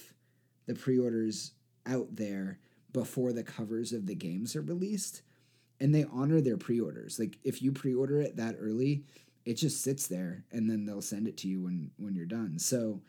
the 0.66 0.74
pre 0.74 0.98
orders 0.98 1.52
out 1.86 2.16
there 2.16 2.58
before 2.92 3.32
the 3.32 3.42
covers 3.42 3.92
of 3.92 4.06
the 4.06 4.14
games 4.14 4.54
are 4.56 4.62
released. 4.62 5.22
And 5.80 5.94
they 5.94 6.04
honor 6.12 6.40
their 6.40 6.56
pre 6.56 6.80
orders. 6.80 7.18
Like 7.18 7.38
if 7.44 7.62
you 7.62 7.72
pre 7.72 7.94
order 7.94 8.20
it 8.20 8.36
that 8.36 8.56
early, 8.58 9.04
it 9.44 9.54
just 9.54 9.82
sits 9.82 10.06
there 10.06 10.44
and 10.52 10.70
then 10.70 10.86
they'll 10.86 11.02
send 11.02 11.26
it 11.26 11.36
to 11.38 11.48
you 11.48 11.62
when, 11.62 11.90
when 11.96 12.14
you're 12.14 12.26
done. 12.26 12.58
So 12.58 13.00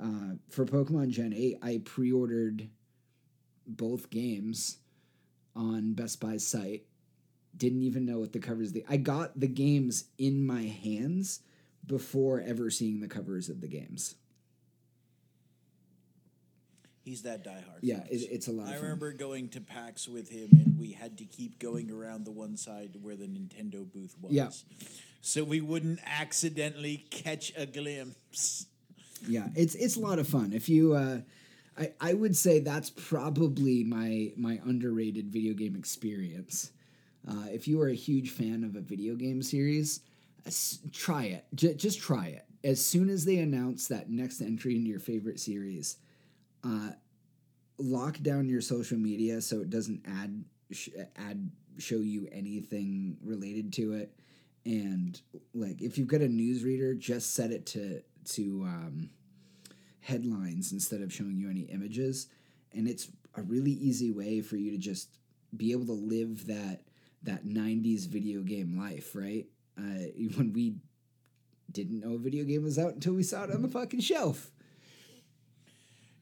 uh, 0.00 0.34
for 0.48 0.64
Pokemon 0.64 1.10
Gen 1.10 1.34
8, 1.34 1.58
I 1.62 1.80
pre 1.84 2.12
ordered 2.12 2.68
both 3.66 4.10
games 4.10 4.78
on 5.54 5.94
Best 5.94 6.20
Buy's 6.20 6.46
site. 6.46 6.84
Didn't 7.56 7.82
even 7.82 8.06
know 8.06 8.18
what 8.18 8.32
the 8.32 8.38
covers. 8.38 8.72
The 8.72 8.84
I 8.88 8.96
got 8.96 9.38
the 9.38 9.48
games 9.48 10.04
in 10.18 10.46
my 10.46 10.62
hands 10.62 11.40
before 11.86 12.40
ever 12.40 12.70
seeing 12.70 13.00
the 13.00 13.08
covers 13.08 13.48
of 13.48 13.60
the 13.60 13.68
games. 13.68 14.14
He's 17.04 17.22
that 17.22 17.44
diehard. 17.44 17.80
Yeah, 17.82 18.04
it, 18.10 18.28
it's 18.30 18.48
a 18.48 18.52
lot. 18.52 18.66
I 18.66 18.70
of 18.70 18.74
fun. 18.76 18.82
remember 18.84 19.12
going 19.12 19.48
to 19.50 19.60
PAX 19.60 20.08
with 20.08 20.30
him, 20.30 20.50
and 20.52 20.78
we 20.78 20.92
had 20.92 21.18
to 21.18 21.24
keep 21.24 21.58
going 21.58 21.90
around 21.90 22.24
the 22.24 22.30
one 22.30 22.56
side 22.56 22.90
where 23.02 23.16
the 23.16 23.26
Nintendo 23.26 23.90
booth 23.90 24.14
was. 24.20 24.32
Yeah. 24.32 24.50
So 25.22 25.44
we 25.44 25.60
wouldn't 25.60 26.00
accidentally 26.06 27.04
catch 27.10 27.52
a 27.56 27.66
glimpse. 27.66 28.66
yeah 29.28 29.48
it's 29.54 29.74
it's 29.74 29.96
a 29.96 30.00
lot 30.00 30.18
of 30.18 30.26
fun 30.26 30.54
if 30.54 30.66
you 30.66 30.94
uh 30.94 31.18
i 31.78 31.92
i 32.00 32.14
would 32.14 32.34
say 32.34 32.58
that's 32.58 32.88
probably 32.88 33.84
my 33.84 34.32
my 34.36 34.58
underrated 34.64 35.28
video 35.30 35.52
game 35.52 35.76
experience 35.76 36.70
uh 37.28 37.44
if 37.52 37.68
you 37.68 37.78
are 37.82 37.88
a 37.88 37.94
huge 37.94 38.30
fan 38.30 38.64
of 38.64 38.76
a 38.76 38.80
video 38.80 39.14
game 39.14 39.42
series 39.42 40.00
try 40.90 41.24
it 41.24 41.44
J- 41.54 41.74
just 41.74 42.00
try 42.00 42.28
it 42.28 42.46
as 42.64 42.82
soon 42.82 43.10
as 43.10 43.26
they 43.26 43.36
announce 43.40 43.88
that 43.88 44.08
next 44.08 44.40
entry 44.40 44.74
into 44.74 44.88
your 44.88 45.00
favorite 45.00 45.38
series 45.38 45.98
uh 46.64 46.90
lock 47.78 48.18
down 48.20 48.48
your 48.48 48.60
social 48.60 48.98
media 48.98 49.40
so 49.40 49.60
it 49.60 49.70
doesn't 49.70 50.04
add 50.06 50.44
sh- 50.70 50.90
add 51.16 51.50
show 51.78 51.96
you 51.96 52.28
anything 52.30 53.16
related 53.24 53.72
to 53.74 53.94
it. 53.94 54.12
And 54.64 55.20
like 55.54 55.80
if 55.80 55.96
you've 55.96 56.08
got 56.08 56.20
a 56.20 56.28
newsreader 56.28 56.98
just 56.98 57.34
set 57.34 57.50
it 57.50 57.66
to 57.66 58.02
to 58.32 58.64
um, 58.66 59.10
headlines 60.00 60.72
instead 60.72 61.00
of 61.00 61.12
showing 61.12 61.38
you 61.38 61.48
any 61.48 61.62
images. 61.62 62.28
And 62.72 62.86
it's 62.86 63.08
a 63.34 63.42
really 63.42 63.72
easy 63.72 64.12
way 64.12 64.42
for 64.42 64.56
you 64.56 64.70
to 64.72 64.78
just 64.78 65.18
be 65.56 65.72
able 65.72 65.86
to 65.86 65.92
live 65.92 66.46
that 66.46 66.82
that 67.22 67.44
90s 67.44 68.06
video 68.06 68.42
game 68.42 68.78
life 68.78 69.14
right? 69.14 69.46
Uh, 69.78 69.82
when 70.36 70.52
we 70.52 70.76
didn't 71.72 72.00
know 72.00 72.14
a 72.14 72.18
video 72.18 72.44
game 72.44 72.64
was 72.64 72.78
out 72.78 72.94
until 72.94 73.14
we 73.14 73.22
saw 73.22 73.44
it 73.44 73.52
on 73.52 73.62
the 73.62 73.68
fucking 73.68 74.00
shelf 74.00 74.50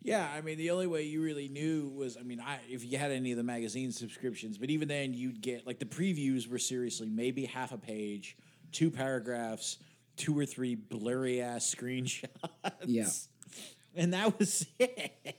Yeah, 0.02 0.28
I 0.32 0.40
mean 0.40 0.58
the 0.58 0.70
only 0.70 0.86
way 0.86 1.02
you 1.02 1.22
really 1.22 1.48
knew 1.48 1.88
was 1.88 2.16
I 2.16 2.22
mean 2.22 2.40
I 2.40 2.60
if 2.68 2.84
you 2.84 2.98
had 2.98 3.10
any 3.10 3.32
of 3.32 3.36
the 3.36 3.42
magazine 3.42 3.92
subscriptions, 3.92 4.56
but 4.58 4.70
even 4.70 4.88
then 4.88 5.12
you'd 5.12 5.40
get 5.40 5.66
like 5.66 5.78
the 5.78 5.84
previews 5.86 6.48
were 6.48 6.58
seriously 6.58 7.08
maybe 7.08 7.44
half 7.44 7.72
a 7.72 7.78
page, 7.78 8.36
two 8.72 8.90
paragraphs, 8.90 9.78
two 10.16 10.38
or 10.38 10.46
three 10.46 10.74
blurry 10.74 11.40
ass 11.40 11.74
screenshots. 11.74 12.28
Yeah. 12.86 13.08
And 13.96 14.12
that 14.12 14.38
was 14.38 14.64
it. 14.78 15.34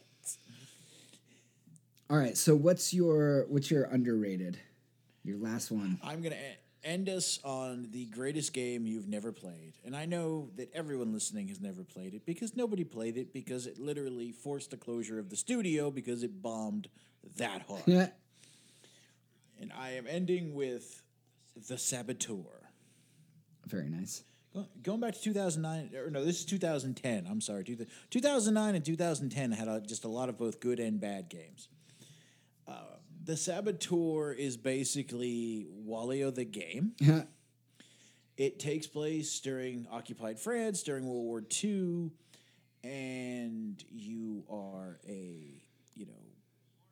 all 2.10 2.18
right 2.18 2.36
so 2.36 2.56
what's 2.56 2.94
your 2.94 3.46
what's 3.48 3.72
your 3.72 3.84
underrated 3.86 4.60
your 5.24 5.38
last 5.38 5.72
one 5.72 5.98
I'm 6.04 6.22
going 6.22 6.34
to 6.34 6.40
end 6.84 7.10
us 7.10 7.40
on 7.44 7.88
the 7.92 8.06
greatest 8.06 8.54
game 8.54 8.86
you've 8.86 9.08
never 9.08 9.32
played. 9.32 9.74
And 9.86 9.96
I 9.96 10.06
know 10.06 10.50
that 10.56 10.72
everyone 10.74 11.14
listening 11.14 11.48
has 11.50 11.60
never 11.60 11.84
played 11.84 12.14
it 12.14 12.26
because 12.26 12.56
nobody 12.56 12.84
played 12.84 13.18
it 13.18 13.34
because 13.34 13.68
it 13.68 13.80
literally 13.80 14.32
forced 14.32 14.72
the 14.72 14.78
closure 14.78 15.20
of 15.20 15.30
the 15.30 15.36
studio 15.36 15.92
because 15.92 16.24
it 16.24 16.42
bombed 16.42 16.90
that 17.38 17.64
hard. 17.68 17.84
yeah 17.86 18.10
And 19.60 19.72
I 19.78 19.92
am 19.92 20.06
ending 20.08 20.54
with 20.54 21.02
The 21.68 21.78
Saboteur. 21.78 22.70
very 23.68 23.90
nice 23.90 24.24
Going 24.82 25.00
back 25.00 25.14
to 25.14 25.22
2009, 25.22 25.92
or 25.96 26.10
no, 26.10 26.26
this 26.26 26.40
is 26.40 26.46
2010. 26.46 27.28
I'm 27.30 27.40
sorry. 27.40 27.64
2009 28.10 28.76
and 28.76 28.84
2010 28.84 29.52
had 29.52 29.68
a, 29.68 29.80
just 29.80 30.06
a 30.06 30.08
lot 30.08 30.28
of 30.28 30.38
both 30.40 30.60
good 30.60 30.80
and 30.80 31.00
bad 31.00 31.30
games. 31.30 31.68
Uh, 32.68 32.74
the 33.30 33.38
Saboteur 33.38 34.32
is 34.32 34.58
basically 34.58 35.68
Walio 35.88 36.34
the 36.34 36.46
game. 36.46 36.94
It 38.38 38.58
takes 38.58 38.88
place 38.88 39.40
during 39.40 39.86
occupied 39.92 40.40
France 40.40 40.82
during 40.82 41.06
World 41.06 41.26
War 41.26 41.44
II, 41.64 42.10
and 42.84 43.84
you 43.88 44.46
are 44.50 44.98
a 45.08 45.62
you 45.94 46.08
know 46.08 46.24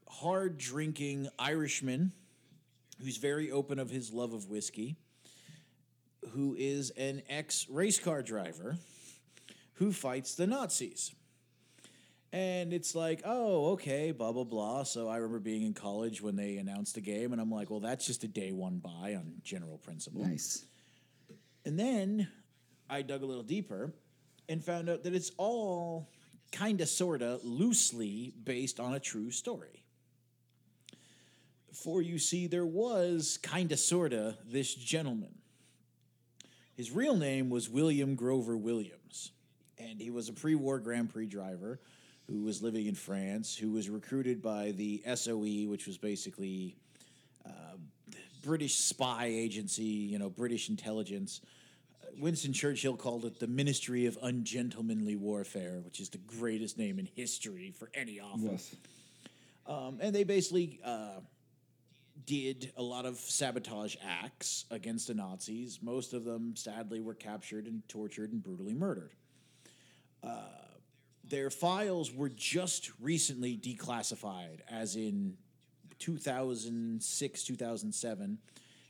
hard 0.07 0.59
drinking 0.59 1.27
Irishman 1.39 2.11
who's 3.01 3.17
very 3.17 3.49
open 3.49 3.79
of 3.79 3.89
his 3.89 4.13
love 4.13 4.33
of 4.33 4.47
whiskey, 4.47 4.95
who 6.33 6.55
is 6.55 6.91
an 6.91 7.23
ex 7.29 7.65
race 7.67 7.97
car 7.97 8.21
driver 8.21 8.77
who 9.75 9.91
fights 9.91 10.35
the 10.35 10.45
Nazis. 10.45 11.15
And 12.33 12.73
it's 12.73 12.93
like, 12.93 13.21
oh, 13.23 13.71
okay, 13.71 14.11
blah, 14.11 14.33
blah, 14.33 14.43
blah. 14.43 14.83
So 14.83 15.07
I 15.07 15.15
remember 15.15 15.39
being 15.39 15.63
in 15.63 15.73
college 15.73 16.21
when 16.21 16.35
they 16.35 16.57
announced 16.57 16.95
the 16.95 17.01
game, 17.01 17.31
and 17.31 17.41
I'm 17.41 17.51
like, 17.51 17.69
well, 17.69 17.79
that's 17.79 18.05
just 18.05 18.23
a 18.23 18.27
day 18.27 18.51
one 18.51 18.79
buy 18.79 19.15
on 19.15 19.33
general 19.43 19.77
principle. 19.77 20.25
Nice. 20.25 20.65
And 21.65 21.79
then 21.79 22.27
I 22.89 23.01
dug 23.01 23.23
a 23.23 23.25
little 23.25 23.43
deeper 23.43 23.93
and 24.49 24.63
found 24.63 24.89
out 24.89 25.03
that 25.03 25.13
it's 25.13 25.31
all 25.37 26.09
kind 26.51 26.81
of, 26.81 26.89
sort 26.89 27.21
of, 27.21 27.43
loosely 27.45 28.33
based 28.43 28.79
on 28.79 28.93
a 28.93 28.99
true 28.99 29.31
story. 29.31 29.83
For 31.73 32.01
you 32.01 32.19
see, 32.19 32.47
there 32.47 32.65
was 32.65 33.39
kind 33.41 33.71
of, 33.71 33.79
sort 33.79 34.11
of, 34.11 34.35
this 34.49 34.73
gentleman. 34.73 35.35
His 36.75 36.91
real 36.91 37.15
name 37.15 37.49
was 37.49 37.69
William 37.69 38.15
Grover 38.15 38.55
Williams, 38.57 39.31
and 39.77 39.99
he 39.99 40.09
was 40.09 40.29
a 40.29 40.33
pre 40.33 40.55
war 40.55 40.79
Grand 40.79 41.09
Prix 41.09 41.27
driver 41.27 41.79
who 42.29 42.43
was 42.43 42.61
living 42.61 42.87
in 42.87 42.95
France, 42.95 43.55
who 43.55 43.71
was 43.71 43.89
recruited 43.89 44.41
by 44.41 44.71
the 44.71 45.01
SOE, 45.15 45.69
which 45.69 45.87
was 45.87 45.97
basically 45.97 46.75
uh, 47.45 47.77
British 48.43 48.75
spy 48.75 49.25
agency, 49.25 49.83
you 49.83 50.19
know, 50.19 50.29
British 50.29 50.69
intelligence. 50.69 51.41
Uh, 52.03 52.07
Winston 52.19 52.51
Churchill 52.51 52.97
called 52.97 53.25
it 53.25 53.39
the 53.39 53.47
Ministry 53.47 54.05
of 54.05 54.17
Ungentlemanly 54.21 55.15
Warfare, 55.15 55.79
which 55.85 55.99
is 55.99 56.09
the 56.09 56.17
greatest 56.17 56.77
name 56.77 56.99
in 56.99 57.07
history 57.15 57.71
for 57.71 57.89
any 57.93 58.19
office. 58.19 58.75
Um, 59.65 59.99
and 60.01 60.13
they 60.13 60.23
basically 60.23 60.79
uh, 60.83 61.19
did 62.25 62.71
a 62.77 62.83
lot 62.83 63.05
of 63.05 63.17
sabotage 63.17 63.95
acts 64.05 64.65
against 64.71 65.07
the 65.07 65.13
Nazis. 65.13 65.79
Most 65.81 66.13
of 66.13 66.25
them, 66.25 66.55
sadly, 66.55 66.99
were 66.99 67.13
captured 67.13 67.67
and 67.67 67.87
tortured 67.87 68.31
and 68.31 68.41
brutally 68.41 68.73
murdered. 68.73 69.11
Uh, 70.23 70.39
their 71.29 71.49
files 71.49 72.13
were 72.13 72.29
just 72.29 72.91
recently 72.99 73.57
declassified, 73.57 74.59
as 74.69 74.95
in 74.95 75.37
2006, 75.99 77.43
2007. 77.43 78.37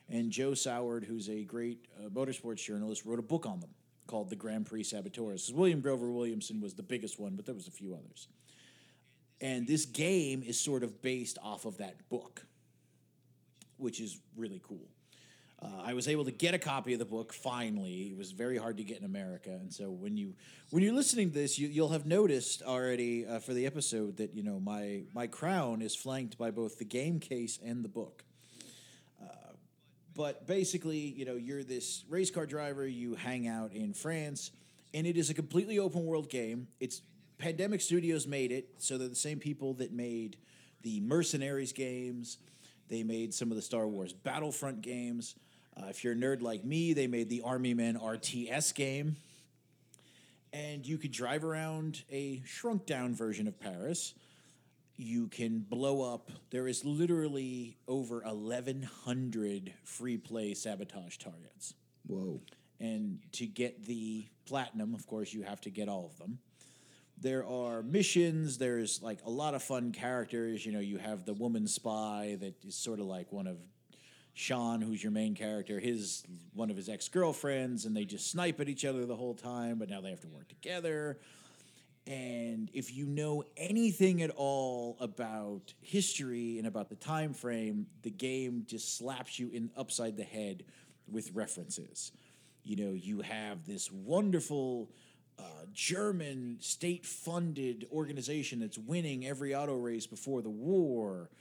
And 0.09 0.31
Joe 0.31 0.51
Saward, 0.51 1.03
who's 1.03 1.29
a 1.29 1.43
great 1.43 1.87
uh, 1.99 2.09
motorsports 2.09 2.63
journalist, 2.63 3.05
wrote 3.05 3.19
a 3.19 3.23
book 3.23 3.45
on 3.45 3.59
them 3.59 3.71
called 4.07 4.29
The 4.29 4.35
Grand 4.35 4.65
Prix 4.65 4.83
Saboteurs. 4.83 5.51
William 5.53 5.81
Grover 5.81 6.09
Williamson 6.09 6.61
was 6.61 6.73
the 6.73 6.83
biggest 6.83 7.19
one, 7.19 7.35
but 7.35 7.45
there 7.45 7.55
was 7.55 7.67
a 7.67 7.71
few 7.71 7.93
others. 7.93 8.27
And 9.41 9.67
this 9.67 9.85
game 9.85 10.43
is 10.43 10.59
sort 10.59 10.83
of 10.83 11.01
based 11.01 11.37
off 11.43 11.65
of 11.65 11.77
that 11.77 12.09
book, 12.09 12.45
which 13.77 13.99
is 13.99 14.19
really 14.35 14.61
cool. 14.65 14.87
Uh, 15.59 15.69
I 15.83 15.93
was 15.93 16.07
able 16.07 16.25
to 16.25 16.31
get 16.31 16.53
a 16.53 16.59
copy 16.59 16.93
of 16.93 16.99
the 16.99 17.05
book 17.05 17.33
finally. 17.33 18.09
It 18.11 18.17
was 18.17 18.31
very 18.31 18.57
hard 18.57 18.77
to 18.77 18.83
get 18.83 18.99
in 18.99 19.05
America, 19.05 19.49
and 19.49 19.73
so 19.73 19.89
when 19.89 20.15
you 20.15 20.35
when 20.69 20.83
you're 20.83 20.93
listening 20.93 21.29
to 21.29 21.33
this, 21.33 21.57
you, 21.57 21.67
you'll 21.67 21.89
have 21.89 22.05
noticed 22.05 22.61
already 22.61 23.25
uh, 23.25 23.39
for 23.39 23.53
the 23.53 23.65
episode 23.65 24.17
that 24.17 24.35
you 24.35 24.43
know 24.43 24.59
my 24.59 25.01
my 25.15 25.25
crown 25.25 25.81
is 25.81 25.95
flanked 25.95 26.37
by 26.37 26.51
both 26.51 26.77
the 26.77 26.85
game 26.85 27.19
case 27.19 27.57
and 27.65 27.83
the 27.83 27.89
book. 27.89 28.23
Uh, 29.19 29.53
but 30.15 30.45
basically, 30.45 30.99
you 30.99 31.25
know, 31.25 31.35
you're 31.35 31.63
this 31.63 32.05
race 32.07 32.29
car 32.29 32.45
driver. 32.45 32.85
You 32.85 33.15
hang 33.15 33.47
out 33.47 33.71
in 33.73 33.93
France, 33.93 34.51
and 34.93 35.07
it 35.07 35.17
is 35.17 35.31
a 35.31 35.33
completely 35.33 35.79
open 35.79 36.05
world 36.05 36.29
game. 36.29 36.67
It's 36.79 37.01
Pandemic 37.39 37.81
Studios 37.81 38.27
made 38.27 38.51
it, 38.51 38.69
so 38.77 38.99
they're 38.99 39.07
the 39.07 39.15
same 39.15 39.39
people 39.39 39.73
that 39.75 39.91
made 39.91 40.37
the 40.83 40.99
Mercenaries 40.99 41.73
games. 41.73 42.37
They 42.89 43.01
made 43.01 43.33
some 43.33 43.49
of 43.49 43.55
the 43.55 43.63
Star 43.63 43.87
Wars 43.87 44.13
Battlefront 44.13 44.81
games. 44.81 45.35
Uh, 45.77 45.87
if 45.87 46.03
you're 46.03 46.13
a 46.13 46.15
nerd 46.15 46.41
like 46.41 46.63
me, 46.63 46.93
they 46.93 47.07
made 47.07 47.29
the 47.29 47.41
Army 47.41 47.73
Men 47.73 47.97
RTS 47.97 48.73
game. 48.73 49.17
And 50.53 50.85
you 50.85 50.97
could 50.97 51.11
drive 51.11 51.43
around 51.43 52.03
a 52.09 52.41
shrunk 52.45 52.85
down 52.85 53.13
version 53.13 53.47
of 53.47 53.59
Paris. 53.59 54.13
You 54.95 55.27
can 55.27 55.59
blow 55.59 56.13
up. 56.13 56.31
There 56.49 56.67
is 56.67 56.83
literally 56.83 57.77
over 57.87 58.21
1,100 58.21 59.73
free 59.83 60.17
play 60.17 60.53
sabotage 60.55 61.17
targets. 61.17 61.75
Whoa. 62.07 62.41
And 62.79 63.19
to 63.33 63.45
get 63.45 63.85
the 63.85 64.25
platinum, 64.45 64.95
of 64.95 65.05
course, 65.05 65.33
you 65.33 65.43
have 65.43 65.61
to 65.61 65.69
get 65.69 65.89
all 65.89 66.09
of 66.11 66.17
them. 66.17 66.39
There 67.19 67.45
are 67.45 67.83
missions. 67.83 68.57
There's 68.57 69.01
like 69.01 69.19
a 69.25 69.29
lot 69.29 69.53
of 69.53 69.61
fun 69.61 69.91
characters. 69.91 70.65
You 70.65 70.71
know, 70.71 70.79
you 70.79 70.97
have 70.97 71.25
the 71.25 71.33
woman 71.33 71.67
spy 71.67 72.37
that 72.39 72.63
is 72.65 72.75
sort 72.75 72.99
of 72.99 73.05
like 73.05 73.31
one 73.31 73.47
of 73.47 73.57
Sean, 74.37 74.81
who's 74.81 75.01
your 75.01 75.11
main 75.11 75.33
character, 75.33 75.79
his 75.79 76.23
one 76.53 76.69
of 76.69 76.77
his 76.77 76.89
ex 76.89 77.09
girlfriends, 77.09 77.85
and 77.85 77.97
they 77.97 78.05
just 78.05 78.29
snipe 78.29 78.59
at 78.59 78.69
each 78.69 78.85
other 78.85 79.03
the 79.07 79.15
whole 79.15 79.33
time. 79.33 79.79
But 79.79 79.89
now 79.89 79.99
they 79.99 80.11
have 80.11 80.21
to 80.21 80.27
work 80.27 80.47
together. 80.47 81.17
And 82.05 82.69
if 82.71 82.95
you 82.95 83.07
know 83.07 83.43
anything 83.57 84.21
at 84.21 84.29
all 84.29 84.95
about 84.99 85.73
history 85.81 86.59
and 86.59 86.67
about 86.67 86.87
the 86.87 86.95
time 86.95 87.33
frame, 87.33 87.87
the 88.03 88.11
game 88.11 88.65
just 88.67 88.95
slaps 88.95 89.39
you 89.39 89.49
in 89.49 89.71
upside 89.75 90.15
the 90.17 90.23
head 90.23 90.63
with 91.11 91.31
references. 91.33 92.11
You 92.63 92.75
know, 92.75 92.93
you 92.93 93.21
have 93.21 93.65
this 93.65 93.91
wonderful 93.91 94.91
uh, 95.39 95.65
German 95.73 96.57
state-funded 96.59 97.87
organization 97.91 98.59
that's 98.59 98.77
winning 98.77 99.25
every 99.25 99.55
auto 99.55 99.75
race 99.75 100.05
before 100.05 100.43
the 100.43 100.49
war, 100.49 101.31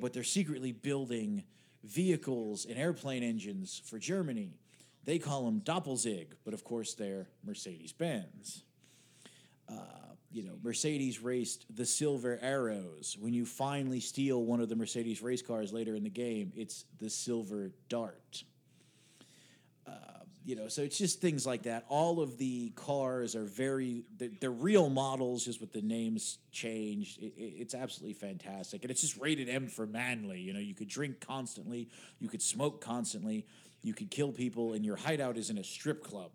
but 0.00 0.14
they're 0.14 0.24
secretly 0.24 0.72
building 0.72 1.44
vehicles 1.84 2.66
and 2.66 2.78
airplane 2.78 3.22
engines 3.22 3.80
for 3.84 3.98
Germany. 3.98 4.58
They 5.04 5.18
call 5.18 5.44
them 5.44 5.60
Doppelsieg, 5.60 6.28
but 6.44 6.54
of 6.54 6.64
course 6.64 6.94
they're 6.94 7.28
Mercedes 7.44 7.92
Benz. 7.92 8.64
Uh, 9.68 9.74
you 10.30 10.42
know, 10.42 10.58
Mercedes 10.62 11.22
raced 11.22 11.64
the 11.74 11.86
Silver 11.86 12.38
Arrows. 12.42 13.16
When 13.18 13.32
you 13.32 13.46
finally 13.46 14.00
steal 14.00 14.44
one 14.44 14.60
of 14.60 14.68
the 14.68 14.76
Mercedes 14.76 15.22
race 15.22 15.42
cars 15.42 15.72
later 15.72 15.94
in 15.94 16.02
the 16.02 16.10
game, 16.10 16.52
it's 16.54 16.84
the 16.98 17.08
Silver 17.08 17.70
Dart. 17.88 18.42
You 20.48 20.56
know, 20.56 20.68
so 20.68 20.80
it's 20.80 20.96
just 20.96 21.20
things 21.20 21.44
like 21.44 21.64
that. 21.64 21.84
All 21.90 22.22
of 22.22 22.38
the 22.38 22.70
cars 22.70 23.36
are 23.36 23.44
very, 23.44 24.04
they're, 24.16 24.30
they're 24.40 24.50
real 24.50 24.88
models, 24.88 25.44
just 25.44 25.60
with 25.60 25.74
the 25.74 25.82
names 25.82 26.38
changed. 26.52 27.22
It, 27.22 27.34
it, 27.36 27.52
it's 27.58 27.74
absolutely 27.74 28.14
fantastic. 28.14 28.80
And 28.80 28.90
it's 28.90 29.02
just 29.02 29.18
rated 29.18 29.50
M 29.50 29.66
for 29.66 29.86
manly. 29.86 30.40
You 30.40 30.54
know, 30.54 30.58
you 30.58 30.74
could 30.74 30.88
drink 30.88 31.20
constantly, 31.20 31.90
you 32.18 32.30
could 32.30 32.40
smoke 32.40 32.80
constantly, 32.80 33.44
you 33.82 33.92
could 33.92 34.10
kill 34.10 34.32
people, 34.32 34.72
and 34.72 34.86
your 34.86 34.96
hideout 34.96 35.36
is 35.36 35.50
in 35.50 35.58
a 35.58 35.64
strip 35.64 36.02
club. 36.02 36.30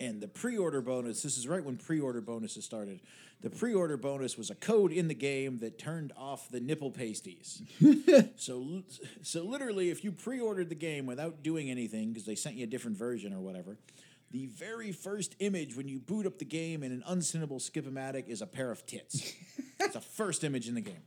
And 0.00 0.20
the 0.20 0.28
pre 0.28 0.56
order 0.56 0.80
bonus, 0.80 1.22
this 1.22 1.36
is 1.36 1.46
right 1.46 1.62
when 1.62 1.76
pre 1.76 2.00
order 2.00 2.22
bonuses 2.22 2.64
started. 2.64 3.00
The 3.42 3.50
pre 3.50 3.74
order 3.74 3.98
bonus 3.98 4.38
was 4.38 4.48
a 4.48 4.54
code 4.54 4.92
in 4.92 5.08
the 5.08 5.14
game 5.14 5.58
that 5.58 5.78
turned 5.78 6.12
off 6.16 6.48
the 6.48 6.58
nipple 6.58 6.90
pasties. 6.90 7.62
so, 8.36 8.82
so 9.22 9.42
literally, 9.42 9.90
if 9.90 10.02
you 10.02 10.10
pre 10.10 10.40
ordered 10.40 10.70
the 10.70 10.74
game 10.74 11.04
without 11.04 11.42
doing 11.42 11.70
anything, 11.70 12.08
because 12.08 12.24
they 12.24 12.34
sent 12.34 12.56
you 12.56 12.64
a 12.64 12.66
different 12.66 12.96
version 12.96 13.34
or 13.34 13.40
whatever, 13.40 13.76
the 14.30 14.46
very 14.46 14.90
first 14.90 15.36
image 15.38 15.76
when 15.76 15.86
you 15.86 15.98
boot 15.98 16.26
up 16.26 16.38
the 16.38 16.44
game 16.44 16.82
in 16.82 16.92
an 16.92 17.02
unsinnable 17.08 17.60
skipomatic 17.60 18.26
is 18.28 18.40
a 18.40 18.46
pair 18.46 18.70
of 18.70 18.86
tits. 18.86 19.34
it's 19.80 19.94
the 19.94 20.00
first 20.00 20.44
image 20.44 20.66
in 20.66 20.76
the 20.76 20.80
game. 20.80 21.02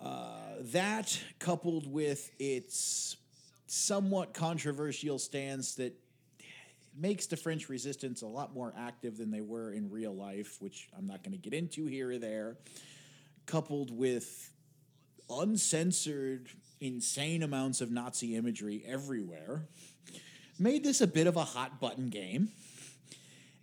Uh, 0.00 0.54
that 0.60 1.18
coupled 1.38 1.90
with 1.90 2.30
its 2.38 3.16
somewhat 3.66 4.34
controversial 4.34 5.18
stance 5.18 5.74
that 5.74 5.98
makes 6.96 7.26
the 7.26 7.36
French 7.36 7.68
resistance 7.68 8.22
a 8.22 8.26
lot 8.26 8.54
more 8.54 8.72
active 8.76 9.16
than 9.16 9.30
they 9.30 9.40
were 9.40 9.72
in 9.72 9.90
real 9.90 10.14
life, 10.14 10.56
which 10.60 10.88
I'm 10.96 11.06
not 11.06 11.22
going 11.22 11.32
to 11.32 11.38
get 11.38 11.52
into 11.52 11.86
here 11.86 12.10
or 12.10 12.18
there, 12.18 12.56
coupled 13.46 13.90
with 13.90 14.50
uncensored, 15.28 16.48
insane 16.80 17.42
amounts 17.42 17.80
of 17.80 17.90
Nazi 17.90 18.36
imagery 18.36 18.84
everywhere, 18.86 19.66
made 20.58 20.84
this 20.84 21.00
a 21.00 21.06
bit 21.06 21.26
of 21.26 21.36
a 21.36 21.44
hot 21.44 21.80
button 21.80 22.08
game. 22.08 22.50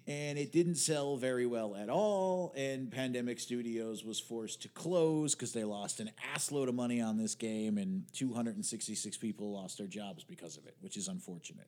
And 0.08 0.38
it 0.38 0.52
didn't 0.52 0.76
sell 0.76 1.16
very 1.16 1.46
well 1.46 1.76
at 1.76 1.88
all. 1.88 2.54
And 2.58 2.92
Pandemic 2.92 3.40
Studios 3.40 4.04
was 4.04 4.20
forced 4.20 4.64
to 4.64 4.68
close 4.68 5.36
because 5.36 5.54
they 5.54 5.64
lost 5.64 6.00
an 6.00 6.10
assload 6.36 6.68
of 6.68 6.76
money 6.76 7.00
on 7.00 7.18
this 7.18 7.36
game, 7.36 7.78
and 7.78 8.04
266 8.14 9.18
people 9.18 9.54
lost 9.54 9.78
their 9.78 9.88
jobs 9.88 10.24
because 10.24 10.58
of 10.58 10.66
it, 10.66 10.76
which 10.82 10.98
is 10.98 11.08
unfortunate. 11.08 11.68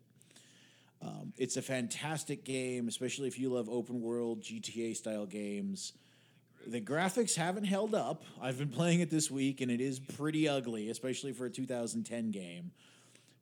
Um, 1.04 1.34
it's 1.38 1.58
a 1.58 1.62
fantastic 1.62 2.46
game, 2.46 2.88
especially 2.88 3.28
if 3.28 3.38
you 3.38 3.50
love 3.50 3.70
open 3.70 4.02
world 4.02 4.42
GTA 4.42 4.96
style 4.96 5.26
games. 5.26 5.94
The 6.66 6.80
graphics 6.80 7.36
haven't 7.36 7.66
held 7.66 7.94
up. 7.94 8.24
I've 8.42 8.58
been 8.58 8.70
playing 8.70 9.02
it 9.02 9.10
this 9.10 9.30
week, 9.30 9.60
and 9.60 9.70
it 9.70 9.82
is 9.82 10.00
pretty 10.00 10.48
ugly, 10.48 10.90
especially 10.90 11.34
for 11.34 11.46
a 11.46 11.50
2010 11.50 12.32
game. 12.32 12.72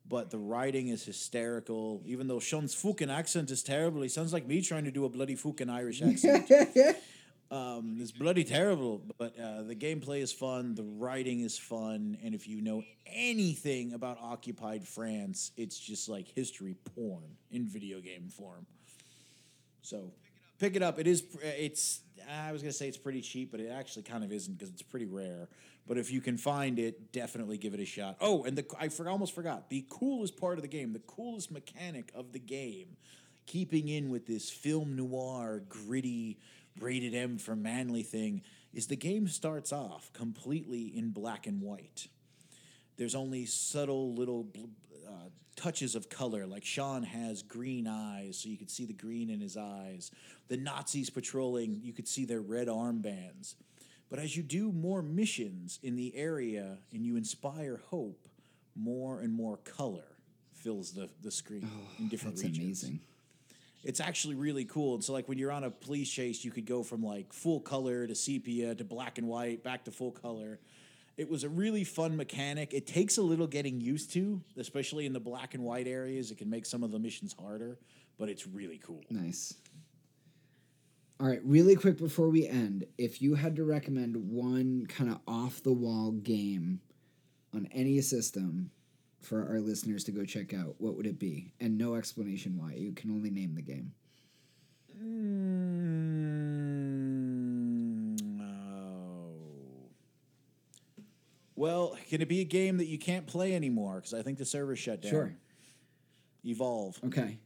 But 0.08 0.30
the 0.30 0.38
writing 0.38 0.88
is 0.88 1.04
hysterical. 1.04 2.02
Even 2.04 2.26
though 2.26 2.40
Sean's 2.40 2.74
fucking 2.74 3.10
accent 3.10 3.50
is 3.52 3.62
terrible, 3.62 4.02
he 4.02 4.08
sounds 4.08 4.32
like 4.32 4.46
me 4.46 4.60
trying 4.60 4.84
to 4.84 4.90
do 4.90 5.04
a 5.04 5.08
bloody 5.08 5.36
fucking 5.36 5.70
Irish 5.70 6.02
accent. 6.02 6.50
Um, 7.52 7.98
it's 8.00 8.12
bloody 8.12 8.44
terrible, 8.44 9.02
but 9.18 9.38
uh, 9.38 9.62
the 9.64 9.74
gameplay 9.74 10.22
is 10.22 10.32
fun. 10.32 10.74
The 10.74 10.84
writing 10.84 11.40
is 11.40 11.58
fun, 11.58 12.16
and 12.24 12.34
if 12.34 12.48
you 12.48 12.62
know 12.62 12.82
anything 13.04 13.92
about 13.92 14.16
occupied 14.22 14.88
France, 14.88 15.52
it's 15.58 15.78
just 15.78 16.08
like 16.08 16.26
history 16.28 16.76
porn 16.94 17.36
in 17.50 17.66
video 17.66 18.00
game 18.00 18.30
form. 18.30 18.64
So 19.82 20.12
pick 20.58 20.76
it 20.76 20.82
up. 20.82 20.98
It 20.98 21.06
is. 21.06 21.24
It's. 21.42 22.00
I 22.26 22.52
was 22.52 22.62
gonna 22.62 22.72
say 22.72 22.88
it's 22.88 22.96
pretty 22.96 23.20
cheap, 23.20 23.50
but 23.50 23.60
it 23.60 23.68
actually 23.68 24.04
kind 24.04 24.24
of 24.24 24.32
isn't 24.32 24.54
because 24.54 24.70
it's 24.70 24.80
pretty 24.80 25.06
rare. 25.06 25.50
But 25.86 25.98
if 25.98 26.10
you 26.10 26.22
can 26.22 26.38
find 26.38 26.78
it, 26.78 27.12
definitely 27.12 27.58
give 27.58 27.74
it 27.74 27.80
a 27.80 27.84
shot. 27.84 28.16
Oh, 28.22 28.44
and 28.44 28.56
the 28.56 28.64
I 28.80 28.88
for, 28.88 29.06
almost 29.10 29.34
forgot 29.34 29.68
the 29.68 29.84
coolest 29.90 30.38
part 30.38 30.56
of 30.56 30.62
the 30.62 30.68
game, 30.68 30.94
the 30.94 31.00
coolest 31.00 31.50
mechanic 31.50 32.12
of 32.14 32.32
the 32.32 32.38
game, 32.38 32.96
keeping 33.44 33.88
in 33.88 34.08
with 34.08 34.26
this 34.26 34.48
film 34.48 34.96
noir, 34.96 35.62
gritty, 35.68 36.38
rated 36.80 37.14
M 37.14 37.38
for 37.38 37.54
manly 37.54 38.02
thing, 38.02 38.42
is 38.72 38.86
the 38.86 38.96
game 38.96 39.28
starts 39.28 39.72
off 39.72 40.12
completely 40.12 40.84
in 40.96 41.10
black 41.10 41.46
and 41.46 41.60
white 41.60 42.08
there's 42.96 43.14
only 43.14 43.46
subtle 43.46 44.14
little 44.14 44.46
uh, 45.06 45.28
touches 45.56 45.94
of 45.94 46.08
color. 46.08 46.46
Like 46.46 46.64
Sean 46.64 47.02
has 47.02 47.42
green 47.42 47.86
eyes, 47.86 48.38
so 48.38 48.48
you 48.48 48.56
could 48.56 48.70
see 48.70 48.84
the 48.84 48.92
green 48.92 49.30
in 49.30 49.40
his 49.40 49.56
eyes. 49.56 50.10
The 50.48 50.56
Nazis 50.56 51.10
patrolling, 51.10 51.80
you 51.82 51.92
could 51.92 52.08
see 52.08 52.24
their 52.24 52.40
red 52.40 52.68
armbands. 52.68 53.54
But 54.10 54.18
as 54.18 54.36
you 54.36 54.42
do 54.42 54.70
more 54.72 55.02
missions 55.02 55.78
in 55.82 55.96
the 55.96 56.14
area 56.14 56.78
and 56.92 57.04
you 57.04 57.16
inspire 57.16 57.80
hope, 57.86 58.28
more 58.76 59.20
and 59.20 59.32
more 59.32 59.56
color 59.56 60.04
fills 60.52 60.92
the, 60.92 61.08
the 61.22 61.30
screen 61.30 61.68
in 61.98 62.08
different 62.08 62.36
That's 62.36 62.44
regions 62.44 62.82
amazing. 62.84 63.00
It's 63.84 64.00
actually 64.00 64.34
really 64.34 64.64
cool. 64.64 64.94
And 64.94 65.04
so, 65.04 65.12
like 65.12 65.28
when 65.28 65.38
you're 65.38 65.52
on 65.52 65.64
a 65.64 65.70
police 65.70 66.10
chase, 66.10 66.44
you 66.44 66.50
could 66.50 66.66
go 66.66 66.82
from 66.82 67.02
like 67.02 67.32
full 67.32 67.60
color 67.60 68.06
to 68.06 68.14
sepia 68.14 68.74
to 68.74 68.84
black 68.84 69.18
and 69.18 69.26
white, 69.26 69.62
back 69.62 69.84
to 69.84 69.90
full 69.90 70.12
color. 70.12 70.60
It 71.16 71.28
was 71.28 71.44
a 71.44 71.48
really 71.48 71.84
fun 71.84 72.16
mechanic. 72.16 72.72
It 72.72 72.86
takes 72.86 73.18
a 73.18 73.22
little 73.22 73.46
getting 73.46 73.80
used 73.80 74.12
to, 74.14 74.40
especially 74.56 75.04
in 75.04 75.12
the 75.12 75.20
black 75.20 75.54
and 75.54 75.62
white 75.62 75.86
areas. 75.86 76.30
It 76.30 76.38
can 76.38 76.48
make 76.48 76.64
some 76.64 76.82
of 76.82 76.90
the 76.90 76.98
missions 76.98 77.34
harder, 77.38 77.78
but 78.18 78.28
it's 78.28 78.46
really 78.46 78.78
cool. 78.78 79.04
Nice. 79.10 79.54
All 81.20 81.28
right, 81.28 81.40
really 81.44 81.76
quick 81.76 81.98
before 81.98 82.30
we 82.30 82.48
end, 82.48 82.86
if 82.98 83.22
you 83.22 83.34
had 83.34 83.56
to 83.56 83.64
recommend 83.64 84.16
one 84.16 84.86
kind 84.88 85.10
of 85.10 85.20
off 85.28 85.62
the 85.62 85.72
wall 85.72 86.12
game 86.12 86.80
on 87.54 87.68
any 87.72 88.00
system 88.00 88.70
for 89.22 89.48
our 89.48 89.60
listeners 89.60 90.04
to 90.04 90.12
go 90.12 90.24
check 90.24 90.52
out, 90.52 90.74
what 90.78 90.96
would 90.96 91.06
it 91.06 91.18
be? 91.18 91.52
And 91.60 91.78
no 91.78 91.94
explanation 91.94 92.56
why. 92.56 92.74
You 92.74 92.92
can 92.92 93.10
only 93.10 93.30
name 93.30 93.54
the 93.54 93.62
game. 93.62 93.92
Mm, 95.00 95.42
oh. 98.40 99.34
Well, 101.56 101.96
can 102.08 102.20
it 102.20 102.28
be 102.28 102.40
a 102.40 102.44
game 102.44 102.76
that 102.78 102.86
you 102.86 102.98
can't 102.98 103.26
play 103.26 103.54
anymore? 103.54 103.96
Because 103.96 104.14
I 104.14 104.22
think 104.22 104.38
the 104.38 104.44
server 104.44 104.76
shut 104.76 105.02
down. 105.02 105.10
Sure. 105.10 105.34
Evolve. 106.44 106.98
Okay. 107.06 107.38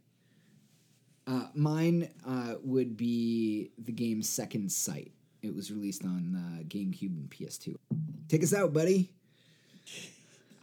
Uh, 1.27 1.47
mine 1.55 2.09
uh, 2.27 2.55
would 2.63 2.97
be 2.97 3.71
the 3.79 3.93
game 3.93 4.23
Second 4.23 4.71
Sight. 4.71 5.13
It 5.43 5.55
was 5.55 5.71
released 5.71 6.05
on 6.05 6.35
uh, 6.37 6.63
GameCube 6.65 7.17
and 7.17 7.29
PS2. 7.31 7.77
Take 8.29 8.43
us 8.43 8.55
out, 8.55 8.73
buddy. 8.73 9.11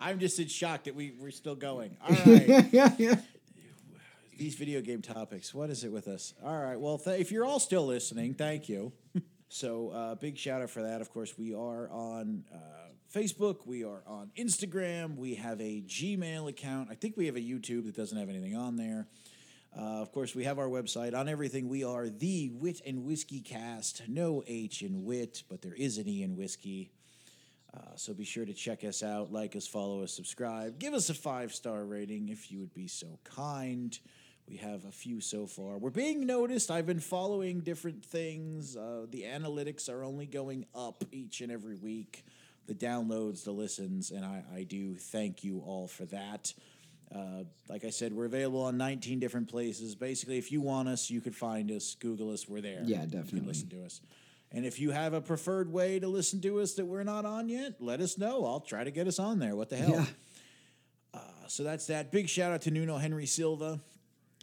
I'm 0.04 0.20
just 0.20 0.38
in 0.38 0.50
shock 0.50 0.84
that 0.84 0.96
we, 0.96 1.14
we're 1.18 1.32
still 1.32 1.56
going. 1.56 1.96
All 2.04 2.10
right. 2.10 2.68
yeah, 2.74 2.94
yeah. 2.98 3.16
these 4.38 4.54
video 4.56 4.82
game 4.82 5.02
topics. 5.02 5.54
What 5.54 5.70
is 5.70 5.86
it 5.86 5.94
with 5.94 6.10
us? 6.10 6.34
All 6.44 6.62
right. 6.62 6.78
Well, 6.78 6.98
th- 6.98 7.22
if 7.22 7.32
you're 7.32 7.46
all 7.46 7.60
still 7.60 7.86
listening, 7.86 8.34
thank 8.34 8.68
you. 8.68 8.92
so, 9.50 9.90
uh, 9.92 10.16
big 10.16 10.38
shout 10.38 10.62
out 10.62 10.70
for 10.70 10.84
that. 10.84 11.00
Of 11.00 11.10
course, 11.10 11.38
we 11.38 11.54
are 11.54 11.90
on 11.90 12.44
uh, 12.54 12.58
Facebook. 13.16 13.66
We 13.66 13.86
are 13.86 14.04
on 14.06 14.32
Instagram. 14.38 15.16
We 15.16 15.36
have 15.36 15.62
a 15.62 15.82
Gmail 15.88 16.50
account. 16.50 16.90
I 16.92 16.96
think 16.96 17.16
we 17.16 17.28
have 17.28 17.38
a 17.38 17.42
YouTube 17.42 17.86
that 17.86 17.96
doesn't 17.96 18.18
have 18.18 18.28
anything 18.28 18.58
on 18.58 18.76
there. 18.76 19.08
Uh, 19.76 20.02
of 20.02 20.12
course, 20.12 20.36
we 20.36 20.44
have 20.44 20.60
our 20.60 20.68
website. 20.68 21.16
On 21.16 21.30
everything, 21.30 21.70
we 21.70 21.86
are 21.86 22.10
the 22.10 22.50
Wit 22.54 22.82
and 22.86 23.06
Whiskey 23.06 23.40
Cast. 23.40 24.04
No 24.10 24.44
H 24.48 24.82
in 24.82 25.06
wit, 25.06 25.44
but 25.50 25.62
there 25.62 25.74
is 25.74 25.98
an 25.98 26.10
E 26.10 26.24
in 26.24 26.36
whiskey. 26.36 26.92
Uh, 27.76 27.80
so 27.96 28.14
be 28.14 28.24
sure 28.24 28.46
to 28.46 28.54
check 28.54 28.84
us 28.84 29.02
out, 29.02 29.32
like 29.32 29.56
us, 29.56 29.66
follow 29.66 30.04
us, 30.04 30.14
subscribe. 30.14 30.78
Give 30.78 30.94
us 30.94 31.10
a 31.10 31.14
five 31.14 31.54
star 31.54 31.84
rating 31.84 32.30
if 32.30 32.52
you 32.52 32.60
would 32.60 32.74
be 32.74 32.88
so 32.88 33.20
kind. 33.24 33.98
We 34.48 34.58
have 34.58 34.86
a 34.86 34.92
few 34.92 35.22
so 35.22 35.48
far. 35.48 35.78
We're 35.78 35.90
being 35.90 36.26
noticed. 36.26 36.70
I've 36.70 36.86
been 36.86 37.00
following 37.00 37.62
different 37.62 38.04
things. 38.06 38.76
Uh, 38.76 39.06
the 39.10 39.24
analytics 39.24 39.90
are 39.90 40.04
only 40.04 40.26
going 40.26 40.66
up 40.76 41.04
each 41.12 41.42
and 41.42 41.52
every 41.52 41.76
week. 41.76 42.26
The 42.68 42.74
downloads, 42.76 43.44
the 43.44 43.52
listens, 43.52 44.12
and 44.12 44.24
I, 44.24 44.44
I 44.56 44.64
do 44.64 44.96
thank 44.96 45.44
you 45.44 45.62
all 45.66 45.88
for 45.88 46.06
that. 46.06 46.54
Uh, 47.14 47.44
like 47.70 47.84
I 47.86 47.90
said, 47.90 48.14
we're 48.14 48.26
available 48.26 48.64
on 48.64 48.78
19 48.78 49.20
different 49.20 49.50
places. 49.50 49.96
Basically, 49.96 50.38
if 50.38 50.52
you 50.52 50.62
want 50.62 50.88
us, 50.90 51.10
you 51.10 51.22
could 51.22 51.36
find 51.36 51.70
us, 51.72 51.96
Google 52.00 52.32
us, 52.32 52.48
we're 52.48 52.62
there. 52.62 52.82
Yeah, 52.86 53.02
You 53.02 53.08
definitely. 53.08 53.40
can 53.40 53.48
listen 53.48 53.70
to 53.70 53.84
us. 53.86 54.02
And 54.54 54.66
if 54.66 54.80
you 54.80 54.92
have 54.92 55.14
a 55.14 55.22
preferred 55.22 55.72
way 55.72 56.00
to 56.00 56.08
listen 56.08 56.40
to 56.42 56.60
us 56.60 56.74
that 56.76 56.86
we're 56.86 57.04
not 57.04 57.26
on 57.26 57.50
yet, 57.50 57.76
let 57.80 58.00
us 58.00 58.18
know. 58.18 58.46
I'll 58.46 58.60
try 58.60 58.84
to 58.84 58.92
get 58.92 59.08
us 59.08 59.20
on 59.20 59.40
there. 59.40 59.56
What 59.56 59.70
the 59.70 59.78
hell? 59.78 59.96
Yeah. 59.96 60.06
So 61.48 61.64
that's 61.64 61.88
that. 61.88 62.12
Big 62.12 62.30
shout 62.30 62.52
out 62.52 62.62
to 62.62 62.72
Nuno 62.72 62.98
Henry 62.98 63.26
Silva 63.26 63.80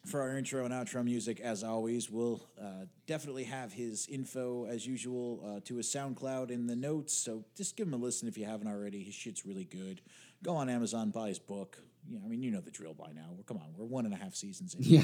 for 0.06 0.20
our 0.20 0.36
intro 0.36 0.64
and 0.64 0.72
outro 0.72 1.02
music. 1.04 1.40
As 1.40 1.64
always, 1.64 2.10
we'll 2.10 2.46
uh, 2.60 2.84
definitely 3.06 3.44
have 3.44 3.72
his 3.72 4.06
info 4.06 4.66
as 4.66 4.86
usual 4.86 5.42
uh, 5.44 5.60
to 5.64 5.76
his 5.76 5.86
SoundCloud 5.86 6.50
in 6.50 6.66
the 6.66 6.76
notes. 6.76 7.14
So 7.14 7.44
just 7.56 7.76
give 7.76 7.86
him 7.88 7.94
a 7.94 7.96
listen 7.96 8.28
if 8.28 8.38
you 8.38 8.44
haven't 8.44 8.68
already. 8.68 9.02
His 9.02 9.14
shit's 9.14 9.44
really 9.44 9.64
good. 9.64 10.00
Go 10.44 10.54
on 10.54 10.68
Amazon, 10.68 11.10
buy 11.10 11.28
his 11.28 11.38
book. 11.38 11.78
Yeah, 12.08 12.20
I 12.24 12.28
mean, 12.28 12.42
you 12.42 12.50
know 12.50 12.60
the 12.60 12.70
drill 12.70 12.94
by 12.94 13.12
now. 13.12 13.26
We're, 13.36 13.42
come 13.42 13.56
on, 13.56 13.74
we're 13.76 13.86
one 13.86 14.04
and 14.04 14.14
a 14.14 14.18
half 14.18 14.34
seasons 14.34 14.74
in. 14.74 14.82
Yeah. 14.82 15.02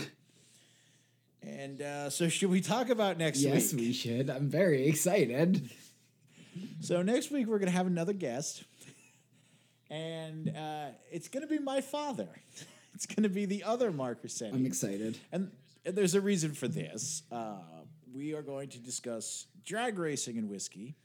And 1.43 1.81
uh, 1.81 2.11
so, 2.11 2.29
should 2.29 2.51
we 2.51 2.61
talk 2.61 2.89
about 2.91 3.19
next 3.19 3.41
Yes, 3.41 3.53
week? 3.53 3.63
Yes, 3.63 3.75
we 3.75 3.93
should. 3.93 4.31
I'm 4.31 4.49
very 4.49 4.87
excited. 4.89 5.71
So 6.81 7.03
next 7.03 7.31
week 7.31 7.47
we're 7.47 7.59
gonna 7.59 7.71
have 7.71 7.87
another 7.87 8.15
guest, 8.15 8.65
and 9.91 10.49
uh, 10.57 10.87
it's 11.11 11.29
gonna 11.29 11.47
be 11.47 11.59
my 11.59 11.81
father. 11.81 12.29
It's 12.95 13.05
gonna 13.05 13.29
be 13.29 13.45
the 13.45 13.63
other 13.65 13.93
Mark 13.93 14.21
Rossetti. 14.23 14.57
I'm 14.57 14.65
excited. 14.65 15.19
and, 15.31 15.51
and 15.85 15.95
there's 15.95 16.15
a 16.15 16.21
reason 16.23 16.53
for 16.55 16.67
this. 16.67 17.25
Uh, 17.31 17.59
we 18.15 18.33
are 18.33 18.41
going 18.41 18.71
to 18.71 18.79
discuss 18.79 19.45
drag 19.67 19.99
racing 19.99 20.39
and 20.39 20.49
whiskey. 20.49 20.97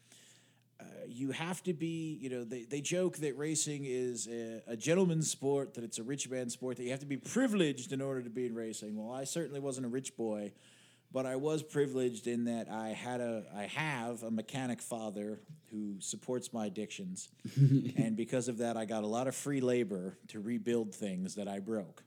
Uh, 0.81 0.85
you 1.07 1.31
have 1.31 1.61
to 1.63 1.73
be, 1.73 2.17
you 2.21 2.29
know, 2.29 2.43
they, 2.43 2.63
they 2.63 2.81
joke 2.81 3.17
that 3.17 3.37
racing 3.37 3.83
is 3.85 4.27
a, 4.27 4.61
a 4.67 4.75
gentleman's 4.75 5.29
sport, 5.29 5.75
that 5.75 5.83
it's 5.83 5.99
a 5.99 6.03
rich 6.03 6.29
man's 6.29 6.53
sport, 6.53 6.77
that 6.77 6.83
you 6.83 6.91
have 6.91 6.99
to 7.01 7.05
be 7.05 7.17
privileged 7.17 7.91
in 7.91 8.01
order 8.01 8.21
to 8.21 8.29
be 8.29 8.45
in 8.45 8.55
racing. 8.55 8.95
Well, 8.95 9.15
I 9.15 9.25
certainly 9.25 9.59
wasn't 9.59 9.85
a 9.85 9.89
rich 9.89 10.17
boy, 10.17 10.53
but 11.11 11.25
I 11.25 11.35
was 11.35 11.61
privileged 11.61 12.25
in 12.27 12.45
that 12.45 12.69
I 12.69 12.89
had 12.89 13.21
a, 13.21 13.43
I 13.55 13.63
have 13.63 14.23
a 14.23 14.31
mechanic 14.31 14.81
father 14.81 15.41
who 15.69 15.95
supports 15.99 16.51
my 16.51 16.65
addictions, 16.65 17.29
and 17.55 18.15
because 18.15 18.47
of 18.47 18.57
that, 18.57 18.75
I 18.75 18.85
got 18.85 19.03
a 19.03 19.07
lot 19.07 19.27
of 19.27 19.35
free 19.35 19.61
labor 19.61 20.17
to 20.29 20.39
rebuild 20.39 20.95
things 20.95 21.35
that 21.35 21.47
I 21.47 21.59
broke. 21.59 22.03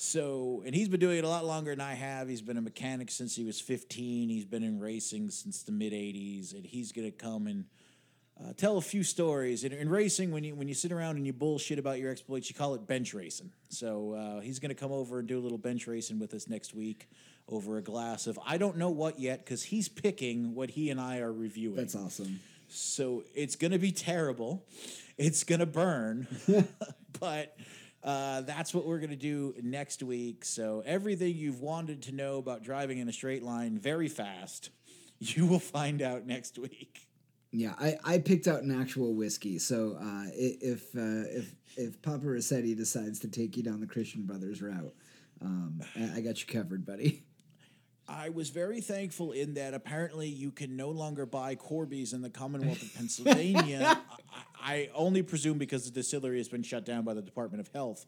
So, 0.00 0.62
and 0.64 0.76
he's 0.76 0.88
been 0.88 1.00
doing 1.00 1.18
it 1.18 1.24
a 1.24 1.28
lot 1.28 1.44
longer 1.44 1.72
than 1.72 1.80
I 1.80 1.94
have. 1.94 2.28
He's 2.28 2.40
been 2.40 2.56
a 2.56 2.62
mechanic 2.62 3.10
since 3.10 3.34
he 3.34 3.44
was 3.44 3.60
15. 3.60 4.28
He's 4.28 4.44
been 4.44 4.62
in 4.62 4.78
racing 4.78 5.30
since 5.30 5.64
the 5.64 5.72
mid 5.72 5.92
80s, 5.92 6.54
and 6.54 6.64
he's 6.64 6.92
going 6.92 7.10
to 7.10 7.16
come 7.16 7.48
and 7.48 7.64
uh, 8.40 8.52
tell 8.56 8.76
a 8.76 8.80
few 8.80 9.02
stories. 9.02 9.64
In, 9.64 9.72
in 9.72 9.88
racing, 9.88 10.30
when 10.30 10.44
you 10.44 10.54
when 10.54 10.68
you 10.68 10.74
sit 10.74 10.92
around 10.92 11.16
and 11.16 11.26
you 11.26 11.32
bullshit 11.32 11.78
about 11.78 11.98
your 11.98 12.10
exploits, 12.10 12.48
you 12.48 12.54
call 12.54 12.74
it 12.74 12.86
bench 12.86 13.14
racing. 13.14 13.50
So 13.68 14.12
uh, 14.12 14.40
he's 14.40 14.58
going 14.58 14.70
to 14.70 14.74
come 14.74 14.92
over 14.92 15.18
and 15.18 15.26
do 15.26 15.38
a 15.38 15.42
little 15.42 15.58
bench 15.58 15.86
racing 15.86 16.18
with 16.18 16.34
us 16.34 16.48
next 16.48 16.74
week 16.74 17.08
over 17.48 17.78
a 17.78 17.82
glass 17.82 18.26
of 18.26 18.38
I 18.46 18.58
don't 18.58 18.76
know 18.76 18.90
what 18.90 19.18
yet 19.18 19.44
because 19.44 19.64
he's 19.64 19.88
picking 19.88 20.54
what 20.54 20.70
he 20.70 20.90
and 20.90 21.00
I 21.00 21.18
are 21.18 21.32
reviewing. 21.32 21.76
That's 21.76 21.96
awesome. 21.96 22.40
So 22.68 23.24
it's 23.34 23.56
going 23.56 23.70
to 23.72 23.78
be 23.78 23.92
terrible. 23.92 24.64
It's 25.16 25.42
going 25.44 25.60
to 25.60 25.66
burn. 25.66 26.28
but 27.20 27.56
uh, 28.04 28.42
that's 28.42 28.72
what 28.72 28.86
we're 28.86 28.98
going 28.98 29.10
to 29.10 29.16
do 29.16 29.54
next 29.62 30.02
week. 30.02 30.44
So 30.44 30.82
everything 30.84 31.34
you've 31.34 31.60
wanted 31.60 32.02
to 32.02 32.12
know 32.12 32.36
about 32.36 32.62
driving 32.62 32.98
in 32.98 33.08
a 33.08 33.12
straight 33.12 33.42
line 33.42 33.78
very 33.78 34.08
fast, 34.08 34.70
you 35.18 35.46
will 35.46 35.58
find 35.58 36.02
out 36.02 36.26
next 36.26 36.58
week. 36.58 37.07
Yeah, 37.50 37.74
I, 37.78 37.96
I 38.04 38.18
picked 38.18 38.46
out 38.46 38.62
an 38.62 38.78
actual 38.78 39.14
whiskey. 39.14 39.58
So 39.58 39.96
uh, 40.00 40.24
if 40.34 40.94
uh, 40.94 41.24
if 41.30 41.54
if 41.76 42.02
Papa 42.02 42.26
Rossetti 42.26 42.74
decides 42.74 43.18
to 43.20 43.28
take 43.28 43.56
you 43.56 43.62
down 43.62 43.80
the 43.80 43.86
Christian 43.86 44.26
Brothers 44.26 44.60
route, 44.60 44.94
um, 45.40 45.80
I, 45.96 46.18
I 46.18 46.20
got 46.20 46.40
you 46.40 46.46
covered, 46.46 46.84
buddy. 46.84 47.24
I 48.08 48.30
was 48.30 48.48
very 48.48 48.80
thankful 48.80 49.32
in 49.32 49.54
that 49.54 49.74
apparently 49.74 50.28
you 50.28 50.50
can 50.50 50.76
no 50.76 50.88
longer 50.90 51.26
buy 51.26 51.54
Corby's 51.56 52.14
in 52.14 52.22
the 52.22 52.30
Commonwealth 52.30 52.82
of 52.82 52.94
Pennsylvania. 52.94 54.00
I, 54.32 54.42
I 54.60 54.90
only 54.94 55.22
presume 55.22 55.58
because 55.58 55.84
the 55.84 55.90
distillery 55.90 56.38
has 56.38 56.48
been 56.48 56.62
shut 56.62 56.86
down 56.86 57.04
by 57.04 57.12
the 57.12 57.20
Department 57.20 57.60
of 57.60 57.72
Health. 57.74 58.06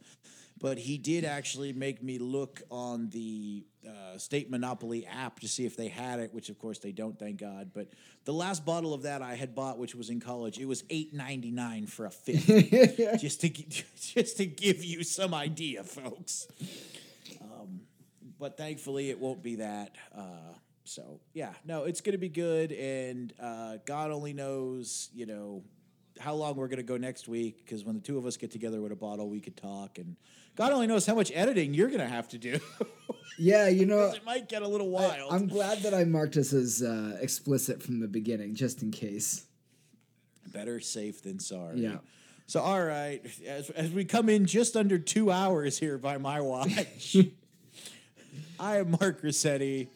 But 0.58 0.78
he 0.78 0.96
did 0.96 1.24
actually 1.24 1.74
make 1.74 2.02
me 2.02 2.18
look 2.18 2.62
on 2.70 3.10
the 3.10 3.66
uh, 3.88 4.18
state 4.18 4.50
monopoly 4.50 5.06
app 5.06 5.40
to 5.40 5.48
see 5.48 5.64
if 5.64 5.76
they 5.76 5.88
had 5.88 6.20
it, 6.20 6.34
which 6.34 6.48
of 6.48 6.58
course 6.58 6.78
they 6.78 6.92
don't, 6.92 7.18
thank 7.18 7.38
God. 7.38 7.70
But 7.72 7.88
the 8.24 8.32
last 8.32 8.64
bottle 8.64 8.92
of 8.92 9.02
that 9.02 9.22
I 9.22 9.34
had 9.34 9.54
bought, 9.54 9.78
which 9.78 9.94
was 9.94 10.10
in 10.10 10.20
college, 10.20 10.58
it 10.58 10.66
was 10.66 10.84
eight 10.90 11.14
ninety 11.14 11.50
nine 11.50 11.86
for 11.86 12.06
a 12.06 12.10
fifth, 12.10 12.46
just 13.20 13.40
to 13.42 13.48
just 14.14 14.36
to 14.36 14.46
give 14.46 14.84
you 14.84 15.02
some 15.02 15.34
idea, 15.34 15.82
folks 15.84 16.46
but 18.40 18.56
thankfully 18.56 19.10
it 19.10 19.20
won't 19.20 19.42
be 19.42 19.56
that. 19.56 19.94
Uh, 20.16 20.54
so 20.84 21.20
yeah, 21.34 21.52
no, 21.64 21.84
it's 21.84 22.00
gonna 22.00 22.18
be 22.18 22.30
good, 22.30 22.72
and 22.72 23.32
uh, 23.40 23.76
God 23.84 24.10
only 24.10 24.32
knows, 24.32 25.10
you 25.14 25.26
know, 25.26 25.62
how 26.18 26.34
long 26.34 26.56
we're 26.56 26.66
gonna 26.66 26.82
go 26.82 26.96
next 26.96 27.28
week. 27.28 27.64
Because 27.64 27.84
when 27.84 27.94
the 27.94 28.00
two 28.00 28.18
of 28.18 28.26
us 28.26 28.36
get 28.36 28.50
together 28.50 28.80
with 28.80 28.90
a 28.90 28.96
bottle, 28.96 29.28
we 29.28 29.40
could 29.40 29.56
talk, 29.56 29.98
and 29.98 30.16
God 30.60 30.72
only 30.72 30.86
knows 30.86 31.06
how 31.06 31.14
much 31.14 31.32
editing 31.34 31.72
you're 31.72 31.88
gonna 31.88 32.06
have 32.06 32.28
to 32.28 32.38
do. 32.38 32.60
Yeah, 33.42 33.68
you 33.68 33.86
know, 33.86 34.10
it 34.10 34.22
might 34.22 34.50
get 34.50 34.60
a 34.60 34.68
little 34.68 34.94
I, 34.98 35.08
wild. 35.08 35.32
I'm 35.32 35.46
glad 35.46 35.78
that 35.84 35.94
I 35.94 36.04
marked 36.04 36.34
this 36.34 36.52
as 36.52 36.82
uh, 36.82 37.16
explicit 37.22 37.82
from 37.82 37.98
the 38.00 38.06
beginning, 38.06 38.54
just 38.54 38.82
in 38.82 38.90
case. 38.90 39.46
Better 40.52 40.78
safe 40.78 41.22
than 41.22 41.38
sorry. 41.38 41.80
Yeah. 41.80 41.98
So 42.46 42.60
all 42.60 42.84
right, 42.84 43.24
as 43.46 43.70
as 43.70 43.92
we 43.92 44.04
come 44.04 44.28
in 44.28 44.44
just 44.44 44.76
under 44.76 44.98
two 44.98 45.30
hours 45.30 45.78
here 45.78 45.96
by 45.96 46.18
my 46.18 46.42
watch, 46.42 47.16
I 48.60 48.76
am 48.76 48.90
Mark 49.00 49.22
Rossetti 49.22 49.88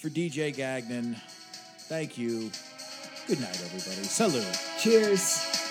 for 0.00 0.08
DJ 0.08 0.56
Gagnon. 0.56 1.16
Thank 1.80 2.16
you. 2.16 2.50
Good 3.26 3.40
night, 3.40 3.60
everybody. 3.62 4.04
Salute. 4.04 4.58
Cheers. 4.80 5.65